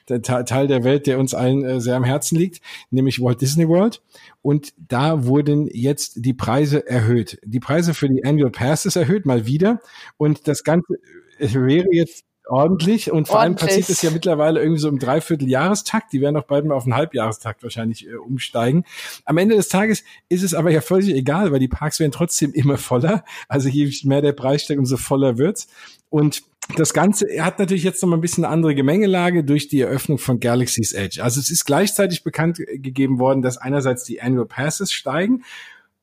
Teil 0.24 0.68
der 0.68 0.84
Welt, 0.84 1.08
der 1.08 1.20
uns 1.20 1.34
allen 1.34 1.64
äh, 1.64 1.80
sehr 1.80 1.96
am 1.96 2.04
Herzen 2.04 2.38
liegt, 2.38 2.62
nämlich 2.92 3.22
Walt 3.22 3.40
Disney 3.40 3.68
World. 3.68 4.02
Und 4.42 4.74
da 4.78 5.26
wurden 5.26 5.68
jetzt 5.72 6.26
die 6.26 6.34
Preise 6.34 6.86
erhöht. 6.88 7.40
Die 7.46 7.62
Preise 7.62 7.94
für 7.94 8.10
die 8.10 8.26
Annual 8.26 8.52
Passes 8.52 8.98
erhöht, 8.98 9.26
mal 9.26 9.46
wieder. 9.46 9.80
Und 10.18 10.50
das 10.50 10.64
Ganze 10.64 10.96
wäre 11.40 11.88
jetzt 11.92 12.26
ordentlich 12.48 13.12
und 13.12 13.28
vor 13.28 13.40
allem 13.40 13.54
Ordentlich. 13.54 13.70
passiert 13.70 13.90
es 13.90 14.02
ja 14.02 14.12
mittlerweile 14.12 14.60
irgendwie 14.60 14.80
so 14.80 14.90
im 14.90 15.00
Dreivierteljahrestakt. 15.00 16.14
Die 16.14 16.22
werden 16.22 16.38
auch 16.38 16.44
bald 16.44 16.66
mal 16.66 16.76
auf 16.76 16.84
einen 16.84 16.96
Halbjahrestakt 16.96 17.64
wahrscheinlich 17.64 18.08
äh, 18.08 18.16
umsteigen. 18.16 18.86
Am 19.26 19.38
Ende 19.38 19.56
des 19.56 19.70
Tages 19.70 20.04
ist 20.30 20.44
es 20.44 20.54
aber 20.54 20.72
ja 20.72 20.82
völlig 20.82 21.14
egal, 21.14 21.52
weil 21.52 21.60
die 21.60 21.68
Parks 21.68 22.00
werden 22.00 22.12
trotzdem 22.12 22.52
immer 22.54 22.78
voller. 22.78 23.24
Also 23.48 23.70
je 23.70 23.92
mehr 24.04 24.22
der 24.22 24.34
Preis 24.34 24.64
steigt, 24.64 24.80
umso 24.80 24.98
voller 24.98 25.38
wird's. 25.38 25.68
Und 26.10 26.44
das 26.78 26.94
Ganze 26.94 27.28
hat 27.40 27.60
natürlich 27.60 27.84
jetzt 27.84 28.02
noch 28.02 28.10
mal 28.10 28.18
ein 28.18 28.22
bisschen 28.22 28.44
eine 28.44 28.54
andere 28.54 28.74
Gemengelage 28.74 29.44
durch 29.44 29.68
die 29.68 29.82
Eröffnung 29.82 30.18
von 30.18 30.40
Galaxy's 30.40 30.94
Edge. 30.94 31.24
Also 31.24 31.40
es 31.40 31.52
ist 31.52 31.66
gleichzeitig 31.66 32.24
bekannt 32.24 32.58
gegeben 32.58 33.20
worden, 33.20 33.44
dass 33.44 33.58
einerseits 33.58 34.04
die 34.04 34.22
Annual 34.22 34.48
Passes 34.48 34.92
steigen 34.92 35.44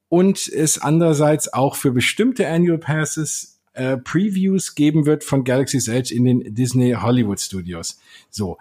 und 0.09 0.47
es 0.47 0.79
andererseits 0.79 1.53
auch 1.53 1.75
für 1.75 1.91
bestimmte 1.91 2.47
Annual 2.47 2.79
Passes 2.79 3.52
äh, 3.75 3.97
Previews 3.97 4.75
geben 4.75 5.07
wird 5.07 5.25
von 5.25 5.45
Galaxy's 5.45 5.89
Edge 5.89 6.15
in 6.15 6.25
den 6.25 6.55
Disney 6.55 6.93
Hollywood 6.93 7.41
Studios. 7.41 7.99
So. 8.31 8.59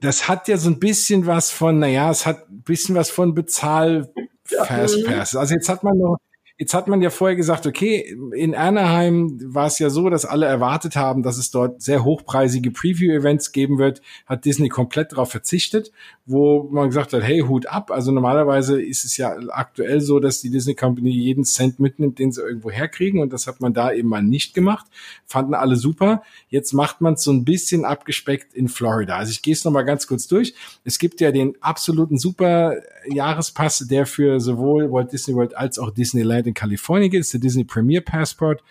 Das 0.00 0.28
hat 0.28 0.48
ja 0.48 0.56
so 0.58 0.68
ein 0.68 0.78
bisschen 0.78 1.26
was 1.26 1.50
von, 1.50 1.78
naja, 1.78 2.10
es 2.10 2.26
hat 2.26 2.50
ein 2.50 2.62
bisschen 2.62 2.94
was 2.94 3.10
von 3.10 3.34
Bezahl 3.34 4.12
Fast 4.44 5.04
Passes. 5.06 5.36
Also 5.36 5.54
jetzt 5.54 5.68
hat 5.68 5.82
man 5.82 5.96
noch 5.96 6.18
Jetzt 6.56 6.72
hat 6.72 6.86
man 6.86 7.02
ja 7.02 7.10
vorher 7.10 7.34
gesagt, 7.34 7.66
okay, 7.66 8.16
in 8.32 8.54
Anaheim 8.54 9.40
war 9.42 9.66
es 9.66 9.80
ja 9.80 9.90
so, 9.90 10.08
dass 10.08 10.24
alle 10.24 10.46
erwartet 10.46 10.94
haben, 10.94 11.24
dass 11.24 11.36
es 11.36 11.50
dort 11.50 11.82
sehr 11.82 12.04
hochpreisige 12.04 12.70
Preview-Events 12.70 13.50
geben 13.50 13.78
wird, 13.78 14.02
hat 14.26 14.44
Disney 14.44 14.68
komplett 14.68 15.10
darauf 15.10 15.32
verzichtet, 15.32 15.90
wo 16.26 16.68
man 16.70 16.90
gesagt 16.90 17.12
hat, 17.12 17.24
hey, 17.24 17.40
Hut 17.40 17.66
ab. 17.66 17.90
Also 17.90 18.12
normalerweise 18.12 18.80
ist 18.80 19.04
es 19.04 19.16
ja 19.16 19.36
aktuell 19.48 20.00
so, 20.00 20.20
dass 20.20 20.42
die 20.42 20.50
Disney 20.50 20.76
Company 20.76 21.10
jeden 21.10 21.42
Cent 21.42 21.80
mitnimmt, 21.80 22.20
den 22.20 22.30
sie 22.30 22.42
irgendwo 22.42 22.70
herkriegen 22.70 23.20
und 23.20 23.32
das 23.32 23.48
hat 23.48 23.60
man 23.60 23.74
da 23.74 23.92
eben 23.92 24.08
mal 24.08 24.22
nicht 24.22 24.54
gemacht. 24.54 24.86
Fanden 25.26 25.54
alle 25.54 25.74
super. 25.74 26.22
Jetzt 26.50 26.72
macht 26.72 27.00
man 27.00 27.14
es 27.14 27.24
so 27.24 27.32
ein 27.32 27.44
bisschen 27.44 27.84
abgespeckt 27.84 28.54
in 28.54 28.68
Florida. 28.68 29.16
Also 29.16 29.32
ich 29.32 29.42
gehe 29.42 29.54
es 29.54 29.64
nochmal 29.64 29.84
ganz 29.84 30.06
kurz 30.06 30.28
durch. 30.28 30.54
Es 30.84 31.00
gibt 31.00 31.20
ja 31.20 31.32
den 31.32 31.60
absoluten 31.60 32.16
super 32.16 32.76
Jahrespass, 33.08 33.84
der 33.90 34.06
für 34.06 34.38
sowohl 34.38 34.92
Walt 34.92 35.10
Disney 35.10 35.34
World 35.34 35.56
als 35.56 35.80
auch 35.80 35.90
Disneyland 35.90 36.43
in 36.46 36.54
Kalifornien 36.54 37.10
gilt, 37.10 37.22
ist 37.22 37.32
der 37.32 37.40
Disney 37.40 37.64
Premier 37.64 38.00
Passport 38.00 38.62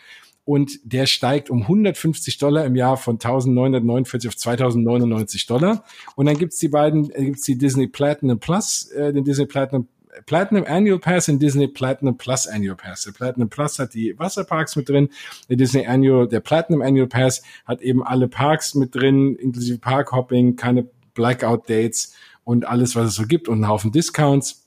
und 0.45 0.79
der 0.83 1.05
steigt 1.05 1.49
um 1.49 1.61
150 1.61 2.37
Dollar 2.37 2.65
im 2.65 2.75
Jahr 2.75 2.97
von 2.97 3.15
1949 3.15 4.27
auf 4.27 4.35
2099 4.35 5.45
Dollar. 5.45 5.85
Und 6.15 6.25
dann 6.25 6.37
gibt's 6.37 6.57
die 6.57 6.67
beiden, 6.67 7.09
äh, 7.11 7.25
gibt's 7.25 7.43
die 7.43 7.57
Disney 7.57 7.87
Platinum 7.87 8.39
Plus, 8.39 8.91
äh, 8.91 9.13
den 9.13 9.23
Disney 9.23 9.45
Platinum 9.45 9.87
Platinum 10.27 10.63
Annual 10.67 10.99
Pass 10.99 11.27
und 11.27 11.39
Disney 11.39 11.67
Platinum 11.67 12.17
Plus 12.17 12.45
Annual 12.45 12.75
Pass. 12.75 13.03
Der 13.03 13.13
Platinum 13.13 13.49
Plus 13.49 13.79
hat 13.79 13.95
die 13.95 14.13
Wasserparks 14.19 14.75
mit 14.75 14.87
drin. 14.87 15.09
Der 15.49 15.57
Disney 15.57 15.87
Annual, 15.87 16.27
der 16.27 16.39
Platinum 16.39 16.83
Annual 16.83 17.07
Pass 17.07 17.41
hat 17.65 17.81
eben 17.81 18.03
alle 18.03 18.27
Parks 18.27 18.75
mit 18.75 18.93
drin, 18.93 19.35
inklusive 19.35 19.79
Parkhopping, 19.79 20.55
keine 20.55 20.87
Blackout 21.15 21.67
Dates 21.67 22.13
und 22.43 22.67
alles, 22.67 22.95
was 22.95 23.07
es 23.07 23.15
so 23.15 23.25
gibt 23.25 23.47
und 23.47 23.55
einen 23.55 23.67
Haufen 23.67 23.91
Discounts. 23.91 24.62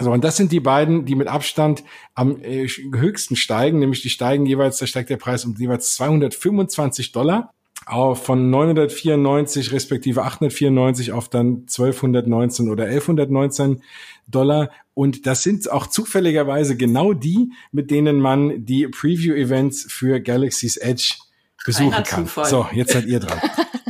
So, 0.00 0.10
und 0.10 0.24
das 0.24 0.36
sind 0.36 0.50
die 0.50 0.60
beiden, 0.60 1.04
die 1.04 1.14
mit 1.14 1.28
Abstand 1.28 1.84
am 2.14 2.42
äh, 2.42 2.66
höchsten 2.66 3.36
steigen, 3.36 3.78
nämlich 3.78 4.02
die 4.02 4.10
steigen 4.10 4.44
jeweils, 4.44 4.78
da 4.78 4.86
steigt 4.86 5.10
der 5.10 5.18
Preis 5.18 5.44
um 5.44 5.54
jeweils 5.56 5.94
225 5.94 7.12
Dollar 7.12 7.52
auf 7.86 8.24
von 8.24 8.50
994 8.50 9.72
respektive 9.72 10.22
894 10.22 11.12
auf 11.12 11.28
dann 11.28 11.66
1219 11.68 12.70
oder 12.70 12.84
1119 12.84 13.82
Dollar. 14.26 14.70
Und 14.94 15.26
das 15.26 15.42
sind 15.42 15.70
auch 15.70 15.86
zufälligerweise 15.86 16.76
genau 16.76 17.12
die, 17.12 17.52
mit 17.72 17.90
denen 17.90 18.20
man 18.20 18.64
die 18.64 18.88
Preview-Events 18.88 19.86
für 19.90 20.20
Galaxy's 20.20 20.76
Edge 20.76 21.16
besuchen 21.64 22.04
kann. 22.04 22.24
Zufall. 22.24 22.46
So, 22.46 22.66
jetzt 22.72 22.92
seid 22.92 23.06
ihr 23.06 23.20
dran. 23.20 23.38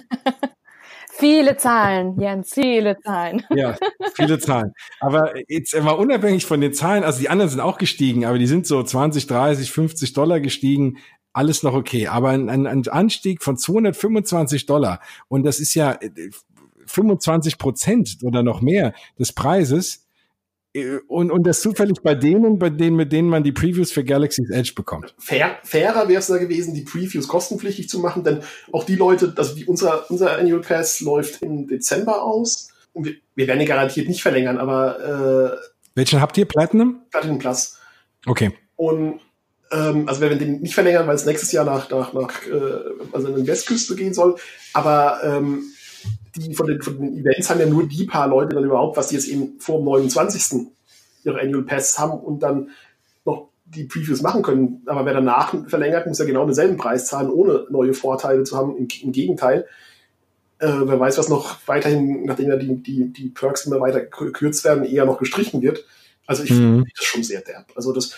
Viele 1.17 1.57
Zahlen, 1.57 2.19
Jens, 2.19 2.53
viele 2.55 2.99
Zahlen. 2.99 3.45
Ja, 3.55 3.77
viele 4.15 4.41
Zahlen. 4.41 4.73
Aber 4.99 5.33
jetzt 5.49 5.73
mal 5.81 5.93
unabhängig 5.93 6.45
von 6.45 6.61
den 6.61 6.75
Zahlen, 6.75 7.05
also 7.05 7.21
die 7.21 7.29
anderen 7.29 7.51
sind 7.51 7.61
auch 7.61 7.79
gestiegen, 7.79 8.25
aber 8.25 8.37
die 8.37 8.49
sind 8.49 8.67
so 8.67 8.83
20, 8.83 9.29
30, 9.29 9.71
50 9.71 10.13
Dollar 10.13 10.41
gestiegen. 10.41 10.99
Alles 11.33 11.63
noch 11.63 11.75
okay. 11.75 12.09
Aber 12.09 12.31
ein, 12.31 12.49
ein, 12.49 12.89
Anstieg 12.89 13.45
von 13.45 13.57
225 13.57 14.67
Dollar 14.67 15.01
und 15.29 15.45
das 15.45 15.61
ist 15.61 15.75
ja 15.75 15.93
äh, 15.93 16.11
25 16.87 17.59
Prozent 17.59 18.19
oder 18.23 18.43
noch 18.43 18.61
mehr 18.61 18.93
des 19.17 19.33
Preises. 19.33 20.04
Äh, 20.75 20.99
Und, 21.09 21.31
und 21.31 21.47
das 21.47 21.61
zufällig 21.61 21.99
bei 22.03 22.15
denen, 22.15 22.59
bei 22.59 22.71
denen, 22.71 22.97
mit 22.97 23.13
denen 23.13 23.29
man 23.29 23.43
die 23.43 23.53
Previews 23.53 23.93
für 23.93 24.05
Galaxy's 24.05 24.51
Edge 24.51 24.73
bekommt. 24.75 25.15
Fair, 25.19 25.59
fairer 25.63 26.09
wäre 26.09 26.21
es 26.21 26.27
da 26.27 26.37
gewesen, 26.39 26.75
die 26.75 26.83
Previews 26.83 27.29
kostenpflichtig 27.29 27.89
zu 27.89 28.01
machen, 28.01 28.25
denn 28.25 28.41
auch 28.73 28.85
die 28.85 28.97
Leute, 28.97 29.33
also 29.37 29.55
die, 29.55 29.65
unser, 29.65 30.11
unser 30.11 30.39
Annual 30.39 30.61
Pass 30.61 31.01
läuft 31.01 31.43
im 31.43 31.67
Dezember 31.67 32.23
aus. 32.23 32.69
Und 32.93 33.07
wir, 33.07 33.15
wir 33.35 33.47
werden 33.47 33.61
ihn 33.61 33.67
garantiert 33.67 34.09
nicht 34.09 34.23
verlängern, 34.23 34.59
aber 34.59 35.59
Welchen 35.95 36.21
habt 36.21 36.37
ihr? 36.37 36.45
Platinum? 36.47 37.01
äh, 37.07 37.11
Platinum 37.11 37.39
Plus. 37.39 37.79
Okay. 38.27 38.53
Und 38.77 39.21
ähm, 39.71 40.09
also 40.09 40.21
wir 40.21 40.29
werden 40.29 40.39
den 40.39 40.61
nicht 40.61 40.75
verlängern, 40.75 41.07
weil 41.07 41.15
es 41.15 41.27
nächstes 41.27 41.53
Jahr 41.53 41.65
nach, 41.65 41.89
nach, 41.91 42.13
nach 42.13 42.47
äh, 42.47 43.13
also 43.13 43.29
in 43.29 43.37
die 43.37 43.47
Westküste 43.47 43.95
gehen 43.97 44.15
soll. 44.15 44.37
Aber 44.73 45.21
ähm, 45.25 45.65
die 46.37 46.55
von 46.55 46.67
den, 46.67 46.83
von 46.83 46.99
den 46.99 47.17
Events 47.17 47.49
haben 47.51 47.61
ja 47.61 47.67
nur 47.67 47.87
die 47.87 48.05
paar 48.05 48.29
Leute 48.29 48.55
dann 48.55 48.65
überhaupt, 48.65 48.97
was 48.97 49.09
die 49.09 49.15
jetzt 49.15 49.29
eben 49.29 49.59
vor 49.61 49.79
dem 49.79 49.85
29. 49.85 50.67
ihre 51.25 51.41
Annual 51.41 51.63
Pass 51.65 51.99
haben 51.99 52.19
und 52.19 52.41
dann 52.43 52.71
noch 53.25 53.49
die 53.65 53.85
Previews 53.85 54.23
machen 54.23 54.43
können. 54.43 54.83
Aber 54.87 55.07
wer 55.07 55.15
danach 55.15 55.55
verlängert, 55.69 56.07
muss 56.07 56.19
ja 56.19 56.25
genau 56.25 56.45
denselben 56.45 56.77
Preis 56.77 57.07
zahlen, 57.07 57.31
ohne 57.31 57.67
neue 57.71 57.95
Vorteile 57.95 58.45
zu 58.45 58.57
haben. 58.57 58.77
Im, 58.77 58.89
im 59.03 59.13
Gegenteil. 59.13 59.67
Äh, 60.59 60.69
wer 60.69 61.01
weiß, 61.01 61.19
was 61.19 61.29
noch 61.29 61.57
weiterhin, 61.67 62.25
nachdem 62.25 62.49
ja 62.49 62.57
die, 62.57 62.77
die, 62.77 63.13
die 63.13 63.29
Perks 63.29 63.67
immer 63.67 63.81
weiter 63.81 64.01
gekürzt 64.01 64.65
werden, 64.65 64.85
eher 64.85 65.05
noch 65.05 65.19
gestrichen 65.19 65.63
wird. 65.63 65.85
Also 66.27 66.43
ich 66.43 66.51
Mhm. 66.51 66.57
finde 66.79 66.91
das 66.97 67.05
schon 67.07 67.23
sehr 67.23 67.41
derb. 67.43 67.67
Also 67.75 67.93
das, 67.93 68.15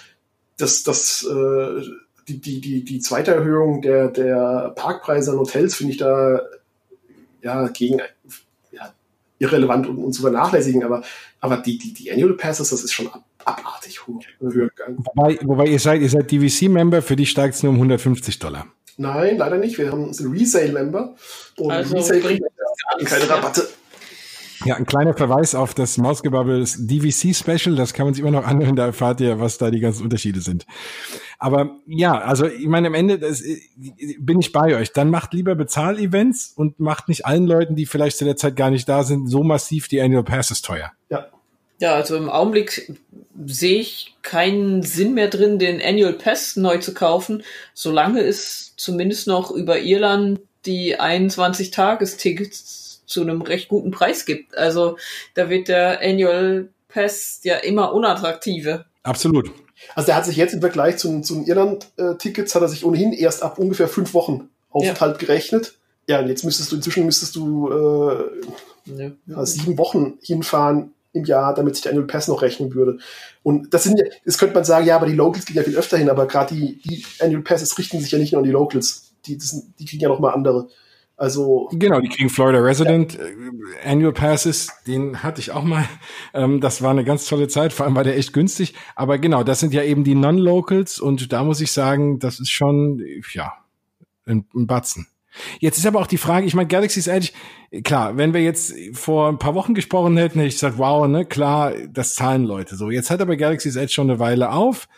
das, 0.59 0.83
das, 0.83 1.27
äh, 1.29 1.83
die, 2.29 2.41
die, 2.41 2.61
die, 2.61 2.85
die 2.85 2.99
zweite 3.01 3.33
Erhöhung 3.33 3.83
der, 3.83 4.09
der 4.09 4.73
Parkpreise 4.75 5.33
an 5.33 5.39
Hotels 5.39 5.75
finde 5.77 5.93
ich 5.93 5.99
da 5.99 6.41
ja 7.47 7.69
gegen 7.69 8.01
ja, 8.73 8.93
irrelevant 9.39 9.87
und, 9.87 9.99
und 9.99 10.13
zu 10.13 10.23
vernachlässigen, 10.23 10.83
aber, 10.85 11.03
aber 11.41 11.59
die, 11.59 11.79
die, 11.79 11.93
die 11.95 12.13
Annual 12.13 12.35
Passes, 12.35 12.71
das 12.71 12.83
ist 12.83 12.93
schon 12.93 13.07
ab, 13.09 13.25
abartig 13.45 14.07
hoch 14.07 14.21
gegangen. 14.41 14.99
Wobei, 15.15 15.39
wobei 15.43 15.67
ihr 15.67 15.79
seid, 15.79 16.03
ihr 16.03 16.11
seid 16.11 16.31
DVC-Member, 16.31 17.03
für 17.03 17.17
die 17.17 17.27
steigt 17.27 17.55
es 17.55 17.63
nur 17.63 17.71
um 17.71 17.77
150 17.77 18.39
Dollar. 18.39 18.67
Nein, 18.99 19.37
leider 19.37 19.59
nicht. 19.59 19.77
Wir 19.79 19.93
haben 19.93 20.13
sind 20.13 20.33
Resale-Member 20.33 21.15
und 21.59 21.71
Also 21.71 21.97
Resale 21.97 22.33
nichts, 22.33 22.47
keine 23.05 23.27
ja. 23.27 23.35
Rabatte. 23.35 23.69
Ja, 24.67 24.77
ein 24.77 24.87
kleiner 24.87 25.15
Verweis 25.15 25.55
auf 25.55 25.75
das 25.75 25.99
Mausgebubbles 25.99 26.87
DVC 26.87 27.35
Special, 27.35 27.77
das 27.77 27.93
kann 27.93 28.07
man 28.07 28.15
sich 28.15 28.23
immer 28.23 28.33
noch 28.33 28.47
anhören, 28.47 28.77
da 28.77 28.87
erfahrt 28.87 29.21
ihr, 29.21 29.39
was 29.41 29.59
da 29.59 29.71
die 29.71 29.81
ganzen 29.81 30.03
Unterschiede 30.05 30.41
sind. 30.41 30.67
Aber 31.39 31.77
ja, 31.87 32.19
also 32.19 32.47
ich 32.47 32.67
meine, 32.67 32.89
am 32.89 32.95
Ende 32.95 33.19
das, 33.19 33.43
äh, 33.43 33.61
bin 34.19 34.41
ich 34.41 34.53
bei 34.53 34.77
euch. 34.77 34.93
Dann 34.93 35.11
macht 35.11 35.35
lieber 35.35 35.55
Bezahl-Events 35.55 36.53
und 36.57 36.81
macht 36.81 37.09
nicht 37.09 37.27
allen 37.27 37.47
Leuten, 37.47 37.77
die 37.77 37.87
vielleicht 37.87 38.17
zu 38.17 38.25
der 38.25 38.37
Zeit 38.37 38.57
gar 38.57 38.71
nicht 38.71 38.89
da 38.89 39.05
sind, 39.05 39.29
so 39.29 39.43
massiv 39.43 39.89
die 39.89 40.01
Annual 40.01 40.25
Passes 40.25 40.63
teuer. 40.63 40.93
Ja. 41.11 41.27
Ja, 41.79 41.95
also 41.95 42.17
im 42.17 42.31
Augenblick 42.31 42.91
sehe 43.45 43.81
ich 43.81 44.15
keinen 44.23 44.83
Sinn 44.83 45.13
mehr 45.13 45.29
drin, 45.29 45.59
den 45.59 45.83
Annual 45.83 46.15
Pass 46.15 46.57
neu 46.57 46.79
zu 46.79 46.95
kaufen, 46.95 47.43
solange 47.75 48.21
es 48.21 48.73
zumindest 48.77 49.27
noch 49.27 49.51
über 49.51 49.81
Irland 49.81 50.41
die 50.65 50.99
21-Tages-Tickets 50.99 52.86
zu 53.07 53.23
einem 53.23 53.43
recht 53.43 53.69
guten 53.69 53.91
Preis 53.91 54.27
gibt. 54.27 54.57
Also 54.57 54.97
da 55.35 55.49
wird 55.49 55.69
der 55.69 56.01
Annual 56.01 56.69
Pass 56.89 57.41
ja 57.43 57.57
immer 57.57 57.93
unattraktiver. 57.93 58.87
Absolut. 59.03 59.51
Also 59.95 60.07
der 60.07 60.17
hat 60.17 60.25
sich 60.25 60.37
jetzt 60.37 60.55
im 60.55 60.61
Vergleich 60.61 60.97
zu, 60.97 61.21
zu 61.21 61.35
den 61.35 61.45
Irland-Tickets, 61.45 62.55
hat 62.55 62.63
er 62.63 62.69
sich 62.69 62.85
ohnehin 62.85 63.13
erst 63.13 63.43
ab 63.43 63.59
ungefähr 63.59 63.89
fünf 63.89 64.15
Wochen 64.15 64.49
Aufenthalt 64.71 65.19
gerechnet. 65.19 65.75
Ja, 66.09 66.21
und 66.21 66.29
jetzt 66.29 66.45
müsstest 66.45 66.71
du, 66.71 66.77
inzwischen 66.77 67.05
müsstest 67.05 67.35
du 67.37 67.71
äh, 67.71 69.13
ja, 69.27 69.47
sieben 69.47 69.77
Wochen 69.79 70.19
hinfahren 70.23 70.93
im 71.13 71.25
Jahr, 71.25 71.55
damit 71.55 71.75
sich 71.75 71.83
der 71.83 71.93
Annual 71.93 72.07
Pass 72.07 72.29
noch 72.29 72.43
rechnen 72.43 72.75
würde. 72.75 72.99
Und 73.43 73.73
das 73.75 73.85
sind 73.85 73.99
ja, 73.99 74.05
das 74.25 74.39
könnte 74.39 74.55
man 74.55 74.65
sagen, 74.65 74.87
ja, 74.87 74.97
aber 74.97 75.07
die 75.07 75.15
Locals 75.15 75.47
gehen 75.47 75.57
ja 75.57 75.63
viel 75.63 75.77
öfter 75.77 75.97
hin, 75.97 76.11
aber 76.11 76.27
gerade 76.27 76.55
die, 76.55 76.81
die 76.83 77.05
Annual 77.21 77.43
Passes 77.43 77.77
richten 77.79 78.01
sich 78.01 78.11
ja 78.11 78.19
nicht 78.19 78.33
nur 78.33 78.41
an 78.41 78.45
die 78.45 78.53
Locals. 78.53 79.13
Die, 79.27 79.37
das 79.37 79.51
sind, 79.51 79.79
die 79.79 79.85
kriegen 79.85 80.03
ja 80.03 80.09
noch 80.09 80.21
mal 80.21 80.33
andere. 80.33 80.69
Also, 81.17 81.69
Genau, 81.73 82.01
die 82.01 82.11
kriegen 82.11 82.29
Florida 82.29 82.59
Resident 82.59 83.19
äh, 83.19 83.89
Annual 83.89 84.13
Passes, 84.13 84.69
den 84.87 85.23
hatte 85.23 85.41
ich 85.41 85.51
auch 85.51 85.65
mal. 85.65 85.89
Ähm, 86.35 86.61
das 86.61 86.83
war 86.83 86.91
eine 86.91 87.05
ganz 87.05 87.27
tolle 87.27 87.49
Zeit, 87.49 87.73
vor 87.73 87.87
allem 87.87 87.97
war 87.97 88.05
der 88.05 88.19
echt 88.19 88.35
günstig. 88.35 88.75
Aber 88.95 89.19
genau, 89.19 89.43
das 89.43 89.61
sind 89.61 89.73
ja 89.73 89.83
eben 89.83 90.05
die 90.05 90.15
Non-Locals 90.15 91.01
und 91.01 91.33
da 91.33 91.43
muss 91.43 91.63
ich 91.63 91.73
sagen, 91.73 92.19
das 92.19 92.39
ist 92.39 92.51
schon, 92.51 93.03
ja, 93.33 93.55
ein, 94.27 94.47
ein 94.55 94.67
Batzen. 94.67 95.07
Jetzt 95.59 95.79
ist 95.79 95.87
aber 95.87 96.01
auch 96.01 96.07
die 96.07 96.19
Frage, 96.19 96.47
ich 96.47 96.55
meine, 96.55 96.69
Galaxy's 96.69 97.07
Edge, 97.07 97.33
klar, 97.85 98.17
wenn 98.17 98.35
wir 98.35 98.43
jetzt 98.43 98.75
vor 98.93 99.29
ein 99.29 99.39
paar 99.39 99.55
Wochen 99.55 99.75
gesprochen 99.75 100.17
hätten, 100.17 100.39
hätte 100.39 100.49
ich 100.49 100.55
gesagt, 100.55 100.79
wow, 100.79 101.07
ne, 101.07 101.25
klar, 101.25 101.73
das 101.91 102.15
zahlen 102.15 102.45
Leute 102.45 102.77
so. 102.77 102.91
Jetzt 102.91 103.11
hat 103.11 103.21
aber 103.21 103.37
Galaxy's 103.37 103.77
Edge 103.77 103.93
schon 103.93 104.11
eine 104.11 104.19
Weile 104.19 104.53
auf. 104.53 104.89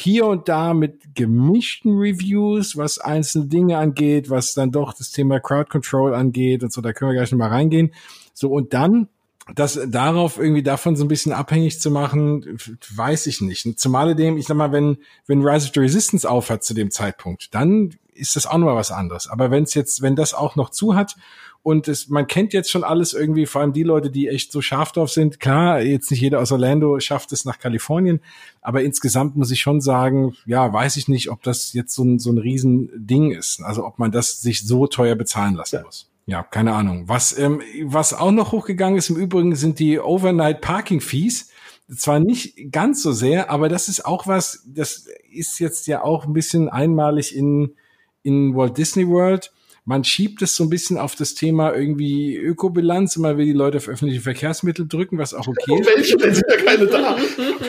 Hier 0.00 0.26
und 0.26 0.48
da 0.48 0.74
mit 0.74 1.16
gemischten 1.16 1.98
Reviews, 1.98 2.76
was 2.76 3.00
einzelne 3.00 3.46
Dinge 3.46 3.78
angeht, 3.78 4.30
was 4.30 4.54
dann 4.54 4.70
doch 4.70 4.94
das 4.94 5.10
Thema 5.10 5.40
Crowd 5.40 5.68
Control 5.70 6.14
angeht 6.14 6.62
und 6.62 6.72
so, 6.72 6.80
da 6.80 6.92
können 6.92 7.10
wir 7.10 7.16
gleich 7.16 7.32
noch 7.32 7.38
mal 7.38 7.48
reingehen. 7.48 7.92
So, 8.32 8.48
und 8.52 8.74
dann 8.74 9.08
das 9.56 9.80
darauf 9.88 10.38
irgendwie 10.38 10.62
davon 10.62 10.94
so 10.94 11.04
ein 11.04 11.08
bisschen 11.08 11.32
abhängig 11.32 11.80
zu 11.80 11.90
machen, 11.90 12.58
weiß 12.94 13.26
ich 13.26 13.40
nicht. 13.40 13.80
Zumal 13.80 14.14
dem, 14.14 14.36
ich 14.36 14.46
sag 14.46 14.56
mal, 14.56 14.70
wenn, 14.70 14.98
wenn 15.26 15.44
Rise 15.44 15.66
of 15.66 15.74
the 15.74 15.80
Resistance 15.80 16.30
aufhört 16.30 16.62
zu 16.62 16.74
dem 16.74 16.92
Zeitpunkt, 16.92 17.52
dann 17.52 17.96
ist 18.12 18.36
das 18.36 18.46
auch 18.46 18.58
noch 18.58 18.66
mal 18.66 18.76
was 18.76 18.92
anderes. 18.92 19.26
Aber 19.26 19.50
wenn 19.50 19.64
es 19.64 19.74
jetzt, 19.74 20.00
wenn 20.00 20.14
das 20.14 20.32
auch 20.32 20.54
noch 20.54 20.70
zu 20.70 20.94
hat 20.94 21.16
und 21.62 21.88
es, 21.88 22.08
man 22.08 22.26
kennt 22.26 22.52
jetzt 22.52 22.70
schon 22.70 22.84
alles 22.84 23.12
irgendwie, 23.12 23.46
vor 23.46 23.60
allem 23.60 23.72
die 23.72 23.82
Leute, 23.82 24.10
die 24.10 24.28
echt 24.28 24.52
so 24.52 24.62
scharf 24.62 24.92
drauf 24.92 25.10
sind. 25.10 25.40
Klar, 25.40 25.80
jetzt 25.82 26.10
nicht 26.10 26.20
jeder 26.20 26.40
aus 26.40 26.52
Orlando 26.52 26.98
schafft 27.00 27.32
es 27.32 27.44
nach 27.44 27.58
Kalifornien, 27.58 28.20
aber 28.62 28.82
insgesamt 28.82 29.36
muss 29.36 29.50
ich 29.50 29.60
schon 29.60 29.80
sagen, 29.80 30.34
ja, 30.46 30.72
weiß 30.72 30.96
ich 30.96 31.08
nicht, 31.08 31.30
ob 31.30 31.42
das 31.42 31.72
jetzt 31.72 31.94
so 31.94 32.04
ein, 32.04 32.18
so 32.18 32.30
ein 32.30 32.38
Riesending 32.38 33.32
ist. 33.32 33.60
Also 33.60 33.84
ob 33.84 33.98
man 33.98 34.12
das 34.12 34.40
sich 34.40 34.66
so 34.66 34.86
teuer 34.86 35.14
bezahlen 35.14 35.56
lassen 35.56 35.76
ja. 35.76 35.82
muss. 35.82 36.08
Ja, 36.26 36.42
keine 36.42 36.74
Ahnung. 36.74 37.04
Was, 37.08 37.36
ähm, 37.38 37.62
was 37.84 38.12
auch 38.12 38.30
noch 38.30 38.52
hochgegangen 38.52 38.98
ist 38.98 39.08
im 39.08 39.16
Übrigen 39.16 39.56
sind 39.56 39.78
die 39.78 39.98
Overnight 39.98 40.60
Parking 40.60 41.00
Fees. 41.00 41.50
Zwar 41.94 42.20
nicht 42.20 42.70
ganz 42.70 43.02
so 43.02 43.12
sehr, 43.12 43.50
aber 43.50 43.70
das 43.70 43.88
ist 43.88 44.04
auch 44.04 44.26
was, 44.26 44.62
das 44.66 45.06
ist 45.30 45.58
jetzt 45.58 45.86
ja 45.86 46.02
auch 46.02 46.26
ein 46.26 46.34
bisschen 46.34 46.68
einmalig 46.68 47.34
in, 47.34 47.74
in 48.22 48.54
Walt 48.54 48.76
Disney 48.76 49.08
World 49.08 49.52
man 49.88 50.04
schiebt 50.04 50.42
es 50.42 50.54
so 50.54 50.64
ein 50.64 50.68
bisschen 50.68 50.98
auf 50.98 51.14
das 51.14 51.32
Thema 51.32 51.74
irgendwie 51.74 52.36
Ökobilanz, 52.36 53.16
immer 53.16 53.38
will 53.38 53.46
die 53.46 53.54
Leute 53.54 53.78
auf 53.78 53.88
öffentliche 53.88 54.20
Verkehrsmittel 54.20 54.86
drücken, 54.86 55.16
was 55.16 55.32
auch 55.32 55.48
okay 55.48 55.80
ist. 55.80 55.86
Welche, 55.86 56.20
wenn 56.20 56.34
sind 56.34 56.44
ja 56.46 56.56
keine 56.62 56.86
da. 56.86 57.16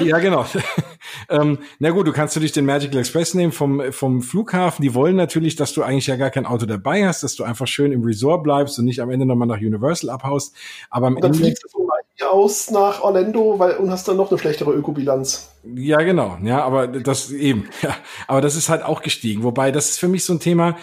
ja, 0.03 0.19
genau. 0.19 0.45
ähm, 1.29 1.59
na 1.79 1.91
gut, 1.91 2.07
du 2.07 2.11
kannst 2.11 2.35
natürlich 2.35 2.51
den 2.51 2.65
Magical 2.65 2.99
Express 2.99 3.35
nehmen 3.35 3.53
vom, 3.53 3.93
vom 3.93 4.21
Flughafen. 4.21 4.83
Die 4.83 4.93
wollen 4.93 5.15
natürlich, 5.15 5.55
dass 5.55 5.71
du 5.71 5.81
eigentlich 5.81 6.07
ja 6.07 6.17
gar 6.17 6.29
kein 6.29 6.45
Auto 6.45 6.65
dabei 6.65 7.07
hast, 7.07 7.23
dass 7.23 7.37
du 7.37 7.45
einfach 7.45 7.67
schön 7.67 7.93
im 7.93 8.03
Resort 8.03 8.43
bleibst 8.43 8.77
und 8.79 8.83
nicht 8.83 8.99
am 9.01 9.09
Ende 9.09 9.25
nochmal 9.25 9.47
nach 9.47 9.59
Universal 9.59 10.09
abhaust. 10.09 10.53
Aber 10.89 11.07
am 11.07 11.15
und 11.15 11.23
dann 11.23 11.31
Ende 11.31 11.45
fliegst 11.45 11.63
du 11.63 11.69
von 11.69 11.89
aus 12.25 12.69
nach 12.71 13.01
Orlando 13.01 13.59
weil, 13.59 13.77
und 13.77 13.91
hast 13.91 14.07
dann 14.07 14.17
noch 14.17 14.29
eine 14.29 14.39
schlechtere 14.39 14.71
Ökobilanz. 14.73 15.51
Ja, 15.63 15.97
genau. 15.97 16.37
Ja, 16.43 16.63
aber 16.63 16.87
das 16.87 17.31
eben. 17.31 17.69
Ja, 17.81 17.95
aber 18.27 18.41
das 18.41 18.55
ist 18.55 18.69
halt 18.69 18.83
auch 18.83 19.01
gestiegen. 19.01 19.43
Wobei 19.43 19.71
das 19.71 19.89
ist 19.89 19.99
für 19.99 20.07
mich 20.07 20.25
so 20.25 20.33
ein 20.33 20.39
Thema 20.39 20.77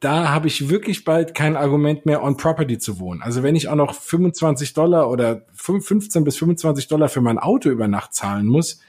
da 0.00 0.28
habe 0.28 0.48
ich 0.48 0.68
wirklich 0.68 1.04
bald 1.04 1.34
kein 1.34 1.56
Argument 1.56 2.04
mehr, 2.04 2.22
on 2.22 2.36
Property 2.36 2.78
zu 2.78 2.98
wohnen. 3.00 3.22
Also 3.22 3.42
wenn 3.42 3.56
ich 3.56 3.68
auch 3.68 3.74
noch 3.74 3.94
25 3.94 4.74
Dollar 4.74 5.10
oder 5.10 5.46
15 5.54 6.24
bis 6.24 6.36
25 6.36 6.88
Dollar 6.88 7.08
für 7.08 7.20
mein 7.20 7.38
Auto 7.38 7.70
über 7.70 7.88
Nacht 7.88 8.14
zahlen 8.14 8.46
muss, 8.46 8.80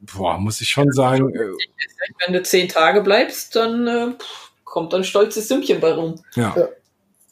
boah, 0.00 0.38
muss 0.38 0.60
ich 0.60 0.68
schon 0.68 0.90
sagen. 0.92 1.34
Äh, 1.34 1.50
wenn 2.26 2.32
du 2.32 2.42
zehn 2.42 2.68
Tage 2.68 3.02
bleibst, 3.02 3.56
dann 3.56 3.86
äh, 3.86 4.14
kommt 4.64 4.94
ein 4.94 5.04
stolzes 5.04 5.48
Sümmchen 5.48 5.80
bei 5.80 5.92
rum. 5.92 6.22
Ja. 6.34 6.54
ja. 6.56 6.68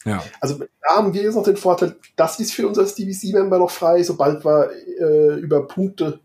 ja. 0.05 0.25
Also 0.41 0.59
da 0.59 0.97
haben 0.97 1.15
wir 1.15 1.23
jetzt 1.23 1.37
noch 1.37 1.45
den 1.45 1.57
Vorteil, 1.57 1.97
das 2.17 2.39
ist 2.39 2.53
für 2.53 2.69
uns 2.69 2.79
als 2.79 2.95
DVC-Member 2.95 3.59
noch 3.59 3.71
frei, 3.71 4.03
sobald 4.03 4.45
wir 4.45 4.71
äh, 5.01 5.41
über 5.41 5.67
Punkte, 5.67 6.21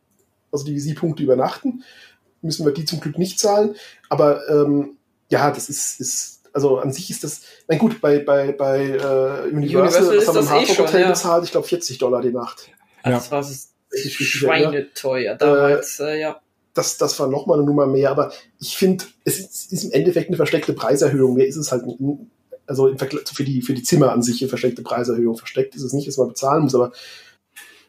also 0.51 0.65
DVC-Punkte 0.65 1.23
übernachten, 1.23 1.83
müssen 2.41 2.65
wir 2.65 2.73
die 2.73 2.85
zum 2.85 2.99
Glück 2.99 3.17
nicht 3.17 3.39
zahlen. 3.39 3.75
Aber 4.09 4.47
ähm, 4.49 4.97
ja, 5.29 5.49
das 5.51 5.69
ist, 5.69 6.01
ist 6.01 6.40
also 6.53 6.79
an 6.79 6.91
sich 6.91 7.09
ist 7.09 7.23
das, 7.23 7.41
na 7.67 7.77
gut, 7.77 8.01
bei, 8.01 8.19
bei, 8.19 8.51
bei 8.51 8.81
äh, 8.81 9.49
Universal, 9.49 10.07
Universal 10.07 10.15
das 10.15 10.27
haben 10.27 10.35
wir 10.35 10.41
im 10.41 10.49
Hartford 10.49 10.79
eh 10.79 10.83
Hotel 10.83 11.01
ja. 11.01 11.09
bezahlt, 11.09 11.43
ich 11.45 11.51
glaube 11.51 11.67
40 11.67 11.97
Dollar 11.97 12.21
die 12.21 12.31
Nacht. 12.31 12.69
Ja. 13.05 13.11
Das 13.11 13.31
war 13.31 13.45
schweineteuer 13.93 15.35
damals, 15.35 15.99
äh, 15.99 16.15
äh, 16.15 16.21
ja. 16.21 16.41
Das, 16.73 16.97
das 16.97 17.19
war 17.19 17.27
nochmal 17.27 17.57
eine 17.57 17.65
Nummer 17.65 17.85
mehr, 17.85 18.11
aber 18.11 18.31
ich 18.59 18.77
finde, 18.77 19.05
es 19.25 19.39
ist, 19.39 19.73
ist, 19.73 19.83
im 19.83 19.91
Endeffekt 19.91 20.29
eine 20.29 20.37
versteckte 20.37 20.71
Preiserhöhung. 20.71 21.33
Mehr 21.35 21.47
ist 21.47 21.57
es 21.57 21.71
halt, 21.71 21.83
also 22.65 22.87
im 22.87 22.97
Vergleich 22.97 23.23
für 23.33 23.43
die, 23.43 23.61
für 23.61 23.73
die 23.73 23.83
Zimmer 23.83 24.11
an 24.11 24.23
sich 24.23 24.41
eine 24.41 24.47
versteckte 24.47 24.81
Preiserhöhung. 24.81 25.37
Versteckt 25.37 25.75
ist 25.75 25.83
es 25.83 25.91
nicht, 25.91 26.07
dass 26.07 26.17
man 26.17 26.29
bezahlen 26.29 26.63
muss, 26.63 26.75
aber 26.75 26.93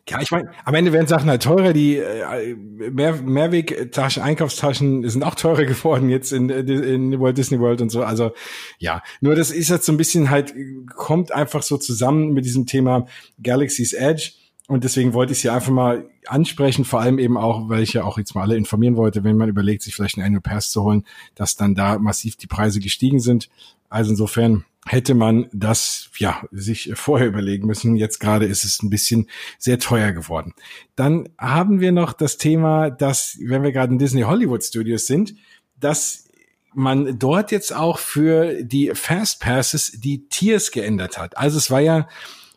ja, 0.08 0.20
ich 0.20 0.32
meine, 0.32 0.50
am 0.64 0.74
Ende 0.74 0.92
werden 0.92 1.06
Sachen 1.06 1.30
halt 1.30 1.44
teurer. 1.44 1.72
Die 1.72 1.96
äh, 1.96 2.54
Mehr 2.56 3.14
Mehrwegtaschen, 3.22 4.22
Einkaufstaschen 4.22 5.08
sind 5.08 5.22
auch 5.22 5.36
teurer 5.36 5.64
geworden 5.64 6.08
jetzt 6.08 6.32
in, 6.32 6.48
in 6.48 7.20
Walt 7.20 7.38
Disney 7.38 7.60
World 7.60 7.80
und 7.80 7.90
so. 7.90 8.02
Also 8.02 8.32
ja, 8.78 9.02
nur 9.20 9.36
das 9.36 9.50
ist 9.50 9.68
jetzt 9.68 9.86
so 9.86 9.92
ein 9.92 9.96
bisschen 9.96 10.30
halt, 10.30 10.54
kommt 10.96 11.32
einfach 11.32 11.62
so 11.62 11.76
zusammen 11.76 12.32
mit 12.32 12.44
diesem 12.44 12.66
Thema 12.66 13.06
Galaxy's 13.42 13.92
Edge. 13.92 14.32
Und 14.68 14.84
deswegen 14.84 15.12
wollte 15.12 15.32
ich 15.32 15.40
sie 15.40 15.50
einfach 15.50 15.72
mal 15.72 16.08
ansprechen, 16.26 16.84
vor 16.84 17.00
allem 17.00 17.18
eben 17.18 17.36
auch, 17.36 17.68
weil 17.68 17.82
ich 17.82 17.92
ja 17.92 18.04
auch 18.04 18.16
jetzt 18.16 18.34
mal 18.34 18.42
alle 18.42 18.56
informieren 18.56 18.96
wollte, 18.96 19.22
wenn 19.24 19.36
man 19.36 19.48
überlegt, 19.48 19.82
sich 19.82 19.94
vielleicht 19.94 20.16
einen 20.16 20.26
Annual 20.26 20.40
Pass 20.40 20.70
zu 20.70 20.82
holen, 20.82 21.04
dass 21.34 21.56
dann 21.56 21.74
da 21.74 21.98
massiv 21.98 22.36
die 22.36 22.46
Preise 22.46 22.80
gestiegen 22.80 23.20
sind. 23.20 23.48
Also 23.92 24.10
insofern 24.10 24.64
hätte 24.86 25.14
man 25.14 25.46
das 25.52 26.10
ja 26.16 26.42
sich 26.50 26.90
vorher 26.94 27.28
überlegen 27.28 27.66
müssen. 27.66 27.94
Jetzt 27.94 28.18
gerade 28.18 28.46
ist 28.46 28.64
es 28.64 28.82
ein 28.82 28.90
bisschen 28.90 29.28
sehr 29.58 29.78
teuer 29.78 30.12
geworden. 30.12 30.54
Dann 30.96 31.28
haben 31.38 31.80
wir 31.80 31.92
noch 31.92 32.12
das 32.12 32.36
Thema, 32.36 32.90
dass 32.90 33.38
wenn 33.40 33.62
wir 33.62 33.72
gerade 33.72 33.92
in 33.92 33.98
Disney 33.98 34.22
Hollywood 34.22 34.64
Studios 34.64 35.06
sind, 35.06 35.34
dass 35.78 36.28
man 36.74 37.18
dort 37.18 37.52
jetzt 37.52 37.74
auch 37.74 37.98
für 37.98 38.62
die 38.64 38.92
Fast 38.94 39.40
Passes 39.40 39.92
die 39.92 40.26
Tiers 40.28 40.70
geändert 40.70 41.18
hat. 41.18 41.36
Also 41.36 41.58
es 41.58 41.70
war 41.70 41.80
ja 41.80 42.08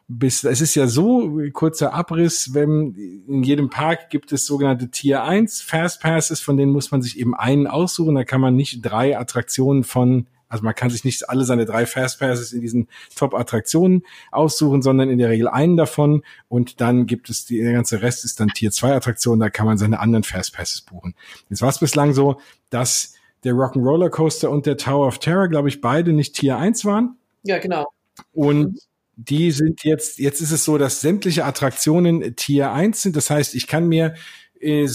bis, 0.07 0.43
es 0.43 0.61
ist 0.61 0.75
ja 0.75 0.88
so, 0.88 1.41
kurzer 1.51 1.93
Abriss, 1.93 2.53
wenn 2.53 2.93
in 3.27 3.43
jedem 3.43 3.69
Park 3.69 4.09
gibt 4.09 4.31
es 4.31 4.45
sogenannte 4.45 4.89
Tier 4.89 5.23
1 5.23 5.61
Fast 5.61 6.01
Passes, 6.01 6.41
von 6.41 6.57
denen 6.57 6.71
muss 6.71 6.91
man 6.91 7.01
sich 7.01 7.19
eben 7.19 7.36
einen 7.36 7.67
aussuchen, 7.67 8.15
da 8.15 8.23
kann 8.23 8.41
man 8.41 8.55
nicht 8.55 8.81
drei 8.81 9.17
Attraktionen 9.17 9.83
von 9.83 10.27
also 10.47 10.63
man 10.63 10.75
kann 10.75 10.89
sich 10.89 11.03
nicht 11.03 11.29
alle 11.29 11.43
seine 11.43 11.65
drei 11.65 11.85
Fastpasses 11.85 12.53
in 12.53 12.61
diesen 12.61 12.87
Top-Attraktionen 13.15 14.03
aussuchen, 14.31 14.81
sondern 14.81 15.09
in 15.09 15.17
der 15.17 15.29
Regel 15.29 15.47
einen 15.47 15.77
davon. 15.77 16.23
Und 16.47 16.81
dann 16.81 17.05
gibt 17.05 17.29
es 17.29 17.45
die, 17.45 17.59
der 17.59 17.73
ganze 17.73 18.01
Rest 18.01 18.25
ist 18.25 18.39
dann 18.39 18.49
Tier 18.49 18.71
2 18.71 18.95
Attraktionen, 18.95 19.39
da 19.39 19.49
kann 19.49 19.65
man 19.65 19.77
seine 19.77 19.99
anderen 19.99 20.23
Fastpasses 20.23 20.81
buchen. 20.81 21.15
Jetzt 21.49 21.61
war 21.61 21.69
es 21.69 21.79
bislang 21.79 22.13
so, 22.13 22.39
dass 22.69 23.13
der 23.43 23.53
Rock'n'Roller 23.53 24.09
Coaster 24.09 24.49
und 24.49 24.65
der 24.65 24.77
Tower 24.77 25.07
of 25.07 25.19
Terror, 25.19 25.47
glaube 25.47 25.69
ich, 25.69 25.81
beide 25.81 26.13
nicht 26.13 26.35
Tier 26.35 26.57
1 26.57 26.85
waren. 26.85 27.17
Ja, 27.43 27.59
genau. 27.59 27.87
Und 28.33 28.79
die 29.15 29.51
sind 29.51 29.83
jetzt, 29.83 30.19
jetzt 30.19 30.41
ist 30.41 30.51
es 30.51 30.65
so, 30.65 30.77
dass 30.77 31.01
sämtliche 31.01 31.45
Attraktionen 31.45 32.35
Tier 32.35 32.71
1 32.71 33.01
sind. 33.01 33.15
Das 33.15 33.29
heißt, 33.29 33.55
ich 33.55 33.67
kann 33.67 33.87
mir 33.87 34.15
äh, 34.59 34.87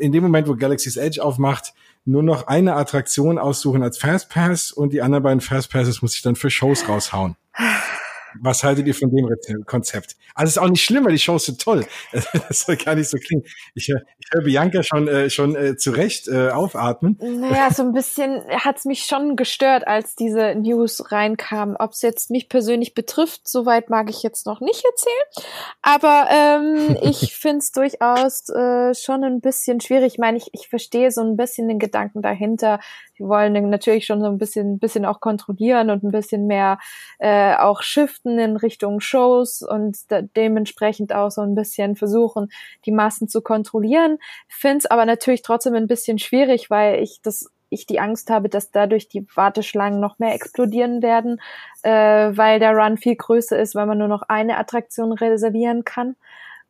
in 0.00 0.12
dem 0.12 0.22
Moment, 0.22 0.48
wo 0.48 0.56
Galaxy's 0.56 0.96
Edge 0.96 1.22
aufmacht, 1.22 1.74
nur 2.06 2.22
noch 2.22 2.46
eine 2.46 2.74
Attraktion 2.76 3.38
aussuchen 3.38 3.82
als 3.82 3.98
Fastpass 3.98 4.72
und 4.72 4.92
die 4.92 5.02
anderen 5.02 5.24
beiden 5.24 5.40
Fastpasses 5.40 6.02
muss 6.02 6.14
ich 6.14 6.22
dann 6.22 6.36
für 6.36 6.50
Shows 6.50 6.88
raushauen. 6.88 7.36
Was 8.42 8.64
haltet 8.64 8.86
ihr 8.86 8.94
von 8.94 9.10
dem 9.10 9.64
Konzept? 9.66 10.16
Also 10.34 10.50
ist 10.50 10.58
auch 10.58 10.68
nicht 10.68 10.84
schlimm, 10.84 11.04
weil 11.04 11.12
die 11.12 11.18
Shows 11.18 11.46
sind 11.46 11.60
toll. 11.60 11.86
Das 12.48 12.60
soll 12.60 12.76
gar 12.76 12.94
nicht 12.94 13.08
so 13.08 13.18
klingen. 13.18 13.44
Ich, 13.74 13.88
ich 13.88 14.28
höre 14.32 14.42
Bianca 14.42 14.82
schon, 14.82 15.08
äh, 15.08 15.30
schon 15.30 15.56
äh, 15.56 15.76
zu 15.76 15.90
Recht 15.90 16.28
äh, 16.28 16.50
aufatmen. 16.50 17.18
Naja, 17.20 17.70
so 17.72 17.82
ein 17.82 17.92
bisschen 17.92 18.42
hat's 18.50 18.84
mich 18.84 19.04
schon 19.04 19.36
gestört, 19.36 19.86
als 19.86 20.14
diese 20.14 20.54
News 20.54 21.10
reinkamen. 21.10 21.76
Ob 21.76 21.92
es 21.92 22.02
jetzt 22.02 22.30
mich 22.30 22.48
persönlich 22.48 22.94
betrifft, 22.94 23.48
soweit 23.48 23.90
mag 23.90 24.10
ich 24.10 24.22
jetzt 24.22 24.46
noch 24.46 24.60
nicht 24.60 24.84
erzählen. 24.84 25.46
Aber 25.82 26.28
ähm, 26.30 26.96
ich 27.02 27.34
find's 27.34 27.72
durchaus 27.72 28.48
äh, 28.50 28.94
schon 28.94 29.24
ein 29.24 29.40
bisschen 29.40 29.80
schwierig. 29.80 30.14
Ich 30.14 30.18
meine, 30.18 30.38
ich, 30.38 30.48
ich 30.52 30.68
verstehe 30.68 31.10
so 31.10 31.22
ein 31.22 31.36
bisschen 31.36 31.68
den 31.68 31.78
Gedanken 31.78 32.22
dahinter, 32.22 32.80
die 33.18 33.24
wollen 33.24 33.70
natürlich 33.70 34.06
schon 34.06 34.20
so 34.20 34.26
ein 34.26 34.38
bisschen, 34.38 34.78
bisschen 34.78 35.04
auch 35.04 35.20
kontrollieren 35.20 35.90
und 35.90 36.04
ein 36.04 36.10
bisschen 36.10 36.46
mehr 36.46 36.78
äh, 37.18 37.54
auch 37.54 37.82
shiften 37.82 38.38
in 38.38 38.56
Richtung 38.56 39.00
Shows 39.00 39.62
und 39.62 39.98
dementsprechend 40.36 41.12
auch 41.12 41.30
so 41.30 41.42
ein 41.42 41.54
bisschen 41.54 41.96
versuchen, 41.96 42.48
die 42.84 42.92
Massen 42.92 43.28
zu 43.28 43.40
kontrollieren. 43.42 44.18
Finde 44.48 44.78
es 44.78 44.86
aber 44.86 45.06
natürlich 45.06 45.42
trotzdem 45.42 45.74
ein 45.74 45.86
bisschen 45.86 46.18
schwierig, 46.18 46.70
weil 46.70 47.02
ich 47.02 47.20
das 47.22 47.50
ich 47.68 47.86
die 47.86 47.98
Angst 47.98 48.30
habe, 48.30 48.48
dass 48.48 48.70
dadurch 48.70 49.08
die 49.08 49.26
Warteschlangen 49.34 50.00
noch 50.00 50.18
mehr 50.18 50.34
explodieren 50.34 51.02
werden, 51.02 51.40
äh, 51.82 51.90
weil 51.90 52.60
der 52.60 52.76
Run 52.76 52.96
viel 52.96 53.16
größer 53.16 53.58
ist, 53.58 53.74
weil 53.74 53.86
man 53.86 53.98
nur 53.98 54.08
noch 54.08 54.22
eine 54.22 54.56
Attraktion 54.56 55.12
reservieren 55.12 55.84
kann. 55.84 56.16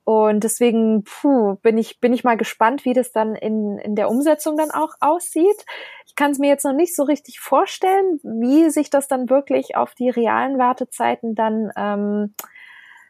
Und 0.07 0.45
deswegen 0.45 1.03
puh, 1.03 1.57
bin 1.63 1.77
ich 1.79 1.99
bin 1.99 2.13
ich 2.13 2.23
mal 2.23 2.37
gespannt, 2.37 2.85
wie 2.85 2.93
das 2.93 3.11
dann 3.11 3.35
in 3.35 3.77
in 3.79 3.97
der 3.97 4.09
Umsetzung 4.09 4.57
dann 4.57 4.71
auch 4.71 4.95
aussieht. 5.01 5.65
Ich 6.07 6.15
kann 6.15 6.31
es 6.31 6.39
mir 6.39 6.47
jetzt 6.47 6.65
noch 6.65 6.75
nicht 6.75 6.95
so 6.95 7.03
richtig 7.03 7.41
vorstellen, 7.41 8.21
wie 8.23 8.71
sich 8.71 8.89
das 8.89 9.09
dann 9.09 9.29
wirklich 9.29 9.75
auf 9.75 9.97
die 9.97 10.09
realen 10.09 10.59
Wartezeiten 10.59 11.35
dann 11.35 11.73
ähm, 11.77 12.35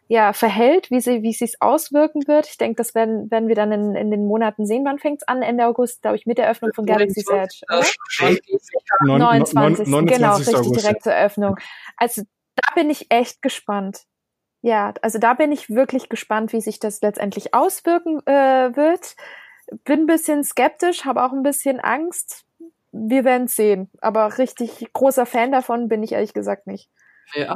ja 0.09 0.33
verhält, 0.33 0.91
wie 0.91 1.03
sie 1.03 1.23
wie 1.23 1.33
es 1.33 1.41
sich 1.41 1.57
auswirken 1.61 2.27
wird. 2.27 2.47
Ich 2.47 2.57
denke, 2.57 2.77
das 2.77 2.95
werden 2.95 3.31
werden 3.31 3.49
wir 3.49 3.57
dann 3.57 3.73
in, 3.73 3.95
in 3.95 4.11
den 4.11 4.27
Monaten 4.27 4.65
sehen. 4.65 4.87
Wann 4.87 4.99
fängt's 4.99 5.29
an? 5.29 5.43
Ende 5.43 5.67
August, 5.67 6.01
glaube 6.01 6.17
ich, 6.17 6.25
mit 6.25 6.39
der 6.39 6.47
Eröffnung 6.47 6.73
von 6.73 6.87
Galaxy's 6.87 7.29
Edge. 7.29 7.61
Oder? 7.69 7.85
29. 9.19 9.87
29. 9.87 10.17
Genau, 10.17 10.37
richtig 10.37 10.83
direkt 10.83 11.03
zur 11.03 11.13
Eröffnung. 11.13 11.57
Also 11.99 12.23
da 12.55 12.75
bin 12.75 12.89
ich 12.89 13.11
echt 13.11 13.43
gespannt. 13.43 14.07
Ja, 14.67 14.93
also 15.01 15.21
da 15.21 15.35
bin 15.35 15.53
ich 15.53 15.71
wirklich 15.71 16.09
gespannt, 16.09 16.53
wie 16.53 16.61
sich 16.61 16.81
das 16.81 17.01
letztendlich 17.01 17.55
auswirken 17.55 18.19
äh, 18.27 18.75
wird. 18.75 19.15
bin 19.85 20.01
ein 20.01 20.07
bisschen 20.07 20.43
skeptisch, 20.43 21.05
habe 21.05 21.23
auch 21.23 21.33
ein 21.33 21.45
bisschen 21.45 21.79
Angst. 21.79 22.45
Wir 22.91 23.25
werden 23.25 23.47
sehen. 23.47 23.89
Aber 24.01 24.39
richtig 24.39 24.89
großer 24.93 25.25
Fan 25.25 25.53
davon 25.53 25.87
bin 25.87 26.03
ich 26.03 26.13
ehrlich 26.13 26.35
gesagt 26.35 26.67
nicht. 26.67 26.91
Ja. 27.35 27.55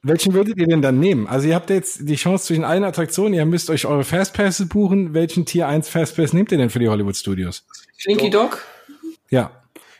Welchen 0.00 0.32
würdet 0.32 0.56
ihr 0.56 0.66
denn 0.66 0.80
dann 0.80 0.98
nehmen? 0.98 1.26
Also 1.26 1.48
ihr 1.48 1.54
habt 1.54 1.68
jetzt 1.68 2.08
die 2.08 2.16
Chance 2.16 2.46
zwischen 2.46 2.64
allen 2.64 2.84
Attraktionen, 2.84 3.34
ihr 3.34 3.44
müsst 3.44 3.68
euch 3.68 3.84
eure 3.84 4.04
Fastpasses 4.04 4.70
buchen. 4.70 5.12
Welchen 5.12 5.44
Tier 5.44 5.68
1 5.68 5.90
Fastpass 5.90 6.32
nehmt 6.32 6.50
ihr 6.50 6.56
denn 6.56 6.70
für 6.70 6.78
die 6.78 6.88
Hollywood 6.88 7.16
Studios? 7.16 7.66
Slinky 8.00 8.30
Dog? 8.30 8.64
Ja. 9.28 9.50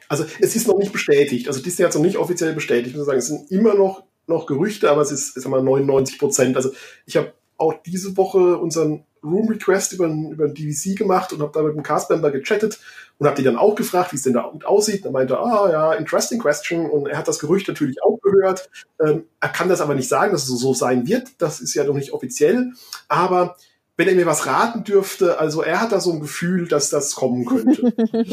Also 0.08 0.24
es 0.40 0.56
ist 0.56 0.66
noch 0.66 0.78
nicht 0.78 0.94
bestätigt. 0.94 1.46
Also 1.46 1.60
Disney 1.60 1.82
hat 1.82 1.90
es 1.90 1.96
noch 1.96 2.04
nicht 2.06 2.16
offiziell 2.16 2.54
bestätigt. 2.54 2.92
Ich 2.92 2.96
muss 2.96 3.04
sagen, 3.04 3.18
es 3.18 3.26
sind 3.26 3.50
immer 3.50 3.74
noch, 3.74 4.07
noch 4.28 4.46
Gerüchte, 4.46 4.90
aber 4.90 5.02
es 5.02 5.10
ist, 5.10 5.34
sag 5.34 5.50
mal, 5.50 5.62
99 5.62 6.18
Prozent. 6.18 6.56
Also 6.56 6.70
ich 7.06 7.16
habe 7.16 7.32
auch 7.56 7.74
diese 7.84 8.16
Woche 8.16 8.58
unseren 8.58 9.04
Room 9.22 9.48
Request 9.48 9.94
über, 9.94 10.06
über 10.06 10.44
ein 10.44 10.54
DVC 10.54 10.96
gemacht 10.96 11.32
und 11.32 11.40
habe 11.42 11.52
da 11.52 11.62
mit 11.62 11.74
dem 11.74 11.82
Castmember 11.82 12.30
gechattet 12.30 12.78
und 13.18 13.26
habe 13.26 13.36
die 13.36 13.42
dann 13.42 13.56
auch 13.56 13.74
gefragt, 13.74 14.12
wie 14.12 14.16
es 14.16 14.22
denn 14.22 14.34
da 14.34 14.52
aussieht. 14.64 15.00
Und 15.00 15.06
er 15.06 15.12
meinte, 15.12 15.38
ah 15.38 15.68
ja, 15.70 15.92
interesting 15.94 16.38
question. 16.38 16.88
Und 16.88 17.08
er 17.08 17.18
hat 17.18 17.26
das 17.26 17.40
Gerücht 17.40 17.66
natürlich 17.66 18.02
auch 18.02 18.20
gehört. 18.20 18.70
Ähm, 19.04 19.24
er 19.40 19.48
kann 19.48 19.68
das 19.68 19.80
aber 19.80 19.94
nicht 19.94 20.08
sagen, 20.08 20.32
dass 20.32 20.48
es 20.48 20.60
so 20.60 20.72
sein 20.72 21.06
wird. 21.08 21.30
Das 21.38 21.60
ist 21.60 21.74
ja 21.74 21.84
noch 21.84 21.94
nicht 21.94 22.12
offiziell. 22.12 22.72
Aber 23.08 23.56
wenn 23.96 24.06
er 24.06 24.14
mir 24.14 24.26
was 24.26 24.46
raten 24.46 24.84
dürfte, 24.84 25.38
also 25.40 25.62
er 25.62 25.80
hat 25.80 25.90
da 25.90 25.98
so 25.98 26.12
ein 26.12 26.20
Gefühl, 26.20 26.68
dass 26.68 26.90
das 26.90 27.16
kommen 27.16 27.44
könnte. 27.44 27.92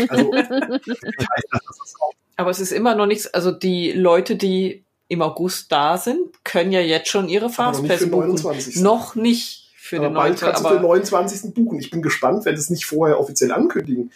also, 0.10 0.32
das. 0.32 1.96
Aber 2.38 2.52
es 2.52 2.60
ist 2.60 2.72
immer 2.72 2.96
noch 2.96 3.08
nichts, 3.08 3.34
also 3.34 3.52
die 3.52 3.92
Leute, 3.92 4.36
die 4.36 4.85
im 5.08 5.22
August 5.22 5.72
da 5.72 5.98
sind, 5.98 6.44
können 6.44 6.72
ja 6.72 6.80
jetzt 6.80 7.10
schon 7.10 7.30
ihre 7.30 7.50
Fastpass 7.50 8.10
buchen. 8.10 8.42
Noch 8.82 9.16
nicht 9.16 9.72
für 9.76 9.98
aber 9.98 10.08
den 10.08 10.14
bald 10.16 10.40
kannst 10.40 10.64
du 10.64 10.68
für 10.68 10.74
den 10.76 10.84
29. 10.84 11.54
buchen. 11.54 11.80
Ich 11.80 11.92
bin 11.92 12.02
gespannt, 12.02 12.46
wenn 12.46 12.56
sie 12.56 12.62
es 12.62 12.70
nicht 12.72 12.86
vorher 12.86 13.20
offiziell 13.20 13.52
ankündigen, 13.52 14.12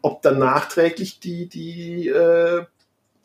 ob 0.00 0.22
dann 0.22 0.38
nachträglich 0.38 1.18
die, 1.18 1.46
die 1.46 2.08
äh, 2.08 2.64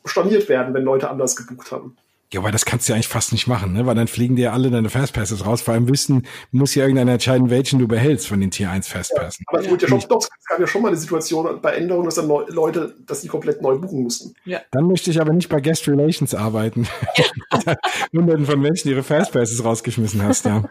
storniert 0.04 0.48
werden, 0.48 0.74
wenn 0.74 0.82
Leute 0.82 1.08
anders 1.08 1.36
gebucht 1.36 1.70
haben. 1.70 1.96
Ja, 2.34 2.40
aber 2.40 2.50
das 2.50 2.64
kannst 2.64 2.88
du 2.88 2.92
ja 2.92 2.96
eigentlich 2.96 3.06
fast 3.06 3.30
nicht 3.30 3.46
machen, 3.46 3.72
ne? 3.74 3.86
Weil 3.86 3.94
dann 3.94 4.08
fliegen 4.08 4.34
dir 4.34 4.52
alle 4.52 4.68
deine 4.68 4.90
Fastpasses 4.90 5.46
raus. 5.46 5.62
Vor 5.62 5.72
allem 5.72 5.88
wissen, 5.88 6.26
muss 6.50 6.74
ja 6.74 6.82
irgendeiner 6.82 7.12
entscheiden, 7.12 7.48
welchen 7.48 7.78
du 7.78 7.86
behältst 7.86 8.26
von 8.26 8.40
den 8.40 8.50
Tier 8.50 8.70
1 8.70 8.88
Fastpassen. 8.88 9.44
Ja, 9.48 9.56
aber 9.56 9.60
es 9.60 9.70
ja. 9.70 9.76
ja 9.76 9.86
schon, 9.86 10.08
doch, 10.08 10.18
es 10.18 10.44
gab 10.48 10.58
ja 10.58 10.66
schon 10.66 10.82
mal 10.82 10.88
eine 10.88 10.96
Situation 10.96 11.60
bei 11.62 11.76
Änderungen, 11.76 12.06
dass 12.06 12.16
dann 12.16 12.26
Leute, 12.26 12.96
dass 13.06 13.20
die 13.20 13.28
komplett 13.28 13.62
neu 13.62 13.78
buchen 13.78 14.02
mussten. 14.02 14.34
Ja. 14.44 14.62
Dann 14.72 14.88
möchte 14.88 15.12
ich 15.12 15.20
aber 15.20 15.32
nicht 15.32 15.48
bei 15.48 15.60
Guest 15.60 15.86
Relations 15.86 16.34
arbeiten. 16.34 16.88
Ja. 17.14 17.76
Hunderten 18.12 18.46
von 18.46 18.60
Menschen 18.60 18.90
ihre 18.90 19.04
Fastpasses 19.04 19.64
rausgeschmissen 19.64 20.20
hast, 20.20 20.44
ja. 20.44 20.64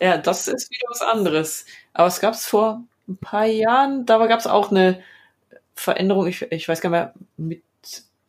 Ja, 0.00 0.18
das 0.18 0.48
ist 0.48 0.68
wieder 0.72 0.88
was 0.90 1.00
anderes. 1.00 1.64
Aber 1.92 2.08
es 2.08 2.18
gab 2.18 2.34
es 2.34 2.44
vor 2.44 2.82
ein 3.06 3.18
paar 3.18 3.46
Jahren, 3.46 4.04
da 4.04 4.26
gab 4.26 4.40
es 4.40 4.48
auch 4.48 4.72
eine 4.72 5.00
Veränderung, 5.76 6.26
ich, 6.26 6.42
ich 6.50 6.68
weiß 6.68 6.80
gar 6.80 6.90
nicht 6.90 6.98
mehr, 6.98 7.14
mit 7.36 7.62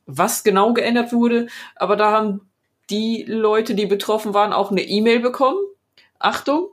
was 0.06 0.44
genau 0.44 0.74
geändert 0.74 1.14
wurde, 1.14 1.48
aber 1.76 1.96
da 1.96 2.12
haben 2.12 2.42
die 2.90 3.26
Leute, 3.28 3.76
die 3.76 3.86
betroffen 3.86 4.34
waren, 4.34 4.54
auch 4.54 4.72
eine 4.72 4.84
E-Mail 4.84 5.20
bekommen. 5.20 5.60
Achtung, 6.20 6.70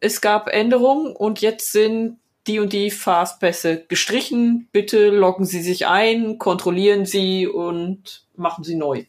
es 0.00 0.20
gab 0.20 0.48
Änderungen 0.48 1.14
und 1.14 1.40
jetzt 1.40 1.72
sind 1.72 2.18
die 2.46 2.60
und 2.60 2.72
die 2.72 2.90
Fastpässe 2.90 3.84
gestrichen. 3.88 4.68
Bitte 4.72 5.10
loggen 5.10 5.44
Sie 5.44 5.60
sich 5.60 5.86
ein, 5.86 6.38
kontrollieren 6.38 7.04
Sie 7.04 7.46
und 7.46 8.24
machen 8.36 8.64
Sie 8.64 8.74
neu. 8.74 9.04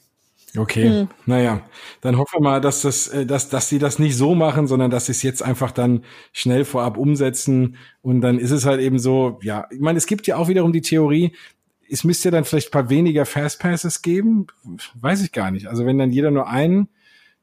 Okay, 0.57 0.89
hm. 0.89 1.07
naja, 1.25 1.61
dann 2.01 2.17
hoffen 2.17 2.39
wir 2.39 2.41
mal, 2.41 2.61
dass 2.61 2.81
das, 2.81 3.07
äh, 3.07 3.25
dass, 3.25 3.49
dass 3.49 3.69
sie 3.69 3.77
das 3.77 3.99
nicht 3.99 4.17
so 4.17 4.33
machen, 4.33 4.65
sondern 4.65 4.89
dass 4.89 5.05
sie 5.05 5.11
es 5.11 5.21
jetzt 5.21 5.43
einfach 5.43 5.71
dann 5.71 6.03
schnell 6.33 6.65
vorab 6.65 6.97
umsetzen 6.97 7.77
und 8.01 8.21
dann 8.21 8.39
ist 8.39 8.49
es 8.51 8.65
halt 8.65 8.81
eben 8.81 8.97
so, 8.97 9.39
ja, 9.43 9.67
ich 9.69 9.79
meine, 9.79 9.97
es 9.97 10.07
gibt 10.07 10.25
ja 10.25 10.37
auch 10.37 10.47
wiederum 10.47 10.73
die 10.73 10.81
Theorie, 10.81 11.33
es 11.89 12.03
müsste 12.03 12.29
ja 12.29 12.31
dann 12.31 12.45
vielleicht 12.45 12.69
ein 12.69 12.71
paar 12.71 12.89
weniger 12.89 13.25
Fastpasses 13.25 14.01
geben. 14.01 14.47
Weiß 14.95 15.23
ich 15.23 15.31
gar 15.31 15.51
nicht. 15.51 15.67
Also 15.67 15.85
wenn 15.85 15.97
dann 15.97 16.11
jeder 16.11 16.31
nur 16.31 16.47
einen, 16.47 16.89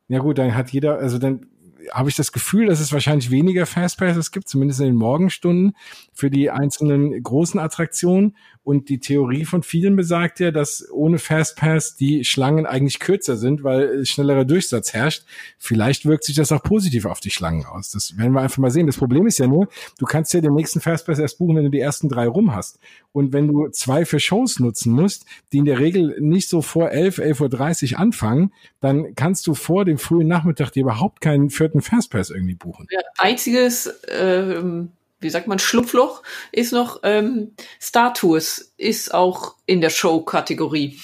ja 0.09 0.21
gut, 0.21 0.39
dann 0.39 0.55
hat 0.55 0.71
jeder, 0.71 0.99
also 0.99 1.19
dann 1.19 1.47
habe 1.93 2.09
ich 2.09 2.17
das 2.17 2.33
Gefühl, 2.33 2.67
dass 2.67 2.81
es 2.81 2.93
wahrscheinlich 2.93 3.31
weniger 3.31 3.67
Fastpasses 3.67 4.33
gibt, 4.33 4.49
zumindest 4.49 4.81
in 4.81 4.87
den 4.87 4.97
Morgenstunden 4.97 5.77
für 6.13 6.31
die 6.31 6.51
einzelnen 6.51 7.23
großen 7.23 7.61
Attraktionen. 7.61 8.37
Und 8.67 8.89
die 8.89 8.99
Theorie 8.99 9.45
von 9.45 9.63
vielen 9.63 9.95
besagt 9.95 10.41
ja, 10.41 10.51
dass 10.51 10.91
ohne 10.91 11.21
Fastpass 11.21 11.95
die 11.95 12.25
Schlangen 12.25 12.67
eigentlich 12.67 12.99
kürzer 12.99 13.37
sind, 13.37 13.63
weil 13.63 14.05
schnellerer 14.05 14.45
Durchsatz 14.45 14.93
herrscht. 14.93 15.25
Vielleicht 15.57 16.05
wirkt 16.05 16.25
sich 16.25 16.35
das 16.35 16.51
auch 16.51 16.65
positiv 16.65 17.05
auf 17.05 17.21
die 17.21 17.31
Schlangen 17.31 17.65
aus. 17.65 17.93
Das 17.93 18.19
werden 18.19 18.33
wir 18.33 18.41
einfach 18.41 18.59
mal 18.59 18.73
sehen. 18.73 18.89
Das 18.89 18.97
Problem 18.97 19.25
ist 19.29 19.39
ja 19.39 19.47
nur, 19.47 19.69
du 20.01 20.05
kannst 20.05 20.35
ja 20.35 20.41
den 20.41 20.55
nächsten 20.55 20.81
Fastpass 20.81 21.21
erst 21.21 21.39
buchen, 21.39 21.55
wenn 21.55 21.63
du 21.63 21.71
die 21.71 21.79
ersten 21.79 22.09
drei 22.09 22.27
rum 22.27 22.57
hast. 22.57 22.81
Und 23.13 23.33
wenn 23.33 23.47
du 23.47 23.69
zwei 23.69 24.05
für 24.05 24.19
Shows 24.19 24.59
nutzen 24.59 24.93
musst, 24.93 25.27
die 25.53 25.59
in 25.59 25.65
der 25.65 25.79
Regel 25.79 26.17
nicht 26.19 26.49
so 26.49 26.61
vor 26.61 26.91
11, 26.91 27.21
11.30 27.21 27.93
Uhr 27.93 28.01
anfangen, 28.01 28.53
dann 28.81 29.15
kannst 29.15 29.47
du 29.47 29.55
vor 29.55 29.85
dem 29.85 29.99
frühen 29.99 30.27
Nachmittag 30.27 30.73
dir 30.73 30.81
überhaupt 30.81 31.21
keinen 31.21 31.51
vierten 31.51 31.83
Fastpass 31.83 32.31
irgendwie 32.31 32.57
buchen. 32.57 32.89
Ja, 32.91 32.99
einziges 33.19 33.95
ähm, 34.09 34.91
wie 35.27 35.31
sagt 35.31 35.49
man, 35.49 35.59
Schlupfloch 35.59 36.23
ist 36.53 36.73
noch 36.73 37.01
ähm, 37.03 37.55
Star 37.83 38.15
Tours 38.15 38.73
ist 38.77 39.13
auch 39.13 39.57
in 39.67 39.81
der 39.81 39.91
Show-Kategorie. 39.91 41.01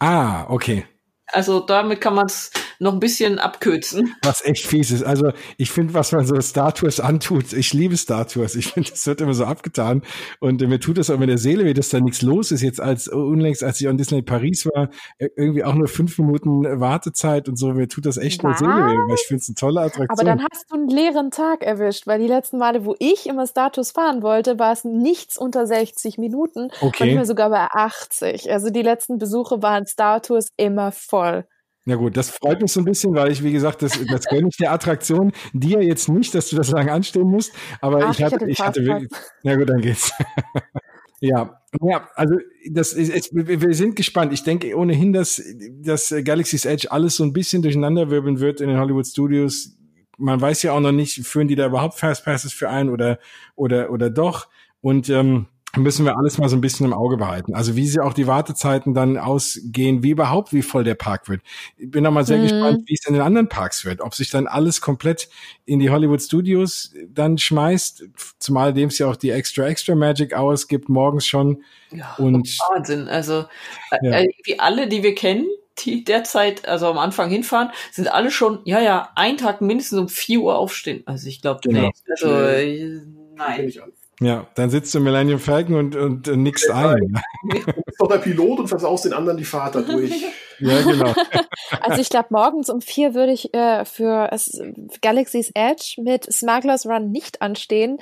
Ah, 0.00 0.44
okay. 0.48 0.86
Also 1.28 1.60
damit 1.60 2.00
kann 2.00 2.14
man 2.14 2.26
es 2.26 2.50
noch 2.78 2.92
ein 2.92 3.00
bisschen 3.00 3.38
abkürzen. 3.38 4.14
Was 4.22 4.44
echt 4.44 4.66
fies 4.66 4.90
ist. 4.90 5.02
Also 5.02 5.32
ich 5.58 5.70
finde, 5.70 5.94
was 5.94 6.12
man 6.12 6.26
so 6.26 6.40
Star 6.40 6.74
Tours 6.74 7.00
antut, 7.00 7.52
ich 7.52 7.72
liebe 7.72 7.96
Star 7.96 8.26
Tours. 8.26 8.54
Ich 8.54 8.68
finde, 8.72 8.90
das 8.90 9.06
wird 9.06 9.20
immer 9.20 9.34
so 9.34 9.44
abgetan. 9.44 10.02
Und 10.40 10.62
äh, 10.62 10.66
mir 10.66 10.80
tut 10.80 10.98
das 10.98 11.10
auch 11.10 11.20
in 11.20 11.26
der 11.26 11.38
Seele 11.38 11.64
wie 11.64 11.74
dass 11.74 11.88
da 11.88 12.00
nichts 12.00 12.22
los 12.22 12.50
ist. 12.50 12.62
Jetzt 12.62 12.80
als 12.80 13.08
unlängst, 13.08 13.62
als 13.62 13.80
ich 13.80 13.88
an 13.88 13.96
Disney 13.96 14.22
Paris 14.22 14.66
war, 14.66 14.90
äh, 15.18 15.28
irgendwie 15.36 15.64
auch 15.64 15.74
nur 15.74 15.88
fünf 15.88 16.18
Minuten 16.18 16.64
Wartezeit 16.80 17.48
und 17.48 17.58
so. 17.58 17.72
Mir 17.72 17.88
tut 17.88 18.06
das 18.06 18.16
echt 18.16 18.42
in 18.42 18.48
der 18.48 18.58
Seele 18.58 18.72
weh, 18.72 19.08
weil 19.08 19.14
ich 19.14 19.26
finde 19.26 19.40
es 19.40 19.48
eine 19.48 19.54
tolle 19.54 19.80
Attraktion. 19.80 20.08
Aber 20.10 20.24
dann 20.24 20.46
hast 20.50 20.70
du 20.70 20.76
einen 20.76 20.88
leeren 20.88 21.30
Tag 21.30 21.62
erwischt, 21.62 22.06
weil 22.06 22.20
die 22.20 22.26
letzten 22.26 22.58
Male, 22.58 22.84
wo 22.84 22.94
ich 22.98 23.26
immer 23.26 23.46
Star 23.46 23.72
Tours 23.72 23.92
fahren 23.92 24.22
wollte, 24.22 24.58
war 24.58 24.72
es 24.72 24.84
nichts 24.84 25.36
unter 25.36 25.66
60 25.66 26.18
Minuten. 26.18 26.70
Okay. 26.80 27.04
Manchmal 27.04 27.26
sogar 27.26 27.50
bei 27.50 27.66
80. 27.70 28.50
Also 28.50 28.70
die 28.70 28.82
letzten 28.82 29.18
Besuche 29.18 29.62
waren 29.62 29.86
Star 29.86 30.22
Tours 30.22 30.52
immer 30.56 30.92
voll. 30.92 31.46
Ja 31.86 31.96
gut, 31.96 32.16
das 32.16 32.30
freut 32.30 32.62
mich 32.62 32.72
so 32.72 32.80
ein 32.80 32.86
bisschen, 32.86 33.14
weil 33.14 33.30
ich, 33.30 33.42
wie 33.42 33.52
gesagt, 33.52 33.82
das, 33.82 33.98
das 34.10 34.24
gönne 34.26 34.48
ich 34.48 34.56
der 34.56 34.72
Attraktion. 34.72 35.32
Dir 35.52 35.82
jetzt 35.82 36.08
nicht, 36.08 36.34
dass 36.34 36.48
du 36.48 36.56
das 36.56 36.70
lange 36.70 36.90
anstehen 36.92 37.28
musst, 37.28 37.52
aber 37.80 38.06
Ach, 38.06 38.14
ich 38.14 38.22
hatte, 38.22 38.46
ich 38.48 38.58
hatte 38.58 38.84
wirklich, 38.86 39.10
na 39.42 39.54
gut, 39.54 39.68
dann 39.68 39.82
geht's. 39.82 40.10
ja, 41.20 41.60
ja, 41.82 42.08
also 42.14 42.36
das 42.70 42.94
ist, 42.94 43.34
wir 43.34 43.74
sind 43.74 43.96
gespannt. 43.96 44.32
Ich 44.32 44.42
denke 44.42 44.74
ohnehin, 44.76 45.12
dass, 45.12 45.42
dass 45.82 46.14
Galaxy's 46.24 46.64
Edge 46.64 46.90
alles 46.90 47.16
so 47.16 47.24
ein 47.24 47.34
bisschen 47.34 47.60
durcheinanderwirbeln 47.60 48.40
wird 48.40 48.62
in 48.62 48.68
den 48.68 48.78
Hollywood 48.78 49.06
Studios. 49.06 49.76
Man 50.16 50.40
weiß 50.40 50.62
ja 50.62 50.72
auch 50.72 50.80
noch 50.80 50.92
nicht, 50.92 51.26
führen 51.26 51.48
die 51.48 51.56
da 51.56 51.66
überhaupt 51.66 51.98
Fastpasses 51.98 52.54
für 52.54 52.70
ein 52.70 52.88
oder, 52.88 53.18
oder, 53.56 53.90
oder 53.90 54.08
doch. 54.08 54.48
Und 54.80 55.10
ähm, 55.10 55.48
müssen 55.76 56.04
wir 56.04 56.16
alles 56.16 56.38
mal 56.38 56.48
so 56.48 56.56
ein 56.56 56.60
bisschen 56.60 56.86
im 56.86 56.92
Auge 56.92 57.16
behalten. 57.16 57.54
Also 57.54 57.76
wie 57.76 57.86
sie 57.86 58.00
auch 58.00 58.12
die 58.12 58.26
Wartezeiten 58.26 58.94
dann 58.94 59.18
ausgehen, 59.18 60.02
wie 60.02 60.10
überhaupt, 60.10 60.52
wie 60.52 60.62
voll 60.62 60.84
der 60.84 60.94
Park 60.94 61.28
wird. 61.28 61.42
Ich 61.76 61.90
bin 61.90 62.06
auch 62.06 62.12
mal 62.12 62.24
sehr 62.24 62.38
mhm. 62.38 62.42
gespannt, 62.42 62.82
wie 62.86 62.94
es 62.94 63.06
in 63.06 63.14
den 63.14 63.22
anderen 63.22 63.48
Parks 63.48 63.84
wird. 63.84 64.00
Ob 64.00 64.14
sich 64.14 64.30
dann 64.30 64.46
alles 64.46 64.80
komplett 64.80 65.28
in 65.64 65.80
die 65.80 65.90
Hollywood 65.90 66.22
Studios 66.22 66.92
dann 67.08 67.38
schmeißt, 67.38 68.04
zumal 68.38 68.72
dem 68.72 68.88
es 68.88 68.98
ja 68.98 69.08
auch 69.08 69.16
die 69.16 69.30
Extra 69.30 69.66
Extra 69.66 69.94
Magic 69.94 70.36
Hours 70.36 70.68
gibt, 70.68 70.88
morgens 70.88 71.26
schon. 71.26 71.62
Ja, 71.90 72.14
und 72.18 72.48
Wahnsinn. 72.70 73.08
Also 73.08 73.44
äh, 73.90 73.98
ja. 74.02 74.20
äh, 74.20 74.28
wie 74.44 74.58
alle, 74.58 74.88
die 74.88 75.02
wir 75.02 75.14
kennen, 75.14 75.46
die 75.78 76.04
derzeit, 76.04 76.66
also 76.68 76.86
am 76.86 76.98
Anfang 76.98 77.30
hinfahren, 77.30 77.70
sind 77.90 78.12
alle 78.12 78.30
schon, 78.30 78.60
ja, 78.64 78.80
ja, 78.80 79.10
einen 79.16 79.38
Tag 79.38 79.60
mindestens 79.60 79.98
um 79.98 80.08
vier 80.08 80.40
Uhr 80.40 80.56
aufstehen. 80.56 81.02
Also 81.06 81.28
ich 81.28 81.42
glaube, 81.42 81.60
genau. 81.62 81.80
nee, 81.80 81.90
also 82.08 82.30
äh, 82.32 83.00
nein. 83.36 83.72
Ja, 84.20 84.46
dann 84.54 84.70
sitzt 84.70 84.94
du 84.94 84.98
im 84.98 85.04
Millennium 85.04 85.40
Falcon 85.40 85.74
und, 85.74 85.96
und 85.96 86.28
äh, 86.28 86.36
nix 86.36 86.66
ja, 86.68 86.90
ein. 86.90 87.20
Du 87.50 87.72
bist 87.72 88.00
doch 88.00 88.08
der 88.08 88.18
Pilot 88.18 88.60
und 88.60 88.68
versaust 88.68 89.04
den 89.04 89.12
anderen 89.12 89.36
die 89.36 89.44
Fahrt 89.44 89.74
dadurch. 89.74 90.12
ja, 90.60 90.82
genau. 90.82 91.12
Also 91.80 92.00
ich 92.00 92.08
glaube, 92.10 92.28
morgens 92.30 92.68
um 92.70 92.80
vier 92.80 93.14
würde 93.14 93.32
ich 93.32 93.52
äh, 93.54 93.84
für 93.84 94.30
Galaxy's 95.00 95.50
Edge 95.54 95.96
mit 96.02 96.30
Smuggler's 96.32 96.86
Run 96.86 97.10
nicht 97.10 97.42
anstehen. 97.42 97.98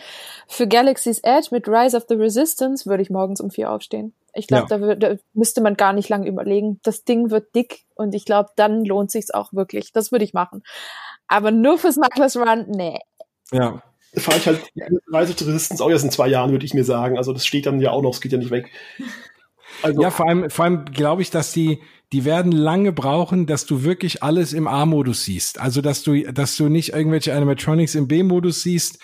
Für 0.47 0.67
Galaxy's 0.67 1.21
Edge 1.21 1.49
mit 1.53 1.69
Rise 1.69 1.97
of 1.97 2.05
the 2.09 2.17
Resistance 2.17 2.89
würde 2.89 3.03
ich 3.03 3.11
morgens 3.11 3.41
um 3.41 3.51
vier 3.51 3.71
aufstehen. 3.71 4.15
Ich 4.35 4.47
glaube, 4.47 4.87
ja. 4.87 4.95
da, 4.95 5.15
da 5.15 5.21
müsste 5.33 5.61
man 5.63 5.75
gar 5.75 5.93
nicht 5.93 6.09
lange 6.09 6.29
überlegen. 6.29 6.81
Das 6.83 7.05
Ding 7.05 7.31
wird 7.31 7.55
dick 7.55 7.85
und 7.95 8.15
ich 8.15 8.25
glaube, 8.25 8.51
dann 8.57 8.85
lohnt 8.85 9.11
sich's 9.11 9.31
auch 9.31 9.53
wirklich. 9.53 9.93
Das 9.93 10.13
würde 10.13 10.25
ich 10.25 10.35
machen. 10.35 10.63
Aber 11.29 11.51
nur 11.51 11.79
für 11.79 11.93
Smuggler's 11.93 12.37
Run, 12.37 12.67
nee. 12.69 12.99
Ja, 13.53 13.83
fahre 14.17 14.39
ich 14.39 14.47
halt 14.47 14.61
Resistance 15.13 15.83
auch 15.83 15.91
erst 15.91 16.05
in 16.05 16.11
zwei 16.11 16.29
Jahren, 16.29 16.51
würde 16.51 16.67
ich 16.67 16.75
mir 16.75 16.85
sagen. 16.85 17.17
Also 17.17 17.33
das 17.33 17.47
steht 17.47 17.67
dann 17.67 17.81
ja 17.81 17.91
auch 17.91 18.03
noch, 18.03 18.13
es 18.15 18.21
geht 18.21 18.33
ja 18.33 18.39
nicht 18.39 18.51
weg. 18.51 18.71
Also, 19.83 20.03
ja, 20.03 20.11
vor 20.11 20.29
allem, 20.29 20.51
vor 20.51 20.65
allem 20.65 20.85
glaube 20.85 21.23
ich, 21.23 21.31
dass 21.31 21.53
die, 21.53 21.81
die 22.13 22.25
werden 22.25 22.53
lange 22.53 22.93
brauchen, 22.93 23.47
dass 23.47 23.65
du 23.65 23.85
wirklich 23.85 24.23
alles 24.23 24.53
im 24.53 24.67
A-Modus 24.69 25.25
siehst. 25.25 25.59
Also, 25.59 25.81
dass 25.81 26.03
du, 26.03 26.23
dass 26.33 26.57
du 26.57 26.69
nicht 26.69 26.93
irgendwelche 26.93 27.35
Animatronics 27.35 27.95
im 27.95 28.07
B-Modus 28.07 28.63
siehst 28.63 28.99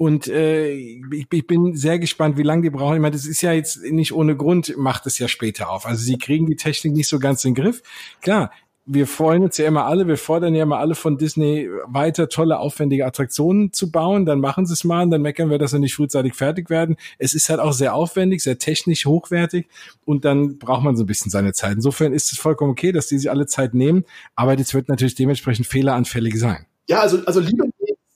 Und 0.00 0.28
äh, 0.28 0.72
ich, 0.72 1.26
ich 1.30 1.46
bin 1.46 1.76
sehr 1.76 1.98
gespannt, 1.98 2.38
wie 2.38 2.42
lange 2.42 2.62
die 2.62 2.70
brauchen. 2.70 2.94
Ich 2.94 3.02
meine, 3.02 3.14
das 3.14 3.26
ist 3.26 3.42
ja 3.42 3.52
jetzt 3.52 3.82
nicht 3.82 4.12
ohne 4.12 4.34
Grund, 4.34 4.74
macht 4.78 5.06
es 5.06 5.18
ja 5.18 5.28
später 5.28 5.68
auf. 5.68 5.84
Also 5.84 6.02
sie 6.02 6.16
kriegen 6.16 6.46
die 6.46 6.56
Technik 6.56 6.94
nicht 6.94 7.06
so 7.06 7.18
ganz 7.18 7.44
in 7.44 7.52
den 7.54 7.62
Griff. 7.62 7.82
Klar, 8.22 8.50
wir 8.92 9.06
freuen 9.06 9.44
uns 9.44 9.56
ja 9.56 9.68
immer 9.68 9.86
alle, 9.86 10.08
wir 10.08 10.16
fordern 10.16 10.52
ja 10.52 10.64
immer 10.64 10.78
alle 10.78 10.96
von 10.96 11.16
Disney 11.16 11.70
weiter 11.86 12.28
tolle, 12.28 12.58
aufwendige 12.58 13.06
Attraktionen 13.06 13.72
zu 13.72 13.92
bauen. 13.92 14.26
Dann 14.26 14.40
machen 14.40 14.66
sie 14.66 14.72
es 14.72 14.82
mal 14.82 15.04
und 15.04 15.10
dann 15.12 15.22
meckern 15.22 15.48
wir, 15.48 15.58
dass 15.58 15.70
sie 15.70 15.78
nicht 15.78 15.94
frühzeitig 15.94 16.34
fertig 16.34 16.70
werden. 16.70 16.96
Es 17.18 17.32
ist 17.32 17.48
halt 17.50 17.60
auch 17.60 17.72
sehr 17.72 17.94
aufwendig, 17.94 18.42
sehr 18.42 18.58
technisch 18.58 19.06
hochwertig 19.06 19.68
und 20.04 20.24
dann 20.24 20.58
braucht 20.58 20.82
man 20.82 20.96
so 20.96 21.04
ein 21.04 21.06
bisschen 21.06 21.30
seine 21.30 21.52
Zeit. 21.52 21.74
Insofern 21.74 22.12
ist 22.12 22.32
es 22.32 22.38
vollkommen 22.38 22.72
okay, 22.72 22.90
dass 22.90 23.06
die 23.06 23.18
sich 23.18 23.30
alle 23.30 23.46
Zeit 23.46 23.74
nehmen, 23.74 24.04
aber 24.34 24.56
das 24.56 24.74
wird 24.74 24.88
natürlich 24.88 25.14
dementsprechend 25.14 25.68
fehleranfällig 25.68 26.36
sein. 26.36 26.66
Ja, 26.88 27.00
also, 27.00 27.24
also 27.26 27.38
lieber 27.38 27.66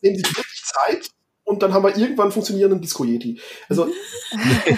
nehmen 0.03 0.17
Sie 0.17 0.37
wirklich 0.37 0.63
Zeit 0.65 1.11
und 1.45 1.63
dann 1.63 1.75
haben 1.75 1.85
wir 1.85 1.97
irgendwann 1.97 2.33
funktionierenden 2.33 2.81
Disco 2.81 3.05
Yeti. 3.05 3.39
Also 3.69 3.89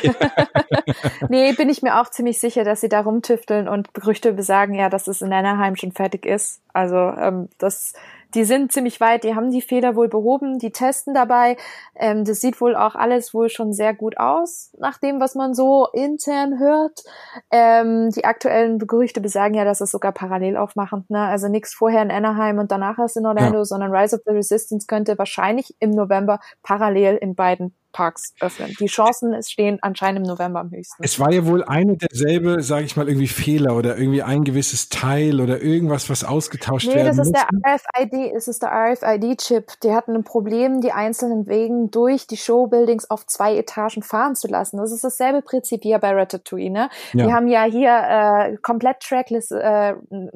nee, 1.28 1.52
bin 1.52 1.68
ich 1.68 1.82
mir 1.82 2.00
auch 2.00 2.10
ziemlich 2.10 2.40
sicher, 2.40 2.64
dass 2.64 2.80
sie 2.80 2.88
da 2.88 3.00
rumtüfteln 3.00 3.68
und 3.68 3.94
Gerüchte 3.94 4.32
besagen 4.32 4.74
ja, 4.74 4.88
dass 4.88 5.06
es 5.06 5.22
in 5.22 5.32
Anaheim 5.32 5.76
schon 5.76 5.92
fertig 5.92 6.26
ist. 6.26 6.60
Also 6.72 6.96
ähm, 6.96 7.48
das 7.58 7.94
die 8.34 8.44
sind 8.44 8.72
ziemlich 8.72 9.00
weit, 9.00 9.24
die 9.24 9.34
haben 9.34 9.50
die 9.50 9.62
Fehler 9.62 9.96
wohl 9.96 10.08
behoben, 10.08 10.58
die 10.58 10.72
testen 10.72 11.14
dabei. 11.14 11.56
Ähm, 11.94 12.24
das 12.24 12.40
sieht 12.40 12.60
wohl 12.60 12.74
auch 12.76 12.94
alles 12.94 13.32
wohl 13.32 13.48
schon 13.48 13.72
sehr 13.72 13.94
gut 13.94 14.18
aus, 14.18 14.72
nach 14.78 14.98
dem, 14.98 15.20
was 15.20 15.34
man 15.34 15.54
so 15.54 15.88
intern 15.92 16.58
hört. 16.58 17.02
Ähm, 17.50 18.10
die 18.10 18.24
aktuellen 18.24 18.78
Gerüchte 18.78 19.20
besagen 19.20 19.54
ja, 19.54 19.64
dass 19.64 19.80
es 19.80 19.90
sogar 19.90 20.12
parallel 20.12 20.56
aufmachen. 20.56 21.04
Ne? 21.08 21.20
Also 21.20 21.48
nichts 21.48 21.74
vorher 21.74 22.02
in 22.02 22.10
Anaheim 22.10 22.58
und 22.58 22.70
danach 22.70 22.98
erst 22.98 23.16
in 23.16 23.26
Orlando, 23.26 23.58
ja. 23.58 23.64
sondern 23.64 23.94
Rise 23.94 24.16
of 24.16 24.22
the 24.26 24.32
Resistance 24.32 24.86
könnte 24.86 25.18
wahrscheinlich 25.18 25.74
im 25.80 25.90
November 25.90 26.40
parallel 26.62 27.16
in 27.16 27.34
beiden 27.34 27.74
Parks 27.96 28.34
öffnen. 28.40 28.74
Die 28.78 28.88
Chancen 28.88 29.42
stehen 29.42 29.78
anscheinend 29.80 30.20
im 30.20 30.26
November 30.26 30.60
am 30.60 30.70
höchsten. 30.70 31.02
Es 31.02 31.18
war 31.18 31.32
ja 31.32 31.46
wohl 31.46 31.64
eine 31.64 31.96
derselbe, 31.96 32.62
sage 32.62 32.84
ich 32.84 32.94
mal, 32.94 33.08
irgendwie 33.08 33.26
Fehler 33.26 33.74
oder 33.74 33.96
irgendwie 33.96 34.22
ein 34.22 34.44
gewisses 34.44 34.90
Teil 34.90 35.40
oder 35.40 35.62
irgendwas, 35.62 36.10
was 36.10 36.22
ausgetauscht 36.22 36.88
nee, 36.88 36.94
werden 36.94 37.16
das 37.16 37.26
ist 37.26 37.32
der 37.34 37.48
RFID, 37.64 38.34
es 38.34 38.48
ist 38.48 38.62
der 38.62 38.70
RFID-Chip. 38.70 39.80
Die 39.82 39.94
hatten 39.94 40.14
ein 40.14 40.24
Problem, 40.24 40.82
die 40.82 40.92
einzelnen 40.92 41.46
Wegen 41.46 41.90
durch 41.90 42.26
die 42.26 42.36
Showbuildings 42.36 43.08
auf 43.08 43.24
zwei 43.24 43.56
Etagen 43.56 44.02
fahren 44.02 44.34
zu 44.34 44.46
lassen. 44.46 44.76
Das 44.76 44.92
ist 44.92 45.02
dasselbe 45.02 45.40
Prinzip 45.40 45.82
wie 45.84 45.96
bei 45.96 46.12
Ratatouille. 46.12 46.68
Ne? 46.68 46.90
Ja. 47.14 47.26
Wir 47.26 47.34
haben 47.34 47.48
ja 47.48 47.64
hier 47.64 47.92
äh, 47.96 48.56
komplett 48.58 49.00
trackless, 49.00 49.50
äh, 49.52 49.94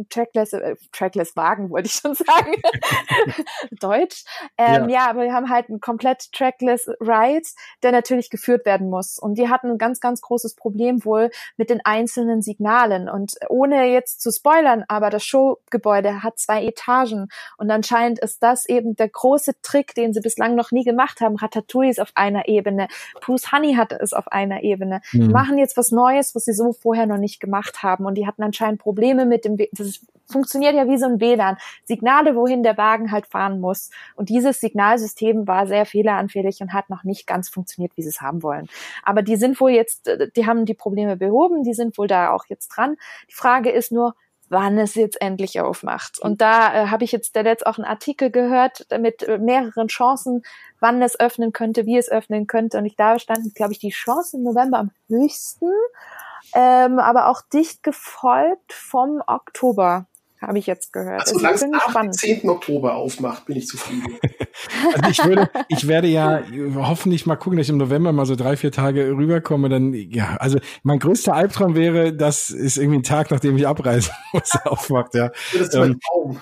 trackless, 0.09 0.55
äh, 0.55 0.77
trackless 0.93 1.37
Wagen, 1.37 1.69
wollte 1.69 1.89
ich 1.89 1.95
schon 1.95 2.15
sagen. 2.15 2.55
Deutsch. 3.81 4.25
Ähm, 4.57 4.89
ja. 4.89 5.01
ja, 5.01 5.11
aber 5.11 5.25
wir 5.25 5.35
haben 5.35 5.51
halt 5.51 5.69
ein 5.69 5.81
komplett 5.81 6.33
trackless 6.33 6.89
Ride 7.01 7.50
der 7.83 7.93
natürlich 7.93 8.31
geführt 8.31 8.67
werden 8.67 8.91
muss. 8.91 9.19
Und 9.19 9.39
die 9.39 9.49
hatten 9.49 9.71
ein 9.71 9.79
ganz, 9.79 10.01
ganz 10.01 10.21
großes 10.21 10.55
Problem 10.55 11.05
wohl 11.05 11.31
mit 11.57 11.71
den 11.71 11.81
einzelnen 11.85 12.43
Signalen. 12.43 13.09
Und 13.09 13.35
ohne 13.49 13.87
jetzt 13.87 14.21
zu 14.21 14.31
spoilern, 14.31 14.85
aber 14.89 15.11
das 15.11 15.25
Showgebäude 15.25 16.23
hat 16.23 16.39
zwei 16.39 16.65
Etagen. 16.65 17.29
Und 17.59 17.71
anscheinend 17.71 18.19
ist 18.19 18.43
das 18.43 18.67
eben 18.67 18.97
der 18.97 19.09
große 19.09 19.53
Trick, 19.63 19.95
den 19.95 20.13
sie 20.13 20.21
bislang 20.21 20.55
noch 20.55 20.71
nie 20.71 20.85
gemacht 20.85 21.21
haben. 21.21 21.37
Ratatouille 21.37 21.91
ist 21.91 22.01
auf 22.01 22.13
einer 22.15 22.49
Ebene. 22.49 22.89
Bruce 23.21 23.53
Honey 23.53 23.75
hatte 23.75 23.99
es 24.01 24.13
auf 24.13 24.29
einer 24.29 24.63
Ebene. 24.63 25.01
Mhm. 25.13 25.21
Die 25.21 25.29
machen 25.29 25.59
jetzt 25.59 25.77
was 25.77 25.91
Neues, 25.91 26.35
was 26.35 26.45
sie 26.45 26.53
so 26.53 26.73
vorher 26.73 27.07
noch 27.07 27.19
nicht 27.19 27.41
gemacht 27.41 27.83
haben. 27.83 28.07
Und 28.07 28.15
die 28.15 28.27
hatten 28.27 28.43
anscheinend 28.43 28.81
Probleme 28.81 29.27
mit 29.27 29.45
dem, 29.45 29.57
das 29.73 30.01
funktioniert 30.31 30.75
ja 30.75 30.89
wie 30.89 30.99
so 30.99 31.07
ein 31.07 31.21
WLAN. 31.21 31.57
Signale, 31.85 32.37
wohin 32.37 32.63
der 32.63 32.77
Wagen 32.77 33.13
halt 33.13 33.27
fahren 33.27 33.61
muss. 33.61 33.91
Und 34.17 34.29
dieses 34.29 34.61
Signalsystem 34.61 35.47
war 35.47 35.67
sehr 35.67 35.87
fehleranfällig 35.87 36.61
und 36.61 36.73
hat 36.73 36.91
noch 36.91 37.05
nicht 37.05 37.27
ganz 37.27 37.49
funktioniert, 37.49 37.97
wie 37.97 38.03
sie 38.03 38.09
es 38.09 38.21
haben 38.21 38.43
wollen. 38.43 38.69
Aber 39.03 39.23
die 39.23 39.37
sind 39.37 39.61
wohl 39.61 39.71
jetzt, 39.71 40.11
die 40.37 40.47
haben 40.47 40.65
die 40.65 40.75
Probleme 40.75 41.17
behoben, 41.17 41.63
die 41.63 41.75
sind 41.75 41.99
wohl 41.99 42.07
da 42.07 42.31
auch 42.31 42.47
jetzt 42.47 42.69
dran. 42.69 42.97
Die 43.29 43.35
Frage 43.35 43.71
ist 43.71 43.93
nur, 43.93 44.15
wann 44.51 44.79
es 44.79 44.97
jetzt 44.97 45.23
endlich 45.23 45.61
aufmacht. 45.61 46.19
Und 46.19 46.41
da 46.41 46.75
äh, 46.75 46.87
habe 46.89 47.05
ich 47.05 47.13
jetzt 47.13 47.37
der 47.37 47.45
letzte 47.45 47.67
auch 47.67 47.79
einen 47.79 47.87
Artikel 47.87 48.31
gehört 48.31 48.87
mit 48.99 49.23
äh, 49.23 49.39
mehreren 49.39 49.89
Chancen, 49.89 50.43
wann 50.81 51.01
es 51.01 51.19
öffnen 51.19 51.53
könnte, 51.53 51.87
wie 51.87 51.97
es 51.97 52.11
öffnen 52.11 52.47
könnte. 52.47 52.77
Und 52.77 52.85
ich 52.85 52.97
da 52.97 53.19
standen, 53.19 53.55
glaube 53.55 53.73
ich, 53.73 53.79
die 53.79 53.91
Chancen 53.91 54.41
im 54.41 54.45
November 54.45 54.79
am 54.79 54.91
höchsten, 55.09 55.71
ähm, 56.53 56.99
aber 56.99 57.29
auch 57.29 57.43
dicht 57.43 57.83
gefolgt 57.83 58.73
vom 58.73 59.23
Oktober 59.27 60.07
habe 60.41 60.59
ich 60.59 60.67
jetzt 60.67 60.93
gehört. 60.93 61.21
Also, 61.21 61.39
solange 61.39 61.57
es 61.57 61.95
am 61.95 62.13
10. 62.13 62.49
Oktober 62.49 62.95
aufmacht, 62.95 63.47
bin 63.47 63.57
ich 63.57 63.67
zufrieden. 63.67 64.19
also 64.95 65.11
ich 65.11 65.25
würde, 65.25 65.51
ich 65.69 65.87
werde 65.87 66.09
ja 66.09 66.43
hoffentlich 66.77 67.27
mal 67.27 67.37
gucken, 67.37 67.59
dass 67.59 67.67
ich 67.67 67.71
im 67.71 67.79
November 67.79 68.13
mal 68.13 68.27
so 68.27 68.37
drei, 68.37 68.57
vier 68.57 68.73
Tage 68.73 69.11
rüberkomme. 69.11 69.69
Dann, 69.69 69.93
ja, 69.93 70.37
also 70.39 70.59
mein 70.83 70.99
größter 70.99 71.35
Albtraum 71.35 71.75
wäre, 71.75 72.15
dass 72.15 72.51
es 72.51 72.77
irgendwie 72.79 73.01
ein 73.01 73.03
Tag, 73.03 73.31
nachdem 73.31 73.57
ich 73.57 73.67
abreisen 73.67 74.13
muss, 74.33 74.57
aufmacht, 74.65 75.15
ja. 75.15 75.31
Das 75.53 75.69
ist 75.69 75.75
ähm, 75.75 76.01
Traum. 76.01 76.41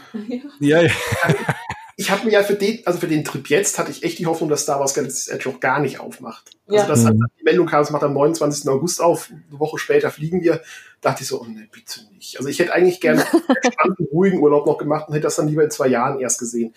Ja, 0.60 0.82
ja. 0.82 0.90
ich 2.00 2.12
habe 2.12 2.24
mir 2.24 2.30
ja 2.30 2.44
für 2.44 2.54
den, 2.54 2.78
also 2.84 3.00
für 3.00 3.08
den 3.08 3.24
Trip 3.24 3.50
jetzt 3.50 3.76
hatte 3.76 3.90
ich 3.90 4.04
echt 4.04 4.20
die 4.20 4.26
Hoffnung, 4.26 4.48
dass 4.48 4.62
Star 4.62 4.78
Wars 4.78 4.94
Galaxy's 4.94 5.26
Edge 5.26 5.48
auch 5.50 5.58
gar 5.58 5.80
nicht 5.80 5.98
aufmacht. 5.98 6.52
Also 6.68 6.82
ja. 6.82 6.86
dass 6.86 7.02
mhm. 7.02 7.26
die 7.40 7.42
Meldung 7.42 7.66
kam, 7.66 7.82
es 7.82 7.90
macht 7.90 8.04
am 8.04 8.14
29. 8.14 8.68
August 8.68 9.02
auf, 9.02 9.30
eine 9.32 9.58
Woche 9.58 9.78
später 9.78 10.12
fliegen 10.12 10.40
wir, 10.40 10.62
dachte 11.00 11.22
ich 11.24 11.28
so, 11.28 11.40
oh 11.40 11.44
ne, 11.44 11.66
bitte 11.72 12.02
nicht. 12.14 12.38
Also 12.38 12.48
ich 12.48 12.60
hätte 12.60 12.72
eigentlich 12.72 13.00
gerne 13.00 13.24
entspannten, 13.64 14.06
ruhigen 14.12 14.38
Urlaub 14.38 14.64
noch 14.64 14.78
gemacht 14.78 15.08
und 15.08 15.14
hätte 15.14 15.24
das 15.24 15.34
dann 15.34 15.48
lieber 15.48 15.64
in 15.64 15.72
zwei 15.72 15.88
Jahren 15.88 16.20
erst 16.20 16.38
gesehen. 16.38 16.72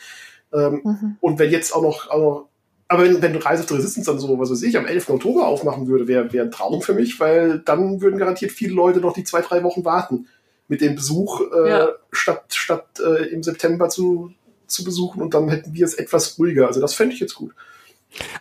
Ähm, 0.51 0.81
mhm. 0.83 1.17
Und 1.19 1.37
wenn 1.37 1.51
jetzt 1.51 1.75
auch 1.75 1.83
noch, 1.83 2.09
noch 2.09 2.47
aber 2.87 3.03
wenn, 3.03 3.21
wenn 3.21 3.35
Reise 3.35 3.61
of 3.61 3.69
the 3.69 3.75
Resistance 3.75 4.09
dann 4.09 4.19
so, 4.19 4.39
was 4.39 4.49
weiß 4.49 4.63
ich, 4.63 4.75
am 4.75 4.87
11. 4.87 5.11
Oktober 5.11 5.47
aufmachen 5.47 5.85
würde, 5.87 6.07
wäre 6.07 6.33
wär 6.33 6.41
ein 6.41 6.51
Traum 6.51 6.81
für 6.81 6.95
mich, 6.95 7.19
weil 7.19 7.59
dann 7.59 8.01
würden 8.01 8.17
garantiert 8.17 8.51
viele 8.51 8.73
Leute 8.73 8.99
noch 8.99 9.13
die 9.13 9.23
zwei, 9.23 9.41
drei 9.41 9.61
Wochen 9.61 9.85
warten 9.85 10.25
mit 10.67 10.81
dem 10.81 10.95
Besuch, 10.95 11.41
äh, 11.53 11.69
ja. 11.69 11.89
statt, 12.11 12.45
statt 12.55 12.99
äh, 13.05 13.25
im 13.27 13.43
September 13.43 13.89
zu, 13.89 14.33
zu 14.71 14.83
besuchen 14.83 15.21
und 15.21 15.33
dann 15.33 15.49
hätten 15.49 15.73
wir 15.73 15.85
es 15.85 15.93
etwas 15.93 16.37
ruhiger. 16.37 16.67
Also 16.67 16.81
das 16.81 16.93
fände 16.93 17.13
ich 17.13 17.19
jetzt 17.19 17.35
gut. 17.35 17.53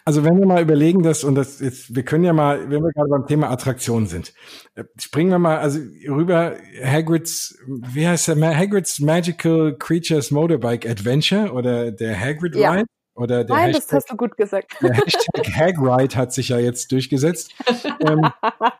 Also 0.05 0.24
wenn 0.24 0.39
wir 0.39 0.47
mal 0.47 0.62
überlegen, 0.62 1.02
dass, 1.02 1.23
und 1.23 1.36
das 1.36 1.61
jetzt, 1.61 1.94
wir 1.94 2.02
können 2.02 2.24
ja 2.24 2.32
mal, 2.32 2.70
wenn 2.70 2.82
wir 2.82 2.90
gerade 2.93 3.09
beim 3.09 3.27
Thema 3.27 3.51
Attraktion 3.51 4.07
sind, 4.07 4.35
äh, 4.74 4.85
springen 4.98 5.31
wir 5.31 5.39
mal 5.39 5.59
also 5.59 5.78
rüber 6.09 6.57
Hagrid's, 6.82 7.59
wie 7.66 8.07
heißt 8.07 8.28
der, 8.28 8.57
Hagrid's 8.57 8.98
Magical 8.98 9.77
Creatures 9.78 10.31
Motorbike 10.31 10.89
Adventure 10.89 11.52
oder 11.52 11.93
der 11.93 12.19
Hagrid 12.19 12.57
ja. 12.57 12.73
Ride? 12.73 12.86
Oder 13.15 13.44
der 13.44 13.55
Nein, 13.55 13.66
Hashtag, 13.66 13.82
das 13.82 13.93
hast 13.93 14.11
du 14.11 14.16
gut 14.16 14.36
gesagt. 14.36 14.77
Der 14.81 14.94
Hashtag 14.94 15.47
Hagride 15.55 16.16
hat 16.16 16.32
sich 16.32 16.48
ja 16.48 16.59
jetzt 16.59 16.90
durchgesetzt. 16.90 17.52
ähm, 18.01 18.31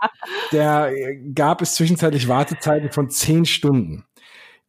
der 0.53 0.93
gab 1.35 1.61
es 1.61 1.75
zwischenzeitlich 1.75 2.27
Wartezeiten 2.27 2.91
von 2.91 3.11
zehn 3.11 3.45
Stunden. 3.45 4.05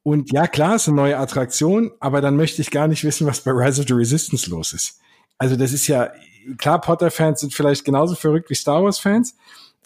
Und 0.03 0.31
ja, 0.31 0.47
klar, 0.47 0.75
ist 0.75 0.87
eine 0.87 0.97
neue 0.97 1.17
Attraktion, 1.17 1.91
aber 1.99 2.21
dann 2.21 2.35
möchte 2.35 2.61
ich 2.61 2.71
gar 2.71 2.87
nicht 2.87 3.03
wissen, 3.03 3.27
was 3.27 3.41
bei 3.41 3.51
Rise 3.51 3.81
of 3.81 3.87
the 3.87 3.93
Resistance 3.93 4.49
los 4.49 4.73
ist. 4.73 4.99
Also 5.37 5.55
das 5.55 5.73
ist 5.73 5.87
ja, 5.87 6.11
klar, 6.57 6.81
Potter-Fans 6.81 7.41
sind 7.41 7.53
vielleicht 7.53 7.85
genauso 7.85 8.15
verrückt 8.15 8.49
wie 8.49 8.55
Star 8.55 8.83
Wars-Fans, 8.83 9.35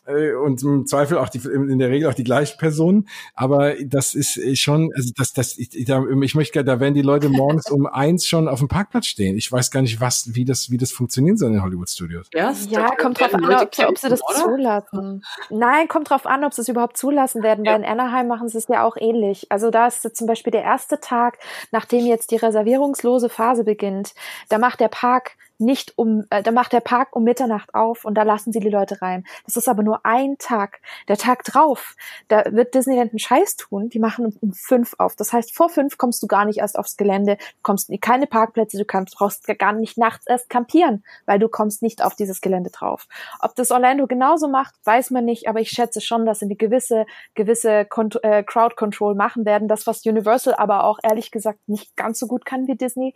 äh, 0.05 0.33
und 0.33 0.61
im 0.63 0.85
Zweifel 0.85 1.17
auch 1.17 1.29
die, 1.29 1.39
in 1.39 1.79
der 1.79 1.89
Regel 1.89 2.09
auch 2.09 2.13
die 2.13 2.23
gleichen 2.23 2.57
Personen. 2.57 3.07
Aber 3.33 3.73
das 3.83 4.13
ist 4.13 4.39
schon, 4.59 4.91
also 4.95 5.11
das, 5.15 5.33
das, 5.33 5.57
ich, 5.57 5.75
ich 5.75 6.35
möchte, 6.35 6.63
da 6.63 6.79
werden 6.79 6.93
die 6.93 7.01
Leute 7.01 7.29
morgens 7.29 7.69
um 7.69 7.85
eins 7.91 8.27
schon 8.27 8.47
auf 8.47 8.59
dem 8.59 8.67
Parkplatz 8.67 9.07
stehen. 9.07 9.37
Ich 9.37 9.51
weiß 9.51 9.71
gar 9.71 9.81
nicht, 9.81 9.99
was, 9.99 10.35
wie 10.35 10.45
das, 10.45 10.69
wie 10.69 10.77
das 10.77 10.91
funktionieren 10.91 11.37
soll 11.37 11.51
in 11.51 11.61
Hollywood 11.61 11.89
Studios. 11.89 12.27
Ja, 12.33 12.53
ja 12.69 12.89
kommt 12.95 13.19
drauf 13.19 13.33
an, 13.33 13.45
ob, 13.45 13.79
ob 13.87 13.97
sie 13.97 14.09
das 14.09 14.21
oder? 14.21 14.35
zulassen. 14.35 15.23
Nein, 15.49 15.87
kommt 15.87 16.09
drauf 16.09 16.25
an, 16.25 16.43
ob 16.43 16.53
sie 16.53 16.61
es 16.61 16.69
überhaupt 16.69 16.97
zulassen 16.97 17.43
werden, 17.43 17.65
ja. 17.65 17.73
weil 17.73 17.81
in 17.81 17.85
Anaheim 17.85 18.27
machen 18.27 18.49
sie 18.49 18.57
es 18.57 18.67
ja 18.67 18.83
auch 18.83 18.97
ähnlich. 18.97 19.51
Also 19.51 19.71
da 19.71 19.87
ist 19.87 20.15
zum 20.15 20.27
Beispiel 20.27 20.51
der 20.51 20.63
erste 20.63 20.99
Tag, 20.99 21.39
nachdem 21.71 22.05
jetzt 22.05 22.31
die 22.31 22.37
reservierungslose 22.37 23.29
Phase 23.29 23.63
beginnt, 23.63 24.13
da 24.49 24.57
macht 24.57 24.79
der 24.79 24.87
Park 24.87 25.37
nicht 25.59 25.97
um, 25.97 26.25
äh, 26.29 26.43
da 26.43 26.51
macht 26.51 26.73
der 26.73 26.79
Park 26.79 27.15
um 27.15 27.23
Mitternacht 27.23 27.73
auf 27.73 28.05
und 28.05 28.15
da 28.15 28.23
lassen 28.23 28.51
sie 28.51 28.59
die 28.59 28.69
Leute 28.69 29.01
rein. 29.01 29.25
Das 29.45 29.55
ist 29.55 29.67
aber 29.67 29.83
nur 29.83 30.05
ein 30.05 30.37
Tag. 30.37 30.79
Der 31.07 31.17
Tag 31.17 31.43
drauf, 31.43 31.95
da 32.27 32.43
wird 32.51 32.73
Disneyland 32.73 33.11
einen 33.11 33.19
Scheiß 33.19 33.55
tun. 33.57 33.89
Die 33.89 33.99
machen 33.99 34.37
um 34.41 34.53
fünf 34.53 34.95
auf. 34.97 35.15
Das 35.15 35.33
heißt, 35.33 35.55
vor 35.55 35.69
fünf 35.69 35.97
kommst 35.97 36.21
du 36.23 36.27
gar 36.27 36.45
nicht 36.45 36.59
erst 36.59 36.77
aufs 36.77 36.97
Gelände, 36.97 37.37
kommst 37.61 37.89
in 37.89 37.99
keine 37.99 38.27
Parkplätze, 38.27 38.77
du 38.77 38.85
kannst, 38.85 39.15
brauchst 39.15 39.45
gar 39.59 39.73
nicht 39.73 39.97
nachts 39.97 40.27
erst 40.27 40.49
campieren, 40.49 41.03
weil 41.25 41.39
du 41.39 41.47
kommst 41.49 41.81
nicht 41.81 42.03
auf 42.03 42.15
dieses 42.15 42.41
Gelände 42.41 42.69
drauf. 42.69 43.07
Ob 43.39 43.55
das 43.55 43.71
Orlando 43.71 44.07
genauso 44.07 44.47
macht, 44.47 44.75
weiß 44.83 45.11
man 45.11 45.25
nicht, 45.25 45.47
aber 45.47 45.59
ich 45.59 45.69
schätze 45.69 46.01
schon, 46.01 46.25
dass 46.25 46.39
sie 46.39 46.45
eine 46.45 46.55
gewisse, 46.55 47.05
gewisse 47.33 47.85
Kont 47.85 48.23
äh, 48.23 48.43
Crowd 48.43 48.75
Control 48.75 49.15
machen 49.15 49.45
werden. 49.45 49.67
Das, 49.67 49.87
was 49.87 50.05
Universal 50.05 50.55
aber 50.55 50.83
auch 50.83 50.99
ehrlich 51.03 51.31
gesagt 51.31 51.59
nicht 51.67 51.95
ganz 51.95 52.19
so 52.19 52.27
gut 52.27 52.45
kann 52.45 52.67
wie 52.67 52.75
Disney. 52.75 53.13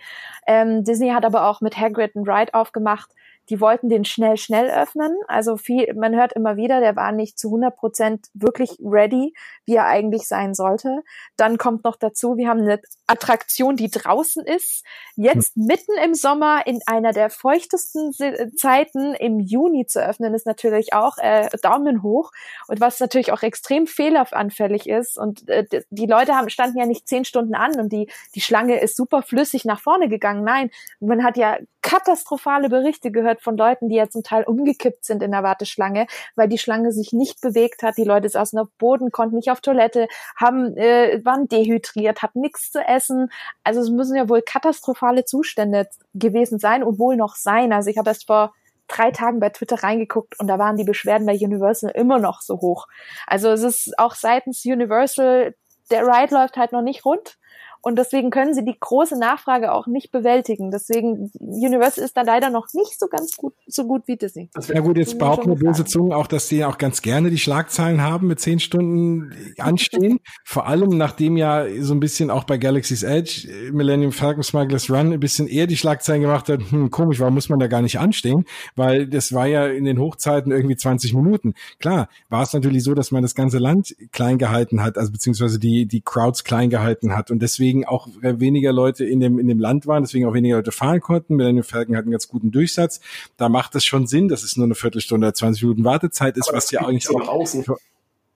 Ähm, 0.47 0.83
Disney 0.83 1.09
hat 1.09 1.25
aber 1.25 1.47
auch 1.47 1.61
mit 1.61 1.77
Hagrid 1.77 2.15
einen 2.15 2.25
Ride 2.29 2.53
aufgemacht, 2.53 3.11
die 3.49 3.59
wollten 3.59 3.89
den 3.89 4.05
schnell, 4.05 4.37
schnell 4.37 4.69
öffnen. 4.69 5.17
Also 5.27 5.57
viel, 5.57 5.91
man 5.95 6.15
hört 6.15 6.33
immer 6.33 6.55
wieder, 6.55 6.79
der 6.81 6.95
war 6.95 7.11
nicht 7.11 7.39
zu 7.39 7.47
100 7.47 7.75
Prozent 7.75 8.27
wirklich 8.33 8.77
ready, 8.79 9.33
wie 9.65 9.75
er 9.75 9.85
eigentlich 9.85 10.27
sein 10.27 10.53
sollte. 10.53 11.03
Dann 11.35 11.57
kommt 11.57 11.83
noch 11.83 11.95
dazu, 11.95 12.37
wir 12.37 12.47
haben 12.47 12.61
eine 12.61 12.79
Attraktion, 13.07 13.75
die 13.75 13.89
draußen 13.89 14.45
ist. 14.45 14.85
Jetzt 15.15 15.55
hm. 15.55 15.65
mitten 15.65 15.93
im 16.03 16.13
Sommer 16.13 16.67
in 16.67 16.79
einer 16.85 17.11
der 17.11 17.31
feuchtesten 17.31 18.13
Zeiten 18.55 19.15
im 19.15 19.39
Juni 19.39 19.87
zu 19.87 20.03
öffnen, 20.03 20.35
ist 20.35 20.45
natürlich 20.45 20.93
auch 20.93 21.17
äh, 21.17 21.49
Daumen 21.63 22.03
hoch. 22.03 22.31
Und 22.67 22.79
was 22.79 22.99
natürlich 22.99 23.31
auch 23.31 23.41
extrem 23.41 23.87
fehleranfällig 23.87 24.87
ist. 24.87 25.17
Und 25.17 25.49
äh, 25.49 25.65
die 25.89 26.05
Leute 26.05 26.35
haben, 26.35 26.49
standen 26.49 26.77
ja 26.77 26.85
nicht 26.85 27.07
zehn 27.07 27.25
Stunden 27.25 27.55
an 27.55 27.79
und 27.79 27.91
die, 27.91 28.11
die 28.35 28.41
Schlange 28.41 28.79
ist 28.79 28.95
super 28.95 29.23
flüssig 29.23 29.65
nach 29.65 29.79
vorne 29.79 30.07
gegangen. 30.07 30.43
Nein, 30.43 30.69
man 30.99 31.23
hat 31.23 31.35
ja 31.35 31.57
katastrophale 31.81 32.69
Berichte 32.69 33.11
gehört 33.11 33.41
von 33.41 33.57
Leuten, 33.57 33.89
die 33.89 33.95
ja 33.95 34.09
zum 34.09 34.23
Teil 34.23 34.43
umgekippt 34.43 35.05
sind 35.05 35.23
in 35.23 35.31
der 35.31 35.43
Warteschlange, 35.43 36.07
weil 36.35 36.47
die 36.47 36.57
Schlange 36.57 36.91
sich 36.91 37.13
nicht 37.13 37.41
bewegt 37.41 37.83
hat. 37.83 37.97
Die 37.97 38.03
Leute 38.03 38.29
saßen 38.29 38.59
auf 38.59 38.69
Boden, 38.77 39.11
konnten 39.11 39.37
nicht 39.37 39.51
auf 39.51 39.61
Toilette, 39.61 40.07
haben, 40.35 40.75
äh, 40.77 41.23
waren 41.23 41.47
dehydriert, 41.47 42.21
hatten 42.21 42.41
nichts 42.41 42.71
zu 42.71 42.79
essen. 42.79 43.31
Also 43.63 43.81
es 43.81 43.89
müssen 43.89 44.15
ja 44.15 44.29
wohl 44.29 44.41
katastrophale 44.41 45.25
Zustände 45.25 45.87
gewesen 46.13 46.59
sein 46.59 46.83
und 46.83 46.99
wohl 46.99 47.15
noch 47.15 47.35
sein. 47.35 47.71
Also 47.73 47.89
ich 47.89 47.97
habe 47.97 48.09
erst 48.09 48.27
vor 48.27 48.53
drei 48.87 49.11
Tagen 49.11 49.39
bei 49.39 49.49
Twitter 49.49 49.83
reingeguckt 49.83 50.39
und 50.39 50.47
da 50.47 50.59
waren 50.59 50.75
die 50.75 50.83
Beschwerden 50.83 51.25
bei 51.25 51.33
Universal 51.35 51.91
immer 51.91 52.19
noch 52.19 52.41
so 52.41 52.59
hoch. 52.59 52.87
Also 53.27 53.49
es 53.49 53.63
ist 53.63 53.97
auch 53.97 54.15
seitens 54.15 54.65
Universal, 54.65 55.55
der 55.91 56.05
Ride 56.05 56.33
läuft 56.33 56.57
halt 56.57 56.71
noch 56.71 56.81
nicht 56.81 57.05
rund. 57.05 57.38
Und 57.81 57.97
deswegen 57.97 58.29
können 58.29 58.53
sie 58.53 58.65
die 58.65 58.75
große 58.77 59.17
Nachfrage 59.17 59.71
auch 59.71 59.87
nicht 59.87 60.11
bewältigen. 60.11 60.69
Deswegen, 60.69 61.31
Universal 61.39 62.03
ist 62.03 62.17
da 62.17 62.23
leider 62.23 62.49
noch 62.49 62.67
nicht 62.73 62.99
so 62.99 63.07
ganz 63.07 63.37
gut, 63.37 63.53
so 63.67 63.85
gut 63.85 64.03
wie 64.07 64.17
Disney. 64.17 64.49
Ja 64.67 64.81
gut, 64.81 64.97
jetzt 64.97 65.17
behaupten 65.17 65.55
böse 65.55 65.85
Zungen 65.85 66.13
auch, 66.13 66.27
dass 66.27 66.47
sie 66.47 66.65
auch 66.65 66.77
ganz 66.77 67.01
gerne 67.01 67.29
die 67.29 67.37
Schlagzeilen 67.37 68.01
haben 68.01 68.27
mit 68.27 68.39
zehn 68.39 68.59
Stunden 68.59 69.33
anstehen. 69.57 70.19
Vor 70.45 70.67
allem, 70.67 70.97
nachdem 70.97 71.37
ja 71.37 71.65
so 71.79 71.93
ein 71.93 71.99
bisschen 71.99 72.29
auch 72.29 72.43
bei 72.43 72.57
Galaxy's 72.57 73.03
Edge 73.03 73.47
Millennium 73.71 74.11
Falcon 74.11 74.43
Smugglers 74.43 74.89
Run 74.89 75.13
ein 75.13 75.19
bisschen 75.19 75.47
eher 75.47 75.67
die 75.67 75.77
Schlagzeilen 75.77 76.21
gemacht 76.21 76.49
hat, 76.49 76.61
hm, 76.71 76.91
komisch, 76.91 77.19
warum 77.19 77.35
muss 77.35 77.49
man 77.49 77.59
da 77.59 77.67
gar 77.67 77.81
nicht 77.81 77.99
anstehen? 77.99 78.45
Weil 78.75 79.07
das 79.07 79.33
war 79.33 79.47
ja 79.47 79.67
in 79.67 79.85
den 79.85 79.99
Hochzeiten 79.99 80.51
irgendwie 80.51 80.75
20 80.75 81.13
Minuten. 81.13 81.53
Klar, 81.79 82.09
war 82.29 82.43
es 82.43 82.53
natürlich 82.53 82.83
so, 82.83 82.93
dass 82.93 83.11
man 83.11 83.21
das 83.21 83.35
ganze 83.35 83.57
Land 83.57 83.95
klein 84.11 84.37
gehalten 84.37 84.83
hat, 84.83 84.97
also 84.97 85.11
beziehungsweise 85.11 85.59
die, 85.59 85.85
die 85.85 86.01
Crowds 86.01 86.43
klein 86.43 86.69
gehalten 86.69 87.15
hat 87.15 87.31
und 87.31 87.41
deswegen 87.41 87.68
deswegen 87.69 87.85
auch 87.85 88.07
weniger 88.21 88.71
Leute 88.73 89.05
in 89.05 89.19
dem, 89.19 89.39
in 89.39 89.47
dem 89.47 89.59
Land 89.59 89.85
waren, 89.87 90.03
deswegen 90.03 90.25
auch 90.25 90.33
weniger 90.33 90.57
Leute 90.57 90.71
fahren 90.71 91.01
konnten. 91.01 91.35
Millennium 91.35 91.63
Falcon 91.63 91.95
hat 91.95 92.03
einen 92.03 92.11
ganz 92.11 92.27
guten 92.27 92.51
Durchsatz. 92.51 92.99
Da 93.37 93.49
macht 93.49 93.75
es 93.75 93.85
schon 93.85 94.07
Sinn, 94.07 94.27
dass 94.27 94.43
es 94.43 94.57
nur 94.57 94.65
eine 94.65 94.75
Viertelstunde, 94.75 95.31
20 95.31 95.63
Minuten 95.63 95.83
Wartezeit 95.83 96.37
ist, 96.37 96.51
was 96.51 96.71
ja 96.71 96.81
eigentlich 96.81 97.05
so 97.05 97.19
auch 97.19 97.27
außen. 97.27 97.65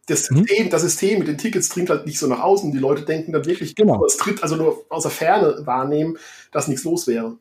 Das 0.06 0.30
hm? 0.30 0.38
System, 0.40 0.64
hm? 0.66 0.70
das 0.70 0.82
System 0.82 1.20
mit 1.20 1.28
den 1.28 1.38
Tickets 1.38 1.70
dringt 1.70 1.90
halt 1.90 2.06
nicht 2.06 2.20
so 2.20 2.28
nach 2.28 2.42
außen. 2.42 2.72
Die 2.72 2.78
Leute 2.78 3.04
denken 3.04 3.32
dann 3.32 3.46
wirklich, 3.46 3.74
genau. 3.76 4.06
es 4.06 4.18
tritt 4.18 4.44
also 4.44 4.56
nur 4.56 4.86
aus 4.90 5.04
der 5.04 5.12
Ferne 5.12 5.66
wahrnehmen, 5.66 6.18
dass 6.52 6.68
nichts 6.68 6.84
los 6.84 7.08
wäre. 7.08 7.38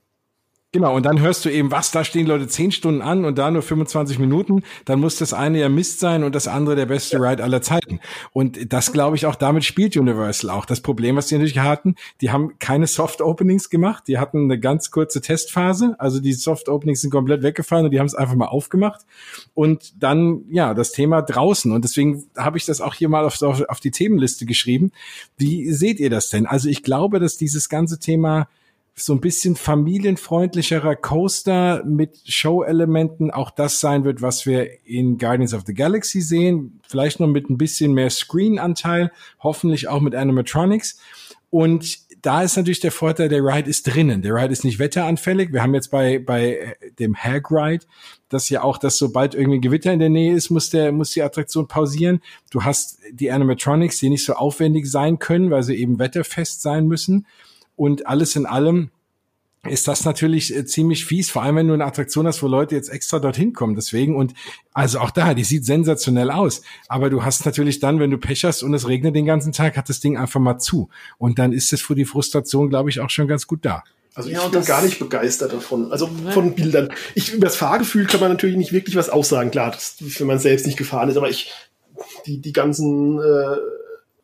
Genau, 0.75 0.97
und 0.97 1.05
dann 1.05 1.21
hörst 1.21 1.45
du 1.45 1.51
eben, 1.51 1.71
was, 1.71 1.91
da 1.91 2.03
stehen 2.03 2.27
Leute 2.27 2.49
zehn 2.49 2.73
Stunden 2.73 3.03
an 3.03 3.27
und 3.27 3.37
da 3.37 3.51
nur 3.51 3.61
25 3.61 4.19
Minuten, 4.19 4.63
dann 4.87 5.01
muss 5.01 5.17
das 5.17 5.35
eine 5.35 5.61
ja 5.61 5.69
Mist 5.69 6.01
sein 6.01 6.25
und 6.25 6.35
das 6.35 6.49
andere 6.49 6.77
der 6.77 6.87
beste 6.87 7.19
ja. 7.19 7.29
Ride 7.29 7.45
aller 7.45 7.61
Zeiten. 7.61 8.01
Und 8.33 8.73
das 8.73 8.91
glaube 8.91 9.17
ich 9.17 9.27
auch, 9.27 9.35
damit 9.35 9.67
spielt 9.67 9.99
Universal 9.99 10.49
auch. 10.49 10.65
Das 10.65 10.81
Problem, 10.81 11.17
was 11.17 11.27
die 11.27 11.35
natürlich 11.35 11.59
hatten, 11.59 11.97
die 12.23 12.31
haben 12.31 12.59
keine 12.59 12.87
Soft 12.87 13.21
Openings 13.21 13.69
gemacht, 13.69 14.05
die 14.09 14.17
hatten 14.17 14.45
eine 14.45 14.59
ganz 14.59 14.91
kurze 14.91 15.21
Testphase, 15.21 15.95
also 15.99 16.21
die 16.21 16.33
Soft 16.33 16.71
Openings 16.71 17.03
sind 17.03 17.11
komplett 17.11 17.43
weggefallen 17.43 17.85
und 17.85 17.91
die 17.91 17.99
haben 17.99 18.07
es 18.07 18.15
einfach 18.15 18.35
mal 18.35 18.47
aufgemacht. 18.47 19.03
Und 19.53 20.03
dann, 20.03 20.47
ja, 20.49 20.73
das 20.73 20.93
Thema 20.93 21.21
draußen. 21.21 21.71
Und 21.71 21.85
deswegen 21.85 22.25
habe 22.35 22.57
ich 22.57 22.65
das 22.65 22.81
auch 22.81 22.95
hier 22.95 23.11
mal 23.11 23.27
auf, 23.27 23.43
auf 23.43 23.81
die 23.81 23.91
Themenliste 23.91 24.47
geschrieben. 24.47 24.91
Wie 25.37 25.71
seht 25.71 26.01
ihr 26.01 26.09
das 26.09 26.31
denn? 26.31 26.47
Also 26.47 26.71
ich 26.71 26.83
glaube, 26.83 27.21
dass 27.21 27.37
dieses 27.37 27.69
ganze 27.69 27.99
Thema 27.99 28.49
so 28.95 29.15
ein 29.15 29.21
bisschen 29.21 29.57
familienfreundlicherer 29.57 30.97
Coaster 30.97 31.83
mit 31.85 32.21
Show-Elementen 32.27 33.31
auch 33.31 33.51
das 33.51 33.81
sein 33.81 34.05
wird, 34.05 34.21
was 34.21 34.45
wir 34.45 34.87
in 34.87 35.17
Guardians 35.17 35.55
of 35.55 35.63
the 35.67 35.75
Galaxy 35.75 36.21
sehen. 36.21 36.81
Vielleicht 36.87 37.19
noch 37.19 37.27
mit 37.27 37.49
ein 37.49 37.57
bisschen 37.57 37.95
mehr 37.95 38.11
Screen-Anteil, 38.11 39.11
hoffentlich 39.41 39.89
auch 39.89 40.01
mit 40.01 40.15
Animatronics. 40.15 40.99
Und 41.49 41.99
da 42.23 42.43
ist 42.43 42.57
natürlich 42.57 42.81
der 42.81 42.93
Vorteil, 42.93 43.29
der 43.29 43.43
Ride 43.43 43.69
ist 43.69 43.87
drinnen. 43.87 44.23
Der 44.23 44.35
Ride 44.35 44.53
ist 44.53 44.65
nicht 44.65 44.79
wetteranfällig. 44.79 45.53
Wir 45.53 45.63
haben 45.63 45.75
jetzt 45.75 45.91
bei, 45.91 46.19
bei 46.21 46.77
dem 46.99 47.17
Hag 47.17 47.51
Ride, 47.51 47.85
das 48.29 48.49
ja 48.49 48.63
auch, 48.63 48.79
dass 48.79 48.97
sobald 48.97 49.35
irgendwie 49.35 49.59
ein 49.59 49.63
Gewitter 49.63 49.93
in 49.93 49.99
der 49.99 50.09
Nähe 50.09 50.35
ist, 50.35 50.51
muss 50.51 50.71
der, 50.71 50.93
muss 50.93 51.11
die 51.11 51.23
Attraktion 51.23 51.67
pausieren. 51.67 52.21
Du 52.51 52.63
hast 52.63 53.01
die 53.11 53.33
Animatronics, 53.33 53.99
die 53.99 54.09
nicht 54.09 54.25
so 54.25 54.35
aufwendig 54.35 54.89
sein 54.89 55.19
können, 55.19 55.51
weil 55.51 55.65
sie 55.65 55.75
eben 55.75 55.99
wetterfest 55.99 56.63
sein 56.63 56.87
müssen. 56.87 57.27
Und 57.83 58.07
alles 58.07 58.37
in 58.37 58.47
allem 58.47 58.91
ist 59.69 59.89
das 59.89 60.05
natürlich 60.05 60.55
äh, 60.55 60.65
ziemlich 60.65 61.05
fies, 61.05 61.31
vor 61.33 61.43
allem 61.43 61.57
wenn 61.57 61.67
du 61.67 61.75
eine 61.75 61.85
Attraktion 61.85 62.29
hast, 62.29 62.41
wo 62.41 62.47
Leute 62.47 62.77
jetzt 62.77 62.89
extra 62.91 63.19
dorthin 63.19 63.55
kommen. 63.55 63.75
Deswegen 63.75 64.15
und 64.15 64.35
also 64.73 65.01
auch 65.01 65.11
da, 65.11 65.35
die 65.35 65.43
sieht 65.43 65.67
sensationell 65.67 66.31
aus. 66.31 66.63
Aber 66.87 67.11
du 67.11 67.25
hast 67.25 67.45
natürlich 67.45 67.81
dann, 67.81 67.99
wenn 67.99 68.13
du 68.13 68.19
Pech 68.19 68.45
hast 68.45 68.63
und 68.63 68.73
es 68.73 68.87
regnet 68.87 69.17
den 69.17 69.27
ganzen 69.27 69.51
Tag, 69.51 69.77
hat 69.77 69.89
das 69.89 69.99
Ding 69.99 70.17
einfach 70.17 70.39
mal 70.39 70.61
zu. 70.61 70.91
Und 71.19 71.41
dann 71.41 71.53
ist 71.53 71.73
es 71.73 71.83
für 71.83 71.97
die 71.97 72.05
Frustration, 72.05 72.69
glaube 72.69 72.89
ich, 72.89 73.01
auch 73.01 73.11
schon 73.11 73.27
ganz 73.27 73.49
gut 73.49 73.65
da. 73.65 73.83
Also 74.15 74.29
ich 74.29 74.37
ja, 74.37 74.47
bin 74.47 74.65
gar 74.65 74.83
nicht 74.83 75.01
begeistert 75.01 75.53
davon. 75.53 75.91
Also 75.91 76.09
von 76.31 76.55
Bildern. 76.55 76.93
Ich, 77.17 77.33
über 77.33 77.47
das 77.47 77.57
Fahrgefühl 77.57 78.07
kann 78.07 78.21
man 78.21 78.31
natürlich 78.31 78.57
nicht 78.57 78.73
wirklich 78.73 78.95
was 78.95 79.11
aussagen. 79.11 79.51
Klar, 79.51 79.73
das, 79.73 79.97
wenn 79.99 80.29
man 80.29 80.39
selbst 80.39 80.67
nicht 80.67 80.79
gefahren 80.79 81.09
ist, 81.09 81.17
aber 81.17 81.31
ich, 81.31 81.51
die, 82.27 82.39
die 82.39 82.53
ganzen 82.53 83.19
äh, 83.19 83.57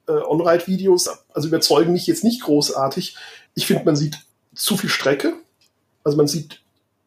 äh, 0.08 0.22
On-Ride-Videos, 0.26 1.10
also 1.32 1.48
überzeugen 1.48 1.92
mich 1.92 2.06
jetzt 2.06 2.24
nicht 2.24 2.42
großartig. 2.42 3.16
Ich 3.58 3.66
finde, 3.66 3.84
man 3.84 3.96
sieht 3.96 4.16
zu 4.54 4.76
viel 4.76 4.88
Strecke. 4.88 5.34
Also 6.04 6.16
man 6.16 6.28
sieht, 6.28 6.60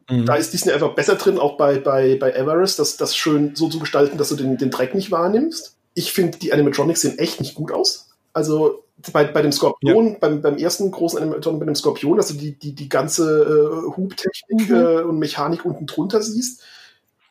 mhm. 0.09 0.25
da 0.25 0.35
ist 0.35 0.51
Disney 0.51 0.73
einfach 0.73 0.95
besser 0.95 1.15
drin, 1.15 1.39
auch 1.39 1.55
bei, 1.55 1.79
bei, 1.79 2.17
bei 2.17 2.33
Everest, 2.33 2.77
das, 2.77 2.97
das 2.97 3.15
schön 3.15 3.55
so 3.55 3.69
zu 3.69 3.79
gestalten, 3.79 4.17
dass 4.17 4.27
du 4.29 4.35
den, 4.35 4.57
den 4.57 4.69
Dreck 4.69 4.93
nicht 4.93 5.11
wahrnimmst. 5.11 5.77
Ich 5.93 6.11
finde, 6.11 6.37
die 6.39 6.51
Animatronics 6.51 7.01
sehen 7.01 7.17
echt 7.19 7.39
nicht 7.39 7.55
gut 7.55 7.71
aus. 7.71 8.09
Also 8.33 8.83
bei, 9.13 9.23
bei 9.23 9.41
dem 9.41 9.53
Skorpion, 9.53 10.09
ja. 10.09 10.17
beim, 10.19 10.41
beim 10.41 10.57
ersten 10.57 10.91
großen 10.91 11.19
Animatronic 11.19 11.61
bei 11.61 11.65
dem 11.67 11.75
Skorpion, 11.75 12.17
dass 12.17 12.27
du 12.27 12.33
die, 12.33 12.59
die, 12.59 12.75
die 12.75 12.89
ganze 12.89 13.43
äh, 13.43 13.95
Hubtechnik 13.95 14.69
mhm. 14.69 14.75
äh, 14.75 15.01
und 15.03 15.19
Mechanik 15.19 15.63
unten 15.63 15.85
drunter 15.85 16.21
siehst, 16.21 16.63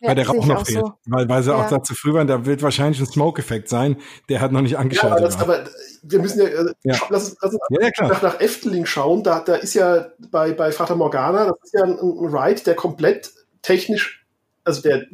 ja, 0.00 0.08
weil 0.08 0.14
der 0.14 0.26
Rauch 0.26 0.46
noch 0.46 0.66
fehlt. 0.66 0.80
So. 0.80 0.92
Weil, 1.06 1.28
weil 1.28 1.42
sie 1.42 1.50
ja. 1.50 1.56
auch 1.56 1.68
da 1.68 1.82
zu 1.82 1.94
früh 1.94 2.14
waren, 2.14 2.26
da 2.26 2.46
wird 2.46 2.62
wahrscheinlich 2.62 3.00
ein 3.00 3.06
Smoke-Effekt 3.06 3.68
sein, 3.68 3.96
der 4.28 4.40
hat 4.40 4.50
noch 4.50 4.62
nicht 4.62 4.78
angeschaltet. 4.78 5.20
Ja, 5.20 5.40
aber, 5.40 5.58
das, 5.58 5.66
aber 5.66 5.70
wir 6.02 6.18
müssen 6.20 6.40
ja, 6.40 6.46
äh, 6.46 6.72
ja. 6.84 6.96
Lass, 7.10 7.36
lass 7.40 7.54
uns 7.54 7.60
ja, 7.70 7.80
ja, 7.82 8.08
nach, 8.08 8.22
nach 8.22 8.40
Efteling 8.40 8.86
schauen. 8.86 9.22
Da, 9.22 9.40
da 9.40 9.56
ist 9.56 9.74
ja 9.74 10.06
bei, 10.30 10.52
bei 10.52 10.72
Vater 10.72 10.96
Morgana, 10.96 11.46
das 11.46 11.56
ist 11.64 11.74
ja 11.74 11.84
ein, 11.84 11.98
ein 11.98 12.34
Ride, 12.34 12.62
der 12.62 12.74
komplett 12.74 13.30
technisch, 13.62 14.26
also 14.64 14.80
der 14.82 15.06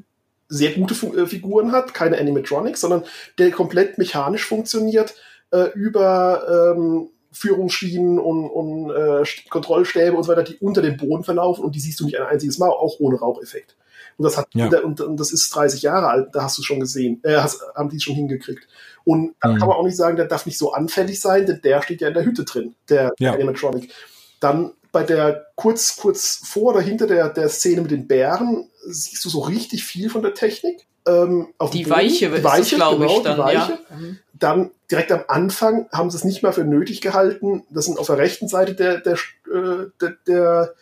sehr 0.48 0.72
gute 0.72 0.94
äh, 0.94 1.26
Figuren 1.26 1.72
hat, 1.72 1.92
keine 1.92 2.18
Animatronics, 2.18 2.80
sondern 2.80 3.02
der 3.38 3.50
komplett 3.50 3.98
mechanisch 3.98 4.46
funktioniert 4.46 5.14
äh, 5.50 5.70
über 5.74 6.74
ähm, 6.76 7.08
Führungsschienen 7.32 8.18
und, 8.18 8.48
und 8.48 8.90
äh, 8.90 9.24
Kontrollstäbe 9.50 10.16
und 10.16 10.22
so 10.22 10.30
weiter, 10.30 10.44
die 10.44 10.56
unter 10.56 10.80
dem 10.80 10.96
Boden 10.96 11.24
verlaufen 11.24 11.64
und 11.64 11.74
die 11.74 11.80
siehst 11.80 12.00
du 12.00 12.04
nicht 12.04 12.18
ein 12.18 12.26
einziges 12.26 12.58
Mal, 12.58 12.70
auch 12.70 13.00
ohne 13.00 13.18
Raucheffekt. 13.18 13.76
Und 14.18 14.24
das 14.24 14.36
hat 14.36 14.48
ja. 14.54 14.68
und, 14.80 15.00
und, 15.00 15.20
das 15.20 15.32
ist 15.32 15.54
30 15.54 15.82
Jahre 15.82 16.08
alt, 16.08 16.28
da 16.32 16.44
hast 16.44 16.56
du 16.58 16.62
schon 16.62 16.80
gesehen, 16.80 17.20
äh, 17.22 17.36
hast, 17.36 17.62
haben 17.74 17.90
die 17.90 18.00
schon 18.00 18.14
hingekriegt. 18.14 18.66
Und 19.04 19.34
dann 19.40 19.54
mhm. 19.54 19.58
kann 19.58 19.68
man 19.68 19.76
auch 19.76 19.84
nicht 19.84 19.96
sagen, 19.96 20.16
der 20.16 20.26
darf 20.26 20.46
nicht 20.46 20.58
so 20.58 20.72
anfällig 20.72 21.20
sein, 21.20 21.46
denn 21.46 21.60
der 21.62 21.82
steht 21.82 22.00
ja 22.00 22.08
in 22.08 22.14
der 22.14 22.24
Hütte 22.24 22.44
drin, 22.44 22.74
der, 22.88 23.12
ja. 23.18 23.32
der 23.32 23.34
Animatronic. 23.34 23.92
Dann 24.40 24.72
bei 24.90 25.02
der 25.02 25.46
kurz, 25.56 25.96
kurz 25.96 26.40
vor 26.44 26.72
oder 26.74 26.80
hinter 26.80 27.06
der, 27.06 27.28
der 27.28 27.48
Szene 27.50 27.82
mit 27.82 27.90
den 27.90 28.06
Bären 28.06 28.70
siehst 28.86 29.24
du 29.24 29.28
so 29.28 29.40
richtig 29.40 29.84
viel 29.84 30.08
von 30.08 30.22
der 30.22 30.34
Technik. 30.34 30.86
Ähm, 31.06 31.48
auf 31.58 31.70
die 31.70 31.88
Weiche, 31.88 32.30
die 32.30 32.42
Weiche 32.42 32.76
glaube 32.76 33.04
genau, 33.04 33.18
ich, 33.18 33.22
dann, 33.22 33.38
Weiche. 33.38 33.78
Ja. 33.90 33.96
Mhm. 33.96 34.18
Dann 34.32 34.70
direkt 34.90 35.12
am 35.12 35.24
Anfang 35.28 35.88
haben 35.92 36.10
sie 36.10 36.16
es 36.16 36.24
nicht 36.24 36.42
mehr 36.42 36.52
für 36.52 36.64
nötig 36.64 37.00
gehalten. 37.00 37.64
Das 37.70 37.84
sind 37.84 37.98
auf 37.98 38.06
der 38.06 38.18
rechten 38.18 38.48
Seite 38.48 38.74
der, 38.74 39.00
der, 39.00 39.14
äh, 39.14 39.86
der, 40.00 40.16
der 40.26 40.74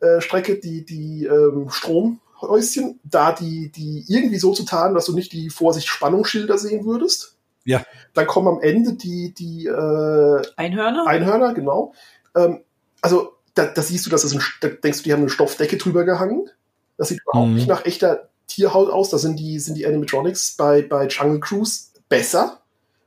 äh, 0.00 0.20
Strecke 0.20 0.56
die, 0.56 0.84
die 0.84 1.24
ähm, 1.24 1.70
Strom, 1.70 2.20
Häuschen, 2.42 3.00
da 3.04 3.32
die, 3.32 3.70
die 3.70 4.04
irgendwie 4.08 4.38
so 4.38 4.52
zu 4.52 4.64
tarnen, 4.64 4.94
dass 4.94 5.06
du 5.06 5.14
nicht 5.14 5.32
die 5.32 5.50
Vorsicht-Spannungsschilder 5.50 6.58
sehen 6.58 6.84
würdest. 6.84 7.36
Ja. 7.64 7.84
Dann 8.14 8.26
kommen 8.26 8.48
am 8.48 8.60
Ende 8.60 8.94
die, 8.94 9.32
die 9.32 9.66
äh, 9.66 10.42
Einhörner. 10.56 11.06
Einhörner, 11.06 11.54
genau. 11.54 11.94
Ähm, 12.34 12.60
also 13.00 13.32
da, 13.54 13.66
da 13.66 13.82
siehst 13.82 14.06
du, 14.06 14.10
dass 14.10 14.24
es 14.24 14.34
ein, 14.34 14.42
da 14.60 14.68
denkst 14.68 14.98
du, 14.98 15.04
die 15.04 15.12
haben 15.12 15.20
eine 15.20 15.30
Stoffdecke 15.30 15.76
drüber 15.76 16.04
gehangen. 16.04 16.48
Das 16.96 17.08
sieht 17.08 17.20
überhaupt 17.22 17.48
mhm. 17.48 17.54
nicht 17.54 17.68
nach 17.68 17.84
echter 17.84 18.28
Tierhaut 18.46 18.90
aus. 18.90 19.10
Da 19.10 19.18
sind 19.18 19.38
die, 19.38 19.58
sind 19.58 19.76
die 19.76 19.86
Animatronics 19.86 20.56
bei, 20.56 20.82
bei 20.82 21.06
Jungle 21.06 21.40
Cruise 21.40 21.88
besser 22.08 22.60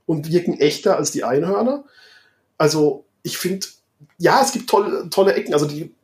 und 0.06 0.30
wirken 0.30 0.60
echter 0.60 0.98
als 0.98 1.12
die 1.12 1.24
Einhörner. 1.24 1.86
Also 2.58 3.06
ich 3.24 3.38
finde, 3.38 3.68
ja, 4.18 4.42
es 4.42 4.52
gibt 4.52 4.70
tolle, 4.70 5.10
tolle 5.10 5.34
Ecken. 5.34 5.54
Also 5.54 5.66
die 5.66 5.95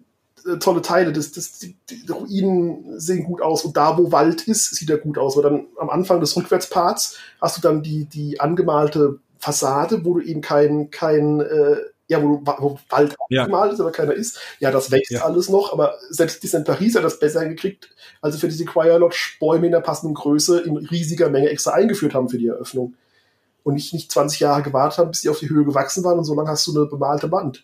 tolle 0.60 0.82
Teile. 0.82 1.14
Das, 1.14 1.32
das, 1.32 1.60
die, 1.60 1.76
die 1.90 2.12
Ruinen 2.12 3.00
sehen 3.00 3.24
gut 3.24 3.42
aus 3.42 3.66
und 3.66 3.78
da, 3.78 3.98
wo 3.98 4.12
Wald 4.12 4.48
ist, 4.48 4.76
sieht 4.76 4.90
er 4.90 4.98
gut 4.98 5.18
aus. 5.18 5.36
Weil 5.36 5.44
dann 5.44 5.68
am 5.80 5.90
Anfang 5.90 6.20
des 6.20 6.36
Rückwärtsparts 6.36 7.18
hast 7.40 7.58
du 7.58 7.62
dann 7.62 7.84
die, 7.84 8.06
die 8.06 8.40
angemalte 8.40 9.20
Fassade, 9.38 10.06
wo 10.06 10.16
du 10.16 10.22
eben 10.22 10.42
kein, 10.42 10.92
kein 10.92 11.42
äh, 11.42 11.78
ja, 12.12 12.22
wo, 12.22 12.42
wo 12.60 12.78
Wald 12.90 13.16
ja. 13.30 13.46
gemalt 13.46 13.72
ist, 13.72 13.80
aber 13.80 13.92
keiner 13.94 14.14
ist. 14.14 14.38
Ja, 14.60 14.70
das 14.70 14.92
wächst 14.92 15.12
ja. 15.12 15.24
alles 15.24 15.48
noch, 15.48 15.72
aber 15.72 15.96
selbst 16.10 16.44
Disneyland 16.44 16.68
Paris 16.68 16.96
hat 16.96 17.06
das 17.06 17.20
besser 17.20 17.48
gekriegt, 17.48 17.90
als 18.22 18.36
sie 18.36 18.42
für 18.42 18.50
diese 18.50 18.66
Choir 18.66 19.00
Lodge 19.00 19.38
Bäume 19.40 19.68
in 19.68 19.72
der 19.72 19.80
passenden 19.80 20.14
Größe 20.14 20.60
in 20.60 20.76
riesiger 20.76 21.30
Menge 21.30 21.50
extra 21.50 21.72
eingeführt 21.72 22.14
haben 22.14 22.28
für 22.28 22.38
die 22.38 22.48
Eröffnung. 22.48 22.96
Und 23.64 23.76
nicht, 23.76 23.94
nicht 23.94 24.12
20 24.12 24.42
Jahre 24.42 24.62
gewartet 24.62 24.98
haben, 24.98 25.12
bis 25.12 25.22
die 25.22 25.30
auf 25.30 25.40
die 25.40 25.50
Höhe 25.50 25.64
gewachsen 25.64 26.04
waren 26.04 26.18
und 26.18 26.26
so 26.26 26.36
lange 26.36 26.50
hast 26.50 26.68
du 26.68 26.76
eine 26.76 26.86
bemalte 26.90 27.32
Wand. 27.32 27.64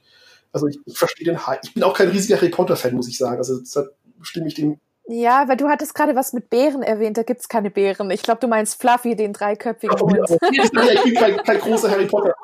Also 0.52 0.68
ich, 0.68 0.80
ich 0.86 0.98
verstehe 0.98 1.26
den 1.26 1.46
Hype. 1.46 1.60
Ich 1.64 1.74
bin 1.74 1.84
auch 1.84 1.96
kein 1.96 2.10
riesiger 2.10 2.38
Harry 2.38 2.50
Potter-Fan, 2.50 2.96
muss 2.96 3.08
ich 3.08 3.18
sagen. 3.18 3.38
Also 3.38 3.60
deshalb 3.60 3.96
stimme 4.22 4.48
ich 4.48 4.56
dem 4.56 4.80
ja, 5.10 5.48
weil 5.48 5.56
du 5.56 5.70
hattest 5.70 5.96
gerade 5.96 6.18
was 6.18 6.34
mit 6.34 6.50
Bären 6.50 6.84
erwähnt, 6.84 7.18
da 7.18 7.24
gibt's 7.24 7.48
keine 7.48 7.72
Bären. 7.72 8.12
Ich 8.12 8.24
glaube, 8.24 8.42
du 8.42 8.48
meinst 8.48 8.82
Fluffy, 8.82 9.16
den 9.16 9.32
dreiköpfigen 9.32 9.98
Hund. 9.98 10.20
ich 10.52 10.72
bin 10.72 11.14
kein, 11.14 11.38
kein 11.38 11.60
großer 11.60 11.90
Harry 11.90 12.08
Potter. 12.08 12.36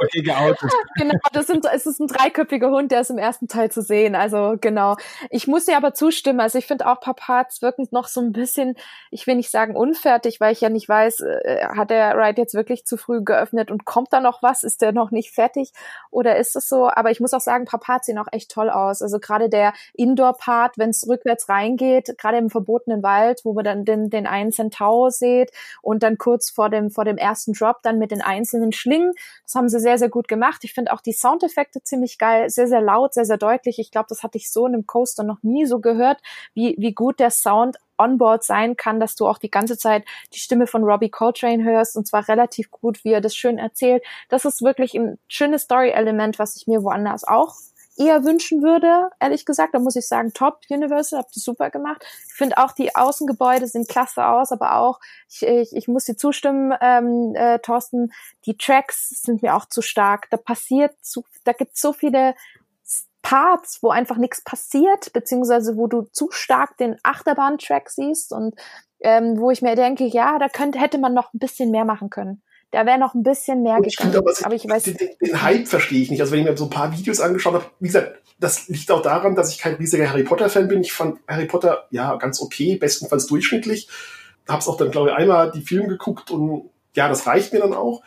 genau, 0.96 1.20
das 1.34 1.48
sind, 1.48 1.66
es 1.66 1.86
ist 1.86 2.00
ein 2.00 2.08
dreiköpfiger 2.08 2.70
Hund, 2.70 2.94
der 2.94 3.02
ist 3.02 3.10
im 3.10 3.18
ersten 3.18 3.50
Teil 3.50 3.70
zu 3.70 3.82
sehen. 3.82 4.16
Also 4.16 4.56
genau. 4.62 4.96
Ich 5.30 5.46
muss 5.46 5.66
dir 5.66 5.76
aber 5.76 5.94
zustimmen. 5.94 6.40
Also 6.40 6.58
ich 6.58 6.66
finde 6.66 6.88
auch 6.88 7.02
Papaz 7.02 7.62
wirken 7.62 7.86
noch 7.92 8.08
so 8.08 8.22
ein 8.22 8.32
bisschen, 8.32 8.76
ich 9.12 9.28
will 9.28 9.36
nicht 9.36 9.52
sagen 9.52 9.76
unfertig, 9.76 10.40
weil 10.40 10.54
ich 10.54 10.62
ja 10.62 10.70
nicht 10.70 10.88
weiß, 10.88 11.20
äh, 11.20 11.68
hat 11.68 11.90
der 11.90 12.18
Ride 12.18 12.42
jetzt 12.42 12.54
wirklich 12.54 12.86
zu 12.86 12.96
früh 12.96 13.26
geöffnet 13.26 13.72
und 13.72 13.84
kommt 13.84 14.14
da 14.14 14.22
noch 14.22 14.42
was? 14.42 14.64
Ist 14.64 14.82
der 14.82 14.94
noch 14.94 15.12
nicht 15.12 15.32
fertig? 15.32 15.74
Oder 16.12 16.38
ist 16.38 16.56
es 16.56 16.70
so? 16.70 16.88
Aber 16.90 17.12
ich 17.12 17.20
muss 17.20 17.34
auch 17.34 17.42
sagen, 17.42 17.66
Papaz 17.66 18.06
sehen 18.06 18.20
auch 18.20 18.32
echt 18.32 18.52
toll 18.52 18.70
aus. 18.70 19.02
Also 19.02 19.20
gerade 19.20 19.50
der 19.50 19.74
Indoor-Part, 19.96 20.78
wenn 20.78 20.92
es 20.92 21.06
rückwärts 21.10 21.50
reingeht, 21.50 22.18
gerade 22.18 22.38
im 22.38 22.53
verbotenen 22.54 23.04
Wald, 23.04 23.42
wo 23.44 23.52
man 23.52 23.66
dann 23.66 23.84
den, 23.84 24.10
den 24.10 24.26
einen 24.26 24.54
Centaur 24.54 25.12
seht 25.12 25.52
und 25.82 26.04
dann 26.04 26.18
kurz 26.18 26.50
vor 26.50 26.70
dem, 26.70 26.90
vor 26.90 27.04
dem 27.04 27.18
ersten 27.18 27.52
Drop 27.52 27.82
dann 27.84 28.00
mit 28.00 28.12
den 28.12 28.22
einzelnen 28.22 28.72
Schlingen. 28.72 29.12
Das 29.44 29.56
haben 29.56 29.68
sie 29.68 29.82
sehr, 29.82 29.98
sehr 29.98 30.10
gut 30.10 30.30
gemacht. 30.30 30.64
Ich 30.64 30.74
finde 30.74 30.94
auch 30.94 31.02
die 31.02 31.12
Soundeffekte 31.12 31.84
ziemlich 31.84 32.18
geil, 32.18 32.50
sehr, 32.50 32.68
sehr 32.68 32.82
laut, 32.82 33.14
sehr, 33.14 33.26
sehr 33.26 33.38
deutlich. 33.38 33.80
Ich 33.80 33.92
glaube, 33.92 34.08
das 34.08 34.24
hatte 34.24 34.38
ich 34.38 34.50
so 34.50 34.66
in 34.66 34.74
einem 34.74 34.88
Coaster 34.88 35.24
noch 35.24 35.44
nie 35.44 35.66
so 35.66 35.80
gehört, 35.80 36.22
wie, 36.54 36.76
wie 36.80 36.94
gut 36.94 37.20
der 37.20 37.32
Sound 37.32 37.78
onboard 37.98 38.44
sein 38.44 38.76
kann, 38.76 39.00
dass 39.00 39.16
du 39.16 39.28
auch 39.28 39.38
die 39.38 39.52
ganze 39.52 39.78
Zeit 39.78 40.04
die 40.34 40.40
Stimme 40.40 40.68
von 40.68 40.84
Robbie 40.84 41.10
Coltrane 41.10 41.64
hörst 41.64 41.96
und 41.96 42.08
zwar 42.08 42.28
relativ 42.28 42.72
gut, 42.72 43.04
wie 43.04 43.12
er 43.12 43.22
das 43.22 43.36
schön 43.36 43.58
erzählt. 43.58 44.04
Das 44.30 44.46
ist 44.46 44.62
wirklich 44.62 44.96
ein 44.96 45.20
schönes 45.28 45.64
Story-Element, 45.64 46.40
was 46.40 46.56
ich 46.56 46.68
mir 46.68 46.84
woanders 46.84 47.24
auch 47.24 47.56
eher 47.98 48.24
wünschen 48.24 48.64
würde, 48.64 49.10
ehrlich 49.20 49.46
gesagt. 49.46 49.74
Da 49.74 49.80
muss 49.80 49.96
ich 49.96 50.08
sagen, 50.08 50.34
top, 50.34 50.62
Universal, 50.70 51.20
habt 51.20 51.36
ihr 51.36 51.42
super 51.42 51.70
gemacht. 51.70 52.04
Ich 52.28 52.34
finde 52.34 52.58
auch, 52.58 52.72
die 52.72 52.96
Außengebäude 52.96 53.68
sehen 53.68 53.86
klasse 53.88 54.26
aus, 54.26 54.52
aber 54.52 54.76
auch, 54.78 55.00
ich, 55.30 55.44
ich, 55.44 55.76
ich 55.76 55.88
muss 55.88 56.06
dir 56.06 56.16
zustimmen, 56.16 56.74
ähm, 56.82 57.34
äh, 57.36 57.60
Thorsten, 57.60 58.12
die 58.46 58.58
Tracks 58.58 59.10
sind 59.10 59.42
mir 59.42 59.56
auch 59.56 59.66
zu 59.66 59.82
stark. 59.82 60.30
Da 60.30 60.38
passiert 60.38 60.94
zu, 61.02 61.24
da 61.44 61.54
gibt 61.54 61.78
so 61.78 61.94
viele 61.94 62.36
Parts, 63.22 63.82
wo 63.82 63.90
einfach 63.90 64.18
nichts 64.18 64.44
passiert, 64.44 65.14
beziehungsweise 65.14 65.78
wo 65.78 65.88
du 65.88 66.04
zu 66.12 66.30
stark 66.32 66.78
den 66.78 66.98
Achterbahn-Track 67.04 67.90
siehst 67.90 68.34
und 68.34 68.56
ähm, 69.00 69.40
wo 69.40 69.52
ich 69.52 69.62
mir 69.62 69.76
denke, 69.76 70.06
ja, 70.06 70.40
da 70.40 70.50
könnte, 70.50 70.80
hätte 70.80 70.98
man 70.98 71.14
noch 71.14 71.34
ein 71.34 71.40
bisschen 71.40 71.72
mehr 71.72 71.86
machen 71.86 72.10
können 72.10 72.42
da 72.74 72.88
wäre 72.88 72.98
noch 72.98 73.14
ein 73.14 73.22
bisschen 73.22 73.62
mehr 73.62 73.80
gegangen. 73.80 74.16
Aber, 74.16 74.34
aber 74.44 74.56
ich 74.56 74.68
weiß 74.68 74.84
den, 74.84 74.98
den 75.22 75.42
Hype 75.44 75.68
verstehe 75.68 76.02
ich 76.02 76.10
nicht. 76.10 76.20
Also 76.20 76.34
wenn 76.34 76.40
ich 76.40 76.46
mir 76.46 76.58
so 76.58 76.66
ein 76.66 76.72
paar 76.72 76.92
Videos 76.92 77.20
angeschaut 77.20 77.54
habe, 77.54 77.66
wie 77.80 77.88
gesagt, 77.88 78.18
das 78.40 78.68
liegt 78.68 78.90
auch 78.90 79.04
daran, 79.04 79.36
dass 79.36 79.52
ich 79.52 79.60
kein 79.60 79.76
riesiger 79.76 80.10
Harry 80.10 80.24
Potter 80.24 80.50
Fan 80.50 80.68
bin. 80.68 80.82
Ich 80.82 80.92
fand 80.92 81.20
Harry 81.28 81.46
Potter 81.46 81.86
ja 81.92 82.16
ganz 82.16 82.42
okay, 82.42 82.76
bestenfalls 82.76 83.28
durchschnittlich. 83.28 83.88
Hab's 84.48 84.68
auch 84.68 84.76
dann 84.76 84.90
glaube 84.90 85.10
ich 85.10 85.16
einmal 85.16 85.52
die 85.52 85.62
Filme 85.62 85.88
geguckt 85.88 86.32
und 86.32 86.72
ja, 86.96 87.08
das 87.08 87.28
reicht 87.28 87.54
mir 87.54 87.60
dann 87.60 87.76
auch. 87.76 88.02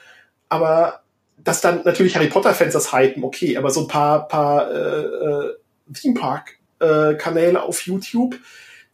Aber 0.49 1.03
dass 1.39 1.61
dann 1.61 1.83
natürlich 1.85 2.17
Harry 2.17 2.27
Potter 2.27 2.53
Fans 2.53 2.73
das 2.73 2.93
hypen, 2.93 3.23
okay, 3.23 3.57
aber 3.57 3.71
so 3.71 3.83
ein 3.83 3.89
paar 3.89 4.27
paar 4.27 4.69
äh, 4.71 5.05
äh, 5.05 5.55
Theme 5.95 6.15
Park 6.15 6.59
äh, 6.81 7.15
Kanäle 7.15 7.63
auf 7.63 7.83
YouTube, 7.83 8.37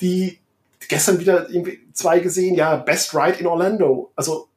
die 0.03 0.39
gestern 0.87 1.19
wieder 1.19 1.49
irgendwie 1.49 1.81
zwei 1.95 2.19
gesehen, 2.21 2.57
ja, 2.57 2.77
Best 2.77 3.15
Ride 3.15 3.39
in 3.39 3.47
Orlando. 3.47 4.13
Also 4.15 4.49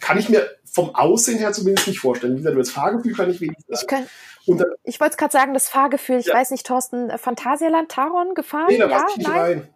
kann 0.00 0.18
ich 0.18 0.28
mir 0.28 0.48
vom 0.64 0.94
Aussehen 0.94 1.38
her 1.38 1.52
zumindest 1.52 1.88
nicht 1.88 2.00
vorstellen. 2.00 2.34
Wie 2.34 2.38
gesagt, 2.38 2.58
das 2.58 2.70
Fahrgefühl 2.70 3.14
kann 3.14 3.30
ich 3.30 3.40
wenig 3.40 3.56
sagen. 3.68 4.06
Ich, 4.46 4.54
ich 4.84 5.00
wollte 5.00 5.16
gerade 5.16 5.32
sagen, 5.32 5.54
das 5.54 5.68
Fahrgefühl, 5.68 6.18
ich 6.18 6.26
ja. 6.26 6.34
weiß 6.34 6.50
nicht, 6.50 6.66
Thorsten, 6.66 7.10
Phantasialand 7.18 7.90
Taron 7.90 8.34
gefahren? 8.34 8.66
Nee, 8.68 8.78
da 8.78 8.88
ja, 8.88 9.06
ich 9.08 9.16
nicht 9.16 9.28
nein? 9.28 9.40
rein. 9.40 9.68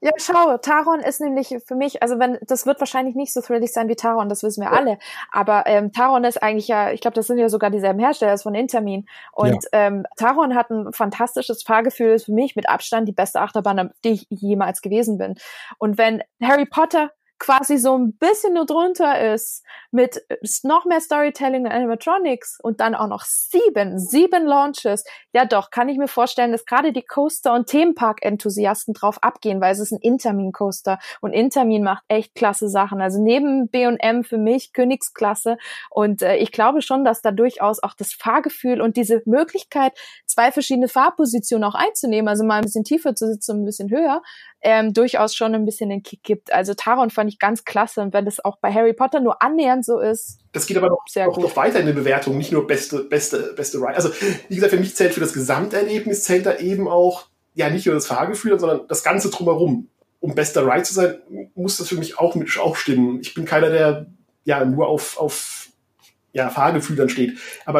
Ja, 0.00 0.10
schau, 0.18 0.58
Taron 0.58 1.00
ist 1.00 1.22
nämlich 1.22 1.56
für 1.66 1.74
mich, 1.76 2.02
also 2.02 2.18
wenn, 2.18 2.38
das 2.42 2.66
wird 2.66 2.78
wahrscheinlich 2.78 3.14
nicht 3.14 3.32
so 3.32 3.40
thrillig 3.40 3.72
sein 3.72 3.88
wie 3.88 3.94
Taron, 3.96 4.28
das 4.28 4.42
wissen 4.42 4.62
wir 4.62 4.70
ja. 4.70 4.76
alle. 4.76 4.98
Aber 5.32 5.64
ähm, 5.66 5.92
Taron 5.92 6.24
ist 6.24 6.42
eigentlich 6.42 6.68
ja, 6.68 6.90
ich 6.90 7.00
glaube, 7.00 7.14
das 7.14 7.26
sind 7.26 7.38
ja 7.38 7.48
sogar 7.48 7.70
dieselben 7.70 8.00
Hersteller, 8.00 8.32
das 8.32 8.40
ist 8.40 8.42
von 8.42 8.54
Intermin. 8.54 9.06
Und 9.32 9.64
ja. 9.72 9.86
ähm, 9.86 10.04
Taron 10.18 10.54
hat 10.54 10.68
ein 10.70 10.92
fantastisches 10.92 11.62
Fahrgefühl, 11.62 12.10
ist 12.10 12.26
für 12.26 12.32
mich 12.32 12.54
mit 12.54 12.68
Abstand 12.68 13.08
die 13.08 13.12
beste 13.12 13.40
Achterbahn, 13.40 13.92
die 14.04 14.12
ich 14.12 14.26
jemals 14.28 14.82
gewesen 14.82 15.16
bin. 15.16 15.36
Und 15.78 15.96
wenn 15.96 16.22
Harry 16.42 16.66
Potter 16.66 17.10
quasi 17.44 17.76
so 17.76 17.94
ein 17.98 18.16
bisschen 18.16 18.54
nur 18.54 18.64
drunter 18.64 19.34
ist, 19.34 19.62
mit 19.90 20.22
noch 20.62 20.86
mehr 20.86 21.00
Storytelling 21.00 21.66
und 21.66 21.72
Animatronics 21.72 22.58
und 22.62 22.80
dann 22.80 22.94
auch 22.94 23.06
noch 23.06 23.24
sieben, 23.24 23.98
sieben 23.98 24.46
Launches, 24.46 25.04
ja 25.34 25.44
doch, 25.44 25.70
kann 25.70 25.90
ich 25.90 25.98
mir 25.98 26.08
vorstellen, 26.08 26.52
dass 26.52 26.64
gerade 26.64 26.90
die 26.90 27.02
Coaster- 27.02 27.52
und 27.52 27.66
Themenpark-Enthusiasten 27.66 28.94
drauf 28.94 29.22
abgehen, 29.22 29.60
weil 29.60 29.72
es 29.72 29.78
ist 29.78 29.92
ein 29.92 30.00
Intermin-Coaster 30.00 30.98
und 31.20 31.34
Intermin 31.34 31.84
macht 31.84 32.02
echt 32.08 32.34
klasse 32.34 32.70
Sachen. 32.70 33.02
Also 33.02 33.22
neben 33.22 33.68
B&M 33.68 34.24
für 34.24 34.38
mich 34.38 34.72
Königsklasse 34.72 35.58
und 35.90 36.22
äh, 36.22 36.36
ich 36.36 36.50
glaube 36.50 36.80
schon, 36.80 37.04
dass 37.04 37.20
da 37.20 37.30
durchaus 37.30 37.82
auch 37.82 37.92
das 37.92 38.14
Fahrgefühl 38.14 38.80
und 38.80 38.96
diese 38.96 39.20
Möglichkeit, 39.26 39.92
zwei 40.24 40.50
verschiedene 40.50 40.88
Fahrpositionen 40.88 41.64
auch 41.64 41.74
einzunehmen, 41.74 42.28
also 42.28 42.42
mal 42.42 42.56
ein 42.56 42.64
bisschen 42.64 42.84
tiefer 42.84 43.14
zu 43.14 43.26
sitzen 43.26 43.52
und 43.52 43.62
ein 43.62 43.66
bisschen 43.66 43.90
höher, 43.90 44.22
ähm, 44.64 44.94
durchaus 44.94 45.34
schon 45.34 45.54
ein 45.54 45.66
bisschen 45.66 45.90
den 45.90 46.02
Kick 46.02 46.22
gibt. 46.22 46.52
Also 46.52 46.72
Taron 46.72 47.10
fand 47.10 47.30
ich 47.30 47.33
ganz 47.38 47.64
klasse 47.64 48.00
und 48.00 48.12
wenn 48.12 48.24
das 48.24 48.44
auch 48.44 48.58
bei 48.58 48.72
Harry 48.72 48.92
Potter 48.92 49.20
nur 49.20 49.42
annähernd 49.42 49.84
so 49.84 49.98
ist. 49.98 50.38
Das 50.52 50.66
geht 50.66 50.76
aber 50.76 50.88
noch, 50.88 51.04
sehr 51.08 51.28
auch 51.28 51.38
noch 51.38 51.56
weiter 51.56 51.80
in 51.80 51.86
der 51.86 51.92
Bewertung, 51.92 52.36
nicht 52.38 52.52
nur 52.52 52.66
beste, 52.66 53.04
beste, 53.04 53.54
beste 53.54 53.78
Ride. 53.78 53.96
Also 53.96 54.10
wie 54.48 54.54
gesagt, 54.54 54.72
für 54.72 54.80
mich 54.80 54.96
zählt 54.96 55.14
für 55.14 55.20
das 55.20 55.32
Gesamterlebnis 55.32 56.24
zählt 56.24 56.46
da 56.46 56.56
eben 56.56 56.88
auch 56.88 57.26
ja 57.54 57.70
nicht 57.70 57.86
nur 57.86 57.94
das 57.94 58.06
Fahrgefühl, 58.06 58.58
sondern 58.58 58.86
das 58.88 59.02
Ganze 59.02 59.30
drumherum. 59.30 59.88
Um 60.20 60.34
bester 60.34 60.66
Ride 60.66 60.84
zu 60.84 60.94
sein, 60.94 61.18
muss 61.54 61.76
das 61.76 61.88
für 61.88 61.96
mich 61.96 62.18
auch 62.18 62.34
mit 62.34 62.58
auch 62.58 62.76
stimmen. 62.76 63.20
Ich 63.20 63.34
bin 63.34 63.44
keiner, 63.44 63.68
der 63.68 64.06
ja 64.44 64.64
nur 64.64 64.88
auf, 64.88 65.18
auf 65.18 65.68
ja, 66.34 66.50
Fahrgefühl 66.50 66.96
dann 66.96 67.08
steht. 67.08 67.38
Aber 67.64 67.78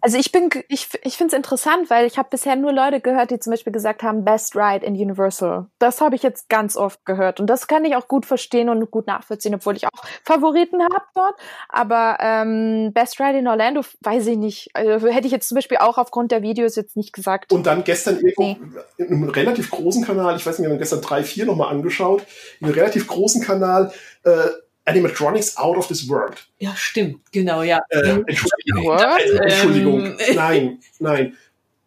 also 0.00 0.16
ich 0.16 0.30
bin, 0.30 0.48
ich, 0.68 0.88
ich 1.02 1.16
finde 1.16 1.34
es 1.34 1.36
interessant, 1.36 1.90
weil 1.90 2.06
ich 2.06 2.18
habe 2.18 2.28
bisher 2.30 2.54
nur 2.54 2.72
Leute 2.72 3.00
gehört, 3.00 3.32
die 3.32 3.40
zum 3.40 3.50
Beispiel 3.50 3.72
gesagt 3.72 4.04
haben, 4.04 4.24
Best 4.24 4.54
Ride 4.54 4.86
in 4.86 4.94
Universal. 4.94 5.66
Das 5.80 6.00
habe 6.00 6.14
ich 6.14 6.22
jetzt 6.22 6.48
ganz 6.48 6.76
oft 6.76 7.04
gehört 7.04 7.40
und 7.40 7.48
das 7.48 7.66
kann 7.66 7.84
ich 7.84 7.96
auch 7.96 8.06
gut 8.06 8.24
verstehen 8.24 8.68
und 8.68 8.92
gut 8.92 9.08
nachvollziehen, 9.08 9.56
obwohl 9.56 9.74
ich 9.74 9.86
auch 9.86 10.04
Favoriten 10.24 10.82
habe 10.82 11.04
dort. 11.14 11.34
Aber 11.68 12.18
ähm, 12.20 12.92
Best 12.94 13.18
Ride 13.18 13.38
in 13.38 13.48
Orlando, 13.48 13.82
weiß 14.02 14.28
ich 14.28 14.38
nicht. 14.38 14.70
Also, 14.74 15.08
hätte 15.08 15.26
ich 15.26 15.32
jetzt 15.32 15.48
zum 15.48 15.56
Beispiel 15.56 15.78
auch 15.78 15.98
aufgrund 15.98 16.30
der 16.30 16.42
Videos 16.42 16.76
jetzt 16.76 16.96
nicht 16.96 17.12
gesagt. 17.12 17.52
Und 17.52 17.66
dann 17.66 17.82
gestern 17.82 18.20
irgendwo 18.20 18.42
nee. 18.42 18.58
in 18.98 19.06
einem 19.08 19.28
relativ 19.30 19.68
großen 19.72 20.04
Kanal, 20.04 20.36
ich 20.36 20.46
weiß 20.46 20.60
nicht, 20.60 20.68
wir 20.68 20.72
haben 20.72 20.78
gestern 20.78 21.00
drei, 21.00 21.24
vier 21.24 21.44
nochmal 21.44 21.70
angeschaut, 21.70 22.22
in 22.60 22.66
einem 22.66 22.74
relativ 22.74 23.08
großen 23.08 23.42
Kanal 23.42 23.90
äh, 24.22 24.46
Animatronics 24.86 25.56
Out 25.56 25.76
of 25.76 25.88
This 25.88 26.08
World. 26.08 26.46
Ja, 26.58 26.74
stimmt, 26.76 27.20
genau, 27.32 27.62
ja. 27.62 27.80
Äh, 27.90 28.22
Entschuldigung, 28.26 28.98
äh, 28.98 29.42
Entschuldigung. 29.42 30.06
Ähm. 30.06 30.16
nein, 30.34 30.78
nein. 30.98 31.36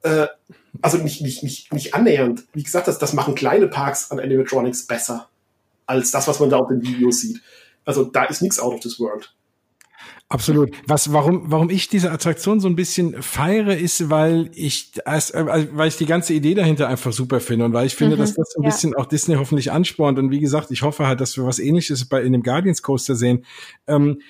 Äh, 0.03 0.27
also 0.81 0.97
nicht, 0.97 1.21
nicht, 1.21 1.43
nicht, 1.43 1.73
nicht 1.73 1.93
annähernd. 1.93 2.43
Wie 2.53 2.63
gesagt, 2.63 2.87
das, 2.87 2.99
das 2.99 3.13
machen 3.13 3.35
kleine 3.35 3.67
Parks 3.67 4.11
an 4.11 4.19
Animatronics 4.19 4.85
besser 4.85 5.29
als 5.85 6.11
das, 6.11 6.27
was 6.27 6.39
man 6.39 6.49
da 6.49 6.57
auf 6.57 6.67
den 6.67 6.81
Videos 6.83 7.21
sieht. 7.21 7.41
Also 7.83 8.03
da 8.03 8.25
ist 8.25 8.41
nichts 8.41 8.59
out 8.59 8.73
of 8.73 8.79
this 8.81 8.99
world. 8.99 9.33
Absolut. 10.31 10.71
Was, 10.85 11.11
warum, 11.11 11.51
warum 11.51 11.71
ich 11.71 11.87
diese 11.87 12.11
Attraktion 12.11 12.59
so 12.59 12.67
ein 12.67 12.75
bisschen 12.75 13.19
feiere, 13.21 13.75
ist, 13.75 14.11
weil 14.11 14.51
ich, 14.53 14.91
äh, 15.05 15.67
weil 15.73 15.87
ich 15.87 15.97
die 15.97 16.05
ganze 16.05 16.33
Idee 16.33 16.53
dahinter 16.53 16.87
einfach 16.87 17.11
super 17.11 17.39
finde 17.39 17.65
und 17.65 17.73
weil 17.73 17.87
ich 17.87 17.95
finde, 17.95 18.15
mhm, 18.15 18.19
dass 18.19 18.35
das 18.35 18.51
so 18.51 18.61
ein 18.61 18.63
ja. 18.63 18.69
bisschen 18.69 18.95
auch 18.95 19.07
Disney 19.07 19.35
hoffentlich 19.35 19.71
anspornt. 19.71 20.19
Und 20.19 20.29
wie 20.29 20.39
gesagt, 20.39 20.69
ich 20.69 20.83
hoffe 20.83 21.07
halt, 21.07 21.19
dass 21.19 21.35
wir 21.35 21.45
was 21.45 21.57
Ähnliches 21.57 22.07
bei 22.07 22.21
in 22.21 22.33
dem 22.33 22.43
Guardians 22.43 22.83
Coaster 22.83 23.15
sehen. 23.15 23.43
Ähm, 23.87 24.21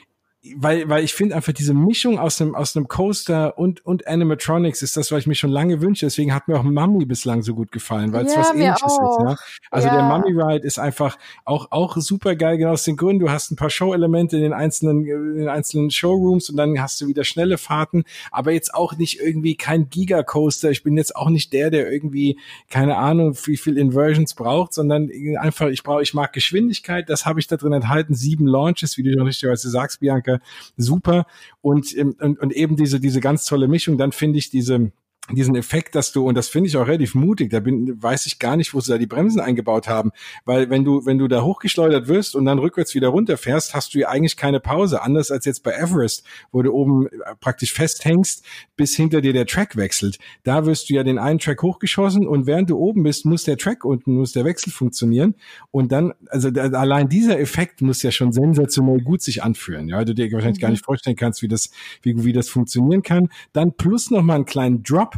weil, 0.55 0.87
weil 0.87 1.03
ich 1.03 1.13
finde 1.13 1.35
einfach 1.35 1.51
diese 1.51 1.73
Mischung 1.73 2.17
aus 2.17 2.41
einem, 2.41 2.55
aus 2.55 2.75
einem 2.75 2.87
Coaster 2.87 3.57
und, 3.57 3.85
und 3.85 4.07
Animatronics 4.07 4.81
ist 4.81 4.95
das, 4.95 5.11
was 5.11 5.19
ich 5.19 5.27
mir 5.27 5.35
schon 5.35 5.49
lange 5.49 5.81
wünsche. 5.81 6.05
Deswegen 6.05 6.33
hat 6.33 6.47
mir 6.47 6.57
auch 6.57 6.63
Mummy 6.63 7.03
bislang 7.05 7.41
so 7.41 7.53
gut 7.53 7.73
gefallen, 7.73 8.13
weil 8.13 8.25
es 8.25 8.33
Ja, 8.33 8.39
was 8.39 8.51
ähnliches 8.53 8.81
ist. 8.83 8.99
auch. 9.01 9.19
Ja? 9.31 9.35
Also 9.69 9.87
Ja. 9.89 9.95
der 9.95 10.03
Mummy 10.03 10.31
Ride 10.31 10.65
ist 10.65 10.79
einfach 10.79 11.17
auch, 11.43 11.67
auch 11.71 11.97
super 11.97 12.37
geil, 12.37 12.57
genau 12.57 12.71
aus 12.71 12.85
den 12.85 12.95
Gründen. 12.95 13.19
Du 13.25 13.29
hast 13.29 13.51
ein 13.51 13.57
paar 13.57 13.69
Show-Elemente 13.69 14.37
in 14.37 14.43
den 14.43 14.53
einzelnen, 14.53 15.05
in 15.05 15.39
den 15.39 15.49
einzelnen 15.49 15.91
Showrooms 15.91 16.49
und 16.49 16.55
dann 16.55 16.81
hast 16.81 17.01
du 17.01 17.07
wieder 17.07 17.25
schnelle 17.25 17.57
Fahrten, 17.57 18.05
aber 18.31 18.53
jetzt 18.53 18.73
auch 18.73 18.95
nicht 18.95 19.19
irgendwie 19.19 19.55
kein 19.55 19.89
Giga-Coaster. 19.89 20.71
Ich 20.71 20.83
bin 20.83 20.95
jetzt 20.95 21.17
auch 21.17 21.29
nicht 21.29 21.51
der, 21.51 21.69
der 21.69 21.91
irgendwie, 21.91 22.39
keine 22.69 22.95
Ahnung, 22.95 23.35
wie 23.43 23.57
viel 23.57 23.77
Inversions 23.77 24.35
braucht, 24.35 24.73
sondern 24.73 25.09
einfach, 25.37 25.67
ich 25.67 25.83
brauche, 25.83 26.01
ich 26.01 26.13
mag 26.13 26.31
Geschwindigkeit, 26.31 27.09
das 27.09 27.25
habe 27.25 27.41
ich 27.41 27.47
da 27.47 27.57
drin 27.57 27.73
enthalten. 27.73 28.13
Sieben 28.15 28.47
Launches, 28.47 28.97
wie 28.97 29.03
du 29.03 29.11
schon 29.11 29.23
richtigerweise 29.27 29.69
sagst, 29.69 29.99
Bianca, 29.99 30.28
super. 30.77 31.25
Und, 31.61 31.95
ähm, 31.97 32.15
und, 32.19 32.39
und 32.39 32.53
eben 32.53 32.75
diese, 32.75 32.99
diese 32.99 33.19
ganz 33.19 33.45
tolle 33.45 33.67
Mischung, 33.67 33.97
dann 33.97 34.11
finde 34.11 34.39
ich 34.39 34.49
diese, 34.49 34.91
diesen 35.31 35.55
Effekt, 35.55 35.95
dass 35.95 36.11
du, 36.11 36.27
und 36.27 36.35
das 36.35 36.47
finde 36.47 36.69
ich 36.69 36.77
auch 36.77 36.87
relativ 36.87 37.15
mutig, 37.15 37.49
da 37.49 37.59
bin, 37.59 38.01
weiß 38.01 38.25
ich 38.25 38.39
gar 38.39 38.57
nicht, 38.57 38.73
wo 38.73 38.81
sie 38.81 38.91
da 38.91 38.97
die 38.97 39.07
Bremsen 39.07 39.39
eingebaut 39.39 39.87
haben, 39.87 40.11
weil 40.45 40.69
wenn 40.69 40.83
du, 40.83 41.05
wenn 41.05 41.17
du 41.17 41.27
da 41.27 41.43
hochgeschleudert 41.43 42.07
wirst 42.07 42.35
und 42.35 42.45
dann 42.45 42.59
rückwärts 42.59 42.95
wieder 42.95 43.09
runterfährst, 43.09 43.73
hast 43.73 43.93
du 43.93 43.99
ja 43.99 44.09
eigentlich 44.09 44.37
keine 44.37 44.59
Pause, 44.59 45.01
anders 45.01 45.31
als 45.31 45.45
jetzt 45.45 45.63
bei 45.63 45.71
Everest, 45.71 46.25
wo 46.51 46.61
du 46.61 46.71
oben 46.71 47.07
äh, 47.07 47.35
praktisch 47.39 47.73
festhängst, 47.73 48.43
bis 48.75 48.95
hinter 48.95 49.21
dir 49.21 49.33
der 49.33 49.45
Track 49.45 49.75
wechselt. 49.75 50.17
Da 50.43 50.65
wirst 50.65 50.89
du 50.89 50.93
ja 50.93 51.03
den 51.03 51.17
einen 51.17 51.39
Track 51.39 51.61
hochgeschossen 51.61 52.27
und 52.27 52.47
während 52.47 52.69
du 52.69 52.77
oben 52.77 53.03
bist, 53.03 53.25
muss 53.25 53.43
der 53.43 53.57
Track 53.57 53.85
unten, 53.85 54.15
muss 54.15 54.31
der 54.31 54.45
Wechsel 54.45 54.71
funktionieren. 54.71 55.35
Und 55.71 55.91
dann, 55.91 56.13
also 56.27 56.51
da, 56.51 56.63
allein 56.63 57.09
dieser 57.09 57.39
Effekt 57.39 57.81
muss 57.81 58.01
ja 58.03 58.11
schon 58.11 58.31
sensationell 58.31 58.99
gut 59.01 59.21
sich 59.21 59.43
anfühlen, 59.43 59.87
ja, 59.89 60.03
du 60.03 60.13
dir 60.13 60.31
wahrscheinlich 60.31 60.61
gar 60.61 60.69
nicht 60.69 60.85
vorstellen 60.85 61.15
kannst, 61.15 61.41
wie 61.41 61.47
das, 61.47 61.69
wie, 62.01 62.23
wie 62.23 62.33
das 62.33 62.49
funktionieren 62.49 63.03
kann. 63.03 63.29
Dann 63.53 63.73
plus 63.73 64.11
noch 64.11 64.23
mal 64.23 64.35
einen 64.35 64.45
kleinen 64.45 64.83
Drop, 64.83 65.17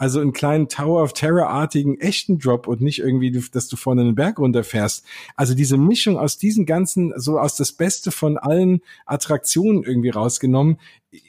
also 0.00 0.18
einen 0.18 0.32
kleinen 0.32 0.68
Tower 0.68 1.02
of 1.02 1.12
Terror-artigen 1.12 2.00
echten 2.00 2.38
Drop 2.38 2.66
und 2.66 2.80
nicht 2.80 3.00
irgendwie, 3.00 3.30
dass 3.30 3.68
du 3.68 3.76
vorne 3.76 4.00
einen 4.00 4.14
Berg 4.14 4.38
runterfährst. 4.38 5.04
Also 5.36 5.54
diese 5.54 5.76
Mischung 5.76 6.18
aus 6.18 6.38
diesen 6.38 6.64
ganzen, 6.64 7.12
so 7.16 7.38
aus 7.38 7.54
das 7.54 7.72
Beste 7.72 8.10
von 8.10 8.38
allen 8.38 8.80
Attraktionen 9.04 9.82
irgendwie 9.82 10.08
rausgenommen, 10.08 10.78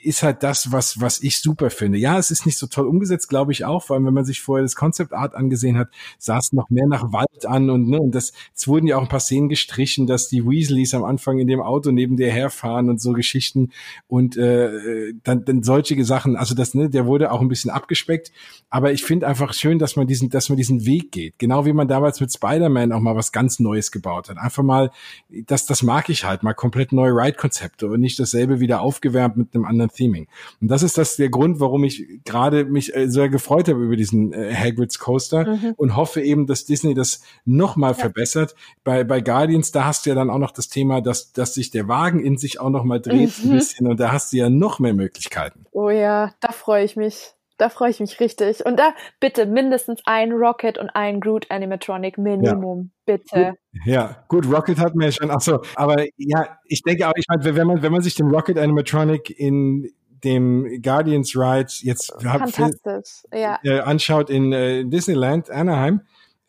ist 0.04 0.22
halt 0.22 0.44
das, 0.44 0.72
was, 0.72 1.02
was 1.02 1.24
ich 1.24 1.42
super 1.42 1.72
finde. 1.72 1.98
Ja, 1.98 2.20
es 2.20 2.30
ist 2.30 2.46
nicht 2.46 2.58
so 2.58 2.68
toll 2.68 2.86
umgesetzt, 2.86 3.30
glaube 3.30 3.52
ich 3.52 3.66
auch, 3.66 3.84
vor 3.84 3.96
allem 3.96 4.06
wenn 4.06 4.14
man 4.14 4.26
sich 4.26 4.40
vorher 4.40 4.64
das 4.64 4.76
Concept 4.76 5.12
Art 5.12 5.34
angesehen 5.34 5.78
hat, 5.78 5.90
sah 6.20 6.38
es 6.38 6.54
noch 6.54 6.70
mehr 6.70 6.86
nach 6.86 7.12
Wald 7.12 7.46
an 7.48 7.70
und, 7.72 7.90
ne, 7.90 8.00
und 8.00 8.14
das, 8.14 8.32
es 8.54 8.68
wurden 8.68 8.86
ja 8.86 8.98
auch 8.98 9.02
ein 9.02 9.08
paar 9.08 9.20
Szenen 9.20 9.50
gestrichen, 9.50 10.06
dass 10.06 10.28
die 10.28 10.46
Weasleys 10.46 10.94
am 10.94 11.04
Anfang 11.04 11.40
in 11.40 11.48
dem 11.48 11.62
Auto 11.62 11.92
neben 11.92 12.16
dir 12.16 12.32
herfahren 12.32 12.90
und 12.90 13.02
so 13.02 13.14
Geschichten 13.14 13.72
und 14.08 14.38
äh, 14.38 15.14
dann, 15.24 15.46
dann 15.46 15.64
solche 15.64 16.04
Sachen, 16.06 16.36
also 16.36 16.54
das, 16.54 16.76
ne, 16.76 16.90
der 16.90 17.08
wurde 17.08 17.32
auch 17.32 17.42
ein 17.42 17.50
bisschen 17.50 17.72
abgespeckt, 17.72 18.32
aber 18.72 18.92
ich 18.94 19.04
finde 19.04 19.28
einfach 19.28 19.54
schön, 19.54 19.78
dass 19.78 19.96
man 19.96 20.08
diesen, 20.08 20.30
dass 20.30 20.50
man 20.50 20.58
diesen 20.58 20.86
Weg 20.86 21.12
geht. 21.12 21.38
Genau 21.38 21.66
wie 21.66 21.74
man 21.74 21.88
damals 21.88 22.20
mit 22.22 22.34
Spider-Man 22.34 22.92
auch 22.94 23.00
mal 23.02 23.16
was 23.16 23.32
ganz 23.32 23.60
Neues 23.60 23.92
gebaut 23.92 24.30
hat. 24.30 24.38
Einfach 24.38 24.64
mal, 24.64 24.92
das, 25.30 25.66
das 25.66 25.84
mag 25.84 26.10
ich 26.10 26.24
halt, 26.24 26.42
mal 26.42 26.54
komplett 26.54 26.92
neue 26.94 27.12
Ride-Konzepte 27.12 27.88
und 27.88 28.00
nicht 28.00 28.18
dasselbe 28.20 28.60
wieder 28.60 28.82
aufgewärmt 28.82 29.38
mit 29.38 29.54
einem 29.54 29.66
anderen 29.66 29.92
Theming. 29.92 30.28
Und 30.62 30.70
das 30.70 30.82
ist 30.84 30.98
das 30.98 31.18
der 31.18 31.30
Grund, 31.30 31.60
warum 31.60 31.84
ich 31.84 32.06
gerade 32.26 32.66
mich 32.66 32.96
äh, 32.96 33.08
sehr 33.10 33.30
gefreut 33.30 33.68
habe 33.68 33.84
über 33.84 33.96
diesen 33.96 34.34
äh, 34.34 34.54
Hagrid's 34.56 34.98
Coaster 35.00 35.46
Mhm. 35.52 35.74
und 35.76 35.96
hoffe 35.98 36.22
eben, 36.22 36.48
dass 36.48 36.66
Disney 36.66 36.94
das 36.94 37.22
noch 37.46 37.76
mal 37.76 37.94
verbessert. 37.94 38.56
Bei, 38.86 39.04
bei 39.04 39.20
Guardians, 39.22 39.72
da 39.72 39.84
hast 39.86 40.06
du 40.06 40.12
ja 40.12 40.16
dann 40.16 40.30
auch 40.30 40.38
noch 40.40 40.52
das 40.52 40.70
Thema, 40.70 41.02
dass, 41.02 41.34
dass 41.34 41.54
sich 41.54 41.72
der 41.72 41.88
Wagen 41.90 42.20
in 42.24 42.38
sich 42.38 42.60
auch 42.60 42.70
noch 42.70 42.84
mal 42.86 43.02
dreht 43.02 43.38
ein 43.44 43.50
Mhm. 43.50 43.52
bisschen 43.54 43.88
und 43.88 44.00
da 44.00 44.12
hast 44.14 44.32
du 44.32 44.38
ja 44.38 44.50
noch 44.50 44.80
mehr 44.80 44.94
Möglichkeiten. 44.94 45.66
Oh 45.72 45.90
ja, 45.90 46.34
da 46.40 46.52
freue 46.54 46.86
ich 46.86 46.96
mich. 46.96 47.34
Da 47.62 47.70
freue 47.70 47.92
ich 47.92 48.00
mich 48.00 48.20
richtig. 48.20 48.66
Und 48.66 48.80
da 48.80 48.96
bitte 49.20 49.46
mindestens 49.46 50.02
ein 50.06 50.32
Rocket 50.32 50.80
und 50.80 50.90
ein 50.96 51.20
Groot 51.20 51.46
Animatronic 51.52 52.18
Minimum. 52.18 52.90
Bitte. 53.06 53.54
Ja, 53.86 54.24
gut, 54.30 54.52
Rocket 54.52 54.80
hat 54.80 54.96
mir 54.96 55.12
schon, 55.12 55.30
ach 55.30 55.42
so, 55.42 55.62
aber 55.76 56.06
ja, 56.18 56.58
ich 56.66 56.82
denke 56.82 57.08
auch, 57.08 57.14
ich 57.16 57.26
meine, 57.30 57.56
wenn 57.56 57.68
man, 57.68 57.84
wenn 57.84 57.92
man 57.92 58.02
sich 58.02 58.16
den 58.16 58.32
Rocket 58.32 58.58
Animatronic 58.58 59.30
in 59.40 59.92
dem 60.24 60.82
Guardians 60.82 61.36
Ride 61.36 61.72
jetzt 61.82 62.12
Fantastisch. 62.20 63.26
Ja. 63.32 63.60
äh, 63.62 63.82
anschaut 63.82 64.32
in 64.32 64.52
äh, 64.54 64.84
Disneyland, 64.84 65.52
Anaheim, 65.52 66.02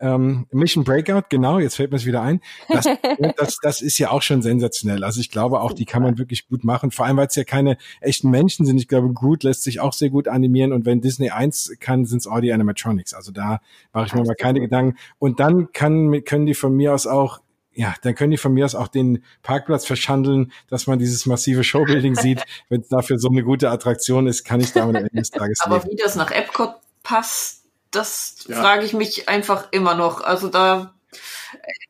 ähm, 0.03 0.47
Mission 0.51 0.83
Breakout, 0.83 1.27
genau, 1.29 1.59
jetzt 1.59 1.77
fällt 1.77 1.91
mir 1.91 1.97
es 1.97 2.05
wieder 2.05 2.21
ein. 2.21 2.41
Das, 2.67 2.85
das, 3.37 3.57
das 3.61 3.81
ist 3.81 3.97
ja 3.97 4.11
auch 4.11 4.21
schon 4.21 4.41
sensationell. 4.41 5.03
Also 5.05 5.21
ich 5.21 5.31
glaube 5.31 5.61
auch, 5.61 5.71
die 5.71 5.85
kann 5.85 6.03
man 6.03 6.17
wirklich 6.17 6.49
gut 6.49 6.65
machen. 6.65 6.91
Vor 6.91 7.05
allem, 7.05 7.15
weil 7.15 7.27
es 7.27 7.35
ja 7.35 7.45
keine 7.45 7.77
echten 8.01 8.29
Menschen 8.29 8.65
sind. 8.65 8.77
Ich 8.77 8.89
glaube, 8.89 9.13
Groot 9.13 9.43
lässt 9.43 9.63
sich 9.63 9.79
auch 9.79 9.93
sehr 9.93 10.09
gut 10.09 10.27
animieren. 10.27 10.73
Und 10.73 10.85
wenn 10.85 10.99
Disney 10.99 11.29
eins 11.29 11.73
kann, 11.79 12.03
sind 12.05 12.17
es 12.17 12.27
auch 12.27 12.41
die 12.41 12.51
Animatronics. 12.51 13.13
Also 13.13 13.31
da 13.31 13.61
mache 13.93 14.07
ich 14.07 14.13
mir 14.13 14.25
mal 14.25 14.35
keine 14.35 14.59
Gedanken. 14.59 14.97
Und 15.19 15.39
dann 15.39 15.71
kann, 15.71 16.23
können 16.25 16.45
die 16.45 16.53
von 16.53 16.75
mir 16.75 16.93
aus 16.93 17.07
auch 17.07 17.39
ja, 17.75 17.95
dann 18.03 18.13
können 18.13 18.29
die 18.29 18.37
von 18.37 18.53
mir 18.53 18.65
aus 18.65 18.75
auch 18.75 18.87
den 18.87 19.23
Parkplatz 19.41 19.87
verschandeln, 19.87 20.51
dass 20.69 20.85
man 20.85 20.99
dieses 20.99 21.25
massive 21.25 21.63
Showbuilding 21.63 22.13
sieht. 22.13 22.43
Wenn 22.69 22.81
es 22.81 22.87
dafür 22.87 23.17
so 23.17 23.29
eine 23.29 23.41
gute 23.41 23.71
Attraktion 23.71 24.27
ist, 24.27 24.43
kann 24.43 24.59
ich 24.59 24.73
damit 24.73 24.95
am 24.95 25.05
Ende 25.05 25.15
des 25.15 25.31
Tages 25.31 25.59
Aber 25.61 25.77
leben. 25.77 25.89
wie 25.89 25.95
das 25.95 26.15
nach 26.15 26.29
Epcot 26.29 26.75
passt, 27.01 27.62
das 27.93 28.35
Ja. 28.47 28.61
frage 28.61 28.83
ich 28.85 28.93
mich 28.93 29.29
einfach 29.29 29.67
immer 29.71 29.95
noch. 29.95 30.21
Also 30.23 30.47
da, 30.49 30.93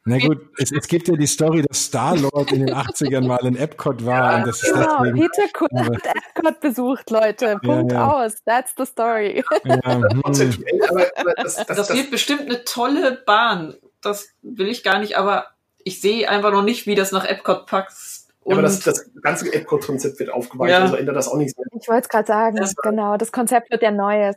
Na 0.06 0.18
gut, 0.18 0.38
es, 0.58 0.72
es 0.72 0.88
gibt 0.88 1.08
ja 1.08 1.16
die 1.16 1.26
Story, 1.28 1.62
dass 1.62 1.86
Star-Lord 1.86 2.52
in 2.52 2.66
den 2.66 2.76
80ern 2.76 3.26
mal 3.26 3.46
in 3.46 3.56
Epcot 3.56 4.06
war 4.06 4.36
und 4.38 4.48
das 4.48 4.62
ist 4.62 4.74
Genau, 4.74 5.04
deswegen. 5.04 5.20
Peter 5.30 5.48
Quill 5.54 5.68
Aber- 5.74 5.96
hat 5.96 6.06
Epcot 6.36 6.60
besucht, 6.60 7.10
Leute. 7.10 7.58
Punkt 7.64 7.92
ja. 7.94 8.12
aus. 8.12 8.34
That's 8.46 8.74
the 8.78 8.86
story. 8.86 9.44
Ja, 9.64 9.74
hm, 9.96 10.04
aber, 10.24 11.06
aber 11.16 11.34
das, 11.38 11.56
das, 11.56 11.68
das, 11.68 11.78
das, 11.88 11.94
wird 11.96 12.12
bestimmt 12.12 12.42
eine 12.42 12.64
tolle 12.66 13.14
Bahn. 13.26 13.76
Das 14.02 14.28
will 14.42 14.68
ich 14.68 14.84
gar 14.84 15.00
nicht, 15.00 15.18
aber 15.18 15.48
ich 15.86 16.02
sehe 16.02 16.30
einfach 16.30 16.52
noch 16.52 16.64
nicht, 16.64 16.86
wie 16.86 16.96
das 16.96 17.12
nach 17.14 17.24
Epcot 17.26 17.66
passt. 17.68 18.30
aber 18.46 18.58
Und 18.58 18.64
das, 18.64 18.82
das 18.82 19.10
ganze 19.22 19.54
Epcot-Konzept 19.54 20.20
wird 20.20 20.30
aufgeweicht, 20.32 20.72
Ja. 20.72 20.82
also 20.82 20.96
ändert 20.98 21.16
das 21.16 21.30
auch 21.30 21.38
nichts 21.38 21.58
mehr. 21.58 21.66
Ich 21.80 21.88
wollte 21.88 22.02
es 22.04 22.10
gerade 22.10 22.28
sagen. 22.28 22.56
Das- 22.58 22.76
genau, 22.76 23.16
das 23.16 23.32
Konzept 23.32 23.72
wird 23.72 23.82
ja 23.82 23.92
neues. 23.92 24.36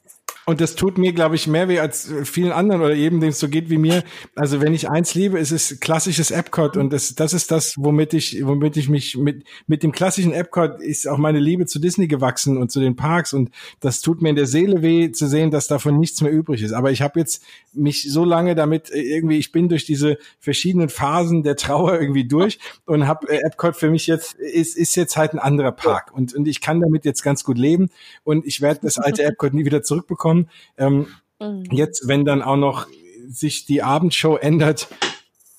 Und 0.49 0.61
das 0.61 0.77
tut 0.77 0.97
mir, 0.97 1.13
glaube 1.13 1.35
ich, 1.35 1.49
mehr 1.49 1.67
weh 1.69 1.81
als 1.81 2.09
vielen 2.23 2.53
anderen 2.53 2.81
oder 2.81 2.95
jedem, 2.95 3.19
dem 3.21 3.31
es 3.31 3.41
so 3.41 3.49
geht 3.49 3.69
wie 3.69 3.79
mir. 3.79 4.05
Also 4.37 4.61
wenn 4.61 4.75
ich 4.75 4.89
eins 4.89 5.13
liebe, 5.17 5.41
ist 5.41 5.51
es 5.51 5.81
klassisches 5.81 6.31
Epcot 6.31 6.77
und 6.77 6.93
das, 6.93 7.17
das 7.17 7.33
ist 7.33 7.51
das, 7.51 7.75
womit 7.77 8.15
ich, 8.15 8.47
womit 8.47 8.77
ich 8.77 8.89
mich 8.89 9.17
mit 9.17 9.43
mit 9.67 9.83
dem 9.83 9.91
klassischen 9.91 10.33
Epcot 10.33 10.81
ist 10.81 11.09
auch 11.09 11.19
meine 11.19 11.41
Liebe 11.41 11.67
zu 11.67 11.81
Disney 11.81 12.07
gewachsen 12.07 12.59
und 12.59 12.71
zu 12.71 12.79
den 12.79 12.95
Parks 12.95 13.33
und 13.33 13.51
das 13.81 14.03
tut 14.03 14.23
mir 14.23 14.31
in 14.31 14.37
der 14.37 14.47
Seele 14.47 14.83
weh 14.83 15.11
zu 15.11 15.27
sehen, 15.27 15.51
dass 15.51 15.67
davon 15.67 15.99
nichts 15.99 16.21
mehr 16.21 16.31
übrig 16.31 16.63
ist. 16.63 16.73
Aber 16.73 16.93
ich 16.93 17.03
habe 17.03 17.19
jetzt 17.19 17.43
mich 17.73 18.09
so 18.09 18.25
lange 18.25 18.55
damit 18.55 18.89
äh, 18.93 19.01
irgendwie, 19.01 19.39
ich 19.39 19.51
bin 19.51 19.69
durch 19.69 19.85
diese 19.85 20.17
verschiedenen 20.39 20.91
Phasen 20.91 21.43
der 21.43 21.57
Trauer 21.57 22.01
irgendwie 22.01 22.25
durch 22.25 22.61
und 22.85 23.09
habe 23.09 23.29
äh, 23.29 23.41
Epcot 23.45 23.75
für 23.75 23.91
mich 23.91 24.07
jetzt 24.07 24.35
ist 24.35 24.77
ist 24.77 24.95
jetzt 24.95 25.17
halt 25.17 25.33
ein 25.33 25.41
anderer 25.41 25.73
Park 25.73 26.13
und 26.15 26.35
und 26.35 26.47
ich 26.47 26.61
kann 26.61 26.81
damit 26.81 27.05
jetzt 27.05 27.25
ganz 27.25 27.43
gut 27.43 27.59
leben 27.59 27.89
und 28.23 28.47
ich 28.47 28.61
werde 28.61 28.79
das 28.85 28.99
alte 28.99 29.25
Epcot 29.25 29.53
nie 29.53 29.65
wieder 29.65 29.83
zurückbekommen. 29.83 30.36
Ähm, 30.77 31.07
Mhm. 31.41 31.65
jetzt, 31.71 32.09
wenn 32.09 32.25
dann 32.25 32.43
auch 32.43 32.57
noch 32.57 32.87
sich 33.29 33.67
die 33.67 33.83
Abendshow 33.83 34.37
ändert, 34.37 34.89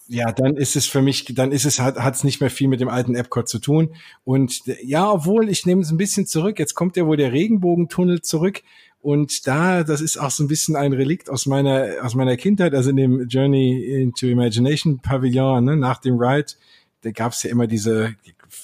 ja, 0.08 0.32
dann 0.32 0.56
ist 0.56 0.76
es 0.78 0.88
für 0.88 1.02
mich, 1.02 1.26
dann 1.36 1.52
ist 1.52 1.66
es, 1.66 1.80
hat 1.80 2.16
es 2.16 2.24
nicht 2.24 2.40
mehr 2.40 2.50
viel 2.50 2.70
mit 2.70 2.80
dem 2.80 2.88
alten 2.88 3.14
Epcot 3.14 3.50
zu 3.50 3.60
tun. 3.60 3.94
Und 4.24 4.62
ja, 4.82 5.12
obwohl, 5.12 5.50
ich 5.50 5.66
nehme 5.66 5.82
es 5.82 5.92
ein 5.92 5.98
bisschen 5.98 6.26
zurück. 6.26 6.60
Jetzt 6.60 6.76
kommt 6.76 6.96
ja 6.96 7.06
wohl 7.06 7.18
der 7.18 7.34
Regenbogentunnel 7.34 8.22
zurück. 8.22 8.62
Und 9.02 9.46
da, 9.48 9.84
das 9.84 10.00
ist 10.00 10.18
auch 10.18 10.32
so 10.32 10.44
ein 10.46 10.48
bisschen 10.48 10.78
ein 10.78 10.94
Relikt 10.94 11.30
aus 11.30 11.46
meiner, 11.46 11.88
aus 12.02 12.16
meiner 12.16 12.38
Kindheit, 12.38 12.74
also 12.74 12.90
in 12.90 12.96
dem 12.96 13.28
Journey 13.28 13.84
into 13.84 14.28
Imagination 14.28 15.00
Pavillon, 15.00 15.66
ne, 15.66 15.76
nach 15.76 16.00
dem 16.00 16.18
Ride, 16.18 16.54
da 17.02 17.12
gab 17.12 17.34
es 17.34 17.44
ja 17.44 17.52
immer 17.52 17.68
diese 17.68 18.16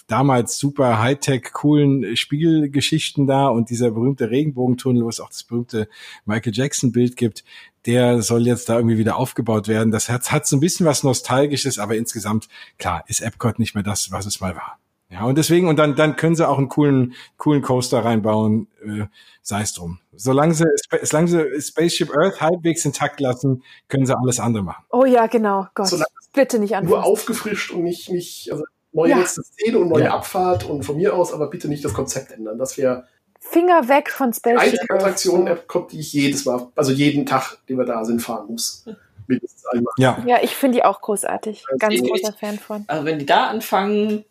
damals 0.08 0.58
super 0.58 1.00
Hightech 1.00 1.52
coolen 1.54 2.16
Spiegelgeschichten 2.16 3.28
da 3.28 3.48
und 3.48 3.70
dieser 3.70 3.92
berühmte 3.92 4.30
Regenbogentunnel, 4.30 5.04
wo 5.04 5.10
es 5.10 5.20
auch 5.20 5.30
das 5.30 5.44
berühmte 5.44 5.88
Michael 6.26 6.54
Jackson 6.54 6.92
Bild 6.92 7.18
gibt, 7.18 7.44
der 7.86 8.22
soll 8.22 8.48
jetzt 8.48 8.70
da 8.70 8.78
irgendwie 8.78 8.98
wieder 8.98 9.18
aufgebaut 9.18 9.68
werden. 9.68 9.92
Das 9.92 10.10
hat, 10.10 10.32
hat 10.32 10.48
so 10.48 10.56
ein 10.58 10.62
bisschen 10.62 10.86
was 10.86 11.04
Nostalgisches, 11.04 11.80
aber 11.80 11.96
insgesamt, 11.96 12.48
klar, 12.78 13.04
ist 13.08 13.22
Epcot 13.22 13.60
nicht 13.60 13.76
mehr 13.76 13.84
das, 13.84 14.12
was 14.12 14.26
es 14.26 14.40
mal 14.40 14.56
war. 14.56 14.80
Ja, 15.10 15.26
und 15.26 15.38
deswegen, 15.38 15.68
und 15.68 15.78
dann, 15.78 15.96
dann 15.96 16.16
können 16.16 16.36
sie 16.36 16.48
auch 16.48 16.58
einen 16.58 16.70
coolen, 16.70 17.14
coolen 17.38 17.62
Coaster 17.62 18.04
reinbauen, 18.04 18.68
äh, 18.84 19.06
sei 19.44 19.62
es 19.62 19.74
drum. 19.74 20.00
Solange 20.16 20.56
sie, 20.56 20.66
solange 21.04 21.28
sie 21.28 21.62
Spaceship 21.62 22.10
Earth 22.16 22.42
halbwegs 22.42 22.84
intakt 22.84 23.20
lassen, 23.20 23.64
können 23.90 24.08
sie 24.08 24.18
alles 24.18 24.40
andere 24.40 24.64
machen. 24.64 24.84
Oh 24.90 25.06
ja, 25.06 25.28
genau. 25.28 25.68
Gott, 25.76 25.90
Solange 25.90 26.08
bitte 26.34 26.58
nicht 26.58 26.72
Nur 26.72 26.80
anfassen. 26.80 27.04
aufgefrischt 27.04 27.72
und 27.72 27.84
nicht, 27.84 28.10
nicht 28.10 28.52
also 28.52 28.64
neue 28.94 29.10
Ja. 29.12 29.18
letzte 29.20 29.44
Szene 29.44 29.80
und 29.80 29.90
neue 29.90 30.06
Ja. 30.06 30.14
Abfahrt 30.16 30.64
und 30.64 30.84
von 30.84 30.96
mir 30.98 31.14
aus 31.16 31.34
aber 31.34 31.50
bitte 31.50 31.68
nicht 31.68 31.84
das 31.84 31.94
Konzept 31.94 32.32
ändern. 32.32 32.58
Das 32.58 32.78
wäre 32.78 33.08
Finger 33.40 33.90
weg 33.90 34.10
von 34.10 34.32
die 34.32 34.38
Spaceship 34.38 34.62
einzige 34.80 34.94
Attraktion 34.94 35.48
Epcot, 35.48 35.92
die 35.92 36.00
ich 36.00 36.14
jedes 36.14 36.46
Mal, 36.46 36.68
also 36.76 36.92
jeden 36.94 37.26
Tag, 37.26 37.58
den 37.68 37.78
wir 37.78 37.86
da 37.86 38.06
sind, 38.06 38.22
fahren 38.22 38.48
muss. 38.50 38.86
Mindestens 39.28 39.66
einmal. 39.68 39.94
Ja, 39.98 40.22
Ja, 40.26 40.38
ich 40.42 40.56
finde 40.56 40.78
die 40.78 40.84
auch 40.86 41.02
großartig. 41.02 41.66
Ganz 41.80 41.94
Ich- 41.96 42.04
großer 42.04 42.34
Fan 42.34 42.58
von. 42.60 42.84
also 42.88 43.06
wenn 43.06 43.20
die 43.20 43.26
da 43.26 43.48
anfangen, 43.48 44.24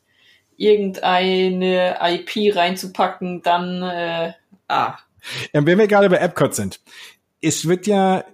irgendeine 0.56 1.97
IP 2.01 2.55
reinzupacken, 2.55 3.43
dann 3.43 3.82
äh, 3.82 4.32
ah. 4.68 4.97
Ja, 5.52 5.66
wenn 5.66 5.78
wir 5.78 5.86
gerade 5.86 6.09
bei 6.10 6.16
Epcot 6.16 6.55
sind, 6.55 6.80
es 7.40 7.68
wird 7.68 7.86
ja, 7.86 8.24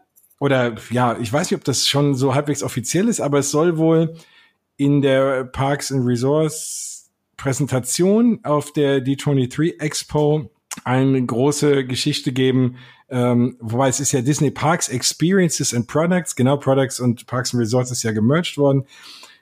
oder 0.41 0.75
ja, 0.91 1.17
ich 1.19 1.33
weiß 1.33 1.51
nicht, 1.51 1.59
ob 1.59 1.65
das 1.65 1.87
schon 1.87 2.15
so 2.15 2.35
halbwegs 2.35 2.63
offiziell 2.63 3.09
ist, 3.09 3.21
aber 3.21 3.39
es 3.41 3.51
soll 3.51 3.79
wohl 3.79 4.15
in 4.79 5.03
der 5.03 5.45
Parks 5.45 5.93
and 5.93 6.07
Resorts 6.07 7.11
Präsentation 7.37 8.41
auf 8.45 8.73
der 8.73 9.05
D23 9.05 9.81
Expo 9.81 10.51
eine 10.85 11.25
große 11.25 11.85
Geschichte 11.85 12.33
geben, 12.33 12.77
ähm, 13.11 13.57
wobei 13.61 13.89
es 13.89 14.01
ist 14.01 14.13
ja 14.13 14.21
Disney 14.21 14.51
Parks 14.51 14.89
Experiences 14.89 15.75
and 15.75 15.87
Products, 15.87 16.37
genau 16.37 16.57
Products 16.57 17.01
und 17.01 17.27
Parks 17.27 17.53
and 17.53 17.61
Resorts 17.61 17.91
ist 17.91 18.03
ja 18.03 18.13
gemerged 18.13 18.59
worden, 18.59 18.85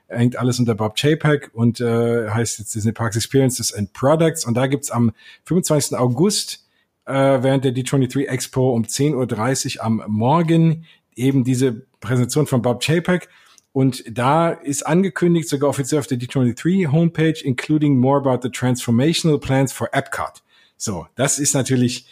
hängt 0.09 0.37
alles 0.37 0.59
unter 0.59 0.75
Bob 0.75 0.97
Chapek 0.97 1.51
und 1.53 1.81
äh, 1.81 2.29
heißt 2.31 2.59
jetzt 2.59 2.75
Disney 2.75 2.93
Parks 2.93 3.17
Experiences 3.17 3.75
and 3.75 3.93
Products 3.93 4.45
und 4.47 4.55
da 4.55 4.67
gibt's 4.67 4.91
am 4.91 5.13
25. 5.45 5.99
August 5.99 6.67
äh, 7.07 7.13
während 7.13 7.65
der 7.65 7.73
D23 7.73 8.27
Expo 8.27 8.73
um 8.73 8.85
10.30 8.85 9.79
Uhr 9.79 9.85
am 9.85 10.03
Morgen 10.07 10.85
eben 11.15 11.45
diese 11.45 11.87
Präsentation 12.01 12.47
von 12.47 12.63
Bob 12.63 12.83
Chapek 12.83 13.29
und 13.77 14.05
da 14.11 14.53
ist 14.53 14.86
angekündigt, 14.86 15.51
sogar 15.51 15.69
offiziell 15.69 15.98
auf 15.98 16.07
der 16.07 16.16
D23 16.16 16.93
Homepage, 16.93 17.39
including 17.44 17.98
more 17.98 18.19
about 18.19 18.40
the 18.43 18.48
transformational 18.48 19.39
plans 19.39 19.70
for 19.70 19.90
Epcot. 19.93 20.43
So, 20.78 21.09
das 21.15 21.39
ist 21.39 21.53
natürlich, 21.53 22.07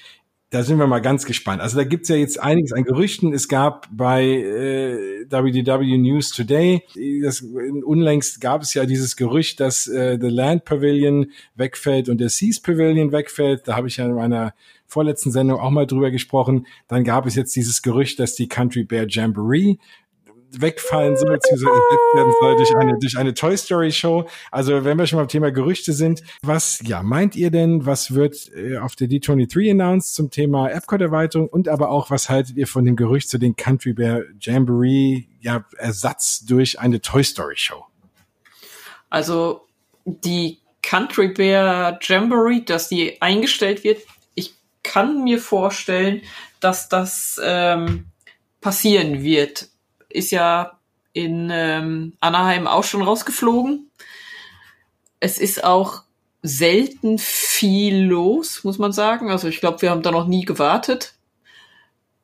da 0.51 0.62
sind 0.62 0.77
wir 0.78 0.86
mal 0.86 1.01
ganz 1.01 1.24
gespannt. 1.24 1.62
Also 1.62 1.78
da 1.78 1.85
gibt's 1.85 2.11
ja 2.11 2.16
jetzt 2.16 2.39
einiges 2.39 2.74
an 2.74 2.85
Gerüchten. 2.85 3.32
Es 3.32 3.49
gab 3.49 3.89
bei 3.91 4.24
äh, 4.24 5.24
WDW 5.31 5.97
News 5.97 6.32
Today, 6.32 6.82
das, 7.23 7.41
unlängst 7.41 8.43
gab 8.43 8.61
es 8.61 8.74
ja 8.74 8.85
dieses 8.85 9.16
Gerücht, 9.16 9.59
dass 9.59 9.89
äh, 9.89 10.19
The 10.20 10.28
Land 10.28 10.66
Pavilion 10.66 11.32
wegfällt 11.55 12.11
und 12.11 12.19
der 12.19 12.28
Seas 12.28 12.61
Pavilion 12.61 13.11
wegfällt. 13.11 13.66
Da 13.66 13.74
habe 13.74 13.89
ich 13.89 13.97
ja 13.97 14.05
in 14.05 14.12
meiner 14.12 14.53
vorletzten 14.86 15.32
Sendung 15.32 15.59
auch 15.61 15.70
mal 15.70 15.86
drüber 15.86 16.11
gesprochen. 16.11 16.66
Dann 16.89 17.05
gab 17.05 17.24
es 17.24 17.36
jetzt 17.36 17.57
dieses 17.57 17.81
Gerücht, 17.81 18.20
dass 18.20 18.35
die 18.35 18.49
Country 18.49 18.85
Bear 18.85 19.07
Jamboree 19.09 19.78
wegfallen 20.61 21.17
soll, 21.17 21.35
beziehungsweise 21.35 21.71
werden 22.15 22.33
soll 22.41 22.57
durch 22.57 22.77
eine, 22.77 22.99
durch 22.99 23.17
eine 23.19 23.35
Toy 23.35 23.57
Story 23.57 23.93
Show. 23.93 24.29
Also 24.51 24.85
wenn 24.85 24.99
wir 24.99 25.07
schon 25.07 25.19
mal 25.19 25.23
beim 25.23 25.29
Thema 25.29 25.51
Gerüchte 25.51 25.93
sind, 25.93 26.23
was, 26.43 26.81
ja, 26.85 27.03
meint 27.03 27.37
ihr 27.37 27.51
denn, 27.51 27.87
was 27.87 28.15
wird 28.15 28.51
äh, 28.55 28.79
auf 28.79 28.97
der 28.97 29.09
D23 29.09 29.71
announced 29.71 30.15
zum 30.15 30.31
Thema 30.31 30.69
Epcot-Erweiterung 30.69 31.49
und 31.49 31.69
aber 31.69 31.91
auch, 31.91 32.11
was 32.11 32.29
haltet 32.29 32.57
ihr 32.57 32.67
von 32.67 32.85
dem 32.85 32.97
Gerücht 32.97 33.29
zu 33.29 33.39
den 33.39 33.57
Country 33.57 33.93
Bear 33.93 34.23
Jamboree, 34.41 35.25
ja, 35.41 35.65
Ersatz 35.77 36.45
durch 36.47 36.79
eine 36.81 37.01
Toy 37.01 37.25
Story 37.25 37.57
Show? 37.57 37.85
Also, 39.11 39.67
die 40.05 40.59
Country 40.83 41.29
Bear 41.29 41.99
Jamboree, 42.03 42.61
dass 42.65 42.89
die 42.89 43.21
eingestellt 43.23 43.85
wird, 43.85 44.03
ich 44.35 44.55
kann 44.83 45.25
mir 45.25 45.39
vorstellen, 45.39 46.23
dass 46.61 46.89
das 46.89 47.41
ähm, 47.43 48.07
passieren 48.61 49.23
wird 49.23 49.69
ist 50.15 50.31
ja 50.31 50.78
in 51.12 51.51
ähm, 51.53 52.15
Anaheim 52.20 52.66
auch 52.66 52.85
schon 52.85 53.03
rausgeflogen. 53.03 53.91
Es 55.20 55.39
ist 55.39 55.65
auch 55.65 56.03
selten 56.43 57.19
viel 57.19 58.05
los, 58.05 58.65
muss 58.65 58.78
man 58.78 58.93
sagen. 58.93 59.31
Also 59.31 59.49
ich 59.49 59.61
glaube, 59.61 59.82
wir 59.82 59.91
haben 59.91 60.03
da 60.03 60.11
noch 60.11 60.27
nie 60.27 60.45
gewartet. 60.45 61.15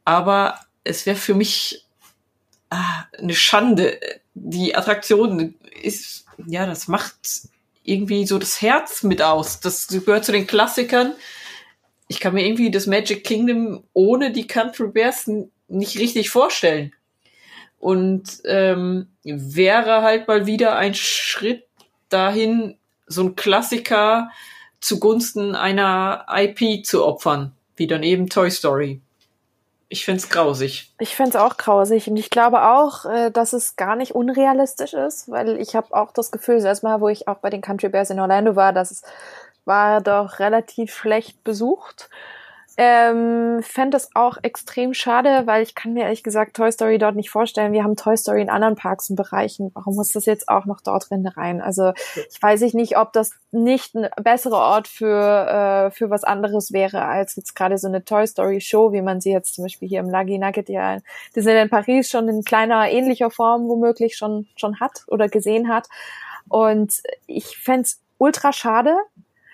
Aber 0.04 0.60
es 0.84 1.06
wäre 1.06 1.16
für 1.16 1.34
mich 1.34 1.86
ah, 2.70 3.04
eine 3.18 3.34
Schande. 3.34 3.98
Die 4.34 4.74
Attraktion 4.74 5.54
ist, 5.82 6.26
ja, 6.46 6.66
das 6.66 6.88
macht 6.88 7.14
irgendwie 7.82 8.26
so 8.26 8.38
das 8.38 8.60
Herz 8.60 9.02
mit 9.02 9.22
aus. 9.22 9.60
Das 9.60 9.88
gehört 9.88 10.24
zu 10.24 10.32
den 10.32 10.46
Klassikern. 10.46 11.14
Ich 12.08 12.20
kann 12.20 12.34
mir 12.34 12.44
irgendwie 12.44 12.70
das 12.70 12.86
Magic 12.86 13.24
Kingdom 13.24 13.84
ohne 13.92 14.32
die 14.32 14.46
Country 14.46 14.88
Bears 14.88 15.30
nicht 15.68 15.98
richtig 15.98 16.30
vorstellen. 16.30 16.92
Und 17.80 18.42
ähm, 18.44 19.08
wäre 19.24 20.02
halt 20.02 20.28
mal 20.28 20.46
wieder 20.46 20.76
ein 20.76 20.94
Schritt 20.94 21.64
dahin, 22.10 22.76
so 23.06 23.22
ein 23.22 23.36
Klassiker 23.36 24.30
zugunsten 24.80 25.54
einer 25.54 26.26
IP 26.30 26.86
zu 26.86 27.04
opfern, 27.04 27.52
wie 27.76 27.86
dann 27.86 28.02
eben 28.02 28.28
Toy 28.28 28.50
Story. 28.50 29.00
Ich 29.88 30.04
find's 30.04 30.28
grausig. 30.28 30.92
Ich 31.00 31.16
find's 31.16 31.34
auch 31.34 31.56
grausig 31.56 32.08
und 32.08 32.16
ich 32.16 32.30
glaube 32.30 32.62
auch, 32.62 33.06
äh, 33.06 33.30
dass 33.32 33.52
es 33.52 33.74
gar 33.74 33.96
nicht 33.96 34.14
unrealistisch 34.14 34.94
ist, 34.94 35.28
weil 35.28 35.60
ich 35.60 35.74
habe 35.74 35.92
auch 35.92 36.12
das 36.12 36.30
Gefühl, 36.30 36.64
erstmal, 36.64 37.00
wo 37.00 37.08
ich 37.08 37.26
auch 37.26 37.38
bei 37.38 37.50
den 37.50 37.60
Country 37.60 37.88
Bears 37.88 38.10
in 38.10 38.20
Orlando 38.20 38.54
war, 38.54 38.72
dass 38.72 38.92
es 38.92 39.02
war 39.64 40.00
doch 40.00 40.38
relativ 40.38 40.94
schlecht 40.94 41.42
besucht. 41.44 42.08
Ähm, 42.82 43.62
fände 43.62 43.98
es 43.98 44.08
auch 44.14 44.38
extrem 44.40 44.94
schade, 44.94 45.42
weil 45.44 45.62
ich 45.62 45.74
kann 45.74 45.92
mir 45.92 46.04
ehrlich 46.04 46.22
gesagt 46.22 46.56
Toy 46.56 46.72
Story 46.72 46.96
dort 46.96 47.14
nicht 47.14 47.28
vorstellen. 47.28 47.74
Wir 47.74 47.84
haben 47.84 47.94
Toy 47.94 48.16
Story 48.16 48.40
in 48.40 48.48
anderen 48.48 48.74
Parks 48.74 49.10
und 49.10 49.16
Bereichen. 49.16 49.70
Warum 49.74 49.96
muss 49.96 50.12
das 50.12 50.24
jetzt 50.24 50.48
auch 50.48 50.64
noch 50.64 50.80
dort 50.80 51.10
drin 51.10 51.26
rein? 51.26 51.60
Also 51.60 51.92
ich 52.30 52.40
weiß 52.40 52.62
nicht, 52.72 52.96
ob 52.96 53.12
das 53.12 53.32
nicht 53.52 53.94
ein 53.94 54.08
besserer 54.22 54.56
Ort 54.56 54.88
für, 54.88 55.06
äh, 55.06 55.90
für 55.90 56.08
was 56.08 56.24
anderes 56.24 56.72
wäre, 56.72 57.04
als 57.04 57.36
jetzt 57.36 57.54
gerade 57.54 57.76
so 57.76 57.86
eine 57.86 58.02
Toy 58.02 58.26
Story 58.26 58.62
Show, 58.62 58.94
wie 58.94 59.02
man 59.02 59.20
sie 59.20 59.30
jetzt 59.30 59.56
zum 59.56 59.66
Beispiel 59.66 59.86
hier 59.86 60.00
im 60.00 60.08
Lagi 60.08 60.38
Nugget 60.38 60.70
ja, 60.70 61.00
die 61.36 61.40
sind 61.42 61.56
in 61.56 61.68
Paris 61.68 62.08
schon 62.08 62.30
in 62.30 62.44
kleiner, 62.44 62.90
ähnlicher 62.90 63.30
Form 63.30 63.68
womöglich 63.68 64.16
schon, 64.16 64.46
schon 64.56 64.80
hat 64.80 65.04
oder 65.08 65.28
gesehen 65.28 65.68
hat. 65.68 65.86
Und 66.48 66.94
ich 67.26 67.58
fände 67.58 67.90
ultra 68.16 68.54
schade, 68.54 68.96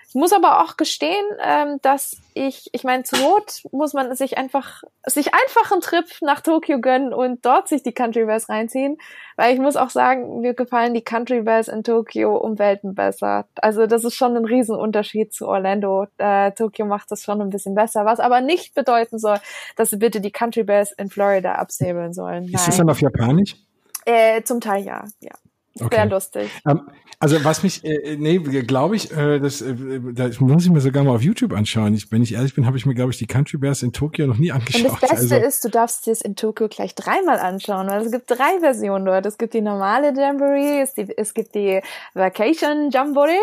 ich 0.09 0.15
muss 0.15 0.31
aber 0.31 0.63
auch 0.63 0.77
gestehen, 0.77 1.25
ähm, 1.43 1.79
dass 1.81 2.15
ich, 2.33 2.69
ich 2.71 2.85
meine, 2.85 3.03
zur 3.03 3.19
Not 3.19 3.63
muss 3.73 3.93
man 3.93 4.15
sich 4.15 4.37
einfach, 4.37 4.83
sich 5.05 5.33
einfach 5.33 5.69
einen 5.73 5.81
Trip 5.81 6.05
nach 6.21 6.39
Tokio 6.39 6.79
gönnen 6.79 7.13
und 7.13 7.45
dort 7.45 7.67
sich 7.67 7.83
die 7.83 7.91
Country 7.91 8.23
Bears 8.23 8.47
reinziehen, 8.47 8.97
weil 9.35 9.53
ich 9.53 9.59
muss 9.59 9.75
auch 9.75 9.89
sagen, 9.89 10.39
mir 10.39 10.53
gefallen 10.53 10.93
die 10.93 11.03
Country 11.03 11.41
Bears 11.41 11.67
in 11.67 11.83
Tokio 11.83 12.37
um 12.37 12.57
Welten 12.57 12.95
besser. 12.95 13.47
Also 13.61 13.85
das 13.85 14.05
ist 14.05 14.13
schon 14.13 14.37
ein 14.37 14.45
Riesenunterschied 14.45 15.33
zu 15.33 15.45
Orlando. 15.45 16.07
Äh, 16.17 16.53
Tokio 16.53 16.85
macht 16.85 17.11
das 17.11 17.23
schon 17.23 17.41
ein 17.41 17.49
bisschen 17.49 17.75
besser, 17.75 18.05
was 18.05 18.21
aber 18.21 18.39
nicht 18.39 18.75
bedeuten 18.75 19.19
soll, 19.19 19.39
dass 19.75 19.89
sie 19.89 19.97
bitte 19.97 20.21
die 20.21 20.31
Country 20.31 20.63
Bears 20.63 20.93
in 20.93 21.09
Florida 21.09 21.55
absäbeln 21.55 22.13
sollen. 22.13 22.45
Nein. 22.45 22.53
Ist 22.53 22.69
das 22.69 22.77
dann 22.77 22.89
auf 22.89 23.01
Japanisch? 23.01 23.57
Äh, 24.05 24.41
zum 24.43 24.61
Teil 24.61 24.85
ja, 24.85 25.03
ja. 25.19 25.33
Okay. 25.81 25.95
Sehr 25.95 26.05
lustig. 26.05 26.49
Ähm, 26.67 26.81
also 27.19 27.43
was 27.43 27.63
mich, 27.63 27.83
äh, 27.83 28.15
nee, 28.15 28.37
glaube 28.37 28.95
ich, 28.95 29.11
äh, 29.11 29.39
das, 29.39 29.61
äh, 29.61 29.73
das 30.13 30.39
muss 30.39 30.65
ich 30.65 30.71
mir 30.71 30.81
sogar 30.81 31.03
mal 31.03 31.15
auf 31.15 31.23
YouTube 31.23 31.51
anschauen. 31.51 31.95
Ich, 31.95 32.11
wenn 32.11 32.21
ich 32.21 32.35
ehrlich 32.35 32.53
bin, 32.53 32.67
habe 32.67 32.77
ich 32.77 32.85
mir, 32.85 32.93
glaube 32.93 33.11
ich, 33.11 33.17
die 33.17 33.25
Country 33.25 33.57
Bears 33.57 33.81
in 33.81 33.91
Tokio 33.91 34.27
noch 34.27 34.37
nie 34.37 34.51
angeschaut. 34.51 34.83
Und 34.83 35.01
das 35.01 35.09
Beste 35.09 35.35
also. 35.35 35.47
ist, 35.47 35.65
du 35.65 35.69
darfst 35.69 36.05
dir 36.05 36.11
es 36.11 36.21
in 36.21 36.35
Tokio 36.35 36.67
gleich 36.67 36.93
dreimal 36.93 37.39
anschauen, 37.39 37.89
weil 37.89 38.03
es 38.03 38.11
gibt 38.11 38.29
drei 38.29 38.59
Versionen 38.59 39.05
dort. 39.05 39.25
Es 39.25 39.39
gibt 39.39 39.55
die 39.55 39.61
normale 39.61 40.13
Jamboree, 40.15 40.81
es, 40.81 40.93
die, 40.93 41.07
es 41.17 41.33
gibt 41.33 41.55
die 41.55 41.81
Vacation 42.13 42.91
Jamboree 42.91 43.33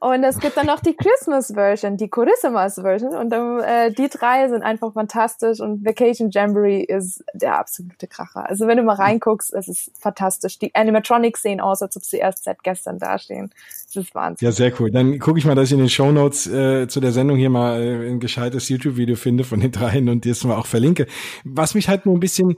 und 0.00 0.24
es 0.24 0.40
gibt 0.40 0.56
dann 0.56 0.66
noch 0.66 0.80
die 0.80 0.96
Christmas 0.96 1.52
Version, 1.54 1.96
die 1.96 2.10
Christmas 2.10 2.74
Version 2.74 3.14
und 3.14 3.30
dann, 3.30 3.60
äh, 3.60 3.92
die 3.92 4.08
drei 4.08 4.48
sind 4.48 4.62
einfach 4.64 4.94
fantastisch 4.94 5.60
und 5.60 5.84
Vacation 5.84 6.30
Jamboree 6.30 6.82
ist 6.82 7.22
der 7.34 7.56
absolute 7.56 8.08
Kracher. 8.08 8.48
Also 8.48 8.66
wenn 8.66 8.78
du 8.78 8.82
mal 8.82 8.96
reinguckst, 8.96 9.54
es 9.54 9.68
ist 9.68 9.92
fantastisch. 9.96 10.58
Die 10.58 10.74
Animatronics 10.74 11.42
sehen 11.42 11.60
aus, 11.60 11.71
als 11.80 11.96
ob 11.96 12.04
sie 12.04 12.18
erst 12.18 12.44
seit 12.44 12.62
gestern 12.62 12.98
da 12.98 13.12
dastehen. 13.12 13.50
Das 13.86 14.04
ist 14.04 14.14
Wahnsinn. 14.14 14.44
Ja, 14.44 14.52
sehr 14.52 14.78
cool. 14.80 14.90
Dann 14.90 15.18
gucke 15.18 15.38
ich 15.38 15.44
mal, 15.44 15.54
dass 15.54 15.68
ich 15.68 15.72
in 15.72 15.78
den 15.78 15.88
Show 15.88 16.12
Notes 16.12 16.46
äh, 16.46 16.88
zu 16.88 17.00
der 17.00 17.12
Sendung 17.12 17.38
hier 17.38 17.50
mal 17.50 17.80
äh, 17.80 18.10
ein 18.10 18.20
gescheites 18.20 18.68
YouTube-Video 18.68 19.16
finde 19.16 19.44
von 19.44 19.60
den 19.60 19.72
dreien 19.72 20.08
und 20.08 20.26
das 20.26 20.44
mal 20.44 20.56
auch 20.56 20.66
verlinke. 20.66 21.06
Was 21.44 21.74
mich 21.74 21.88
halt 21.88 22.04
nur 22.04 22.16
ein 22.16 22.20
bisschen 22.20 22.56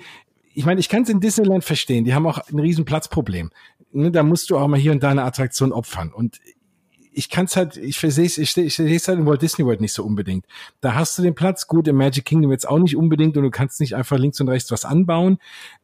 ich 0.57 0.65
meine, 0.65 0.78
ich 0.78 0.89
kann 0.89 1.03
es 1.03 1.09
in 1.09 1.20
Disneyland 1.20 1.65
verstehen. 1.65 2.05
Die 2.05 2.15
haben 2.15 2.27
auch 2.27 2.39
ein 2.39 2.59
riesen 2.61 2.85
Platzproblem. 2.85 3.51
Ne, 3.93 4.11
da 4.11 4.23
musst 4.23 4.51
du 4.51 4.57
auch 4.57 4.69
mal 4.69 4.78
hier 4.78 4.93
und 4.93 5.03
da 5.03 5.11
eine 5.11 5.24
Attraktion 5.24 5.73
opfern. 5.73 6.12
Und 6.12 6.39
ich 7.12 7.28
kann 7.28 7.47
es 7.47 7.57
halt, 7.57 7.77
ich 7.77 7.99
verstehe 7.99 8.27
es, 8.27 8.39
ich, 8.39 8.57
ich 8.57 8.74
sehe 8.74 8.95
es 8.95 9.09
halt 9.09 9.19
in 9.19 9.27
Walt 9.27 9.43
Disney 9.43 9.65
World 9.65 9.81
nicht 9.81 9.93
so 9.93 10.05
unbedingt. 10.05 10.47
Da 10.81 10.95
hast 10.95 11.19
du 11.19 11.23
den 11.23 11.35
Platz, 11.35 11.66
gut, 11.66 11.86
im 11.89 11.97
Magic 11.97 12.24
Kingdom 12.24 12.51
jetzt 12.51 12.69
auch 12.69 12.78
nicht 12.78 12.97
unbedingt 12.97 13.36
und 13.36 13.45
du 13.45 13.51
kannst 13.51 13.81
nicht 13.81 13.95
einfach 13.95 14.19
links 14.19 14.41
und 14.41 14.49
rechts 14.49 14.70
was 14.70 14.85
anbauen. 14.85 15.39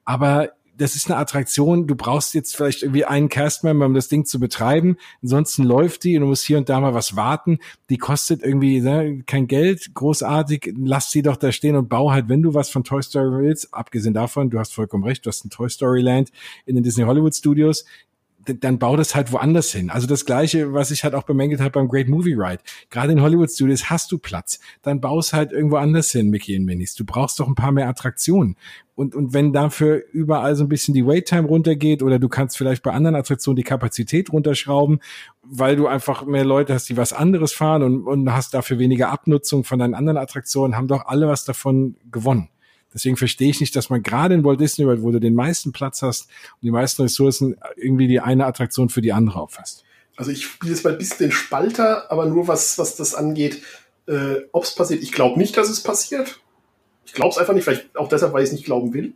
Aber 0.04 0.50
das 0.80 0.96
ist 0.96 1.10
eine 1.10 1.20
Attraktion, 1.20 1.86
du 1.86 1.94
brauchst 1.94 2.32
jetzt 2.32 2.56
vielleicht 2.56 2.82
irgendwie 2.82 3.04
einen 3.04 3.28
Castmember, 3.28 3.84
um 3.84 3.92
das 3.92 4.08
Ding 4.08 4.24
zu 4.24 4.40
betreiben. 4.40 4.96
Ansonsten 5.22 5.64
läuft 5.64 6.04
die 6.04 6.16
und 6.16 6.22
du 6.22 6.26
musst 6.28 6.46
hier 6.46 6.56
und 6.56 6.70
da 6.70 6.80
mal 6.80 6.94
was 6.94 7.16
warten. 7.16 7.58
Die 7.90 7.98
kostet 7.98 8.42
irgendwie 8.42 8.80
ne, 8.80 9.22
kein 9.26 9.46
Geld, 9.46 9.92
großartig. 9.92 10.72
Lass 10.78 11.10
sie 11.10 11.20
doch 11.20 11.36
da 11.36 11.52
stehen 11.52 11.76
und 11.76 11.90
bau 11.90 12.12
halt, 12.12 12.30
wenn 12.30 12.40
du 12.40 12.54
was 12.54 12.70
von 12.70 12.82
Toy 12.82 13.02
Story 13.02 13.44
willst, 13.44 13.74
abgesehen 13.74 14.14
davon, 14.14 14.48
du 14.48 14.58
hast 14.58 14.72
vollkommen 14.72 15.04
recht, 15.04 15.26
du 15.26 15.28
hast 15.28 15.44
ein 15.44 15.50
Toy 15.50 15.68
Story 15.68 16.00
Land 16.00 16.30
in 16.64 16.76
den 16.76 16.82
Disney 16.82 17.04
Hollywood 17.04 17.34
Studios 17.34 17.84
dann 18.46 18.78
bau 18.78 18.96
das 18.96 19.14
halt 19.14 19.32
woanders 19.32 19.72
hin. 19.72 19.90
Also 19.90 20.06
das 20.06 20.24
Gleiche, 20.24 20.72
was 20.72 20.90
ich 20.90 21.04
halt 21.04 21.14
auch 21.14 21.24
bemängelt 21.24 21.60
habe 21.60 21.72
beim 21.72 21.88
Great 21.88 22.08
Movie 22.08 22.34
Ride. 22.34 22.62
Gerade 22.90 23.12
in 23.12 23.20
Hollywood 23.20 23.50
Studios 23.50 23.90
hast 23.90 24.10
du 24.12 24.18
Platz. 24.18 24.60
Dann 24.82 25.00
baust 25.00 25.32
halt 25.32 25.52
irgendwo 25.52 25.76
anders 25.76 26.10
hin, 26.10 26.30
Mickey 26.30 26.56
und 26.56 26.64
Minis. 26.64 26.94
Du 26.94 27.04
brauchst 27.04 27.38
doch 27.38 27.46
ein 27.46 27.54
paar 27.54 27.72
mehr 27.72 27.88
Attraktionen. 27.88 28.56
Und, 28.94 29.14
und 29.14 29.32
wenn 29.32 29.52
dafür 29.52 30.02
überall 30.12 30.56
so 30.56 30.64
ein 30.64 30.68
bisschen 30.68 30.94
die 30.94 31.06
Waittime 31.06 31.46
runtergeht 31.48 32.02
oder 32.02 32.18
du 32.18 32.28
kannst 32.28 32.58
vielleicht 32.58 32.82
bei 32.82 32.92
anderen 32.92 33.16
Attraktionen 33.16 33.56
die 33.56 33.62
Kapazität 33.62 34.32
runterschrauben, 34.32 35.00
weil 35.42 35.76
du 35.76 35.86
einfach 35.86 36.26
mehr 36.26 36.44
Leute 36.44 36.74
hast, 36.74 36.88
die 36.88 36.96
was 36.96 37.12
anderes 37.12 37.52
fahren 37.52 37.82
und, 37.82 38.04
und 38.04 38.32
hast 38.32 38.52
dafür 38.52 38.78
weniger 38.78 39.10
Abnutzung 39.10 39.64
von 39.64 39.78
deinen 39.78 39.94
anderen 39.94 40.18
Attraktionen, 40.18 40.76
haben 40.76 40.88
doch 40.88 41.06
alle 41.06 41.28
was 41.28 41.44
davon 41.44 41.96
gewonnen. 42.10 42.48
Deswegen 42.92 43.16
verstehe 43.16 43.50
ich 43.50 43.60
nicht, 43.60 43.76
dass 43.76 43.88
man 43.88 44.02
gerade 44.02 44.34
in 44.34 44.44
Walt 44.44 44.60
Disney 44.60 44.86
World, 44.86 45.02
wo 45.02 45.10
du 45.10 45.20
den 45.20 45.34
meisten 45.34 45.72
Platz 45.72 46.02
hast 46.02 46.22
und 46.22 46.62
die 46.62 46.70
meisten 46.70 47.02
Ressourcen, 47.02 47.56
irgendwie 47.76 48.08
die 48.08 48.20
eine 48.20 48.46
Attraktion 48.46 48.88
für 48.88 49.00
die 49.00 49.12
andere 49.12 49.40
auffasst. 49.40 49.84
Also 50.16 50.32
ich 50.32 50.44
spiele 50.44 50.74
jetzt 50.74 50.84
mal 50.84 50.92
ein 50.92 50.98
bisschen 50.98 51.28
den 51.28 51.32
Spalter, 51.32 52.10
aber 52.10 52.26
nur 52.26 52.48
was, 52.48 52.78
was 52.78 52.96
das 52.96 53.14
angeht, 53.14 53.62
äh, 54.06 54.42
ob 54.52 54.64
es 54.64 54.74
passiert. 54.74 55.02
Ich 55.02 55.12
glaube 55.12 55.38
nicht, 55.38 55.56
dass 55.56 55.70
es 55.70 55.82
passiert. 55.82 56.40
Ich 57.06 57.14
glaube 57.14 57.30
es 57.30 57.38
einfach 57.38 57.54
nicht, 57.54 57.64
vielleicht 57.64 57.96
auch 57.96 58.08
deshalb, 58.08 58.32
weil 58.32 58.42
ich 58.42 58.48
es 58.48 58.52
nicht 58.52 58.64
glauben 58.64 58.92
will. 58.92 59.14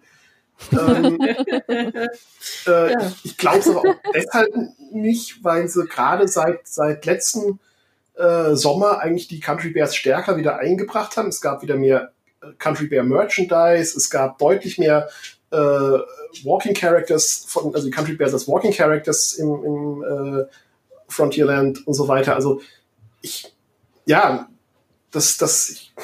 ähm, 0.73 1.19
äh, 1.69 2.93
ja. 2.93 2.99
Ich, 3.01 3.25
ich 3.25 3.37
glaube 3.37 3.59
es 3.59 3.69
aber 3.69 3.81
auch 3.81 3.97
deshalb 4.15 4.55
nicht, 4.93 5.45
weil 5.45 5.69
sie 5.69 5.85
gerade 5.85 6.29
seit, 6.29 6.67
seit 6.67 7.05
letzten 7.05 7.59
äh, 8.15 8.55
Sommer 8.55 9.01
eigentlich 9.01 9.29
die 9.29 9.41
Country 9.41 9.71
Bears 9.71 9.95
stärker 9.97 10.37
wieder 10.37 10.59
eingebracht 10.59 11.17
haben. 11.17 11.29
Es 11.29 11.41
gab 11.41 11.63
wieder 11.63 11.77
mehr 11.77 12.14
Country 12.59 12.87
Bear 12.87 13.05
Merchandise, 13.05 13.97
es 13.97 14.11
gab 14.11 14.39
deutlich 14.39 14.79
mehr 14.79 15.09
äh, 15.51 15.57
Walking 16.45 16.75
Characters 16.75 17.45
von, 17.47 17.75
also 17.75 17.87
die 17.87 17.93
Country 17.93 18.15
Bears 18.15 18.33
als 18.33 18.49
Walking 18.49 18.73
Characters 18.73 19.35
im, 19.35 19.65
im 19.65 20.03
äh, 20.03 20.45
Frontierland 21.09 21.87
und 21.87 21.95
so 21.95 22.09
weiter. 22.09 22.35
Also 22.35 22.61
ich, 23.21 23.55
ja, 24.07 24.49
das, 25.11 25.37
das, 25.37 25.71
ich, 25.71 25.95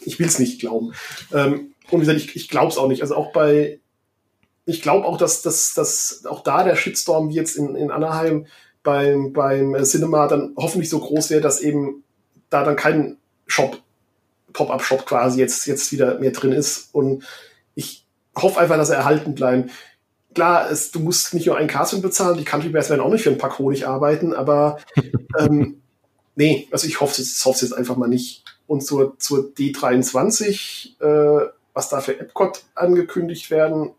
ich 0.00 0.18
will 0.18 0.26
es 0.26 0.38
nicht 0.38 0.60
glauben. 0.60 0.92
Ähm, 1.32 1.74
und 1.90 2.00
wie 2.00 2.06
gesagt, 2.06 2.18
ich, 2.18 2.36
ich 2.36 2.48
glaube 2.48 2.68
es 2.68 2.78
auch 2.78 2.88
nicht. 2.88 3.02
Also 3.02 3.16
auch 3.16 3.32
bei, 3.32 3.80
ich 4.64 4.82
glaube 4.82 5.06
auch, 5.06 5.18
dass, 5.18 5.42
dass, 5.42 5.74
dass 5.74 6.24
auch 6.26 6.42
da 6.42 6.62
der 6.64 6.76
Shitstorm 6.76 7.28
wie 7.28 7.34
jetzt 7.34 7.56
in, 7.56 7.74
in 7.74 7.90
Anaheim 7.90 8.46
beim, 8.82 9.32
beim 9.32 9.76
Cinema 9.84 10.28
dann 10.28 10.54
hoffentlich 10.56 10.88
so 10.88 11.00
groß 11.00 11.30
wäre, 11.30 11.40
dass 11.40 11.60
eben 11.60 12.04
da 12.50 12.64
dann 12.64 12.76
kein 12.76 13.18
Shop 13.46 13.82
Pop-up-Shop 14.52 15.06
quasi 15.06 15.40
jetzt, 15.40 15.66
jetzt 15.66 15.92
wieder 15.92 16.18
mehr 16.18 16.32
drin 16.32 16.52
ist. 16.52 16.88
Und 16.92 17.24
ich 17.74 18.06
hoffe 18.36 18.60
einfach, 18.60 18.76
dass 18.76 18.90
er 18.90 18.98
erhalten 18.98 19.34
bleibt. 19.34 19.70
Klar, 20.34 20.70
es, 20.70 20.90
du 20.90 21.00
musst 21.00 21.34
nicht 21.34 21.46
nur 21.46 21.56
ein 21.56 21.68
Casting 21.68 22.00
bezahlen, 22.00 22.38
die 22.38 22.44
Country 22.44 22.70
Bears 22.70 22.88
werden 22.88 23.00
auch 23.00 23.10
nicht 23.10 23.22
für 23.22 23.30
ein 23.30 23.38
Pack 23.38 23.58
Honig 23.58 23.86
arbeiten, 23.86 24.32
aber 24.32 24.78
ähm, 25.38 25.82
nee, 26.36 26.68
also 26.70 26.86
ich 26.86 27.00
hoffe 27.00 27.20
es 27.20 27.44
hoffe 27.44 27.64
jetzt 27.64 27.74
einfach 27.74 27.96
mal 27.96 28.08
nicht. 28.08 28.44
Und 28.66 28.84
zur, 28.84 29.18
zur 29.18 29.52
D23, 29.58 31.00
äh, 31.00 31.48
was 31.74 31.88
da 31.88 32.00
für 32.00 32.18
Epcot 32.18 32.62
angekündigt 32.74 33.50
werden 33.50 33.90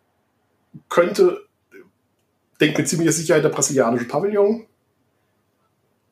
könnte, 0.90 1.42
denkt 2.60 2.78
mit 2.78 2.88
ziemlicher 2.88 3.12
Sicherheit 3.12 3.44
der 3.44 3.50
brasilianische 3.50 4.08
Pavillon. 4.08 4.66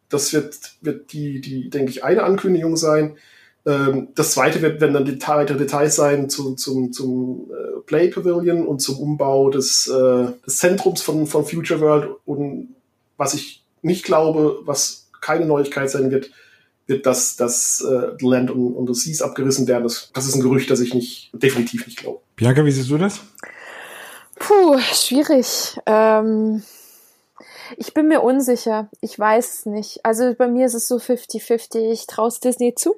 Das 0.10 0.34
wird, 0.34 0.76
wird 0.82 1.14
die, 1.14 1.40
die, 1.40 1.70
denke 1.70 1.92
ich, 1.92 2.04
eine 2.04 2.24
Ankündigung 2.24 2.76
sein. 2.76 3.18
Ähm, 3.66 4.10
das 4.16 4.32
zweite 4.32 4.62
wird, 4.62 4.82
werden 4.82 4.94
dann 4.94 5.06
Deta 5.06 5.38
weitere 5.38 5.58
Details 5.58 5.96
sein 5.96 6.30
zu, 6.30 6.56
zum, 6.56 6.92
zum 6.92 7.52
äh, 7.52 7.82
Play 7.86 8.10
Pavilion 8.10 8.66
und 8.66 8.80
zum 8.80 9.00
Umbau 9.00 9.50
des, 9.50 9.88
äh, 9.88 10.28
des 10.46 10.58
Zentrums 10.58 11.02
von, 11.02 11.28
von 11.28 11.46
Future 11.46 11.80
World. 11.80 12.10
Und 12.26 12.76
was 13.18 13.34
ich 13.34 13.64
nicht 13.82 14.04
glaube, 14.04 14.60
was 14.66 15.10
keine 15.22 15.46
Neuigkeit 15.46 15.90
sein 15.90 16.10
wird, 16.10 16.32
wird, 16.88 17.06
dass, 17.06 17.36
dass 17.36 17.82
äh, 17.82 18.16
The 18.20 18.26
Land 18.26 18.50
und, 18.50 18.74
und 18.74 18.94
the 18.94 19.00
Seas 19.00 19.22
abgerissen 19.22 19.68
werden. 19.68 19.84
Das, 19.84 20.10
das 20.14 20.26
ist 20.26 20.36
ein 20.36 20.42
Gerücht, 20.42 20.72
das 20.72 20.80
ich 20.80 20.94
nicht, 20.94 21.30
definitiv 21.34 21.86
nicht 21.86 22.00
glaube. 22.00 22.22
Bianca, 22.36 22.66
wie 22.66 22.72
siehst 22.72 22.90
du 22.90 22.98
das? 22.98 23.22
Puh, 24.40 24.80
schwierig. 24.80 25.80
Ähm, 25.86 26.64
ich 27.78 27.94
bin 27.94 28.08
mir 28.08 28.22
unsicher. 28.22 28.90
Ich 29.02 29.18
weiß 29.18 29.54
es 29.54 29.66
nicht. 29.68 30.04
Also 30.04 30.34
bei 30.34 30.48
mir 30.48 30.66
ist 30.66 30.74
es 30.74 30.88
so 30.88 30.98
50-50. 30.98 31.92
Ich 31.92 32.08
traue 32.08 32.32
Disney 32.44 32.74
zu 32.74 32.96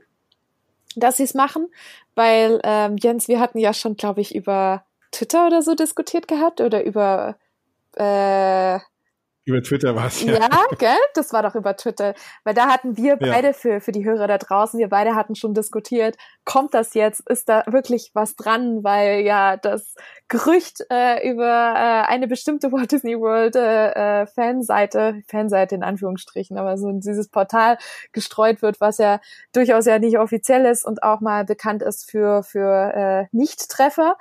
dass 0.95 1.17
sie 1.17 1.23
es 1.23 1.33
machen, 1.33 1.67
weil 2.15 2.59
ähm, 2.63 2.95
Jens, 2.97 3.27
wir 3.27 3.39
hatten 3.39 3.57
ja 3.57 3.73
schon, 3.73 3.95
glaube 3.95 4.21
ich, 4.21 4.35
über 4.35 4.85
Twitter 5.11 5.47
oder 5.47 5.61
so 5.61 5.75
diskutiert 5.75 6.27
gehabt 6.27 6.61
oder 6.61 6.83
über 6.83 7.37
äh, 7.95 8.79
über 9.45 9.61
Twitter 9.61 9.95
war 9.95 10.07
es, 10.07 10.23
ja. 10.23 10.33
Ja, 10.33 10.49
gell? 10.77 10.97
Das 11.15 11.33
war 11.33 11.43
doch 11.43 11.55
über 11.55 11.75
Twitter. 11.75 12.13
Weil 12.43 12.53
da 12.53 12.67
hatten 12.67 12.95
wir 12.95 13.17
beide 13.17 13.47
ja. 13.47 13.53
für, 13.53 13.81
für 13.81 13.91
die 13.91 14.05
Hörer 14.05 14.27
da 14.27 14.37
draußen, 14.37 14.79
wir 14.79 14.87
beide 14.87 15.15
hatten 15.15 15.35
schon 15.35 15.53
diskutiert, 15.53 16.15
kommt 16.45 16.73
das 16.73 16.93
jetzt? 16.93 17.27
Ist 17.29 17.49
da 17.49 17.63
wirklich 17.67 18.11
was 18.13 18.35
dran? 18.35 18.83
Weil 18.83 19.21
ja 19.21 19.57
das 19.57 19.95
Gerücht 20.29 20.85
äh, 20.89 21.29
über 21.29 21.43
äh, 21.45 22.09
eine 22.09 22.27
bestimmte 22.27 22.71
Walt 22.71 22.91
Disney 22.91 23.19
World 23.19 23.55
äh, 23.55 24.21
äh, 24.21 24.25
Fanseite, 24.27 25.21
Fanseite 25.27 25.75
in 25.75 25.83
Anführungsstrichen, 25.83 26.57
aber 26.57 26.77
so 26.77 26.91
dieses 26.91 27.27
Portal 27.29 27.77
gestreut 28.13 28.61
wird, 28.61 28.79
was 28.79 28.97
ja 28.97 29.19
durchaus 29.53 29.85
ja 29.85 29.99
nicht 29.99 30.17
offiziell 30.17 30.65
ist 30.65 30.85
und 30.85 31.03
auch 31.03 31.19
mal 31.19 31.43
bekannt 31.43 31.81
ist 31.81 32.09
für, 32.09 32.43
für 32.43 32.93
äh, 32.95 33.25
Nicht-Treffer. 33.31 34.15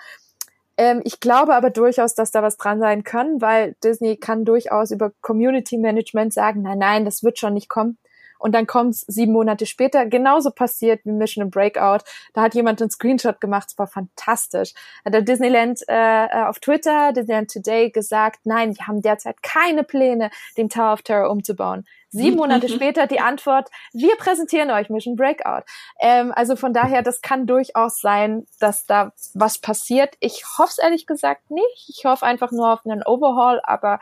Ähm, 0.76 1.00
ich 1.04 1.20
glaube 1.20 1.54
aber 1.54 1.70
durchaus, 1.70 2.14
dass 2.14 2.30
da 2.30 2.42
was 2.42 2.56
dran 2.56 2.80
sein 2.80 3.04
kann, 3.04 3.40
weil 3.40 3.74
Disney 3.84 4.16
kann 4.16 4.44
durchaus 4.44 4.90
über 4.90 5.12
Community 5.20 5.78
Management 5.78 6.32
sagen, 6.32 6.62
nein, 6.62 6.78
nein, 6.78 7.04
das 7.04 7.22
wird 7.22 7.38
schon 7.38 7.54
nicht 7.54 7.68
kommen. 7.68 7.98
Und 8.42 8.56
dann 8.56 8.66
kommt 8.66 8.94
es 8.94 9.00
sieben 9.02 9.32
Monate 9.32 9.66
später, 9.66 10.04
genauso 10.04 10.50
passiert 10.50 11.04
wie 11.04 11.12
Mission 11.12 11.48
Breakout. 11.48 12.04
Da 12.34 12.42
hat 12.42 12.56
jemand 12.56 12.82
einen 12.82 12.90
Screenshot 12.90 13.40
gemacht, 13.40 13.68
es 13.70 13.78
war 13.78 13.86
fantastisch. 13.86 14.74
Hat 15.04 15.14
der 15.14 15.22
Disneyland 15.22 15.80
äh, 15.88 16.24
äh, 16.24 16.44
auf 16.46 16.58
Twitter, 16.58 17.12
Disneyland 17.12 17.52
Today 17.52 17.90
gesagt, 17.90 18.40
nein, 18.42 18.76
wir 18.76 18.88
haben 18.88 19.00
derzeit 19.00 19.44
keine 19.44 19.84
Pläne, 19.84 20.30
den 20.56 20.68
Tower 20.68 20.94
of 20.94 21.02
Terror 21.02 21.30
umzubauen. 21.30 21.84
Sieben 22.12 22.36
Monate 22.42 22.68
später 22.68 23.06
die 23.06 23.20
Antwort, 23.20 23.68
wir 23.92 24.14
präsentieren 24.16 24.70
euch 24.70 24.90
Mission 24.90 25.16
Breakout. 25.16 25.64
Ähm, 26.00 26.32
also 26.34 26.56
von 26.56 26.72
daher, 26.72 27.02
das 27.02 27.22
kann 27.22 27.46
durchaus 27.46 28.00
sein, 28.00 28.46
dass 28.60 28.86
da 28.86 29.12
was 29.34 29.58
passiert. 29.58 30.14
Ich 30.20 30.44
hoffe 30.58 30.74
es 30.76 30.78
ehrlich 30.78 31.06
gesagt 31.06 31.50
nicht. 31.50 31.88
Ich 31.88 32.04
hoffe 32.04 32.24
einfach 32.26 32.52
nur 32.52 32.72
auf 32.72 32.84
einen 32.84 33.02
Overhaul, 33.02 33.60
aber 33.64 33.98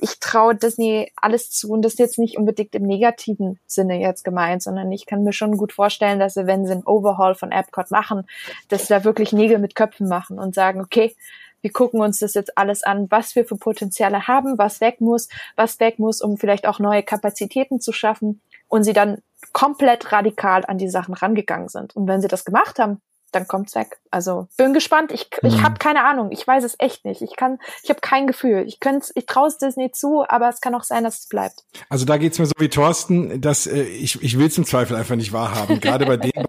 ich 0.00 0.20
traue 0.20 0.54
Disney 0.54 1.12
alles 1.16 1.50
zu 1.50 1.70
und 1.70 1.82
das 1.82 1.94
ist 1.94 1.98
jetzt 1.98 2.18
nicht 2.18 2.38
unbedingt 2.38 2.74
im 2.74 2.84
negativen 2.84 3.58
Sinne 3.66 4.00
jetzt 4.00 4.24
gemeint, 4.24 4.62
sondern 4.62 4.90
ich 4.92 5.06
kann 5.06 5.24
mir 5.24 5.32
schon 5.32 5.56
gut 5.56 5.72
vorstellen, 5.72 6.20
dass 6.20 6.34
sie, 6.34 6.46
wenn 6.46 6.66
sie 6.66 6.72
einen 6.72 6.86
Overhaul 6.86 7.34
von 7.34 7.50
Epcot 7.50 7.90
machen, 7.90 8.26
dass 8.68 8.82
sie 8.82 8.94
da 8.94 9.04
wirklich 9.04 9.32
Nägel 9.32 9.58
mit 9.58 9.74
Köpfen 9.74 10.08
machen 10.08 10.38
und 10.38 10.54
sagen, 10.54 10.80
okay, 10.80 11.16
wir 11.60 11.72
gucken 11.72 12.00
uns 12.00 12.20
das 12.20 12.34
jetzt 12.34 12.56
alles 12.56 12.82
an, 12.82 13.06
was 13.10 13.34
wir 13.34 13.44
für 13.44 13.56
Potenziale 13.56 14.28
haben, 14.28 14.58
was 14.58 14.80
weg 14.80 15.00
muss, 15.00 15.28
was 15.56 15.80
weg 15.80 15.98
muss, 15.98 16.20
um 16.20 16.36
vielleicht 16.36 16.66
auch 16.66 16.78
neue 16.78 17.02
Kapazitäten 17.02 17.80
zu 17.80 17.92
schaffen 17.92 18.40
und 18.68 18.84
sie 18.84 18.92
dann 18.92 19.22
komplett 19.52 20.12
radikal 20.12 20.64
an 20.66 20.78
die 20.78 20.90
Sachen 20.90 21.14
rangegangen 21.14 21.68
sind. 21.68 21.96
Und 21.96 22.06
wenn 22.06 22.20
sie 22.20 22.28
das 22.28 22.44
gemacht 22.44 22.78
haben, 22.78 23.00
dann 23.32 23.46
kommt's 23.46 23.74
weg. 23.74 23.98
Also 24.10 24.48
bin 24.56 24.72
gespannt. 24.72 25.12
Ich, 25.12 25.28
ich 25.42 25.56
mhm. 25.56 25.62
habe 25.62 25.78
keine 25.78 26.04
Ahnung. 26.04 26.30
Ich 26.32 26.46
weiß 26.46 26.64
es 26.64 26.76
echt 26.78 27.04
nicht. 27.04 27.20
Ich 27.20 27.36
kann, 27.36 27.58
ich 27.82 27.90
habe 27.90 28.00
kein 28.00 28.26
Gefühl. 28.26 28.64
Ich 28.66 28.80
könnte, 28.80 29.08
ich 29.14 29.26
traue 29.26 29.48
es 29.48 29.58
Disney 29.58 29.92
zu, 29.92 30.24
aber 30.26 30.48
es 30.48 30.60
kann 30.60 30.74
auch 30.74 30.82
sein, 30.82 31.04
dass 31.04 31.20
es 31.20 31.28
bleibt. 31.28 31.64
Also 31.88 32.04
da 32.04 32.16
geht's 32.16 32.38
mir 32.38 32.46
so 32.46 32.54
wie 32.58 32.68
Thorsten, 32.68 33.40
dass 33.40 33.66
äh, 33.66 33.82
ich 33.82 34.22
ich 34.22 34.38
will 34.38 34.46
es 34.46 34.56
im 34.56 34.64
Zweifel 34.64 34.96
einfach 34.96 35.16
nicht 35.16 35.32
wahrhaben. 35.32 35.80
Gerade 35.80 36.06
bei 36.06 36.16
dem. 36.16 36.46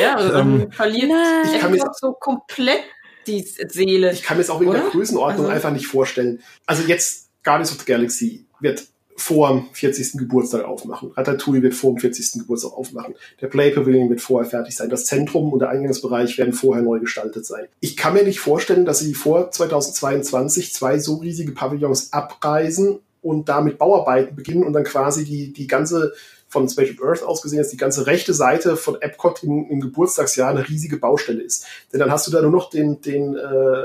ja, 0.00 0.14
also, 0.14 0.32
ähm, 0.38 0.70
verliert 0.70 1.10
ich 1.52 1.60
kann 1.60 1.72
mir 1.72 1.84
so 1.94 2.12
komplett 2.12 2.82
die 3.26 3.42
Seele. 3.42 4.12
Ich 4.12 4.22
kann 4.22 4.36
mir 4.36 4.42
es 4.42 4.50
auch 4.50 4.60
in 4.60 4.70
der 4.70 4.82
Größenordnung 4.90 5.46
also, 5.46 5.54
einfach 5.54 5.72
nicht 5.72 5.86
vorstellen. 5.86 6.40
Also 6.66 6.82
jetzt 6.84 7.28
Guardians 7.42 7.72
of 7.72 7.80
the 7.80 7.84
Galaxy 7.84 8.44
wird 8.60 8.86
vor 9.16 9.50
dem 9.50 9.66
40. 9.72 10.18
Geburtstag 10.18 10.64
aufmachen. 10.64 11.12
Ratatouille 11.12 11.62
wird 11.62 11.74
vor 11.74 11.94
dem 11.94 11.98
40. 11.98 12.40
Geburtstag 12.40 12.72
aufmachen. 12.72 13.14
Der 13.40 13.48
Play 13.48 13.70
Pavilion 13.70 14.08
wird 14.08 14.20
vorher 14.20 14.48
fertig 14.48 14.74
sein. 14.74 14.88
Das 14.88 15.06
Zentrum 15.06 15.52
und 15.52 15.60
der 15.60 15.68
Eingangsbereich 15.68 16.38
werden 16.38 16.52
vorher 16.52 16.82
neu 16.82 16.98
gestaltet 16.98 17.46
sein. 17.46 17.66
Ich 17.80 17.96
kann 17.96 18.14
mir 18.14 18.24
nicht 18.24 18.40
vorstellen, 18.40 18.84
dass 18.84 19.00
sie 19.00 19.14
vor 19.14 19.50
2022 19.50 20.72
zwei 20.72 20.98
so 20.98 21.16
riesige 21.16 21.52
Pavillons 21.52 22.12
abreisen 22.12 23.00
und 23.20 23.48
damit 23.48 23.78
Bauarbeiten 23.78 24.34
beginnen 24.34 24.64
und 24.64 24.72
dann 24.72 24.84
quasi 24.84 25.24
die, 25.24 25.52
die 25.52 25.66
ganze 25.66 26.12
von 26.52 26.68
Spaceship 26.68 27.02
Earth 27.02 27.22
aus 27.22 27.40
gesehen, 27.40 27.58
dass 27.58 27.70
die 27.70 27.78
ganze 27.78 28.06
rechte 28.06 28.34
Seite 28.34 28.76
von 28.76 29.00
Epcot 29.00 29.42
im, 29.42 29.70
im 29.70 29.80
Geburtstagsjahr 29.80 30.50
eine 30.50 30.68
riesige 30.68 30.98
Baustelle 30.98 31.42
ist. 31.42 31.66
Denn 31.92 31.98
dann 31.98 32.12
hast 32.12 32.26
du 32.26 32.30
da 32.30 32.42
nur 32.42 32.50
noch 32.50 32.68
den, 32.68 33.00
den 33.00 33.34
äh, 33.36 33.84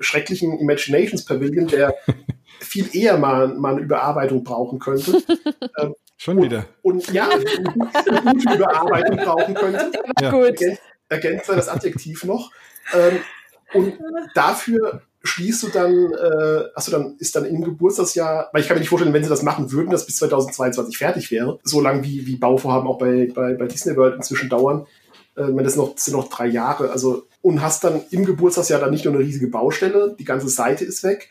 schrecklichen 0.00 0.58
Imaginations 0.58 1.26
Pavilion, 1.26 1.66
der 1.68 1.94
viel 2.60 2.88
eher 2.96 3.18
mal, 3.18 3.48
mal 3.48 3.74
eine 3.74 3.82
Überarbeitung 3.82 4.44
brauchen 4.44 4.78
könnte. 4.78 5.22
ähm, 5.78 5.94
Schon 6.16 6.42
wieder. 6.42 6.64
Und, 6.80 7.06
und 7.08 7.12
ja, 7.12 7.28
eine 7.28 7.44
gute 8.32 8.54
Überarbeitung 8.54 9.16
brauchen 9.18 9.54
könnte. 9.54 9.92
Ja. 10.20 10.30
Gut. 10.30 10.46
Ergänzt, 10.46 10.82
ergänzt 11.10 11.48
das 11.50 11.68
Adjektiv 11.68 12.24
noch. 12.24 12.50
Ähm, 12.94 13.18
und 13.74 13.98
dafür 14.34 15.02
schließt 15.26 15.62
du 15.64 15.68
dann, 15.68 16.12
äh, 16.12 16.64
hast 16.74 16.88
du 16.88 16.92
dann, 16.92 17.16
ist 17.18 17.36
dann 17.36 17.44
im 17.44 17.62
Geburtstagsjahr, 17.62 18.50
weil 18.52 18.62
ich 18.62 18.68
kann 18.68 18.76
mir 18.76 18.80
nicht 18.80 18.88
vorstellen, 18.88 19.12
wenn 19.12 19.22
sie 19.22 19.28
das 19.28 19.42
machen 19.42 19.72
würden, 19.72 19.90
dass 19.90 20.06
bis 20.06 20.16
2022 20.16 20.96
fertig 20.96 21.30
wäre, 21.30 21.58
so 21.62 21.80
lang 21.80 22.02
wie, 22.02 22.26
wie 22.26 22.36
Bauvorhaben 22.36 22.88
auch 22.88 22.98
bei, 22.98 23.30
bei, 23.34 23.54
bei 23.54 23.66
Disney 23.66 23.96
World 23.96 24.16
inzwischen 24.16 24.48
dauern. 24.48 24.86
Äh, 25.36 25.52
das, 25.62 25.76
noch, 25.76 25.94
das 25.94 26.04
sind 26.04 26.16
noch 26.16 26.28
drei 26.28 26.46
Jahre, 26.46 26.90
also, 26.90 27.26
und 27.42 27.62
hast 27.62 27.84
dann 27.84 28.00
im 28.10 28.24
Geburtstagsjahr 28.24 28.80
dann 28.80 28.90
nicht 28.90 29.04
nur 29.04 29.14
eine 29.14 29.22
riesige 29.22 29.48
Baustelle, 29.48 30.16
die 30.18 30.24
ganze 30.24 30.48
Seite 30.48 30.84
ist 30.84 31.02
weg, 31.02 31.30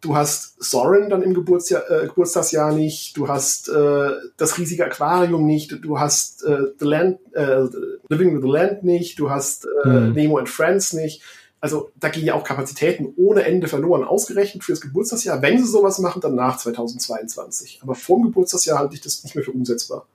du 0.00 0.14
hast 0.14 0.62
Soren 0.62 1.08
dann 1.10 1.22
im 1.22 1.34
Geburtsjahr, 1.34 1.90
äh, 1.90 2.06
Geburtstagsjahr 2.06 2.72
nicht, 2.72 3.16
du 3.16 3.28
hast 3.28 3.68
äh, 3.68 4.10
das 4.36 4.58
riesige 4.58 4.84
Aquarium 4.84 5.46
nicht, 5.46 5.84
du 5.84 5.98
hast 5.98 6.44
äh, 6.44 6.72
The 6.78 6.84
Land, 6.84 7.18
äh, 7.32 7.64
Living 8.08 8.34
with 8.34 8.42
the 8.42 8.50
Land 8.50 8.84
nicht, 8.84 9.18
du 9.18 9.30
hast 9.30 9.66
äh, 9.84 9.88
mhm. 9.88 10.12
Nemo 10.12 10.38
and 10.38 10.48
Friends 10.48 10.92
nicht. 10.92 11.22
Also 11.60 11.90
da 11.96 12.08
gehen 12.08 12.26
ja 12.26 12.34
auch 12.34 12.44
Kapazitäten 12.44 13.14
ohne 13.16 13.44
Ende 13.44 13.66
verloren, 13.66 14.04
ausgerechnet 14.04 14.62
fürs 14.62 14.80
Geburtstagsjahr. 14.80 15.40
Wenn 15.42 15.58
sie 15.58 15.70
sowas 15.70 15.98
machen, 15.98 16.20
dann 16.20 16.34
nach 16.34 16.58
2022. 16.58 17.80
Aber 17.82 17.94
vor 17.94 18.18
dem 18.18 18.26
Geburtstagsjahr 18.26 18.78
halte 18.78 18.94
ich 18.94 19.00
das 19.00 19.24
nicht 19.24 19.34
mehr 19.34 19.44
für 19.44 19.52
umsetzbar. 19.52 20.06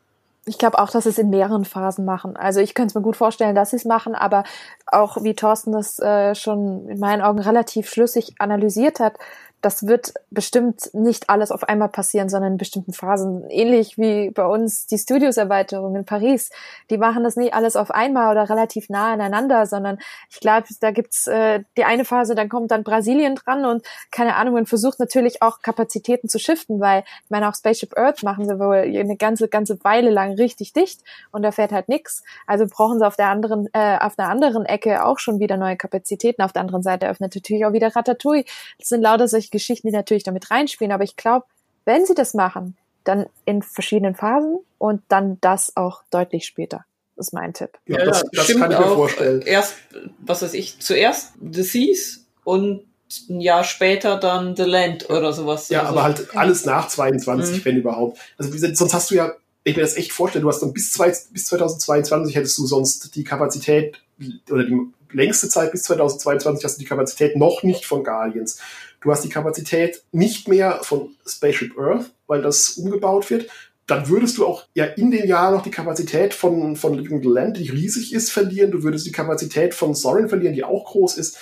Ich 0.46 0.58
glaube 0.58 0.80
auch, 0.80 0.90
dass 0.90 1.04
sie 1.04 1.12
es 1.12 1.20
in 1.20 1.30
mehreren 1.30 1.66
Phasen 1.66 2.04
machen. 2.04 2.36
Also 2.36 2.62
ich 2.62 2.74
könnte 2.74 2.92
es 2.92 2.96
mir 2.96 3.02
gut 3.02 3.16
vorstellen, 3.16 3.54
dass 3.54 3.72
sie 3.72 3.76
es 3.76 3.86
machen, 3.86 4.16
aber 4.16 4.44
auch 4.88 5.24
wie 5.24 5.36
Thorsten 5.36 5.72
das 5.72 6.00
äh, 6.00 6.34
schon 6.34 6.88
in 6.90 7.00
meinen 7.00 7.22
Augen 7.22 7.40
relativ 7.40 7.90
schlüssig 7.90 8.34
analysiert 8.40 9.00
hat, 9.00 9.18
das 9.62 9.86
wird 9.86 10.14
bestimmt 10.32 10.90
nicht 10.94 11.30
alles 11.30 11.52
auf 11.52 11.64
einmal 11.64 11.90
passieren, 11.90 12.30
sondern 12.30 12.54
in 12.54 12.58
bestimmten 12.58 12.94
Phasen. 12.94 13.48
Ähnlich 13.50 13.98
wie 13.98 14.32
bei 14.32 14.46
uns 14.46 14.88
die 14.88 14.98
Studios-Erweiterung 14.98 15.96
in 15.96 16.06
Paris. 16.06 16.50
Die 16.90 16.98
machen 16.98 17.24
das 17.24 17.36
nicht 17.36 17.54
alles 17.54 17.76
auf 17.76 17.92
einmal 17.92 18.32
oder 18.32 18.50
relativ 18.50 18.90
nah 18.90 19.14
aneinander, 19.14 19.68
sondern 19.68 20.00
ich 20.30 20.40
glaube, 20.40 20.68
da 20.80 20.92
gibt's 20.92 21.28
äh, 21.28 21.64
die 21.78 21.84
eine 21.84 22.06
Phase, 22.06 22.34
dann 22.34 22.50
kommt 22.50 22.72
dann 22.72 22.84
Brasilien 22.84 23.36
dran 23.36 23.66
und 23.66 23.86
keine 24.10 24.36
Ahnung, 24.36 24.56
man 24.56 24.66
versucht 24.66 25.00
natürlich 25.00 25.42
auch 25.44 25.62
Kapazitäten 25.62 26.28
zu 26.28 26.40
shiften, 26.40 26.80
weil 26.80 27.04
ich 27.24 27.30
meine, 27.30 27.48
auch 27.48 27.56
Spaceship 27.56 27.98
Earth 27.98 28.24
machen 28.24 28.46
sie 28.46 28.60
wohl 28.60 28.78
eine 28.78 29.16
ganze, 29.16 29.48
ganze 29.48 29.84
Weile 29.84 30.10
lang 30.10 30.34
richtig 30.34 30.74
dicht 30.74 31.02
und 31.32 31.44
da 31.44 31.52
fährt 31.52 31.72
halt 31.72 31.88
nix. 31.88 32.24
Also 32.48 32.66
brauchen 32.68 32.98
sie 32.98 33.06
auf 33.06 33.16
der 33.16 33.28
anderen, 33.28 33.68
äh, 33.74 33.98
auf 34.00 34.18
einer 34.18 34.30
anderen 34.30 34.66
Ecke 34.66 35.06
auch 35.06 35.20
schon 35.20 35.40
wieder 35.40 35.58
neue 35.58 35.78
Kapazitäten. 35.78 36.42
Auf 36.42 36.54
der 36.54 36.62
anderen 36.62 36.82
Seite 36.82 37.08
öffnet 37.08 37.36
natürlich 37.36 37.66
auch 37.66 37.74
wieder 37.74 37.96
Ratatouille. 37.96 38.46
Das 38.80 38.90
sind 38.90 39.02
lauter 39.02 39.28
solche 39.28 39.51
Geschichten, 39.52 39.88
die 39.88 39.94
natürlich 39.94 40.24
damit 40.24 40.50
reinspielen. 40.50 40.92
Aber 40.92 41.04
ich 41.04 41.16
glaube, 41.16 41.46
wenn 41.86 42.06
sie 42.06 42.16
das 42.16 42.34
machen, 42.34 42.78
dann 43.04 43.26
in 43.46 43.62
verschiedenen 43.62 44.16
Phasen 44.16 44.60
und 44.78 45.02
dann 45.08 45.38
das 45.42 45.76
auch 45.76 46.04
deutlich 46.12 46.46
später. 46.46 46.86
Das 47.16 47.28
ist 47.28 47.34
mein 47.34 47.54
Tipp. 47.54 47.78
Ja, 47.88 48.04
das, 48.04 48.24
das 48.32 48.48
kann 48.48 48.72
ich 48.72 48.80
mir 48.80 48.88
vorstellen. 48.88 49.42
Erst, 49.42 49.76
was 50.20 50.42
weiß 50.42 50.54
ich, 50.54 50.80
zuerst 50.80 51.34
The 51.40 51.64
Seas 51.64 52.26
und 52.44 52.86
ein 53.30 53.42
Jahr 53.42 53.64
später 53.64 54.18
dann 54.18 54.56
The 54.56 54.64
Land 54.64 55.10
oder 55.10 55.34
sowas. 55.34 55.70
Ja, 55.70 55.82
also. 55.82 55.92
aber 55.92 56.04
halt 56.04 56.36
alles 56.36 56.66
nach 56.66 56.88
22, 56.88 57.58
mhm. 57.58 57.66
wenn 57.66 57.78
überhaupt. 57.78 58.20
Also 58.38 58.52
sonst 58.74 58.94
hast 58.94 59.12
du 59.12 59.16
ja, 59.16 59.34
ich 59.64 59.76
mir 59.76 59.82
das 59.82 59.98
echt 59.98 60.14
vorstellen, 60.14 60.44
du 60.44 60.50
hast 60.50 60.62
dann 60.62 60.74
bis, 60.74 60.92
zwei, 60.92 61.14
bis 61.32 61.46
2022 61.46 62.36
hättest 62.36 62.58
du 62.58 62.66
sonst 62.66 63.16
die 63.16 63.24
Kapazität 63.24 64.02
oder 64.50 64.64
die 64.64 64.80
längste 65.12 65.50
Zeit 65.50 65.72
bis 65.72 65.84
2022 65.84 66.64
hast 66.64 66.78
du 66.78 66.80
die 66.80 66.88
Kapazität 66.88 67.36
noch 67.36 67.64
nicht 67.64 67.86
von 67.86 68.04
Guardians. 68.04 68.60
Du 69.02 69.12
hast 69.12 69.24
die 69.24 69.30
Kapazität 69.30 70.04
nicht 70.12 70.48
mehr 70.48 70.80
von 70.84 71.10
Spaceship 71.28 71.78
Earth, 71.78 72.12
weil 72.28 72.42
das 72.42 72.72
umgebaut 72.72 73.30
wird. 73.30 73.50
Dann 73.88 74.08
würdest 74.08 74.38
du 74.38 74.46
auch 74.46 74.66
ja 74.74 74.86
in 74.86 75.12
den 75.12 75.28
Jahren 75.28 75.56
noch 75.56 75.64
die 75.64 75.72
Kapazität 75.72 76.34
von, 76.34 76.76
von 76.76 76.94
Living 76.94 77.24
Land, 77.24 77.58
die 77.58 77.70
riesig 77.70 78.14
ist, 78.14 78.32
verlieren. 78.32 78.72
Du 78.72 78.84
würdest 78.84 79.06
die 79.06 79.12
Kapazität 79.12 79.74
von 79.74 79.96
Sorin 79.96 80.30
verlieren, 80.30 80.54
die 80.54 80.64
auch 80.64 80.86
groß 80.86 81.18
ist 81.18 81.38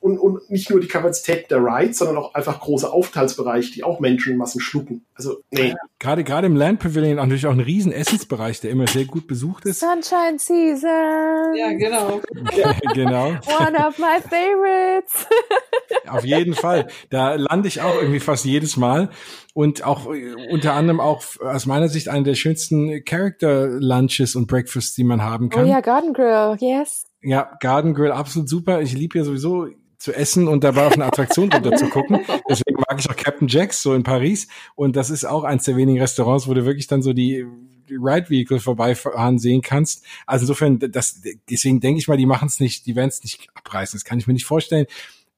und, 0.00 0.18
und 0.18 0.50
nicht 0.50 0.70
nur 0.70 0.80
die 0.80 0.88
Kapazität 0.88 1.50
der 1.50 1.58
Rides, 1.58 1.98
sondern 1.98 2.16
auch 2.16 2.34
einfach 2.34 2.58
große 2.58 2.90
Aufenthaltsbereiche, 2.90 3.70
die 3.72 3.84
auch 3.84 4.00
Menschenmassen 4.00 4.60
schlucken. 4.60 5.04
Also, 5.14 5.42
nee. 5.50 5.74
Gerade, 5.98 6.24
gerade 6.24 6.46
im 6.46 6.56
Land 6.56 6.80
Pavilion 6.80 7.16
natürlich 7.16 7.46
auch 7.46 7.52
ein 7.52 7.60
riesen 7.60 7.92
Essensbereich, 7.92 8.60
der 8.60 8.70
immer 8.70 8.86
sehr 8.86 9.04
gut 9.04 9.26
besucht 9.26 9.66
ist. 9.66 9.80
Sunshine 9.80 10.38
Season. 10.38 11.54
Ja, 11.54 11.72
genau. 11.72 12.22
genau. 12.94 13.26
One 13.26 13.86
of 13.86 13.98
my 13.98 14.20
favorites. 14.22 15.26
Auf 16.08 16.24
jeden 16.24 16.54
Fall. 16.54 16.88
Da 17.10 17.34
lande 17.34 17.68
ich 17.68 17.82
auch 17.82 17.94
irgendwie 18.00 18.20
fast 18.20 18.46
jedes 18.46 18.78
Mal. 18.78 19.10
Und 19.52 19.84
auch 19.84 20.10
äh, 20.12 20.34
unter 20.50 20.74
anderem 20.74 21.00
auch 21.00 21.22
aus 21.40 21.66
meiner 21.66 21.88
Sicht 21.88 22.08
einer 22.08 22.24
der 22.24 22.34
schönsten 22.34 23.04
Character 23.04 23.66
Lunches 23.66 24.34
und 24.34 24.46
Breakfasts, 24.46 24.94
die 24.94 25.04
man 25.04 25.22
haben 25.22 25.50
kann. 25.50 25.66
Oh 25.66 25.68
ja, 25.68 25.80
Garden 25.80 26.14
Grill, 26.14 26.56
yes. 26.60 27.04
Ja, 27.20 27.50
Garden 27.60 27.92
Grill, 27.92 28.12
absolut 28.12 28.48
super. 28.48 28.80
Ich 28.80 28.94
liebe 28.94 29.18
ja 29.18 29.24
sowieso 29.24 29.66
zu 30.00 30.12
essen 30.12 30.48
und 30.48 30.64
dabei 30.64 30.86
auf 30.86 30.94
eine 30.94 31.04
Attraktion 31.04 31.52
runter 31.52 31.76
zu 31.76 31.88
gucken. 31.88 32.20
Deswegen 32.48 32.80
mag 32.88 32.98
ich 32.98 33.08
auch 33.08 33.16
Captain 33.16 33.46
Jacks 33.46 33.82
so 33.82 33.94
in 33.94 34.02
Paris. 34.02 34.48
Und 34.74 34.96
das 34.96 35.10
ist 35.10 35.24
auch 35.24 35.44
eins 35.44 35.64
der 35.64 35.76
wenigen 35.76 36.00
Restaurants, 36.00 36.48
wo 36.48 36.54
du 36.54 36.64
wirklich 36.64 36.88
dann 36.88 37.02
so 37.02 37.12
die, 37.12 37.46
Ride 37.90 38.30
Vehicle 38.30 38.60
vorbeifahren 38.60 39.38
sehen 39.38 39.62
kannst. 39.62 40.04
Also 40.26 40.44
insofern, 40.44 40.78
das, 40.78 41.22
deswegen 41.50 41.80
denke 41.80 41.98
ich 41.98 42.08
mal, 42.08 42.16
die 42.16 42.26
machen 42.26 42.46
es 42.46 42.60
nicht, 42.60 42.86
die 42.86 42.96
werden 42.96 43.08
es 43.08 43.22
nicht 43.22 43.48
abreißen. 43.54 43.98
Das 43.98 44.04
kann 44.04 44.18
ich 44.18 44.26
mir 44.26 44.32
nicht 44.32 44.46
vorstellen. 44.46 44.86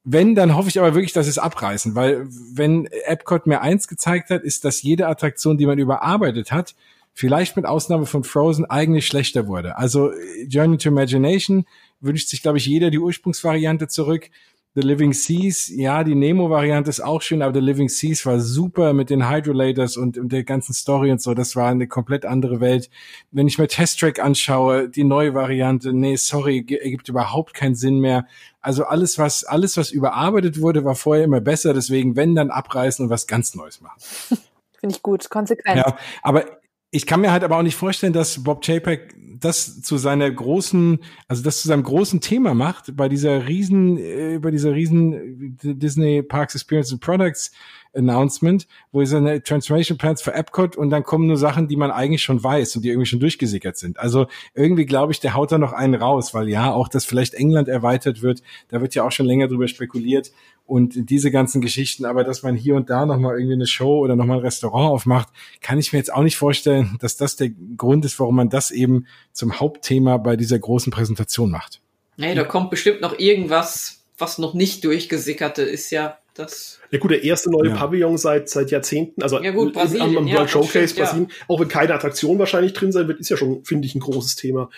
Wenn, 0.04 0.34
dann 0.34 0.56
hoffe 0.56 0.68
ich 0.68 0.78
aber 0.78 0.94
wirklich, 0.94 1.12
dass 1.12 1.28
es 1.28 1.38
abreißen, 1.38 1.94
weil 1.94 2.26
wenn 2.28 2.86
Epcot 3.06 3.46
mir 3.46 3.60
eins 3.60 3.86
gezeigt 3.86 4.30
hat, 4.30 4.42
ist, 4.42 4.64
dass 4.64 4.82
jede 4.82 5.06
Attraktion, 5.06 5.56
die 5.56 5.66
man 5.66 5.78
überarbeitet 5.78 6.50
hat, 6.50 6.74
vielleicht 7.14 7.56
mit 7.56 7.66
Ausnahme 7.66 8.06
von 8.06 8.24
Frozen 8.24 8.64
eigentlich 8.64 9.06
schlechter 9.06 9.46
wurde. 9.46 9.76
Also 9.76 10.10
Journey 10.48 10.78
to 10.78 10.88
Imagination 10.88 11.66
wünscht 12.00 12.28
sich, 12.28 12.42
glaube 12.42 12.58
ich, 12.58 12.66
jeder 12.66 12.90
die 12.90 12.98
Ursprungsvariante 12.98 13.86
zurück. 13.86 14.30
The 14.74 14.80
Living 14.80 15.12
Seas, 15.12 15.68
ja, 15.68 16.02
die 16.02 16.14
Nemo-Variante 16.14 16.88
ist 16.88 17.00
auch 17.00 17.20
schön, 17.20 17.42
aber 17.42 17.52
The 17.52 17.60
Living 17.60 17.90
Seas 17.90 18.24
war 18.24 18.40
super 18.40 18.94
mit 18.94 19.10
den 19.10 19.28
Hydrolators 19.28 19.98
und, 19.98 20.16
und 20.16 20.32
der 20.32 20.44
ganzen 20.44 20.72
Story 20.72 21.12
und 21.12 21.20
so. 21.20 21.34
Das 21.34 21.56
war 21.56 21.68
eine 21.68 21.86
komplett 21.86 22.24
andere 22.24 22.60
Welt. 22.60 22.88
Wenn 23.32 23.46
ich 23.46 23.58
mir 23.58 23.68
Test 23.68 24.00
Track 24.00 24.18
anschaue, 24.18 24.88
die 24.88 25.04
neue 25.04 25.34
Variante, 25.34 25.92
nee, 25.92 26.16
sorry, 26.16 26.64
ergibt 26.80 27.10
überhaupt 27.10 27.52
keinen 27.52 27.74
Sinn 27.74 28.00
mehr. 28.00 28.26
Also 28.62 28.84
alles, 28.84 29.18
was, 29.18 29.44
alles, 29.44 29.76
was 29.76 29.90
überarbeitet 29.90 30.58
wurde, 30.58 30.84
war 30.84 30.94
vorher 30.94 31.24
immer 31.24 31.42
besser. 31.42 31.74
Deswegen, 31.74 32.16
wenn, 32.16 32.34
dann 32.34 32.50
abreißen 32.50 33.04
und 33.04 33.10
was 33.10 33.26
ganz 33.26 33.54
Neues 33.54 33.82
machen. 33.82 33.98
Finde 34.80 34.96
ich 34.96 35.02
gut, 35.02 35.28
konsequent. 35.28 35.76
Ja, 35.76 35.98
aber 36.22 36.61
ich 36.94 37.06
kann 37.06 37.22
mir 37.22 37.32
halt 37.32 37.42
aber 37.42 37.56
auch 37.56 37.62
nicht 37.62 37.74
vorstellen, 37.74 38.12
dass 38.12 38.44
Bob 38.44 38.62
Chapek 38.64 39.14
das 39.40 39.80
zu 39.82 39.96
seiner 39.96 40.30
großen, 40.30 41.00
also 41.26 41.42
das 41.42 41.62
zu 41.62 41.68
seinem 41.68 41.82
großen 41.82 42.20
Thema 42.20 42.54
macht 42.54 42.96
bei 42.96 43.08
dieser 43.08 43.48
riesen, 43.48 43.96
äh, 43.96 44.38
bei 44.40 44.50
dieser 44.50 44.72
riesen 44.72 45.58
Disney 45.62 46.22
Parks 46.22 46.54
Experience 46.54 46.92
and 46.92 47.00
Products 47.00 47.50
Announcement, 47.94 48.66
wo 48.90 49.00
ist 49.00 49.12
eine 49.14 49.42
Transformation 49.42 49.98
Plans 49.98 50.22
für 50.22 50.34
Epcot 50.34 50.76
und 50.76 50.90
dann 50.90 51.02
kommen 51.02 51.26
nur 51.26 51.36
Sachen, 51.36 51.66
die 51.66 51.76
man 51.76 51.90
eigentlich 51.90 52.22
schon 52.22 52.42
weiß 52.42 52.76
und 52.76 52.82
die 52.82 52.88
irgendwie 52.88 53.06
schon 53.06 53.20
durchgesickert 53.20 53.76
sind. 53.76 53.98
Also 53.98 54.26
irgendwie 54.54 54.86
glaube 54.86 55.12
ich, 55.12 55.20
der 55.20 55.34
haut 55.34 55.50
da 55.50 55.58
noch 55.58 55.72
einen 55.72 55.94
raus, 55.94 56.34
weil 56.34 56.48
ja, 56.48 56.72
auch 56.72 56.88
dass 56.88 57.04
vielleicht 57.04 57.34
England 57.34 57.68
erweitert 57.68 58.22
wird, 58.22 58.42
da 58.68 58.80
wird 58.80 58.94
ja 58.94 59.04
auch 59.04 59.12
schon 59.12 59.26
länger 59.26 59.48
drüber 59.48 59.68
spekuliert 59.68 60.30
und 60.66 61.10
diese 61.10 61.30
ganzen 61.30 61.60
Geschichten, 61.60 62.04
aber 62.04 62.24
dass 62.24 62.42
man 62.42 62.54
hier 62.54 62.74
und 62.76 62.88
da 62.88 63.04
nochmal 63.04 63.36
irgendwie 63.36 63.54
eine 63.54 63.66
Show 63.66 63.98
oder 63.98 64.16
nochmal 64.16 64.38
ein 64.38 64.44
Restaurant 64.44 64.90
aufmacht, 64.90 65.28
kann 65.60 65.78
ich 65.78 65.92
mir 65.92 65.98
jetzt 65.98 66.12
auch 66.12 66.22
nicht 66.22 66.36
vorstellen, 66.36 66.96
dass 67.00 67.16
das 67.16 67.36
der 67.36 67.50
Grund 67.76 68.04
ist, 68.04 68.18
warum 68.20 68.36
man 68.36 68.48
das 68.48 68.70
eben 68.70 69.06
zum 69.32 69.60
Hauptthema 69.60 70.16
bei 70.16 70.36
dieser 70.36 70.58
großen 70.58 70.92
Präsentation 70.92 71.50
macht. 71.50 71.80
Nee, 72.16 72.34
da 72.34 72.44
kommt 72.44 72.70
bestimmt 72.70 73.00
noch 73.00 73.18
irgendwas, 73.18 74.04
was 74.18 74.38
noch 74.38 74.54
nicht 74.54 74.84
durchgesickerte 74.84 75.62
ist, 75.62 75.90
ja. 75.90 76.18
Das 76.34 76.80
ja 76.90 76.98
gut, 76.98 77.10
der 77.10 77.24
erste 77.24 77.50
neue 77.50 77.68
ja. 77.68 77.76
Pavillon 77.76 78.16
seit 78.16 78.48
seit 78.48 78.70
Jahrzehnten, 78.70 79.22
also 79.22 79.42
ja 79.42 79.50
gut, 79.50 79.74
Brasilien, 79.74 80.16
am, 80.16 80.16
am 80.16 80.26
ja, 80.26 80.38
World 80.38 80.48
Showcase 80.48 80.88
stimmt, 80.88 81.06
Brasilien, 81.06 81.28
auch 81.46 81.60
wenn 81.60 81.68
keine 81.68 81.92
Attraktion 81.92 82.38
wahrscheinlich 82.38 82.72
drin 82.72 82.90
sein 82.90 83.06
wird, 83.06 83.20
ist 83.20 83.28
ja 83.28 83.36
schon, 83.36 83.62
finde 83.66 83.86
ich, 83.86 83.94
ein 83.94 84.00
großes 84.00 84.36
Thema. 84.36 84.70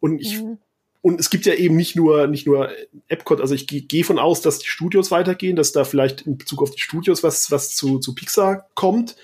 Und 0.00 0.20
ich 0.20 0.42
mhm. 0.42 0.58
Und 1.00 1.20
es 1.20 1.30
gibt 1.30 1.46
ja 1.46 1.54
eben 1.54 1.76
nicht 1.76 1.96
nur 1.96 2.26
nicht 2.26 2.46
nur 2.46 2.70
Epcot, 3.08 3.40
also 3.40 3.54
ich 3.54 3.66
gehe 3.66 3.82
geh 3.82 4.02
von 4.02 4.18
aus, 4.18 4.40
dass 4.40 4.58
die 4.58 4.68
Studios 4.68 5.10
weitergehen, 5.10 5.56
dass 5.56 5.72
da 5.72 5.84
vielleicht 5.84 6.22
in 6.22 6.38
Bezug 6.38 6.62
auf 6.62 6.70
die 6.70 6.80
Studios 6.80 7.22
was 7.22 7.50
was 7.50 7.74
zu 7.74 7.98
zu 7.98 8.14
Pixar 8.14 8.68
kommt, 8.74 9.16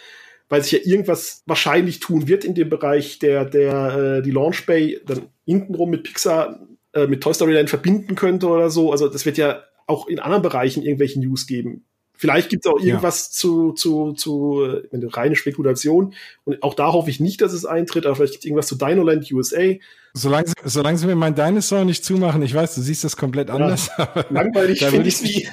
weil 0.49 0.63
sich 0.63 0.73
ja 0.73 0.79
irgendwas 0.85 1.43
wahrscheinlich 1.47 2.01
tun 2.01 2.29
wird 2.29 2.45
in 2.45 2.55
dem 2.55 2.71
Bereich, 2.71 3.19
der 3.19 3.45
der 3.45 4.19
äh, 4.19 4.23
die 4.23 4.31
Launch 4.31 4.67
Bay 4.67 5.01
dann 5.07 5.29
hintenrum 5.45 5.91
mit 5.91 6.05
Pixar 6.05 6.61
äh, 6.93 7.07
mit 7.07 7.23
Toy 7.23 7.35
Story 7.35 7.55
Land 7.55 7.71
verbinden 7.71 8.15
könnte 8.15 8.49
oder 8.49 8.71
so. 8.71 8.93
Also 8.93 9.09
das 9.09 9.27
wird 9.27 9.37
ja 9.39 9.65
auch 9.87 10.07
in 10.07 10.21
anderen 10.21 10.43
Bereichen 10.43 10.83
irgendwelche 10.83 11.21
News 11.21 11.47
geben. 11.47 11.85
Vielleicht 12.17 12.49
gibt 12.49 12.65
es 12.65 12.73
auch 12.73 12.79
irgendwas 12.79 13.27
ja. 13.27 13.33
zu, 13.33 13.73
zu, 13.73 14.13
zu 14.13 14.83
eine 14.93 15.17
reine 15.17 15.37
Spekulation. 15.37 16.15
Und 16.45 16.63
auch 16.63 16.75
da 16.75 16.93
hoffe 16.93 17.11
ich 17.11 17.21
nicht, 17.21 17.41
dass 17.41 17.53
es 17.53 17.65
eintritt, 17.65 18.07
aber 18.07 18.17
vielleicht 18.17 18.35
gibt 18.35 18.45
es 18.45 18.47
irgendwas 18.47 18.69
zu 18.69 18.77
Dinoland 18.77 19.31
USA. 19.33 19.75
Solange, 20.17 20.53
solange 20.65 20.97
sie 20.97 21.07
mir 21.07 21.17
mein 21.17 21.35
Dinosaur 21.35 21.85
nicht 21.85 22.05
zumachen, 22.05 22.41
ich 22.43 22.55
weiß, 22.55 22.77
du 22.77 22.83
siehst 22.83 23.03
das 23.03 23.17
komplett 23.17 23.49
ja, 23.49 23.57
anders. 23.57 23.91
Langweilig 24.31 24.79
da 24.79 24.93
würde 24.93 25.09
ich, 25.09 25.21
mich, 25.23 25.51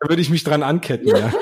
da 0.00 0.08
würde 0.08 0.20
ich 0.20 0.28
mich 0.28 0.44
dran 0.44 0.62
anketten, 0.62 1.08
ja. 1.08 1.32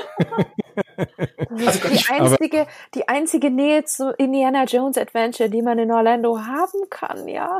Also 1.58 1.80
die, 1.88 2.04
einzige, 2.08 2.66
die 2.94 3.08
einzige 3.08 3.50
Nähe 3.50 3.84
zu 3.84 4.12
Indiana 4.18 4.64
Jones 4.64 4.96
Adventure, 4.96 5.48
die 5.48 5.62
man 5.62 5.78
in 5.78 5.90
Orlando 5.90 6.38
haben 6.38 6.88
kann, 6.90 7.26
ja. 7.28 7.58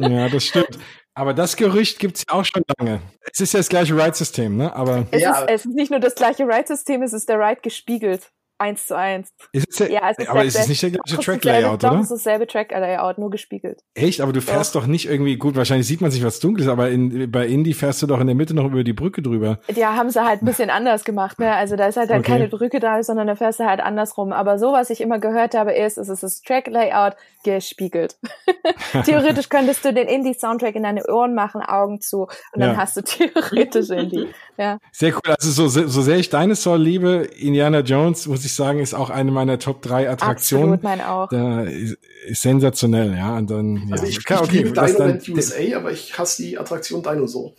Ja, 0.00 0.28
das 0.28 0.44
stimmt. 0.44 0.78
Aber 1.18 1.34
das 1.34 1.56
Gerücht 1.56 1.98
gibt's 1.98 2.24
ja 2.28 2.36
auch 2.36 2.44
schon 2.44 2.62
lange. 2.78 3.00
Es 3.32 3.40
ist 3.40 3.52
ja 3.52 3.58
das 3.58 3.68
gleiche 3.68 3.92
Ride-System, 3.92 4.56
ne? 4.56 4.72
Aber 4.72 5.04
Es, 5.10 5.20
Ja. 5.20 5.40
ist, 5.40 5.50
es 5.50 5.64
ist 5.66 5.74
nicht 5.74 5.90
nur 5.90 5.98
das 5.98 6.14
gleiche 6.14 6.44
Ride-System, 6.44 7.02
es 7.02 7.12
ist 7.12 7.28
der 7.28 7.40
Ride 7.40 7.60
gespiegelt. 7.60 8.30
Eins 8.60 8.86
zu 8.86 8.96
eins. 8.96 9.32
ist 9.52 9.68
es 9.70 9.78
ja, 9.78 9.86
Ja, 9.86 10.10
es 10.10 10.18
ist 10.18 10.28
aber 10.28 10.40
der- 10.40 10.48
es 10.48 10.54
ist 10.58 10.68
nicht 10.68 10.82
der 10.82 10.90
der- 10.90 11.00
gleiche 11.00 11.20
ist 11.20 11.24
Track-Layout, 11.26 11.82
doch, 11.84 11.90
oder? 11.92 12.00
Es 12.00 12.10
ist 12.10 12.26
dasselbe 12.26 12.46
Track-Layout, 12.48 13.18
nur 13.18 13.30
gespiegelt. 13.30 13.82
Echt? 13.94 14.20
Aber 14.20 14.32
du 14.32 14.40
fährst 14.40 14.74
doch. 14.74 14.86
nicht 14.86 15.08
irgendwie, 15.08 15.36
gut, 15.36 15.54
wahrscheinlich 15.54 15.86
sieht 15.86 16.00
man 16.00 16.10
sich 16.10 16.24
was 16.24 16.40
Dunkles, 16.40 16.66
aber 16.68 16.90
in, 16.90 17.30
bei 17.30 17.46
Indie 17.46 17.72
fährst 17.74 18.02
du 18.02 18.06
doch 18.08 18.18
in 18.20 18.26
der 18.26 18.34
Mitte 18.34 18.54
noch 18.54 18.64
über 18.64 18.82
die 18.82 18.92
Brücke 18.92 19.22
drüber. 19.22 19.60
Ja, 19.74 19.94
haben 19.94 20.10
sie 20.10 20.24
halt 20.24 20.42
ein 20.42 20.46
bisschen 20.46 20.70
anders 20.70 21.04
gemacht, 21.04 21.38
ne? 21.38 21.54
Also 21.54 21.76
da 21.76 21.86
ist 21.86 21.96
halt 21.96 22.10
dann 22.10 22.20
Okay. 22.20 22.32
keine 22.32 22.48
Brücke 22.48 22.80
da, 22.80 23.02
sondern 23.02 23.26
da 23.28 23.36
fährst 23.36 23.60
du 23.60 23.64
halt 23.64 23.80
andersrum. 23.80 24.32
Aber 24.32 24.58
so, 24.58 24.72
was 24.72 24.90
ich 24.90 25.00
immer 25.00 25.18
gehört 25.20 25.54
habe, 25.54 25.72
ist, 25.72 25.96
es 25.98 26.08
ist 26.08 26.22
das 26.24 26.42
Track-Layout 26.42 27.14
gespiegelt. 27.44 28.16
theoretisch 29.04 29.48
könntest 29.48 29.84
du 29.84 29.92
den 29.92 30.08
Indie-Soundtrack 30.08 30.74
in 30.74 30.82
deine 30.82 31.06
Ohren 31.06 31.34
machen, 31.34 31.60
Augen 31.62 32.00
zu, 32.00 32.22
und 32.22 32.30
dann 32.60 32.70
Ja. 32.72 32.76
hast 32.76 32.96
du 32.96 33.02
theoretisch 33.02 33.90
Indie. 33.90 34.26
Ja. 34.60 34.78
Sehr 34.90 35.12
cool. 35.12 35.20
Also 35.38 35.68
so, 35.68 35.86
so 35.86 36.02
sehr 36.02 36.16
ich 36.16 36.30
Dinosaur 36.30 36.78
liebe, 36.78 37.28
Indiana 37.38 37.78
Jones, 37.78 38.26
muss 38.26 38.44
ich 38.44 38.47
sagen, 38.54 38.80
ist 38.80 38.94
auch 38.94 39.10
eine 39.10 39.30
meiner 39.30 39.58
Top 39.58 39.82
3 39.82 40.10
Attraktionen. 40.10 40.74
Absolut, 40.74 40.82
mein 40.82 41.00
auch. 41.00 41.28
Da 41.28 41.62
ist, 41.62 41.96
ist 42.26 42.42
sensationell, 42.42 43.14
ja. 43.16 43.36
Und 43.36 43.50
dann, 43.50 43.76
ja. 43.88 43.92
Also 43.92 44.06
ich, 44.06 44.18
Okay, 44.30 44.40
ich 44.44 44.50
liebe 44.52 44.72
das 44.72 44.96
dann- 44.96 45.18
Dinoland 45.18 45.28
USA, 45.28 45.76
aber 45.76 45.92
ich 45.92 46.18
hasse 46.18 46.42
die 46.42 46.58
Attraktion 46.58 47.02
Dinosaur. 47.02 47.54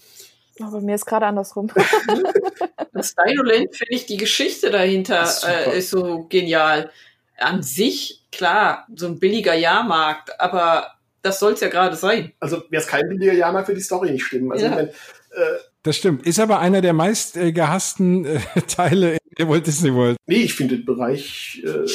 Aber 0.62 0.82
mir 0.82 0.96
ist 0.96 1.06
gerade 1.06 1.26
andersrum. 1.26 1.72
Das 2.92 3.16
Dinoland 3.16 3.74
finde 3.76 3.94
ich 3.94 4.06
die 4.08 4.18
Geschichte 4.18 4.72
dahinter 4.72 5.24
ist 5.24 5.46
äh, 5.46 5.78
ist 5.78 5.90
so 5.90 6.26
genial. 6.28 6.90
An 7.38 7.64
sich, 7.64 8.26
klar, 8.32 8.86
so 8.94 9.06
ein 9.08 9.20
billiger 9.20 9.54
Jahrmarkt, 9.54 10.38
aber 10.42 10.88
das 11.22 11.40
soll 11.40 11.54
es 11.54 11.62
ja 11.62 11.70
gerade 11.70 11.96
sein. 11.96 12.34
Also 12.42 12.58
wäre 12.70 12.82
es 12.82 12.88
kein 12.88 13.08
billiger 13.08 13.32
Jahrmarkt, 13.34 13.70
würde 13.70 13.80
die 13.80 13.86
Story 13.86 14.12
nicht 14.12 14.26
stimmen. 14.26 14.52
Also 14.52 14.66
Ja. 14.66 14.72
ich 14.72 14.76
mein, 14.76 14.88
äh, 14.88 15.58
Das 15.84 15.96
stimmt. 15.96 16.26
Ist 16.26 16.40
aber 16.40 16.60
einer 16.60 16.82
der 16.82 16.94
meist 16.94 17.38
äh, 17.38 17.52
gehassten 17.52 18.26
äh, 18.26 18.40
Teile 18.68 19.14
in 19.14 19.20
der 19.38 19.50
Walt 19.50 19.66
Disney 19.66 19.94
World. 19.94 20.18
nee, 20.28 20.44
ich 20.44 20.54
finde 20.54 20.78
den 20.78 20.86
Bereich 20.86 21.64
äh, 21.66 21.90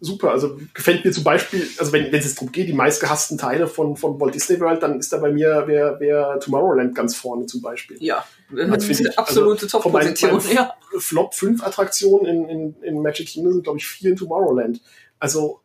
super. 0.00 0.30
Also 0.32 0.58
gefällt 0.74 1.04
mir 1.04 1.10
zum 1.10 1.24
Beispiel, 1.24 1.66
also 1.78 1.92
wenn 1.92 2.12
wenn 2.12 2.20
es 2.20 2.34
darum 2.34 2.52
geht, 2.52 2.68
die 2.68 2.72
meistgehassten 2.74 3.38
Teile 3.38 3.66
von, 3.68 3.96
von 3.96 4.20
Walt 4.20 4.34
Disney 4.34 4.60
World, 4.60 4.82
dann 4.82 4.98
ist 4.98 5.12
da 5.12 5.18
bei 5.18 5.32
mir 5.32 5.64
wer, 5.66 5.96
wer 5.98 6.38
Tomorrowland 6.40 6.94
ganz 6.94 7.14
vorne 7.14 7.46
zum 7.46 7.62
Beispiel. 7.62 7.96
Ja, 8.00 8.24
Also 8.50 8.66
das 8.66 8.76
ist 8.78 8.84
finde 8.84 8.98
eine 9.00 9.08
ich, 9.10 9.18
absolute 9.18 9.64
also 9.64 9.78
Top-Position. 9.80 10.40
Ja. 10.52 10.74
Flop 10.98 11.34
5 11.34 11.62
Attraktionen 11.62 12.26
in, 12.26 12.48
in, 12.48 12.82
in 12.82 13.02
Magic 13.02 13.28
Kingdom 13.28 13.52
sind, 13.52 13.62
glaube 13.64 13.78
ich, 13.78 13.86
vier 13.86 14.10
in 14.10 14.16
Tomorrowland. 14.16 14.80
Also 15.18 15.60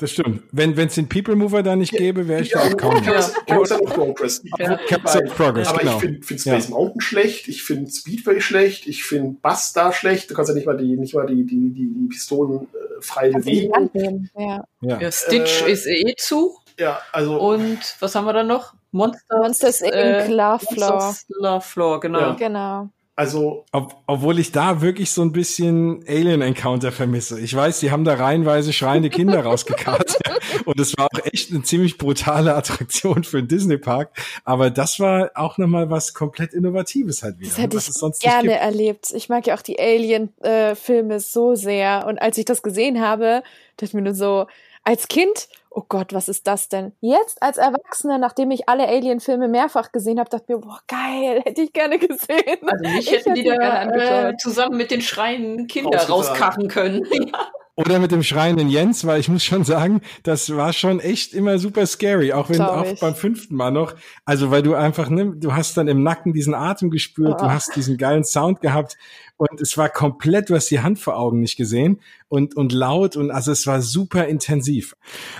Das 0.00 0.12
stimmt. 0.12 0.42
Wenn 0.50 0.78
es 0.78 0.94
den 0.94 1.08
People 1.08 1.36
Mover 1.36 1.62
da 1.62 1.76
nicht 1.76 1.92
gäbe, 1.92 2.26
wäre 2.26 2.40
ich 2.40 2.50
da 2.50 2.60
auch 2.60 2.76
kaum. 2.76 3.02
Ja. 3.04 3.20
Carousel 3.46 3.80
of 3.80 3.94
Progress. 3.94 4.42
Ja. 4.58 4.78
Carousel 4.88 5.26
of 5.28 5.36
Progress, 5.36 5.68
Aber 5.68 5.78
genau. 5.78 5.96
ich 5.96 6.00
finde 6.00 6.22
find 6.26 6.40
Space 6.40 6.68
Mountain 6.70 7.00
schlecht, 7.02 7.48
ich 7.48 7.62
finde 7.62 7.90
Speedway 7.90 8.40
schlecht, 8.40 8.86
ich 8.86 9.04
finde 9.04 9.36
Bass 9.42 9.74
da 9.74 9.92
schlecht. 9.92 10.30
Du 10.30 10.34
kannst 10.34 10.48
ja 10.48 10.54
nicht 10.54 10.66
mal 10.66 10.76
die, 10.76 10.96
nicht 10.96 11.14
mal 11.14 11.26
die, 11.26 11.44
die, 11.44 11.70
die, 11.70 11.92
die 11.94 12.08
Pistolen 12.08 12.62
äh, 12.62 13.02
frei 13.02 13.28
in 13.28 13.34
bewegen. 13.34 14.30
Ja. 14.36 14.64
Ja. 14.80 15.00
Ja, 15.00 15.12
Stitch 15.12 15.62
Äh, 15.62 15.72
ist 15.72 15.86
eh 15.86 16.14
zu. 16.16 16.56
Ja, 16.78 17.00
also 17.12 17.38
Und 17.38 17.78
was 18.00 18.14
haben 18.14 18.24
wir 18.24 18.32
dann 18.32 18.46
noch? 18.46 18.72
Monster, 18.92 19.38
Monsters 19.42 19.82
Inc. 19.82 19.92
äh, 19.92 20.26
Love 20.28 20.64
Floor. 20.72 20.90
Monsters 20.92 21.26
Love 21.28 21.60
Floor, 21.60 22.00
genau. 22.00 22.20
Ja. 22.20 22.32
Genau. 22.32 22.88
Also, 23.20 23.66
Ob, 23.72 23.96
obwohl 24.06 24.38
ich 24.38 24.50
da 24.50 24.80
wirklich 24.80 25.10
so 25.10 25.20
ein 25.20 25.30
bisschen 25.30 26.02
Alien 26.08 26.40
Encounter 26.40 26.90
vermisse. 26.90 27.38
Ich 27.38 27.54
weiß, 27.54 27.80
die 27.80 27.90
haben 27.90 28.04
da 28.04 28.14
reihenweise 28.14 28.72
schreiende 28.72 29.10
Kinder 29.10 29.40
rausgekarrt. 29.44 30.18
Und 30.64 30.80
es 30.80 30.96
war 30.96 31.04
auch 31.04 31.26
echt 31.30 31.50
eine 31.50 31.62
ziemlich 31.62 31.98
brutale 31.98 32.54
Attraktion 32.54 33.22
für 33.22 33.36
einen 33.36 33.48
Disney-Park. 33.48 34.16
Aber 34.46 34.70
das 34.70 35.00
war 35.00 35.32
auch 35.34 35.58
nochmal 35.58 35.90
was 35.90 36.14
komplett 36.14 36.54
Innovatives 36.54 37.22
halt 37.22 37.38
wieder. 37.38 37.50
Das 37.50 37.58
hätte 37.58 37.76
was 37.76 37.84
ich 37.84 37.90
es 37.90 37.96
sonst 37.96 38.22
gerne 38.22 38.58
erlebt. 38.58 39.12
Ich 39.12 39.28
mag 39.28 39.46
ja 39.46 39.54
auch 39.54 39.60
die 39.60 39.78
Alien-Filme 39.78 41.20
so 41.20 41.54
sehr. 41.54 42.06
Und 42.06 42.22
als 42.22 42.38
ich 42.38 42.46
das 42.46 42.62
gesehen 42.62 43.02
habe, 43.02 43.42
dachte 43.76 43.84
ich 43.84 43.92
mir 43.92 44.00
nur 44.00 44.14
so, 44.14 44.46
als 44.82 45.08
Kind, 45.08 45.48
oh 45.70 45.84
Gott, 45.88 46.12
was 46.12 46.28
ist 46.28 46.46
das 46.46 46.68
denn? 46.68 46.92
Jetzt 47.00 47.42
als 47.42 47.56
Erwachsener, 47.56 48.18
nachdem 48.18 48.50
ich 48.50 48.68
alle 48.68 48.86
Alien-Filme 48.88 49.48
mehrfach 49.48 49.92
gesehen 49.92 50.18
habe, 50.18 50.28
dachte 50.28 50.44
ich 50.48 50.54
mir, 50.56 50.60
boah, 50.60 50.80
geil, 50.88 51.40
hätte 51.44 51.62
ich 51.62 51.72
gerne 51.72 51.98
gesehen. 51.98 52.58
Also 52.66 52.84
mich 52.84 53.06
Ich 53.06 53.12
hätten 53.12 53.34
die 53.34 53.42
hätte 53.42 53.58
gerne 53.58 53.64
da 53.64 53.74
äh, 53.74 53.78
angeschaut. 54.26 54.40
zusammen 54.40 54.76
mit 54.76 54.90
den 54.90 55.00
schreienden 55.02 55.66
Kindern 55.68 56.00
rauskarren 56.00 56.68
können. 56.68 57.06
Oder 57.76 57.98
mit 57.98 58.10
dem 58.12 58.22
schreienden 58.22 58.68
Jens, 58.68 59.06
weil 59.06 59.20
ich 59.20 59.30
muss 59.30 59.42
schon 59.42 59.64
sagen, 59.64 60.02
das 60.22 60.54
war 60.54 60.74
schon 60.74 61.00
echt 61.00 61.32
immer 61.32 61.58
super 61.58 61.86
scary, 61.86 62.30
auch 62.34 62.50
wenn 62.50 62.56
Glaub 62.56 62.70
auch 62.76 62.84
ich. 62.84 63.00
beim 63.00 63.14
fünften 63.14 63.54
Mal 63.54 63.70
noch. 63.70 63.94
Also 64.26 64.50
weil 64.50 64.62
du 64.62 64.74
einfach, 64.74 65.08
ne, 65.08 65.32
du 65.34 65.54
hast 65.54 65.78
dann 65.78 65.88
im 65.88 66.02
Nacken 66.02 66.34
diesen 66.34 66.52
Atem 66.52 66.90
gespürt, 66.90 67.40
du 67.40 67.44
Oh. 67.46 67.50
hast 67.50 67.74
diesen 67.76 67.96
geilen 67.96 68.24
Sound 68.24 68.60
gehabt 68.60 68.98
und 69.40 69.58
es 69.62 69.78
war 69.78 69.88
komplett, 69.88 70.50
du 70.50 70.54
hast 70.54 70.70
die 70.70 70.80
Hand 70.80 70.98
vor 70.98 71.16
Augen 71.16 71.40
nicht 71.40 71.56
gesehen 71.56 72.00
und 72.28 72.54
und 72.56 72.72
laut 72.72 73.16
und 73.16 73.30
also 73.30 73.50
es 73.52 73.66
war 73.66 73.80
super 73.80 74.26
intensiv. 74.26 74.94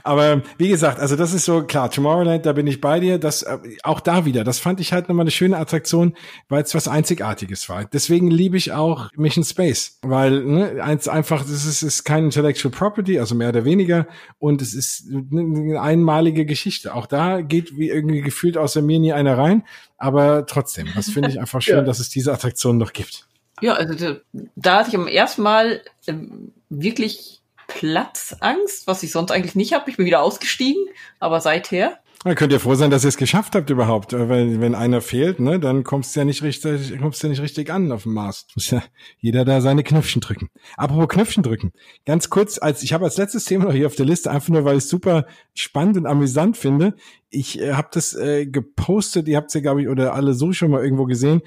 Aber 0.04 0.40
wie 0.56 0.70
gesagt, 0.70 0.98
also 0.98 1.16
das 1.16 1.34
ist 1.34 1.44
so 1.44 1.64
klar, 1.64 1.90
Tomorrowland, 1.90 2.46
da 2.46 2.54
bin 2.54 2.66
ich 2.66 2.80
bei 2.80 2.98
dir. 2.98 3.18
Das 3.18 3.42
äh, 3.42 3.58
auch 3.82 4.00
da 4.00 4.24
wieder, 4.24 4.42
das 4.42 4.58
fand 4.58 4.80
ich 4.80 4.94
halt 4.94 5.10
nochmal 5.10 5.24
eine 5.24 5.30
schöne 5.30 5.58
Attraktion, 5.58 6.14
weil 6.48 6.62
es 6.62 6.74
was 6.74 6.88
Einzigartiges 6.88 7.68
war. 7.68 7.84
Deswegen 7.84 8.30
liebe 8.30 8.56
ich 8.56 8.72
auch 8.72 9.10
Mission 9.16 9.44
Space, 9.44 9.98
weil 10.00 10.44
ne, 10.46 10.82
eins 10.82 11.06
einfach, 11.06 11.42
das 11.42 11.66
ist, 11.66 11.82
ist 11.82 12.04
kein 12.04 12.24
Intellectual 12.24 12.72
Property, 12.72 13.18
also 13.18 13.34
mehr 13.34 13.50
oder 13.50 13.66
weniger, 13.66 14.06
und 14.38 14.62
es 14.62 14.72
ist 14.72 15.04
eine, 15.10 15.40
eine 15.42 15.80
einmalige 15.82 16.46
Geschichte. 16.46 16.94
Auch 16.94 17.06
da 17.06 17.42
geht 17.42 17.76
wie 17.76 17.90
irgendwie 17.90 18.22
gefühlt 18.22 18.56
außer 18.56 18.80
mir 18.80 18.98
nie 18.98 19.12
einer 19.12 19.36
rein, 19.36 19.62
aber 19.98 20.46
trotzdem, 20.46 20.88
das 20.94 21.10
finde 21.10 21.28
ich 21.28 21.38
einfach 21.38 21.60
schön, 21.62 21.76
Ja. 21.76 21.82
dass 21.82 21.98
es 21.98 22.08
diese 22.08 22.32
Attraktion 22.32 22.78
noch 22.78 22.94
gibt. 22.94 23.26
Ja, 23.60 23.74
also 23.74 24.16
da, 24.56 24.78
hatte 24.78 24.90
ich 24.90 24.96
am 24.96 25.06
ersten 25.06 25.42
Mal 25.42 25.82
ähm, 26.06 26.52
wirklich 26.68 27.40
Platzangst, 27.66 28.86
was 28.86 29.02
ich 29.02 29.12
sonst 29.12 29.30
eigentlich 29.30 29.54
nicht 29.54 29.72
habe. 29.72 29.90
Ich 29.90 29.96
bin 29.96 30.06
wieder 30.06 30.22
ausgestiegen, 30.22 30.86
aber 31.18 31.40
seither. 31.40 31.98
Da 32.22 32.34
könnt 32.34 32.52
ihr 32.52 32.60
froh 32.60 32.74
sein, 32.74 32.90
dass 32.90 33.02
ihr 33.04 33.08
es 33.08 33.16
geschafft 33.16 33.54
habt 33.54 33.70
überhaupt. 33.70 34.12
Äh, 34.12 34.28
Weil 34.28 34.60
wenn 34.60 34.74
einer 34.74 35.00
fehlt, 35.00 35.40
ne, 35.40 35.58
dann 35.58 35.84
kommst 35.84 36.14
du 36.14 36.20
ja 36.20 36.26
nicht 36.26 36.42
richtig, 36.42 36.98
kommst 37.00 37.22
du 37.22 37.26
ja 37.26 37.30
nicht 37.30 37.40
richtig 37.40 37.70
an 37.70 37.90
auf 37.92 38.02
dem 38.02 38.12
Mars. 38.12 38.46
Muss 38.54 38.70
ja 38.70 38.82
jeder 39.18 39.46
da 39.46 39.62
seine 39.62 39.82
Knöpfchen 39.82 40.20
drücken. 40.20 40.50
Apropos 40.76 41.08
Knöpfchen 41.08 41.42
drücken. 41.42 41.72
Ganz 42.04 42.28
kurz, 42.28 42.58
als 42.58 42.82
ich 42.82 42.92
habe 42.92 43.06
als 43.06 43.16
letztes 43.16 43.46
Thema 43.46 43.66
noch 43.66 43.72
hier 43.72 43.86
auf 43.86 43.94
der 43.94 44.04
Liste, 44.04 44.30
einfach 44.30 44.50
nur, 44.50 44.64
weil 44.66 44.76
ich 44.76 44.84
es 44.84 44.90
super 44.90 45.24
spannend 45.54 45.96
und 45.96 46.06
amüsant 46.06 46.58
finde. 46.58 46.94
Ich 47.30 47.58
äh, 47.58 47.72
habe 47.72 47.88
das 47.92 48.14
äh, 48.14 48.44
gepostet, 48.46 49.26
ihr 49.26 49.38
habt 49.38 49.48
es 49.48 49.54
ja, 49.54 49.60
glaube 49.60 49.80
ich, 49.80 49.88
oder 49.88 50.12
alle 50.12 50.34
so 50.34 50.52
schon 50.52 50.72
mal 50.72 50.84
irgendwo 50.84 51.06
gesehen. 51.06 51.40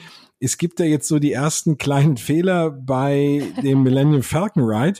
Es 0.43 0.57
gibt 0.57 0.81
ja 0.81 0.85
jetzt 0.85 1.07
so 1.07 1.19
die 1.19 1.31
ersten 1.31 1.77
kleinen 1.77 2.17
Fehler 2.17 2.69
bei 2.69 3.43
dem 3.63 3.81
Millennium 3.83 4.23
Falcon 4.23 4.63
Ride. 4.63 4.99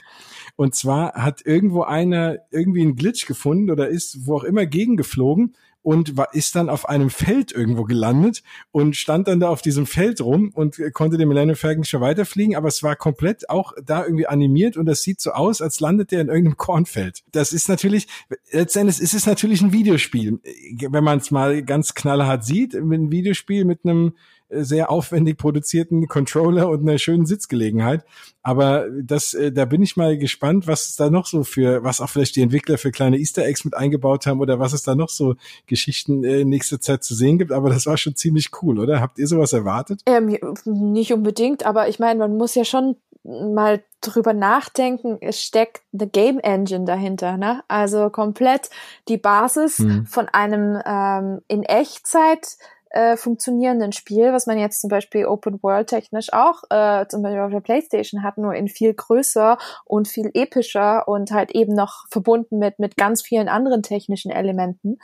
Und 0.56 0.74
zwar 0.74 1.12
hat 1.12 1.44
irgendwo 1.44 1.82
einer 1.82 2.38
irgendwie 2.50 2.80
einen 2.80 2.96
Glitch 2.96 3.26
gefunden 3.26 3.70
oder 3.70 3.88
ist 3.88 4.26
wo 4.26 4.36
auch 4.36 4.44
immer 4.44 4.64
gegengeflogen 4.64 5.54
und 5.82 6.16
war, 6.16 6.32
ist 6.32 6.56
dann 6.56 6.70
auf 6.70 6.88
einem 6.88 7.10
Feld 7.10 7.52
irgendwo 7.52 7.84
gelandet 7.84 8.42
und 8.72 8.96
stand 8.96 9.28
dann 9.28 9.38
da 9.38 9.50
auf 9.50 9.60
diesem 9.60 9.86
Feld 9.86 10.22
rum 10.22 10.50
und 10.54 10.80
konnte 10.94 11.18
den 11.18 11.28
Millennium 11.28 11.56
Falcon 11.56 11.84
schon 11.84 12.00
weiterfliegen, 12.00 12.56
aber 12.56 12.68
es 12.68 12.82
war 12.82 12.96
komplett 12.96 13.50
auch 13.50 13.74
da 13.84 14.02
irgendwie 14.02 14.26
animiert 14.26 14.78
und 14.78 14.86
das 14.86 15.02
sieht 15.02 15.20
so 15.20 15.32
aus, 15.32 15.60
als 15.60 15.78
landet 15.80 16.10
der 16.10 16.22
in 16.22 16.28
irgendeinem 16.28 16.56
Kornfeld. 16.56 17.22
Das 17.32 17.52
ist 17.52 17.68
natürlich, 17.68 18.08
letztendlich 18.50 18.98
ist 18.98 19.12
es 19.12 19.26
natürlich 19.26 19.60
ein 19.60 19.72
Videospiel. 19.72 20.40
Wenn 20.88 21.04
man 21.04 21.18
es 21.18 21.30
mal 21.30 21.62
ganz 21.62 21.92
knallhart 21.92 22.46
sieht, 22.46 22.74
ein 22.74 23.12
Videospiel 23.12 23.66
mit 23.66 23.80
einem 23.84 24.14
sehr 24.62 24.90
aufwendig 24.90 25.38
produzierten 25.38 26.06
Controller 26.06 26.68
und 26.68 26.82
einer 26.82 26.98
schönen 26.98 27.26
Sitzgelegenheit. 27.26 28.04
Aber 28.42 28.86
das, 29.02 29.34
äh, 29.34 29.50
da 29.52 29.64
bin 29.64 29.82
ich 29.82 29.96
mal 29.96 30.18
gespannt, 30.18 30.66
was 30.66 30.88
es 30.88 30.96
da 30.96 31.10
noch 31.10 31.26
so 31.26 31.44
für, 31.44 31.82
was 31.82 32.00
auch 32.00 32.10
vielleicht 32.10 32.36
die 32.36 32.42
Entwickler 32.42 32.76
für 32.78 32.90
kleine 32.90 33.18
Easter 33.18 33.44
Eggs 33.44 33.64
mit 33.64 33.74
eingebaut 33.74 34.26
haben 34.26 34.40
oder 34.40 34.60
was 34.60 34.72
es 34.72 34.82
da 34.82 34.94
noch 34.94 35.08
so 35.08 35.34
Geschichten 35.66 36.24
äh, 36.24 36.40
in 36.40 36.50
nächster 36.50 36.80
Zeit 36.80 37.02
zu 37.04 37.14
sehen 37.14 37.38
gibt. 37.38 37.52
Aber 37.52 37.70
das 37.70 37.86
war 37.86 37.96
schon 37.96 38.16
ziemlich 38.16 38.50
cool, 38.62 38.78
oder? 38.78 39.00
Habt 39.00 39.18
ihr 39.18 39.26
sowas 39.26 39.52
erwartet? 39.52 40.02
Ähm, 40.06 40.36
nicht 40.64 41.12
unbedingt, 41.12 41.64
aber 41.64 41.88
ich 41.88 41.98
meine, 41.98 42.18
man 42.18 42.36
muss 42.36 42.54
ja 42.54 42.64
schon 42.64 42.96
mal 43.24 43.82
drüber 44.02 44.34
nachdenken, 44.34 45.16
es 45.22 45.40
steckt 45.40 45.80
eine 45.94 46.06
Game 46.06 46.38
Engine 46.40 46.84
dahinter, 46.84 47.38
ne? 47.38 47.62
Also 47.68 48.10
komplett 48.10 48.68
die 49.08 49.16
Basis 49.16 49.78
Mhm. 49.78 50.04
von 50.04 50.28
einem 50.28 50.78
ähm, 50.84 51.40
in 51.48 51.62
Echtzeit 51.62 52.58
äh, 52.94 53.16
funktionierenden 53.16 53.90
Spiel, 53.90 54.32
was 54.32 54.46
man 54.46 54.56
jetzt 54.56 54.80
zum 54.80 54.88
Beispiel 54.88 55.26
Open 55.26 55.60
World 55.62 55.88
technisch 55.88 56.32
auch 56.32 56.62
äh, 56.70 57.06
zum 57.08 57.22
Beispiel 57.22 57.40
auf 57.40 57.50
der 57.50 57.60
PlayStation 57.60 58.22
hat, 58.22 58.38
nur 58.38 58.54
in 58.54 58.68
viel 58.68 58.94
größer 58.94 59.58
und 59.84 60.06
viel 60.06 60.30
epischer 60.32 61.08
und 61.08 61.32
halt 61.32 61.50
eben 61.56 61.74
noch 61.74 62.06
verbunden 62.08 62.58
mit 62.58 62.78
mit 62.78 62.96
ganz 62.96 63.20
vielen 63.20 63.48
anderen 63.48 63.82
technischen 63.82 64.30
Elementen. 64.30 64.98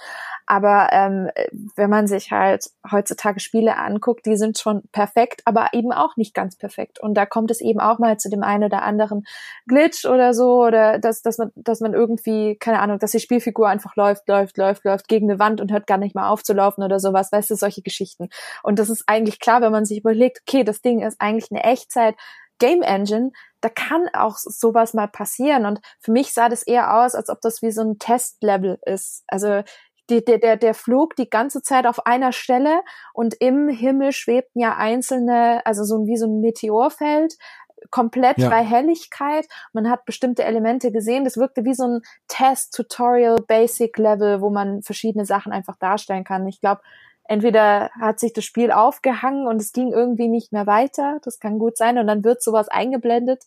Aber 0.46 0.88
ähm, 0.92 1.30
wenn 1.74 1.90
man 1.90 2.06
sich 2.06 2.30
halt 2.30 2.70
heutzutage 2.90 3.40
Spiele 3.40 3.76
anguckt, 3.76 4.24
die 4.24 4.36
sind 4.36 4.58
schon 4.58 4.82
perfekt, 4.92 5.42
aber 5.44 5.70
eben 5.72 5.92
auch 5.92 6.16
nicht 6.16 6.32
ganz 6.32 6.56
perfekt. 6.56 7.00
Und 7.00 7.14
da 7.14 7.26
kommt 7.26 7.50
es 7.50 7.60
eben 7.60 7.80
auch 7.80 7.98
mal 7.98 8.18
zu 8.18 8.30
dem 8.30 8.44
einen 8.44 8.64
oder 8.64 8.82
anderen 8.82 9.24
Glitch 9.66 10.04
oder 10.04 10.32
so 10.32 10.62
oder 10.64 11.00
dass 11.00 11.22
dass 11.22 11.38
man 11.38 11.50
dass 11.56 11.80
man 11.80 11.94
irgendwie 11.94 12.56
keine 12.56 12.78
Ahnung, 12.78 13.00
dass 13.00 13.10
die 13.10 13.20
Spielfigur 13.20 13.68
einfach 13.68 13.96
läuft, 13.96 14.28
läuft, 14.28 14.56
läuft, 14.56 14.84
läuft 14.84 15.08
gegen 15.08 15.28
eine 15.28 15.40
Wand 15.40 15.60
und 15.60 15.72
hört 15.72 15.88
gar 15.88 15.98
nicht 15.98 16.14
mal 16.14 16.28
aufzulaufen 16.28 16.84
oder 16.84 17.00
sowas, 17.00 17.32
weißt 17.32 17.50
du, 17.50 17.56
solche 17.56 17.79
Geschichten. 17.82 18.28
Und 18.62 18.78
das 18.78 18.90
ist 18.90 19.04
eigentlich 19.06 19.40
klar, 19.40 19.60
wenn 19.60 19.72
man 19.72 19.84
sich 19.84 19.98
überlegt, 19.98 20.42
okay, 20.46 20.64
das 20.64 20.80
Ding 20.80 21.02
ist 21.02 21.20
eigentlich 21.20 21.50
eine 21.50 21.64
Echtzeit 21.64 22.14
Game 22.58 22.82
Engine, 22.82 23.32
da 23.62 23.68
kann 23.68 24.08
auch 24.12 24.36
sowas 24.36 24.94
mal 24.94 25.08
passieren. 25.08 25.66
Und 25.66 25.80
für 25.98 26.12
mich 26.12 26.32
sah 26.32 26.48
das 26.48 26.62
eher 26.62 27.02
aus, 27.02 27.14
als 27.14 27.28
ob 27.28 27.40
das 27.40 27.62
wie 27.62 27.72
so 27.72 27.82
ein 27.82 27.98
Testlevel 27.98 28.78
ist. 28.84 29.24
Also 29.26 29.62
die, 30.10 30.24
der, 30.24 30.38
der, 30.38 30.56
der 30.56 30.74
flog 30.74 31.16
die 31.16 31.30
ganze 31.30 31.62
Zeit 31.62 31.86
auf 31.86 32.06
einer 32.06 32.32
Stelle 32.32 32.82
und 33.14 33.34
im 33.40 33.68
Himmel 33.68 34.12
schwebten 34.12 34.60
ja 34.60 34.76
einzelne, 34.76 35.64
also 35.64 35.84
so 35.84 36.06
wie 36.06 36.16
so 36.16 36.26
ein 36.26 36.40
Meteorfeld, 36.40 37.36
komplett 37.90 38.38
ja. 38.38 38.50
bei 38.50 38.62
Helligkeit. 38.62 39.46
Man 39.72 39.88
hat 39.88 40.04
bestimmte 40.04 40.44
Elemente 40.44 40.92
gesehen. 40.92 41.24
Das 41.24 41.36
wirkte 41.36 41.64
wie 41.64 41.74
so 41.74 41.84
ein 41.84 42.00
Test, 42.28 42.74
Tutorial, 42.74 43.36
Basic 43.46 43.96
Level, 43.96 44.40
wo 44.42 44.50
man 44.50 44.82
verschiedene 44.82 45.24
Sachen 45.24 45.52
einfach 45.52 45.76
darstellen 45.78 46.24
kann. 46.24 46.46
Ich 46.46 46.60
glaube, 46.60 46.82
entweder 47.30 47.90
hat 48.00 48.18
sich 48.18 48.32
das 48.32 48.44
Spiel 48.44 48.72
aufgehangen 48.72 49.46
und 49.46 49.62
es 49.62 49.72
ging 49.72 49.92
irgendwie 49.92 50.26
nicht 50.26 50.52
mehr 50.52 50.66
weiter. 50.66 51.20
Das 51.22 51.38
kann 51.38 51.60
gut 51.60 51.76
sein. 51.76 51.96
Und 51.96 52.08
dann 52.08 52.24
wird 52.24 52.42
sowas 52.42 52.68
eingeblendet. 52.68 53.44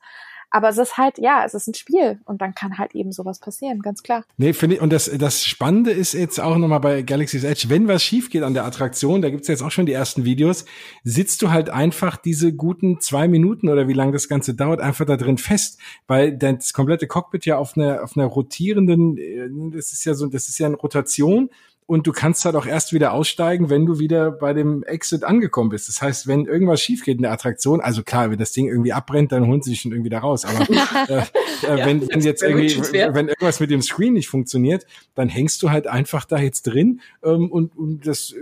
Aber 0.51 0.69
es 0.69 0.77
ist 0.77 0.97
halt, 0.97 1.17
ja, 1.17 1.43
es 1.45 1.55
ist 1.55 1.67
ein 1.67 1.73
Spiel 1.73 2.19
und 2.25 2.41
dann 2.41 2.53
kann 2.53 2.77
halt 2.77 2.93
eben 2.93 3.11
sowas 3.11 3.39
passieren, 3.39 3.81
ganz 3.81 4.03
klar. 4.03 4.23
Nee, 4.37 4.53
finde 4.53 4.75
ich, 4.75 4.81
und 4.83 4.93
das, 4.93 5.09
das 5.17 5.43
Spannende 5.43 5.89
ist 5.89 6.13
jetzt 6.13 6.39
auch 6.39 6.55
nochmal 6.57 6.79
bei 6.79 7.01
Galaxy's 7.01 7.43
Edge, 7.43 7.65
wenn 7.69 7.87
was 7.87 8.03
schief 8.03 8.29
geht 8.29 8.43
an 8.43 8.53
der 8.53 8.63
Attraktion, 8.63 9.23
da 9.23 9.31
gibt's 9.31 9.47
jetzt 9.47 9.63
auch 9.63 9.71
schon 9.71 9.87
die 9.87 9.93
ersten 9.93 10.25
Videos, 10.25 10.65
sitzt 11.03 11.41
du 11.41 11.49
halt 11.49 11.71
einfach 11.71 12.17
diese 12.17 12.53
guten 12.53 12.99
zwei 12.99 13.27
Minuten 13.27 13.67
oder 13.67 13.87
wie 13.87 13.93
lange 13.93 14.11
das 14.11 14.29
Ganze 14.29 14.53
dauert, 14.53 14.79
einfach 14.79 15.05
da 15.05 15.17
drin 15.17 15.39
fest, 15.39 15.79
weil 16.05 16.37
das 16.37 16.71
komplette 16.71 17.07
Cockpit 17.07 17.47
ja 17.47 17.57
auf 17.57 17.75
einer, 17.75 18.03
auf 18.03 18.15
einer 18.15 18.27
rotierenden, 18.27 19.17
äh, 19.17 19.49
das 19.75 19.91
ist 19.91 20.05
ja 20.05 20.13
so, 20.13 20.27
das 20.27 20.49
ist 20.49 20.59
ja 20.59 20.67
eine 20.67 20.75
Rotation 20.75 21.49
und 21.85 22.07
du 22.07 22.11
kannst 22.11 22.45
halt 22.45 22.55
auch 22.55 22.65
erst 22.65 22.93
wieder 22.93 23.13
aussteigen, 23.13 23.69
wenn 23.69 23.85
du 23.85 23.99
wieder 23.99 24.31
bei 24.31 24.53
dem 24.53 24.83
Exit 24.83 25.23
angekommen 25.23 25.69
bist. 25.69 25.89
Das 25.89 26.01
heißt, 26.01 26.27
wenn 26.27 26.45
irgendwas 26.45 26.81
schief 26.81 27.03
geht 27.03 27.17
in 27.17 27.23
der 27.23 27.31
Attraktion, 27.31 27.81
also 27.81 28.03
klar, 28.03 28.31
wenn 28.31 28.39
das 28.39 28.51
Ding 28.51 28.67
irgendwie 28.67 28.93
abbrennt, 28.93 29.31
dann 29.31 29.47
holen 29.47 29.61
sie 29.61 29.71
sich 29.71 29.81
schon 29.81 29.91
irgendwie 29.91 30.09
da 30.09 30.19
raus. 30.19 30.45
Aber 30.45 30.67
äh, 31.09 31.23
äh, 31.63 31.79
ja, 31.79 31.85
wenn, 31.85 32.07
wenn 32.07 32.21
jetzt 32.21 32.43
irgendwie, 32.43 32.79
wenn 32.79 33.27
irgendwas 33.27 33.59
mit 33.59 33.71
dem 33.71 33.81
Screen 33.81 34.13
nicht 34.13 34.27
funktioniert, 34.27 34.85
dann 35.15 35.29
hängst 35.29 35.61
du 35.63 35.71
halt 35.71 35.87
einfach 35.87 36.25
da 36.25 36.37
jetzt 36.37 36.63
drin 36.63 37.01
ähm, 37.23 37.51
und, 37.51 37.75
und 37.77 38.07
das, 38.07 38.33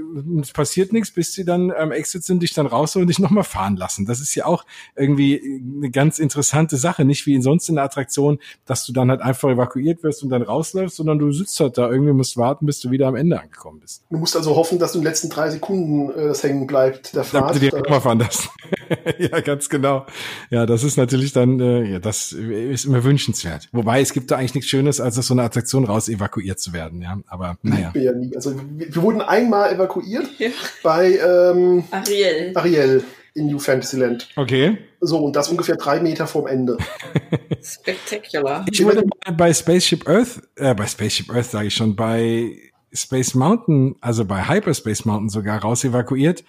es 0.41 0.51
passiert 0.51 0.93
nichts, 0.93 1.11
bis 1.11 1.34
sie 1.34 1.45
dann 1.45 1.72
am 1.72 1.91
Exit 1.91 2.23
sind, 2.23 2.43
dich 2.43 2.53
dann 2.53 2.65
raus 2.65 2.95
und 2.95 3.07
dich 3.07 3.19
nochmal 3.19 3.43
fahren 3.43 3.76
lassen. 3.76 4.05
Das 4.05 4.19
ist 4.19 4.35
ja 4.35 4.45
auch 4.45 4.65
irgendwie 4.95 5.61
eine 5.77 5.89
ganz 5.91 6.19
interessante 6.19 6.77
Sache. 6.77 7.05
Nicht 7.05 7.26
wie 7.26 7.35
in 7.35 7.41
sonst 7.41 7.69
in 7.69 7.76
der 7.76 7.84
Attraktion, 7.84 8.39
dass 8.65 8.85
du 8.85 8.93
dann 8.93 9.09
halt 9.09 9.22
einfach 9.22 9.49
evakuiert 9.49 10.03
wirst 10.03 10.23
und 10.23 10.30
dann 10.30 10.41
rausläufst, 10.41 10.97
sondern 10.97 11.19
du 11.19 11.31
sitzt 11.31 11.59
halt 11.59 11.77
da 11.77 11.89
irgendwie, 11.89 12.13
musst 12.13 12.38
warten, 12.38 12.65
bis 12.65 12.80
du 12.80 12.91
wieder 12.91 13.07
am 13.07 13.15
Ende 13.15 13.30
Ende 13.31 13.41
angekommen 13.41 13.79
bist. 13.79 14.03
Du 14.09 14.17
musst 14.17 14.35
also 14.35 14.55
hoffen, 14.55 14.79
dass 14.79 14.91
du 14.91 14.99
in 14.99 15.03
den 15.03 15.09
letzten 15.09 15.29
drei 15.29 15.49
Sekunden 15.49 16.11
äh, 16.11 16.27
das 16.27 16.43
hängen 16.43 16.67
bleibt, 16.67 17.15
der 17.15 17.23
Fahrt. 17.23 17.55
Damit 17.55 17.73
du 17.73 17.81
dir 17.81 17.89
mal 17.89 17.99
fahren 17.99 18.19
das. 18.19 18.49
ja, 19.17 19.39
ganz 19.41 19.69
genau. 19.69 20.05
Ja, 20.49 20.65
das 20.65 20.83
ist 20.83 20.97
natürlich 20.97 21.33
dann, 21.33 21.59
äh, 21.59 21.83
ja, 21.83 21.99
das 21.99 22.31
ist 22.31 22.85
immer 22.85 23.03
wünschenswert. 23.03 23.69
Wobei, 23.71 24.01
es 24.01 24.13
gibt 24.13 24.31
da 24.31 24.37
eigentlich 24.37 24.55
nichts 24.55 24.69
Schönes, 24.69 24.99
als 24.99 25.17
aus 25.17 25.27
so 25.27 25.33
einer 25.33 25.43
Attraktion 25.43 25.85
raus 25.85 26.09
evakuiert 26.09 26.59
zu 26.59 26.73
werden, 26.73 27.01
ja. 27.01 27.19
Aber, 27.27 27.57
naja. 27.61 27.91
Ja 27.95 28.11
nie. 28.13 28.35
Also, 28.35 28.55
wir, 28.55 28.93
wir, 28.93 29.01
wurden 29.01 29.21
einmal 29.21 29.73
evakuiert 29.73 30.27
ja. 30.37 30.49
bei, 30.83 31.17
ähm, 31.17 31.83
Ariel. 31.91 32.51
Ariel 32.55 33.03
in 33.33 33.47
New 33.47 33.59
Fantasyland. 33.59 34.27
Okay. 34.35 34.77
So, 34.99 35.17
und 35.19 35.35
das 35.35 35.47
ungefähr 35.47 35.77
drei 35.77 36.01
Meter 36.01 36.27
vorm 36.27 36.47
Ende. 36.47 36.77
Spektakular. 37.63 38.65
Ich 38.69 38.83
wurde 38.83 39.03
bei 39.35 39.53
Spaceship 39.53 40.07
Earth, 40.07 40.41
äh, 40.55 40.75
bei 40.75 40.85
Spaceship 40.85 41.31
Earth 41.31 41.51
sage 41.51 41.67
ich 41.67 41.73
schon, 41.73 41.95
bei 41.95 42.70
Space 42.93 43.35
Mountain, 43.35 43.95
also 44.01 44.26
bei 44.26 44.47
Hyperspace 44.47 45.05
Mountain 45.05 45.30
sogar 45.30 45.61
raus 45.61 45.84
evakuiert, 45.84 46.43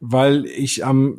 weil 0.00 0.46
ich 0.46 0.84
am, 0.84 1.18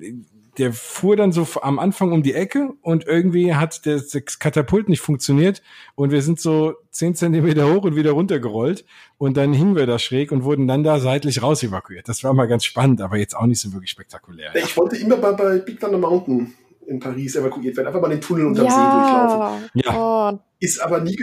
der 0.57 0.73
fuhr 0.73 1.15
dann 1.15 1.31
so 1.31 1.47
am 1.61 1.79
Anfang 1.79 2.11
um 2.11 2.23
die 2.23 2.33
Ecke 2.33 2.73
und 2.81 3.05
irgendwie 3.05 3.55
hat 3.55 3.85
das 3.85 4.15
Katapult 4.39 4.89
nicht 4.89 5.01
funktioniert 5.01 5.61
und 5.95 6.11
wir 6.11 6.21
sind 6.21 6.39
so 6.39 6.75
zehn 6.91 7.15
Zentimeter 7.15 7.73
hoch 7.73 7.83
und 7.83 7.95
wieder 7.95 8.11
runtergerollt 8.11 8.85
und 9.17 9.37
dann 9.37 9.53
hingen 9.53 9.75
wir 9.75 9.85
da 9.85 9.99
schräg 9.99 10.31
und 10.31 10.43
wurden 10.43 10.67
dann 10.67 10.83
da 10.83 10.99
seitlich 10.99 11.41
raus 11.41 11.63
evakuiert. 11.63 12.07
Das 12.07 12.23
war 12.23 12.33
mal 12.33 12.47
ganz 12.47 12.63
spannend, 12.63 13.01
aber 13.01 13.17
jetzt 13.17 13.35
auch 13.35 13.45
nicht 13.45 13.59
so 13.59 13.73
wirklich 13.73 13.91
spektakulär. 13.91 14.55
Ich 14.55 14.71
ja. 14.71 14.77
wollte 14.77 14.97
immer 14.97 15.17
bei, 15.17 15.33
bei 15.33 15.57
Big 15.59 15.79
Thunder 15.79 15.97
Mountain 15.97 16.53
in 16.87 16.99
Paris 16.99 17.35
evakuiert 17.35 17.77
werden. 17.77 17.87
Einfach 17.87 18.01
mal 18.01 18.09
den 18.09 18.21
Tunnel 18.21 18.45
unterm 18.45 18.65
ja. 18.65 18.71
See 18.71 18.77
durchlaufen. 18.77 19.69
Ja. 19.73 20.33
Oh. 20.33 20.39
Ist 20.59 20.79
aber 20.79 21.01
nie 21.01 21.17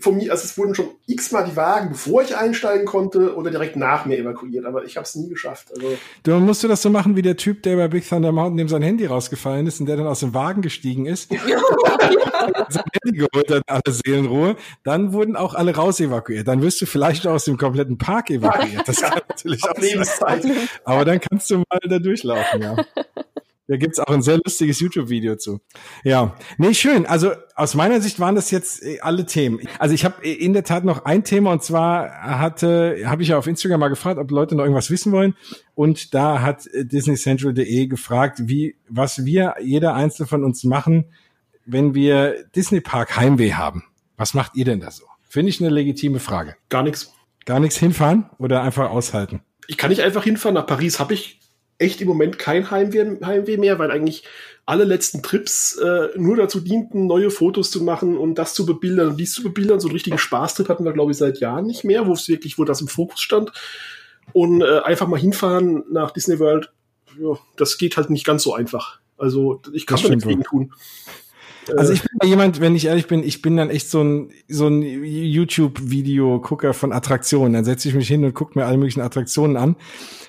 von 0.00 0.16
mir, 0.16 0.32
also 0.32 0.44
es 0.44 0.56
wurden 0.56 0.74
schon 0.74 0.88
x-mal 1.06 1.44
die 1.44 1.54
Wagen, 1.56 1.90
bevor 1.90 2.22
ich 2.22 2.36
einsteigen 2.36 2.86
konnte, 2.86 3.36
oder 3.36 3.50
direkt 3.50 3.76
nach 3.76 4.06
mir 4.06 4.16
evakuiert, 4.16 4.64
aber 4.64 4.84
ich 4.84 4.96
habe 4.96 5.04
es 5.04 5.14
nie 5.14 5.28
geschafft. 5.28 5.70
Also 5.74 5.98
du 6.22 6.38
musst 6.40 6.64
du 6.64 6.68
das 6.68 6.80
so 6.80 6.88
machen 6.88 7.14
wie 7.14 7.20
der 7.20 7.36
Typ, 7.36 7.62
der 7.64 7.76
bei 7.76 7.88
Big 7.88 8.08
Thunder 8.08 8.32
Mountain 8.32 8.56
dem 8.56 8.68
sein 8.68 8.80
Handy 8.80 9.04
rausgefallen 9.04 9.66
ist 9.66 9.78
und 9.78 9.86
der 9.86 9.98
dann 9.98 10.06
aus 10.06 10.20
dem 10.20 10.32
Wagen 10.32 10.62
gestiegen 10.62 11.04
ist. 11.04 11.30
sein 12.68 12.84
Handy 13.04 13.18
geholt 13.18 13.50
hat, 13.50 13.62
alle 13.66 13.82
Seelenruhe. 13.86 14.56
Dann 14.84 15.12
wurden 15.12 15.36
auch 15.36 15.54
alle 15.54 15.74
raus 15.74 16.00
evakuiert. 16.00 16.48
Dann 16.48 16.62
wirst 16.62 16.80
du 16.80 16.86
vielleicht 16.86 17.26
aus 17.26 17.44
dem 17.44 17.58
kompletten 17.58 17.98
Park 17.98 18.30
evakuiert. 18.30 18.88
Das 18.88 18.96
kann 19.02 19.20
natürlich 19.28 19.62
auch 19.64 20.04
sein. 20.04 20.56
Aber 20.84 21.04
dann 21.04 21.20
kannst 21.20 21.50
du 21.50 21.58
mal 21.58 21.78
da 21.86 21.98
durchlaufen, 21.98 22.62
ja. 22.62 22.76
Da 23.68 23.76
gibt's 23.76 23.98
auch 23.98 24.06
ein 24.06 24.22
sehr 24.22 24.38
lustiges 24.42 24.80
YouTube-Video 24.80 25.36
zu. 25.36 25.60
Ja, 26.02 26.34
nee, 26.56 26.72
schön. 26.72 27.04
Also 27.04 27.32
aus 27.54 27.74
meiner 27.74 28.00
Sicht 28.00 28.18
waren 28.18 28.34
das 28.34 28.50
jetzt 28.50 28.82
äh, 28.82 29.00
alle 29.00 29.26
Themen. 29.26 29.60
Also 29.78 29.94
ich 29.94 30.06
habe 30.06 30.26
in 30.26 30.54
der 30.54 30.64
Tat 30.64 30.84
noch 30.84 31.04
ein 31.04 31.22
Thema 31.22 31.52
und 31.52 31.62
zwar 31.62 32.10
hatte, 32.22 33.02
habe 33.04 33.22
ich 33.22 33.28
ja 33.28 33.38
auf 33.38 33.46
Instagram 33.46 33.80
mal 33.80 33.88
gefragt, 33.88 34.18
ob 34.18 34.30
Leute 34.30 34.54
noch 34.54 34.64
irgendwas 34.64 34.90
wissen 34.90 35.12
wollen. 35.12 35.34
Und 35.74 36.14
da 36.14 36.40
hat 36.40 36.66
äh, 36.68 36.86
DisneyCentral.de 36.86 37.86
gefragt, 37.88 38.38
wie 38.44 38.76
was 38.88 39.26
wir 39.26 39.56
jeder 39.60 39.94
einzelne 39.94 40.26
von 40.26 40.44
uns 40.44 40.64
machen, 40.64 41.04
wenn 41.66 41.94
wir 41.94 42.46
Disney 42.56 42.80
Park 42.80 43.18
Heimweh 43.18 43.52
haben. 43.52 43.84
Was 44.16 44.32
macht 44.32 44.56
ihr 44.56 44.64
denn 44.64 44.80
da 44.80 44.90
so? 44.90 45.04
Finde 45.28 45.50
ich 45.50 45.60
eine 45.60 45.68
legitime 45.68 46.20
Frage. 46.20 46.56
Gar 46.70 46.84
nichts. 46.84 47.12
Gar 47.44 47.60
nichts 47.60 47.76
hinfahren 47.76 48.30
oder 48.38 48.62
einfach 48.62 48.88
aushalten? 48.88 49.42
Ich 49.66 49.76
kann 49.76 49.90
nicht 49.90 50.00
einfach 50.00 50.24
hinfahren. 50.24 50.54
Nach 50.54 50.66
Paris 50.66 50.98
habe 50.98 51.12
ich 51.12 51.37
echt 51.78 52.00
im 52.00 52.08
Moment 52.08 52.38
kein 52.38 52.70
Heimweh, 52.70 53.24
Heimweh 53.24 53.56
mehr, 53.56 53.78
weil 53.78 53.90
eigentlich 53.90 54.24
alle 54.66 54.84
letzten 54.84 55.22
Trips 55.22 55.76
äh, 55.76 56.08
nur 56.16 56.36
dazu 56.36 56.60
dienten, 56.60 57.06
neue 57.06 57.30
Fotos 57.30 57.70
zu 57.70 57.82
machen 57.82 58.18
und 58.18 58.34
das 58.34 58.52
zu 58.52 58.66
bebildern 58.66 59.08
und 59.08 59.16
dies 59.16 59.32
zu 59.32 59.42
bebildern. 59.42 59.80
So 59.80 59.88
einen 59.88 59.94
richtigen 59.94 60.18
Spaßtrip 60.18 60.68
hatten 60.68 60.84
wir, 60.84 60.92
glaube 60.92 61.12
ich, 61.12 61.16
seit 61.16 61.40
Jahren 61.40 61.66
nicht 61.66 61.84
mehr, 61.84 62.06
wo 62.06 62.12
es 62.12 62.28
wirklich, 62.28 62.58
wo 62.58 62.64
das 62.64 62.80
im 62.80 62.88
Fokus 62.88 63.20
stand. 63.20 63.50
Und 64.34 64.60
äh, 64.60 64.80
einfach 64.80 65.08
mal 65.08 65.18
hinfahren 65.18 65.84
nach 65.90 66.10
Disney 66.10 66.38
World, 66.38 66.70
ja, 67.18 67.38
das 67.56 67.78
geht 67.78 67.96
halt 67.96 68.10
nicht 68.10 68.26
ganz 68.26 68.42
so 68.42 68.52
einfach. 68.52 69.00
Also 69.16 69.62
ich 69.72 69.86
kann 69.86 70.00
da 70.02 70.08
nichts 70.10 70.26
gegen 70.26 70.42
tun. 70.42 70.72
Also 71.76 71.92
ich 71.92 72.02
bin 72.02 72.10
ja 72.22 72.28
jemand, 72.28 72.60
wenn 72.60 72.76
ich 72.76 72.86
ehrlich 72.86 73.06
bin, 73.06 73.22
ich 73.22 73.42
bin 73.42 73.56
dann 73.56 73.70
echt 73.70 73.90
so 73.90 74.02
ein, 74.02 74.32
so 74.48 74.68
ein 74.68 74.82
YouTube-Video-Gucker 74.82 76.72
von 76.72 76.92
Attraktionen. 76.92 77.52
Dann 77.52 77.64
setze 77.64 77.88
ich 77.88 77.94
mich 77.94 78.08
hin 78.08 78.24
und 78.24 78.34
gucke 78.34 78.58
mir 78.58 78.66
alle 78.66 78.78
möglichen 78.78 79.00
Attraktionen 79.00 79.56
an. 79.56 79.76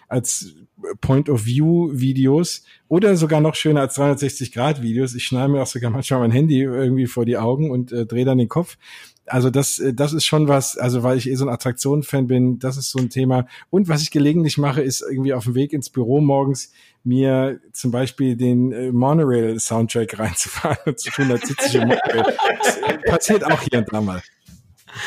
Als 0.07 0.53
Point-of-View-Videos 1.01 2.63
oder 2.87 3.15
sogar 3.15 3.41
noch 3.41 3.55
schöner 3.55 3.81
als 3.81 3.97
360-Grad-Videos. 3.97 5.15
Ich 5.15 5.25
schneide 5.25 5.49
mir 5.49 5.61
auch 5.61 5.67
sogar 5.67 5.91
manchmal 5.91 6.21
mein 6.21 6.31
Handy 6.31 6.61
irgendwie 6.61 7.07
vor 7.07 7.25
die 7.25 7.37
Augen 7.37 7.71
und 7.71 7.91
äh, 7.91 8.05
drehe 8.05 8.25
dann 8.25 8.37
den 8.37 8.49
Kopf. 8.49 8.77
Also 9.25 9.49
das, 9.49 9.79
äh, 9.79 9.93
das 9.93 10.13
ist 10.13 10.25
schon 10.25 10.47
was, 10.47 10.77
also 10.77 11.03
weil 11.03 11.17
ich 11.17 11.29
eh 11.29 11.35
so 11.35 11.45
ein 11.45 11.53
Attraktionen-Fan 11.53 12.27
bin, 12.27 12.59
das 12.59 12.77
ist 12.77 12.91
so 12.91 12.99
ein 12.99 13.09
Thema. 13.09 13.47
Und 13.69 13.87
was 13.87 14.01
ich 14.01 14.11
gelegentlich 14.11 14.57
mache, 14.57 14.81
ist 14.81 15.01
irgendwie 15.01 15.33
auf 15.33 15.45
dem 15.45 15.55
Weg 15.55 15.73
ins 15.73 15.89
Büro 15.89 16.19
morgens 16.21 16.71
mir 17.03 17.59
zum 17.71 17.91
Beispiel 17.91 18.35
den 18.35 18.71
äh, 18.71 18.91
Monorail-Soundtrack 18.91 20.19
reinzufahren 20.19 20.77
und 20.85 20.99
zu 20.99 21.11
tun, 21.11 21.31
als 21.31 21.47
sitze 21.47 21.67
ich 21.67 21.75
im 21.75 21.87
Monorail. 21.87 22.35
Das 22.63 22.79
passiert 23.05 23.45
auch 23.45 23.61
hier 23.61 23.79
und 23.79 23.91
da 23.91 24.01
mal. 24.01 24.21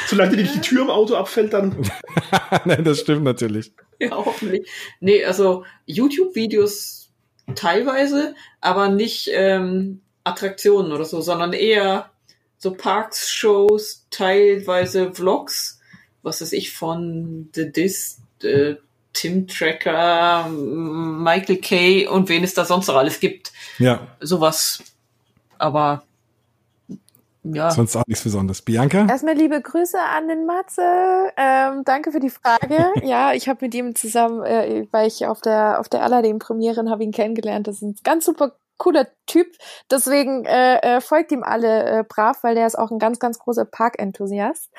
Solange 0.06 0.36
dir 0.36 0.42
nicht 0.42 0.54
die 0.54 0.60
Tür 0.60 0.82
im 0.82 0.90
Auto 0.90 1.14
abfällt, 1.14 1.52
dann. 1.52 1.90
Nein, 2.64 2.84
das 2.84 3.00
stimmt 3.00 3.24
natürlich. 3.24 3.72
Ja, 3.98 4.10
hoffentlich. 4.12 4.68
Nee, 5.00 5.24
also 5.24 5.64
YouTube-Videos 5.86 7.10
teilweise, 7.54 8.34
aber 8.60 8.88
nicht 8.88 9.30
ähm, 9.32 10.00
Attraktionen 10.24 10.92
oder 10.92 11.04
so, 11.04 11.20
sondern 11.20 11.52
eher 11.52 12.10
so 12.58 12.74
Parks-Shows, 12.74 14.06
teilweise 14.10 15.12
Vlogs, 15.12 15.80
was 16.22 16.40
weiß 16.40 16.52
ich, 16.52 16.72
von 16.72 17.50
The 17.54 17.72
Dis, 17.72 18.20
äh, 18.42 18.76
Tim 19.12 19.46
Tracker, 19.46 20.48
Michael 20.48 21.58
Kay 21.58 22.06
und 22.06 22.28
wen 22.28 22.44
es 22.44 22.54
da 22.54 22.64
sonst 22.64 22.86
noch 22.86 22.96
alles 22.96 23.20
gibt. 23.20 23.52
Ja. 23.78 24.06
Sowas. 24.20 24.82
Aber 25.58 26.04
ja. 27.44 27.70
Sonst 27.70 27.96
auch 27.96 28.06
nichts 28.06 28.22
Besonderes. 28.22 28.62
Bianca? 28.62 29.06
Erstmal 29.08 29.34
liebe 29.34 29.60
Grüße 29.60 29.98
an 29.98 30.28
den 30.28 30.46
Matze. 30.46 30.82
Ähm, 31.36 31.82
danke 31.84 32.12
für 32.12 32.20
die 32.20 32.30
Frage. 32.30 32.92
ja, 33.02 33.32
ich 33.32 33.48
habe 33.48 33.64
mit 33.64 33.74
ihm 33.74 33.94
zusammen, 33.94 34.44
äh, 34.44 34.86
weil 34.92 35.08
ich 35.08 35.26
auf 35.26 35.40
der 35.40 35.80
auf 35.80 35.88
der 35.88 36.02
Aladdin-Premiere 36.02 36.88
habe 36.88 37.02
ihn 37.02 37.12
kennengelernt. 37.12 37.66
Das 37.66 37.76
ist 37.76 37.82
ein 37.82 37.96
ganz 38.04 38.24
super 38.24 38.52
cooler 38.78 39.06
Typ. 39.26 39.46
Deswegen 39.90 40.44
äh, 40.44 40.78
äh, 40.78 41.00
folgt 41.00 41.32
ihm 41.32 41.42
alle 41.42 42.00
äh, 42.00 42.04
brav, 42.08 42.42
weil 42.42 42.54
der 42.54 42.66
ist 42.66 42.78
auch 42.78 42.90
ein 42.90 42.98
ganz, 42.98 43.18
ganz 43.18 43.38
großer 43.38 43.64
Park-Enthusiast. 43.64 44.70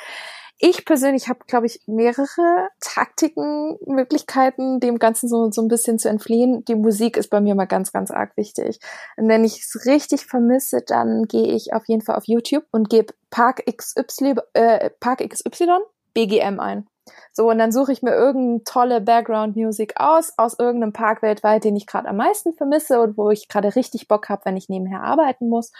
Ich 0.59 0.85
persönlich 0.85 1.27
habe, 1.27 1.39
glaube 1.45 1.65
ich, 1.65 1.81
mehrere 1.87 2.69
Taktiken, 2.79 3.77
Möglichkeiten, 3.85 4.79
dem 4.79 4.99
Ganzen 4.99 5.27
so, 5.27 5.51
so 5.51 5.61
ein 5.61 5.67
bisschen 5.67 5.99
zu 5.99 6.09
entfliehen. 6.09 6.63
Die 6.65 6.75
Musik 6.75 7.17
ist 7.17 7.29
bei 7.29 7.41
mir 7.41 7.55
mal 7.55 7.65
ganz, 7.65 7.91
ganz 7.91 8.11
arg 8.11 8.37
wichtig. 8.37 8.79
Und 9.17 9.27
wenn 9.27 9.43
ich 9.43 9.59
es 9.59 9.85
richtig 9.85 10.25
vermisse, 10.25 10.81
dann 10.85 11.23
gehe 11.23 11.53
ich 11.53 11.73
auf 11.73 11.83
jeden 11.87 12.01
Fall 12.01 12.15
auf 12.15 12.27
YouTube 12.27 12.65
und 12.71 12.89
gebe 12.89 13.13
Park 13.29 13.63
XY, 13.65 14.35
äh, 14.53 14.89
Park 14.99 15.27
XY 15.27 15.79
BGM 16.13 16.59
ein. 16.59 16.87
So, 17.33 17.49
und 17.49 17.57
dann 17.57 17.71
suche 17.71 17.91
ich 17.91 18.01
mir 18.01 18.13
irgendeine 18.13 18.63
tolle 18.63 19.01
Background-Music 19.01 19.95
aus, 19.97 20.33
aus 20.37 20.57
irgendeinem 20.57 20.93
Park 20.93 21.21
weltweit, 21.21 21.63
den 21.63 21.75
ich 21.75 21.87
gerade 21.87 22.07
am 22.07 22.17
meisten 22.17 22.53
vermisse 22.53 23.01
und 23.01 23.17
wo 23.17 23.29
ich 23.29 23.49
gerade 23.49 23.75
richtig 23.75 24.07
Bock 24.07 24.29
habe, 24.29 24.45
wenn 24.45 24.55
ich 24.55 24.69
nebenher 24.69 25.01
arbeiten 25.03 25.49
muss. 25.49 25.71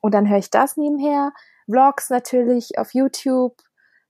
Und 0.00 0.12
dann 0.14 0.28
höre 0.28 0.38
ich 0.38 0.50
das 0.50 0.76
nebenher. 0.76 1.32
Vlogs 1.66 2.10
natürlich 2.10 2.78
auf 2.78 2.92
YouTube, 2.92 3.56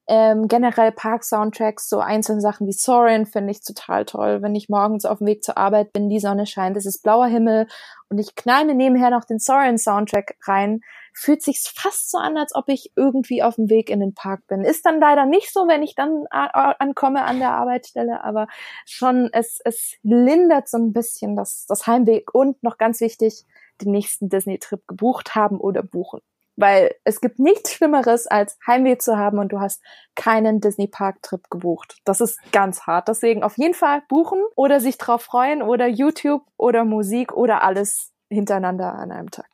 ähm, 0.07 0.49
generell 0.49 0.93
Park-Soundtracks, 0.93 1.89
so 1.89 1.99
einzelne 1.99 2.41
Sachen 2.41 2.67
wie 2.67 2.73
Soren 2.73 3.25
finde 3.25 3.53
ich 3.53 3.63
total 3.63 4.05
toll. 4.05 4.43
Wenn 4.43 4.55
ich 4.55 4.69
morgens 4.69 5.05
auf 5.07 5.19
dem 5.19 5.27
Weg 5.27 5.43
zur 5.43 5.57
Arbeit 5.57 5.93
bin, 5.93 6.11
die 6.11 6.21
Sonne 6.21 6.47
scheint, 6.47 6.77
es 6.77 6.85
ist 6.85 7.03
blauer 7.03 7.27
Himmel 7.27 7.67
und 8.11 8.19
ich 8.19 8.35
knall 8.35 8.67
mir 8.67 8.75
nebenher 8.75 9.11
noch 9.11 9.25
den 9.25 9.39
Soren-Soundtrack 9.39 10.37
rein, 10.47 10.81
fühlt 11.15 11.43
sich's 11.43 11.69
fast 11.69 12.11
so 12.11 12.19
an, 12.19 12.37
als 12.37 12.55
ob 12.55 12.69
ich 12.69 12.93
irgendwie 12.97 13.43
auf 13.43 13.55
dem 13.55 13.71
Weg 13.71 13.89
in 13.89 14.01
den 14.01 14.15
Park 14.15 14.47
bin. 14.47 14.63
Ist 14.63 14.85
dann 14.85 15.01
leider 15.01 15.25
nicht 15.25 15.53
so, 15.53 15.69
wenn 15.69 15.83
ich 15.83 15.95
dann 15.95 16.25
ankomme 16.31 17.25
an 17.25 17.39
der 17.39 17.53
Arbeitsstelle, 17.53 18.23
aber 18.23 18.47
schon, 18.85 19.31
es, 19.33 19.61
es 19.65 19.95
lindert 20.03 20.69
so 20.69 20.77
ein 20.77 20.93
bisschen 20.93 21.37
das, 21.37 21.65
das 21.67 21.87
Heimweg 21.87 22.35
und 22.35 22.63
noch 22.63 22.77
ganz 22.77 23.01
wichtig, 23.01 23.45
den 23.81 23.93
nächsten 23.93 24.29
Disney-Trip 24.29 24.87
gebucht 24.87 25.35
haben 25.35 25.59
oder 25.59 25.83
buchen. 25.83 26.21
Weil 26.57 26.95
es 27.05 27.21
gibt 27.21 27.39
nichts 27.39 27.73
Schlimmeres, 27.73 28.27
als 28.27 28.59
Heimweh 28.67 28.99
zu 28.99 29.17
haben 29.17 29.39
und 29.39 29.53
du 29.53 29.61
hast 29.61 29.83
keinen 30.15 30.61
Disney-Park-Trip 30.61 31.51
gebucht. 31.51 31.97
Das 32.05 32.21
ist 32.21 32.39
ganz 32.53 32.83
hart. 32.83 33.09
Deswegen 33.09 33.43
auf 33.43 33.59
jeden 33.59 33.75
Fall 33.75 34.03
buchen 34.09 34.39
oder 34.55 34.81
sich 34.81 34.99
drauf 34.99 35.23
freuen 35.23 35.63
oder 35.63 35.87
YouTube 35.87 36.43
oder 36.57 36.85
Musik 36.85 37.33
oder 37.33 37.63
alles 37.63 38.13
hintereinander 38.31 38.95
an 38.95 39.11
einem 39.11 39.31
Tag. 39.31 39.49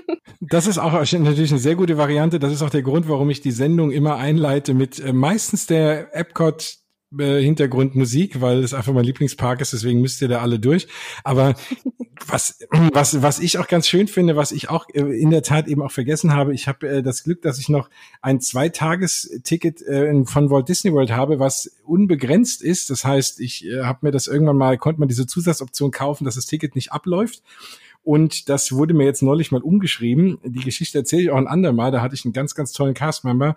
das 0.40 0.66
ist 0.66 0.78
auch 0.78 0.92
natürlich 0.92 1.50
eine 1.50 1.60
sehr 1.60 1.74
gute 1.74 1.98
Variante. 1.98 2.38
Das 2.38 2.52
ist 2.52 2.62
auch 2.62 2.70
der 2.70 2.82
Grund, 2.82 3.08
warum 3.08 3.30
ich 3.30 3.40
die 3.40 3.50
Sendung 3.50 3.90
immer 3.90 4.16
einleite 4.16 4.74
mit 4.74 4.98
äh, 5.00 5.12
meistens 5.12 5.66
der 5.66 6.14
Epcot 6.14 6.78
äh, 7.18 7.40
Hintergrundmusik, 7.40 8.40
weil 8.40 8.62
es 8.62 8.74
einfach 8.74 8.92
mein 8.92 9.04
Lieblingspark 9.04 9.60
ist, 9.60 9.72
deswegen 9.72 10.00
müsst 10.00 10.20
ihr 10.22 10.28
da 10.28 10.40
alle 10.40 10.58
durch. 10.58 10.88
Aber 11.24 11.54
was, 12.26 12.58
was, 12.70 13.22
was 13.22 13.38
ich 13.38 13.58
auch 13.58 13.68
ganz 13.68 13.88
schön 13.88 14.08
finde, 14.08 14.36
was 14.36 14.52
ich 14.52 14.70
auch 14.70 14.86
äh, 14.92 15.00
in 15.00 15.30
der 15.30 15.42
Tat 15.42 15.68
eben 15.68 15.82
auch 15.82 15.92
vergessen 15.92 16.34
habe, 16.34 16.54
ich 16.54 16.68
habe 16.68 16.88
äh, 16.88 17.02
das 17.02 17.24
Glück, 17.24 17.42
dass 17.42 17.58
ich 17.58 17.68
noch 17.68 17.90
ein 18.22 18.40
Zweitagesticket 18.40 19.82
äh, 19.82 20.24
von 20.24 20.50
Walt 20.50 20.68
Disney 20.68 20.92
World 20.92 21.12
habe, 21.12 21.38
was 21.38 21.70
unbegrenzt 21.84 22.62
ist. 22.62 22.90
Das 22.90 23.04
heißt, 23.04 23.40
ich 23.40 23.66
äh, 23.66 23.84
habe 23.84 24.00
mir 24.02 24.10
das 24.10 24.26
irgendwann 24.26 24.56
mal, 24.56 24.78
konnte 24.78 25.00
man 25.00 25.08
diese 25.08 25.26
Zusatzoption 25.26 25.90
kaufen, 25.90 26.24
dass 26.24 26.34
das 26.34 26.46
Ticket 26.46 26.74
nicht 26.74 26.92
abläuft. 26.92 27.42
Und 28.02 28.48
das 28.48 28.70
wurde 28.70 28.94
mir 28.94 29.04
jetzt 29.04 29.22
neulich 29.22 29.50
mal 29.50 29.62
umgeschrieben. 29.62 30.38
Die 30.44 30.60
Geschichte 30.60 30.98
erzähle 30.98 31.22
ich 31.22 31.30
auch 31.30 31.38
ein 31.38 31.48
andermal. 31.48 31.90
Da 31.90 32.02
hatte 32.02 32.14
ich 32.14 32.24
einen 32.24 32.32
ganz, 32.32 32.54
ganz 32.54 32.72
tollen 32.72 32.94
Castmember, 32.94 33.56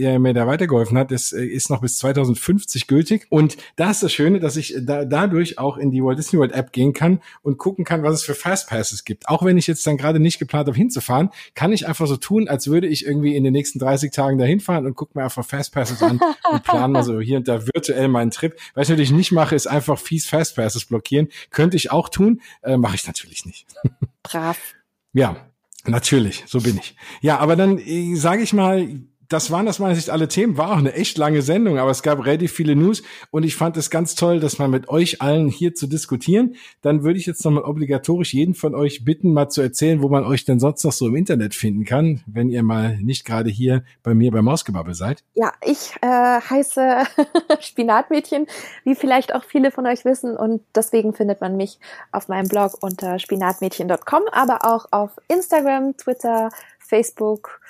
der 0.00 0.18
mir 0.18 0.32
da 0.32 0.46
weitergeholfen 0.46 0.96
hat, 0.96 1.10
das 1.10 1.32
äh, 1.32 1.44
ist 1.44 1.70
noch 1.70 1.80
bis 1.80 1.98
2050 1.98 2.86
gültig. 2.86 3.26
Und 3.28 3.56
da 3.76 3.90
ist 3.90 4.02
das 4.02 4.12
Schöne, 4.12 4.40
dass 4.40 4.56
ich 4.56 4.74
da, 4.80 5.04
dadurch 5.04 5.58
auch 5.58 5.76
in 5.76 5.90
die 5.90 6.02
Walt 6.02 6.18
Disney 6.18 6.38
World 6.38 6.52
App 6.52 6.72
gehen 6.72 6.92
kann 6.92 7.20
und 7.42 7.58
gucken 7.58 7.84
kann, 7.84 8.02
was 8.02 8.14
es 8.14 8.22
für 8.22 8.34
Fastpasses 8.34 9.04
gibt. 9.04 9.28
Auch 9.28 9.44
wenn 9.44 9.58
ich 9.58 9.66
jetzt 9.66 9.86
dann 9.86 9.96
gerade 9.96 10.18
nicht 10.18 10.38
geplant 10.38 10.66
habe, 10.66 10.76
hinzufahren, 10.76 11.30
kann 11.54 11.72
ich 11.72 11.86
einfach 11.86 12.06
so 12.06 12.16
tun, 12.16 12.48
als 12.48 12.68
würde 12.68 12.86
ich 12.86 13.04
irgendwie 13.04 13.36
in 13.36 13.44
den 13.44 13.52
nächsten 13.52 13.78
30 13.78 14.10
Tagen 14.10 14.38
dahin 14.38 14.60
fahren 14.60 14.86
und 14.86 14.94
gucke 14.94 15.18
mir 15.18 15.24
einfach 15.24 15.44
Fastpasses 15.44 16.02
an 16.02 16.18
und 16.50 16.62
plane 16.64 16.92
mal 16.92 17.02
so 17.02 17.20
hier 17.20 17.36
und 17.38 17.48
da 17.48 17.66
virtuell 17.66 18.08
meinen 18.08 18.30
Trip. 18.30 18.58
Was 18.74 18.84
ich 18.84 18.90
natürlich 18.90 19.12
nicht 19.12 19.32
mache, 19.32 19.54
ist 19.54 19.66
einfach 19.66 19.98
fies 19.98 20.26
Fastpasses 20.26 20.86
blockieren. 20.86 21.28
Könnte 21.50 21.76
ich 21.76 21.90
auch 21.90 22.08
tun, 22.08 22.40
äh, 22.62 22.76
mache 22.76 22.94
ich 22.94 23.06
natürlich 23.06 23.44
nicht. 23.44 23.66
Brav. 24.22 24.58
Ja, 25.12 25.50
Natürlich, 25.86 26.44
so 26.46 26.60
bin 26.60 26.76
ich. 26.76 26.94
Ja, 27.20 27.38
aber 27.38 27.56
dann 27.56 27.78
äh, 27.78 28.14
sage 28.14 28.42
ich 28.42 28.52
mal, 28.52 28.86
das 29.30 29.52
waren 29.52 29.68
aus 29.68 29.78
meiner 29.78 29.94
Sicht 29.94 30.10
alle 30.10 30.28
Themen. 30.28 30.58
War 30.58 30.72
auch 30.72 30.78
eine 30.78 30.92
echt 30.92 31.16
lange 31.16 31.40
Sendung, 31.40 31.78
aber 31.78 31.92
es 31.92 32.02
gab 32.02 32.26
relativ 32.26 32.52
viele 32.52 32.74
News 32.74 33.02
und 33.30 33.44
ich 33.44 33.54
fand 33.54 33.76
es 33.76 33.88
ganz 33.88 34.16
toll, 34.16 34.40
das 34.40 34.58
mal 34.58 34.68
mit 34.68 34.88
euch 34.88 35.22
allen 35.22 35.48
hier 35.48 35.74
zu 35.74 35.86
diskutieren. 35.86 36.56
Dann 36.82 37.04
würde 37.04 37.18
ich 37.18 37.26
jetzt 37.26 37.44
nochmal 37.44 37.62
obligatorisch 37.62 38.34
jeden 38.34 38.54
von 38.54 38.74
euch 38.74 39.04
bitten, 39.04 39.32
mal 39.32 39.48
zu 39.48 39.62
erzählen, 39.62 40.02
wo 40.02 40.08
man 40.08 40.24
euch 40.24 40.44
denn 40.44 40.58
sonst 40.58 40.84
noch 40.84 40.92
so 40.92 41.06
im 41.06 41.14
Internet 41.14 41.54
finden 41.54 41.84
kann, 41.84 42.22
wenn 42.26 42.50
ihr 42.50 42.64
mal 42.64 42.98
nicht 42.98 43.24
gerade 43.24 43.50
hier 43.50 43.84
bei 44.02 44.14
mir 44.14 44.32
bei 44.32 44.42
Mausgebabbel 44.42 44.94
seid. 44.94 45.22
Ja, 45.34 45.52
ich 45.64 45.94
äh, 46.02 46.06
heiße 46.06 47.04
Spinatmädchen, 47.60 48.48
wie 48.82 48.96
vielleicht 48.96 49.32
auch 49.32 49.44
viele 49.44 49.70
von 49.70 49.86
euch 49.86 50.04
wissen 50.04 50.36
und 50.36 50.60
deswegen 50.74 51.14
findet 51.14 51.40
man 51.40 51.56
mich 51.56 51.78
auf 52.10 52.26
meinem 52.26 52.48
Blog 52.48 52.78
unter 52.82 53.20
spinatmädchen.com, 53.20 54.22
aber 54.32 54.64
auch 54.64 54.86
auf 54.90 55.12
Instagram, 55.28 55.96
Twitter, 55.96 56.50
Facebook, 56.80 57.60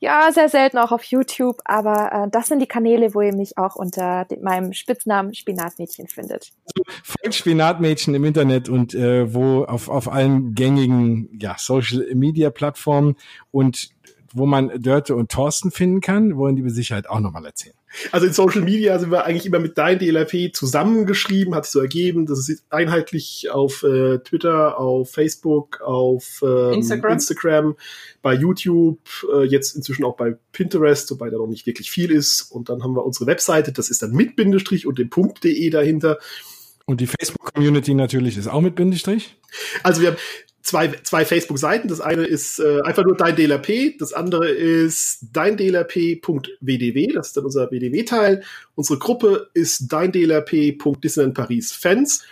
ja, 0.00 0.30
sehr 0.32 0.48
selten 0.48 0.78
auch 0.78 0.92
auf 0.92 1.02
YouTube, 1.04 1.58
aber 1.64 2.12
äh, 2.12 2.30
das 2.30 2.48
sind 2.48 2.60
die 2.60 2.66
Kanäle, 2.66 3.14
wo 3.14 3.20
ihr 3.20 3.34
mich 3.34 3.58
auch 3.58 3.74
unter 3.74 4.24
dem, 4.26 4.42
meinem 4.42 4.72
Spitznamen 4.72 5.34
Spinatmädchen 5.34 6.06
findet. 6.06 6.50
Also, 6.64 7.00
folgt 7.02 7.34
Spinatmädchen 7.34 8.14
im 8.14 8.24
Internet 8.24 8.68
und 8.68 8.94
äh, 8.94 9.34
wo 9.34 9.64
auf, 9.64 9.88
auf 9.88 10.10
allen 10.10 10.54
gängigen 10.54 11.28
ja, 11.40 11.56
Social 11.58 12.06
Media 12.14 12.50
Plattformen 12.50 13.16
und 13.50 13.90
wo 14.32 14.46
man 14.46 14.70
Dörte 14.80 15.14
und 15.14 15.30
Thorsten 15.30 15.70
finden 15.70 16.00
kann, 16.00 16.36
wollen 16.36 16.56
die 16.56 16.62
mit 16.62 16.74
Sicherheit 16.74 17.08
auch 17.08 17.20
nochmal 17.20 17.46
erzählen. 17.46 17.74
Also 18.12 18.26
in 18.26 18.32
Social 18.32 18.60
Media 18.60 18.98
sind 18.98 19.10
wir 19.10 19.24
eigentlich 19.24 19.46
immer 19.46 19.58
mit 19.58 19.78
dein 19.78 19.98
DLRP 19.98 20.54
zusammengeschrieben, 20.54 21.54
hat 21.54 21.64
sich 21.64 21.72
so 21.72 21.80
ergeben. 21.80 22.26
Das 22.26 22.48
ist 22.48 22.64
einheitlich 22.70 23.50
auf 23.50 23.82
äh, 23.82 24.18
Twitter, 24.18 24.78
auf 24.78 25.10
Facebook, 25.10 25.80
auf 25.80 26.40
ähm, 26.42 26.74
Instagram. 26.74 27.12
Instagram, 27.12 27.76
bei 28.20 28.34
YouTube, 28.34 29.00
äh, 29.34 29.44
jetzt 29.44 29.74
inzwischen 29.74 30.04
auch 30.04 30.16
bei 30.16 30.36
Pinterest, 30.52 31.10
wobei 31.10 31.30
da 31.30 31.38
noch 31.38 31.46
nicht 31.46 31.66
wirklich 31.66 31.90
viel 31.90 32.10
ist. 32.10 32.42
Und 32.50 32.68
dann 32.68 32.82
haben 32.82 32.94
wir 32.94 33.04
unsere 33.04 33.26
Webseite, 33.26 33.72
das 33.72 33.88
ist 33.88 34.02
dann 34.02 34.12
mit 34.12 34.36
Bindestrich 34.36 34.86
und 34.86 34.98
dem 34.98 35.08
Punkt.de 35.08 35.70
dahinter. 35.70 36.18
Und 36.84 37.00
die 37.00 37.06
Facebook-Community 37.06 37.94
natürlich 37.94 38.36
ist 38.36 38.48
auch 38.48 38.60
mit 38.60 38.74
Bindestrich? 38.74 39.36
Also 39.82 40.00
wir 40.02 40.08
haben 40.08 40.18
zwei, 40.68 40.88
zwei 41.02 41.24
Facebook-Seiten. 41.24 41.88
Das 41.88 42.02
eine 42.02 42.24
ist 42.24 42.60
äh, 42.60 42.82
einfach 42.82 43.02
nur 43.04 43.16
dein 43.16 43.34
DLRP, 43.36 43.98
das 43.98 44.12
andere 44.12 44.48
ist 44.50 45.20
deindlrp.wdw, 45.32 47.12
das 47.14 47.28
ist 47.28 47.36
dann 47.36 47.44
unser 47.44 47.70
WDW-Teil. 47.70 48.42
Unsere 48.74 48.98
Gruppe 48.98 49.48
ist 49.54 49.90
deindlrp.disneyland 49.90 51.34
Paris 51.34 51.72
Fans. 51.72 52.22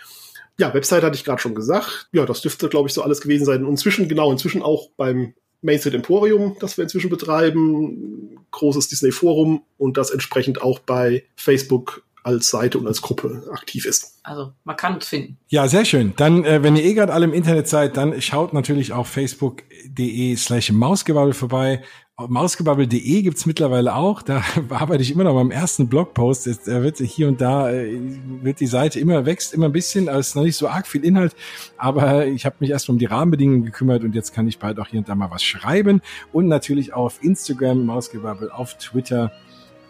Ja, 0.59 0.73
Website 0.73 1.03
hatte 1.03 1.15
ich 1.15 1.23
gerade 1.23 1.41
schon 1.41 1.55
gesagt. 1.55 2.09
Ja, 2.11 2.25
das 2.25 2.41
dürfte, 2.41 2.69
glaube 2.69 2.87
ich, 2.87 2.93
so 2.93 3.01
alles 3.01 3.21
gewesen 3.21 3.45
sein. 3.45 3.63
Und 3.63 3.71
inzwischen, 3.71 4.07
genau, 4.07 4.31
inzwischen 4.31 4.61
auch 4.61 4.89
beim 4.97 5.33
Main 5.61 5.79
Street 5.79 5.95
Emporium, 5.95 6.55
das 6.59 6.77
wir 6.77 6.83
inzwischen 6.83 7.09
betreiben, 7.09 8.37
großes 8.51 8.87
Disney 8.87 9.11
Forum 9.11 9.63
und 9.79 9.97
das 9.97 10.11
entsprechend 10.11 10.61
auch 10.61 10.77
bei 10.79 11.23
Facebook 11.35 12.03
als 12.27 12.49
Seite 12.49 12.77
und 12.77 12.87
als 12.87 13.01
Gruppe 13.01 13.49
aktiv 13.53 13.85
ist. 13.85 14.19
Also 14.21 14.51
man 14.65 14.75
kann 14.75 14.95
uns 14.95 15.07
finden. 15.07 15.37
Ja, 15.47 15.69
sehr 15.69 15.85
schön. 15.85 16.13
Dann, 16.17 16.43
äh, 16.43 16.61
wenn 16.61 16.75
ihr 16.75 16.83
eh 16.83 16.93
gerade 16.93 17.13
alle 17.13 17.23
im 17.23 17.33
Internet 17.33 17.69
seid, 17.69 17.95
dann 17.95 18.21
schaut 18.21 18.53
natürlich 18.53 18.91
auf 18.91 19.07
facebook.de 19.07 20.35
slash 20.35 20.71
Mausgebabbel 20.73 21.33
vorbei. 21.33 21.81
Mausgebabbel.de 22.19 23.21
gibt's 23.21 23.45
mittlerweile 23.45 23.95
auch. 23.95 24.21
Da 24.21 24.43
arbeite 24.69 25.03
ich 25.03 25.11
immer 25.11 25.23
noch 25.23 25.35
beim 25.35 25.51
ersten 25.51 25.87
Blogpost. 25.87 26.47
Jetzt 26.47 26.67
äh, 26.67 26.83
wird 26.83 26.97
hier 26.97 27.29
und 27.29 27.39
da 27.39 27.71
äh, 27.71 27.97
wird 28.41 28.59
die 28.59 28.67
Seite 28.67 28.99
immer 28.99 29.25
wächst, 29.25 29.53
immer 29.53 29.67
ein 29.67 29.71
bisschen. 29.71 30.09
Also 30.09 30.19
ist 30.19 30.35
noch 30.35 30.43
nicht 30.43 30.57
so 30.57 30.67
arg 30.67 30.85
viel 30.85 31.05
Inhalt, 31.05 31.33
aber 31.77 32.25
ich 32.25 32.45
habe 32.45 32.57
mich 32.59 32.71
erst 32.71 32.89
um 32.89 32.97
die 32.97 33.05
Rahmenbedingungen 33.05 33.63
gekümmert 33.63 34.03
und 34.03 34.15
jetzt 34.15 34.33
kann 34.33 34.47
ich 34.49 34.59
bald 34.59 34.79
auch 34.79 34.87
hier 34.87 34.99
und 34.99 35.07
da 35.07 35.15
mal 35.15 35.31
was 35.31 35.43
schreiben. 35.43 36.01
Und 36.33 36.49
natürlich 36.49 36.91
auf 36.91 37.23
Instagram 37.23 37.85
Mausgebabbel, 37.85 38.51
auf 38.51 38.77
Twitter 38.77 39.31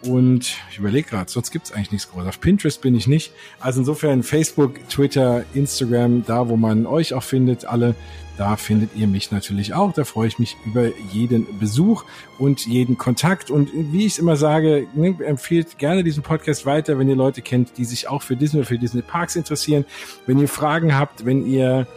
Und 0.04 0.56
ich 0.72 0.78
überlege 0.78 1.10
gerade, 1.10 1.30
sonst 1.30 1.52
gibt's 1.52 1.72
eigentlich 1.72 1.92
nichts 1.92 2.12
groß. 2.12 2.28
Auf 2.28 2.40
Pinterest 2.40 2.82
bin 2.82 2.96
ich 2.96 3.08
nicht. 3.08 3.32
Also 3.60 3.80
insofern 3.80 4.22
Facebook, 4.24 4.88
Twitter, 4.90 5.44
Instagram, 5.54 6.24
da 6.26 6.50
wo 6.50 6.56
man 6.56 6.86
euch 6.86 7.14
auch 7.14 7.24
findet, 7.24 7.66
alle, 7.66 7.96
da 8.38 8.56
findet 8.58 8.92
ihr 8.96 9.08
mich 9.08 9.32
natürlich 9.32 9.74
auch. 9.74 9.94
Da 9.94 10.04
freue 10.04 10.28
ich 10.28 10.38
mich 10.38 10.56
über 10.66 10.90
jeden 11.12 11.58
Besuch 11.60 12.06
und 12.38 12.68
jeden 12.68 12.98
Kontakt. 12.98 13.50
Und 13.50 13.70
wie 13.74 14.06
ich 14.06 14.20
immer 14.20 14.36
sage, 14.36 14.86
ne, 14.94 15.16
empfehlt 15.26 15.80
gerne 15.80 16.04
diesen 16.04 16.22
Podcast 16.22 16.68
weiter, 16.68 17.00
wenn 17.00 17.10
ihr 17.10 17.16
Leute 17.16 17.42
kennt, 17.42 17.78
die 17.78 17.86
sich 17.86 18.08
auch 18.08 18.22
für 18.22 18.36
Disney, 18.36 18.64
für 18.66 18.78
Disney 18.78 19.02
Parks 19.02 19.36
interessieren. 19.36 19.84
Wenn 20.28 20.40
ihr 20.40 20.48
Fragen 20.48 20.96
habt, 20.96 21.26
wenn 21.26 21.48
ihr 21.48 21.88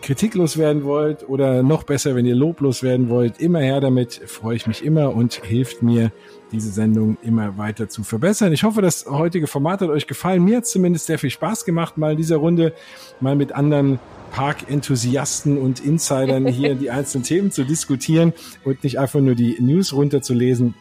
kritiklos 0.00 0.58
werden 0.58 0.84
wollt 0.84 1.28
oder 1.28 1.62
noch 1.62 1.82
besser, 1.82 2.14
wenn 2.14 2.26
ihr 2.26 2.34
loblos 2.34 2.82
werden 2.82 3.08
wollt, 3.08 3.40
immer 3.40 3.60
her 3.60 3.80
damit, 3.80 4.14
freue 4.26 4.56
ich 4.56 4.66
mich 4.66 4.84
immer 4.84 5.14
und 5.14 5.34
hilft 5.34 5.82
mir, 5.82 6.10
diese 6.54 6.70
Sendung 6.70 7.18
immer 7.22 7.58
weiter 7.58 7.88
zu 7.88 8.04
verbessern. 8.04 8.52
Ich 8.52 8.62
hoffe, 8.62 8.80
das 8.80 9.06
heutige 9.06 9.46
Format 9.46 9.80
hat 9.80 9.90
euch 9.90 10.06
gefallen. 10.06 10.44
Mir 10.44 10.58
hat 10.58 10.66
zumindest 10.66 11.06
sehr 11.06 11.18
viel 11.18 11.30
Spaß 11.30 11.64
gemacht, 11.64 11.98
mal 11.98 12.12
in 12.12 12.16
dieser 12.16 12.36
Runde 12.36 12.72
mal 13.20 13.36
mit 13.36 13.52
anderen 13.52 13.98
Park-Enthusiasten 14.32 15.58
und 15.58 15.80
Insidern 15.84 16.46
hier 16.46 16.74
die 16.76 16.90
einzelnen 16.90 17.24
Themen 17.24 17.50
zu 17.50 17.64
diskutieren 17.64 18.32
und 18.64 18.82
nicht 18.84 18.98
einfach 18.98 19.20
nur 19.20 19.34
die 19.34 19.56
News 19.60 19.92
runterzulesen. 19.92 20.74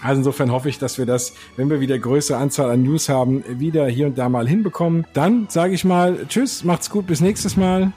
Also 0.00 0.20
insofern 0.20 0.52
hoffe 0.52 0.68
ich, 0.68 0.78
dass 0.78 0.98
wir 0.98 1.06
das, 1.06 1.34
wenn 1.56 1.68
wir 1.70 1.80
wieder 1.80 1.98
größere 1.98 2.38
Anzahl 2.38 2.70
an 2.70 2.84
News 2.84 3.08
haben, 3.08 3.42
wieder 3.58 3.88
hier 3.88 4.06
und 4.06 4.16
da 4.16 4.28
mal 4.28 4.46
hinbekommen. 4.46 5.06
Dann 5.12 5.46
sage 5.48 5.74
ich 5.74 5.84
mal 5.84 6.26
Tschüss, 6.28 6.62
macht's 6.62 6.88
gut, 6.88 7.06
bis 7.06 7.20
nächstes 7.20 7.56
Mal. 7.56 7.92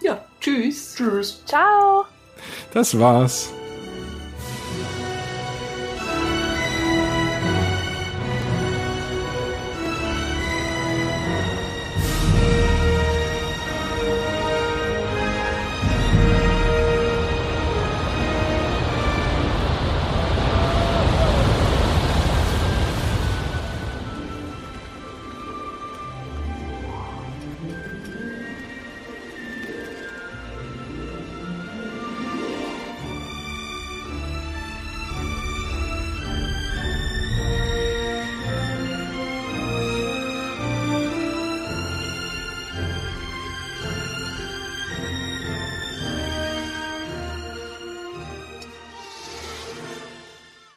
Ja, 0.00 0.24
tschüss. 0.40 0.94
Tschüss. 0.96 1.42
Ciao. 1.44 2.04
Das 2.72 2.98
war's. 2.98 3.52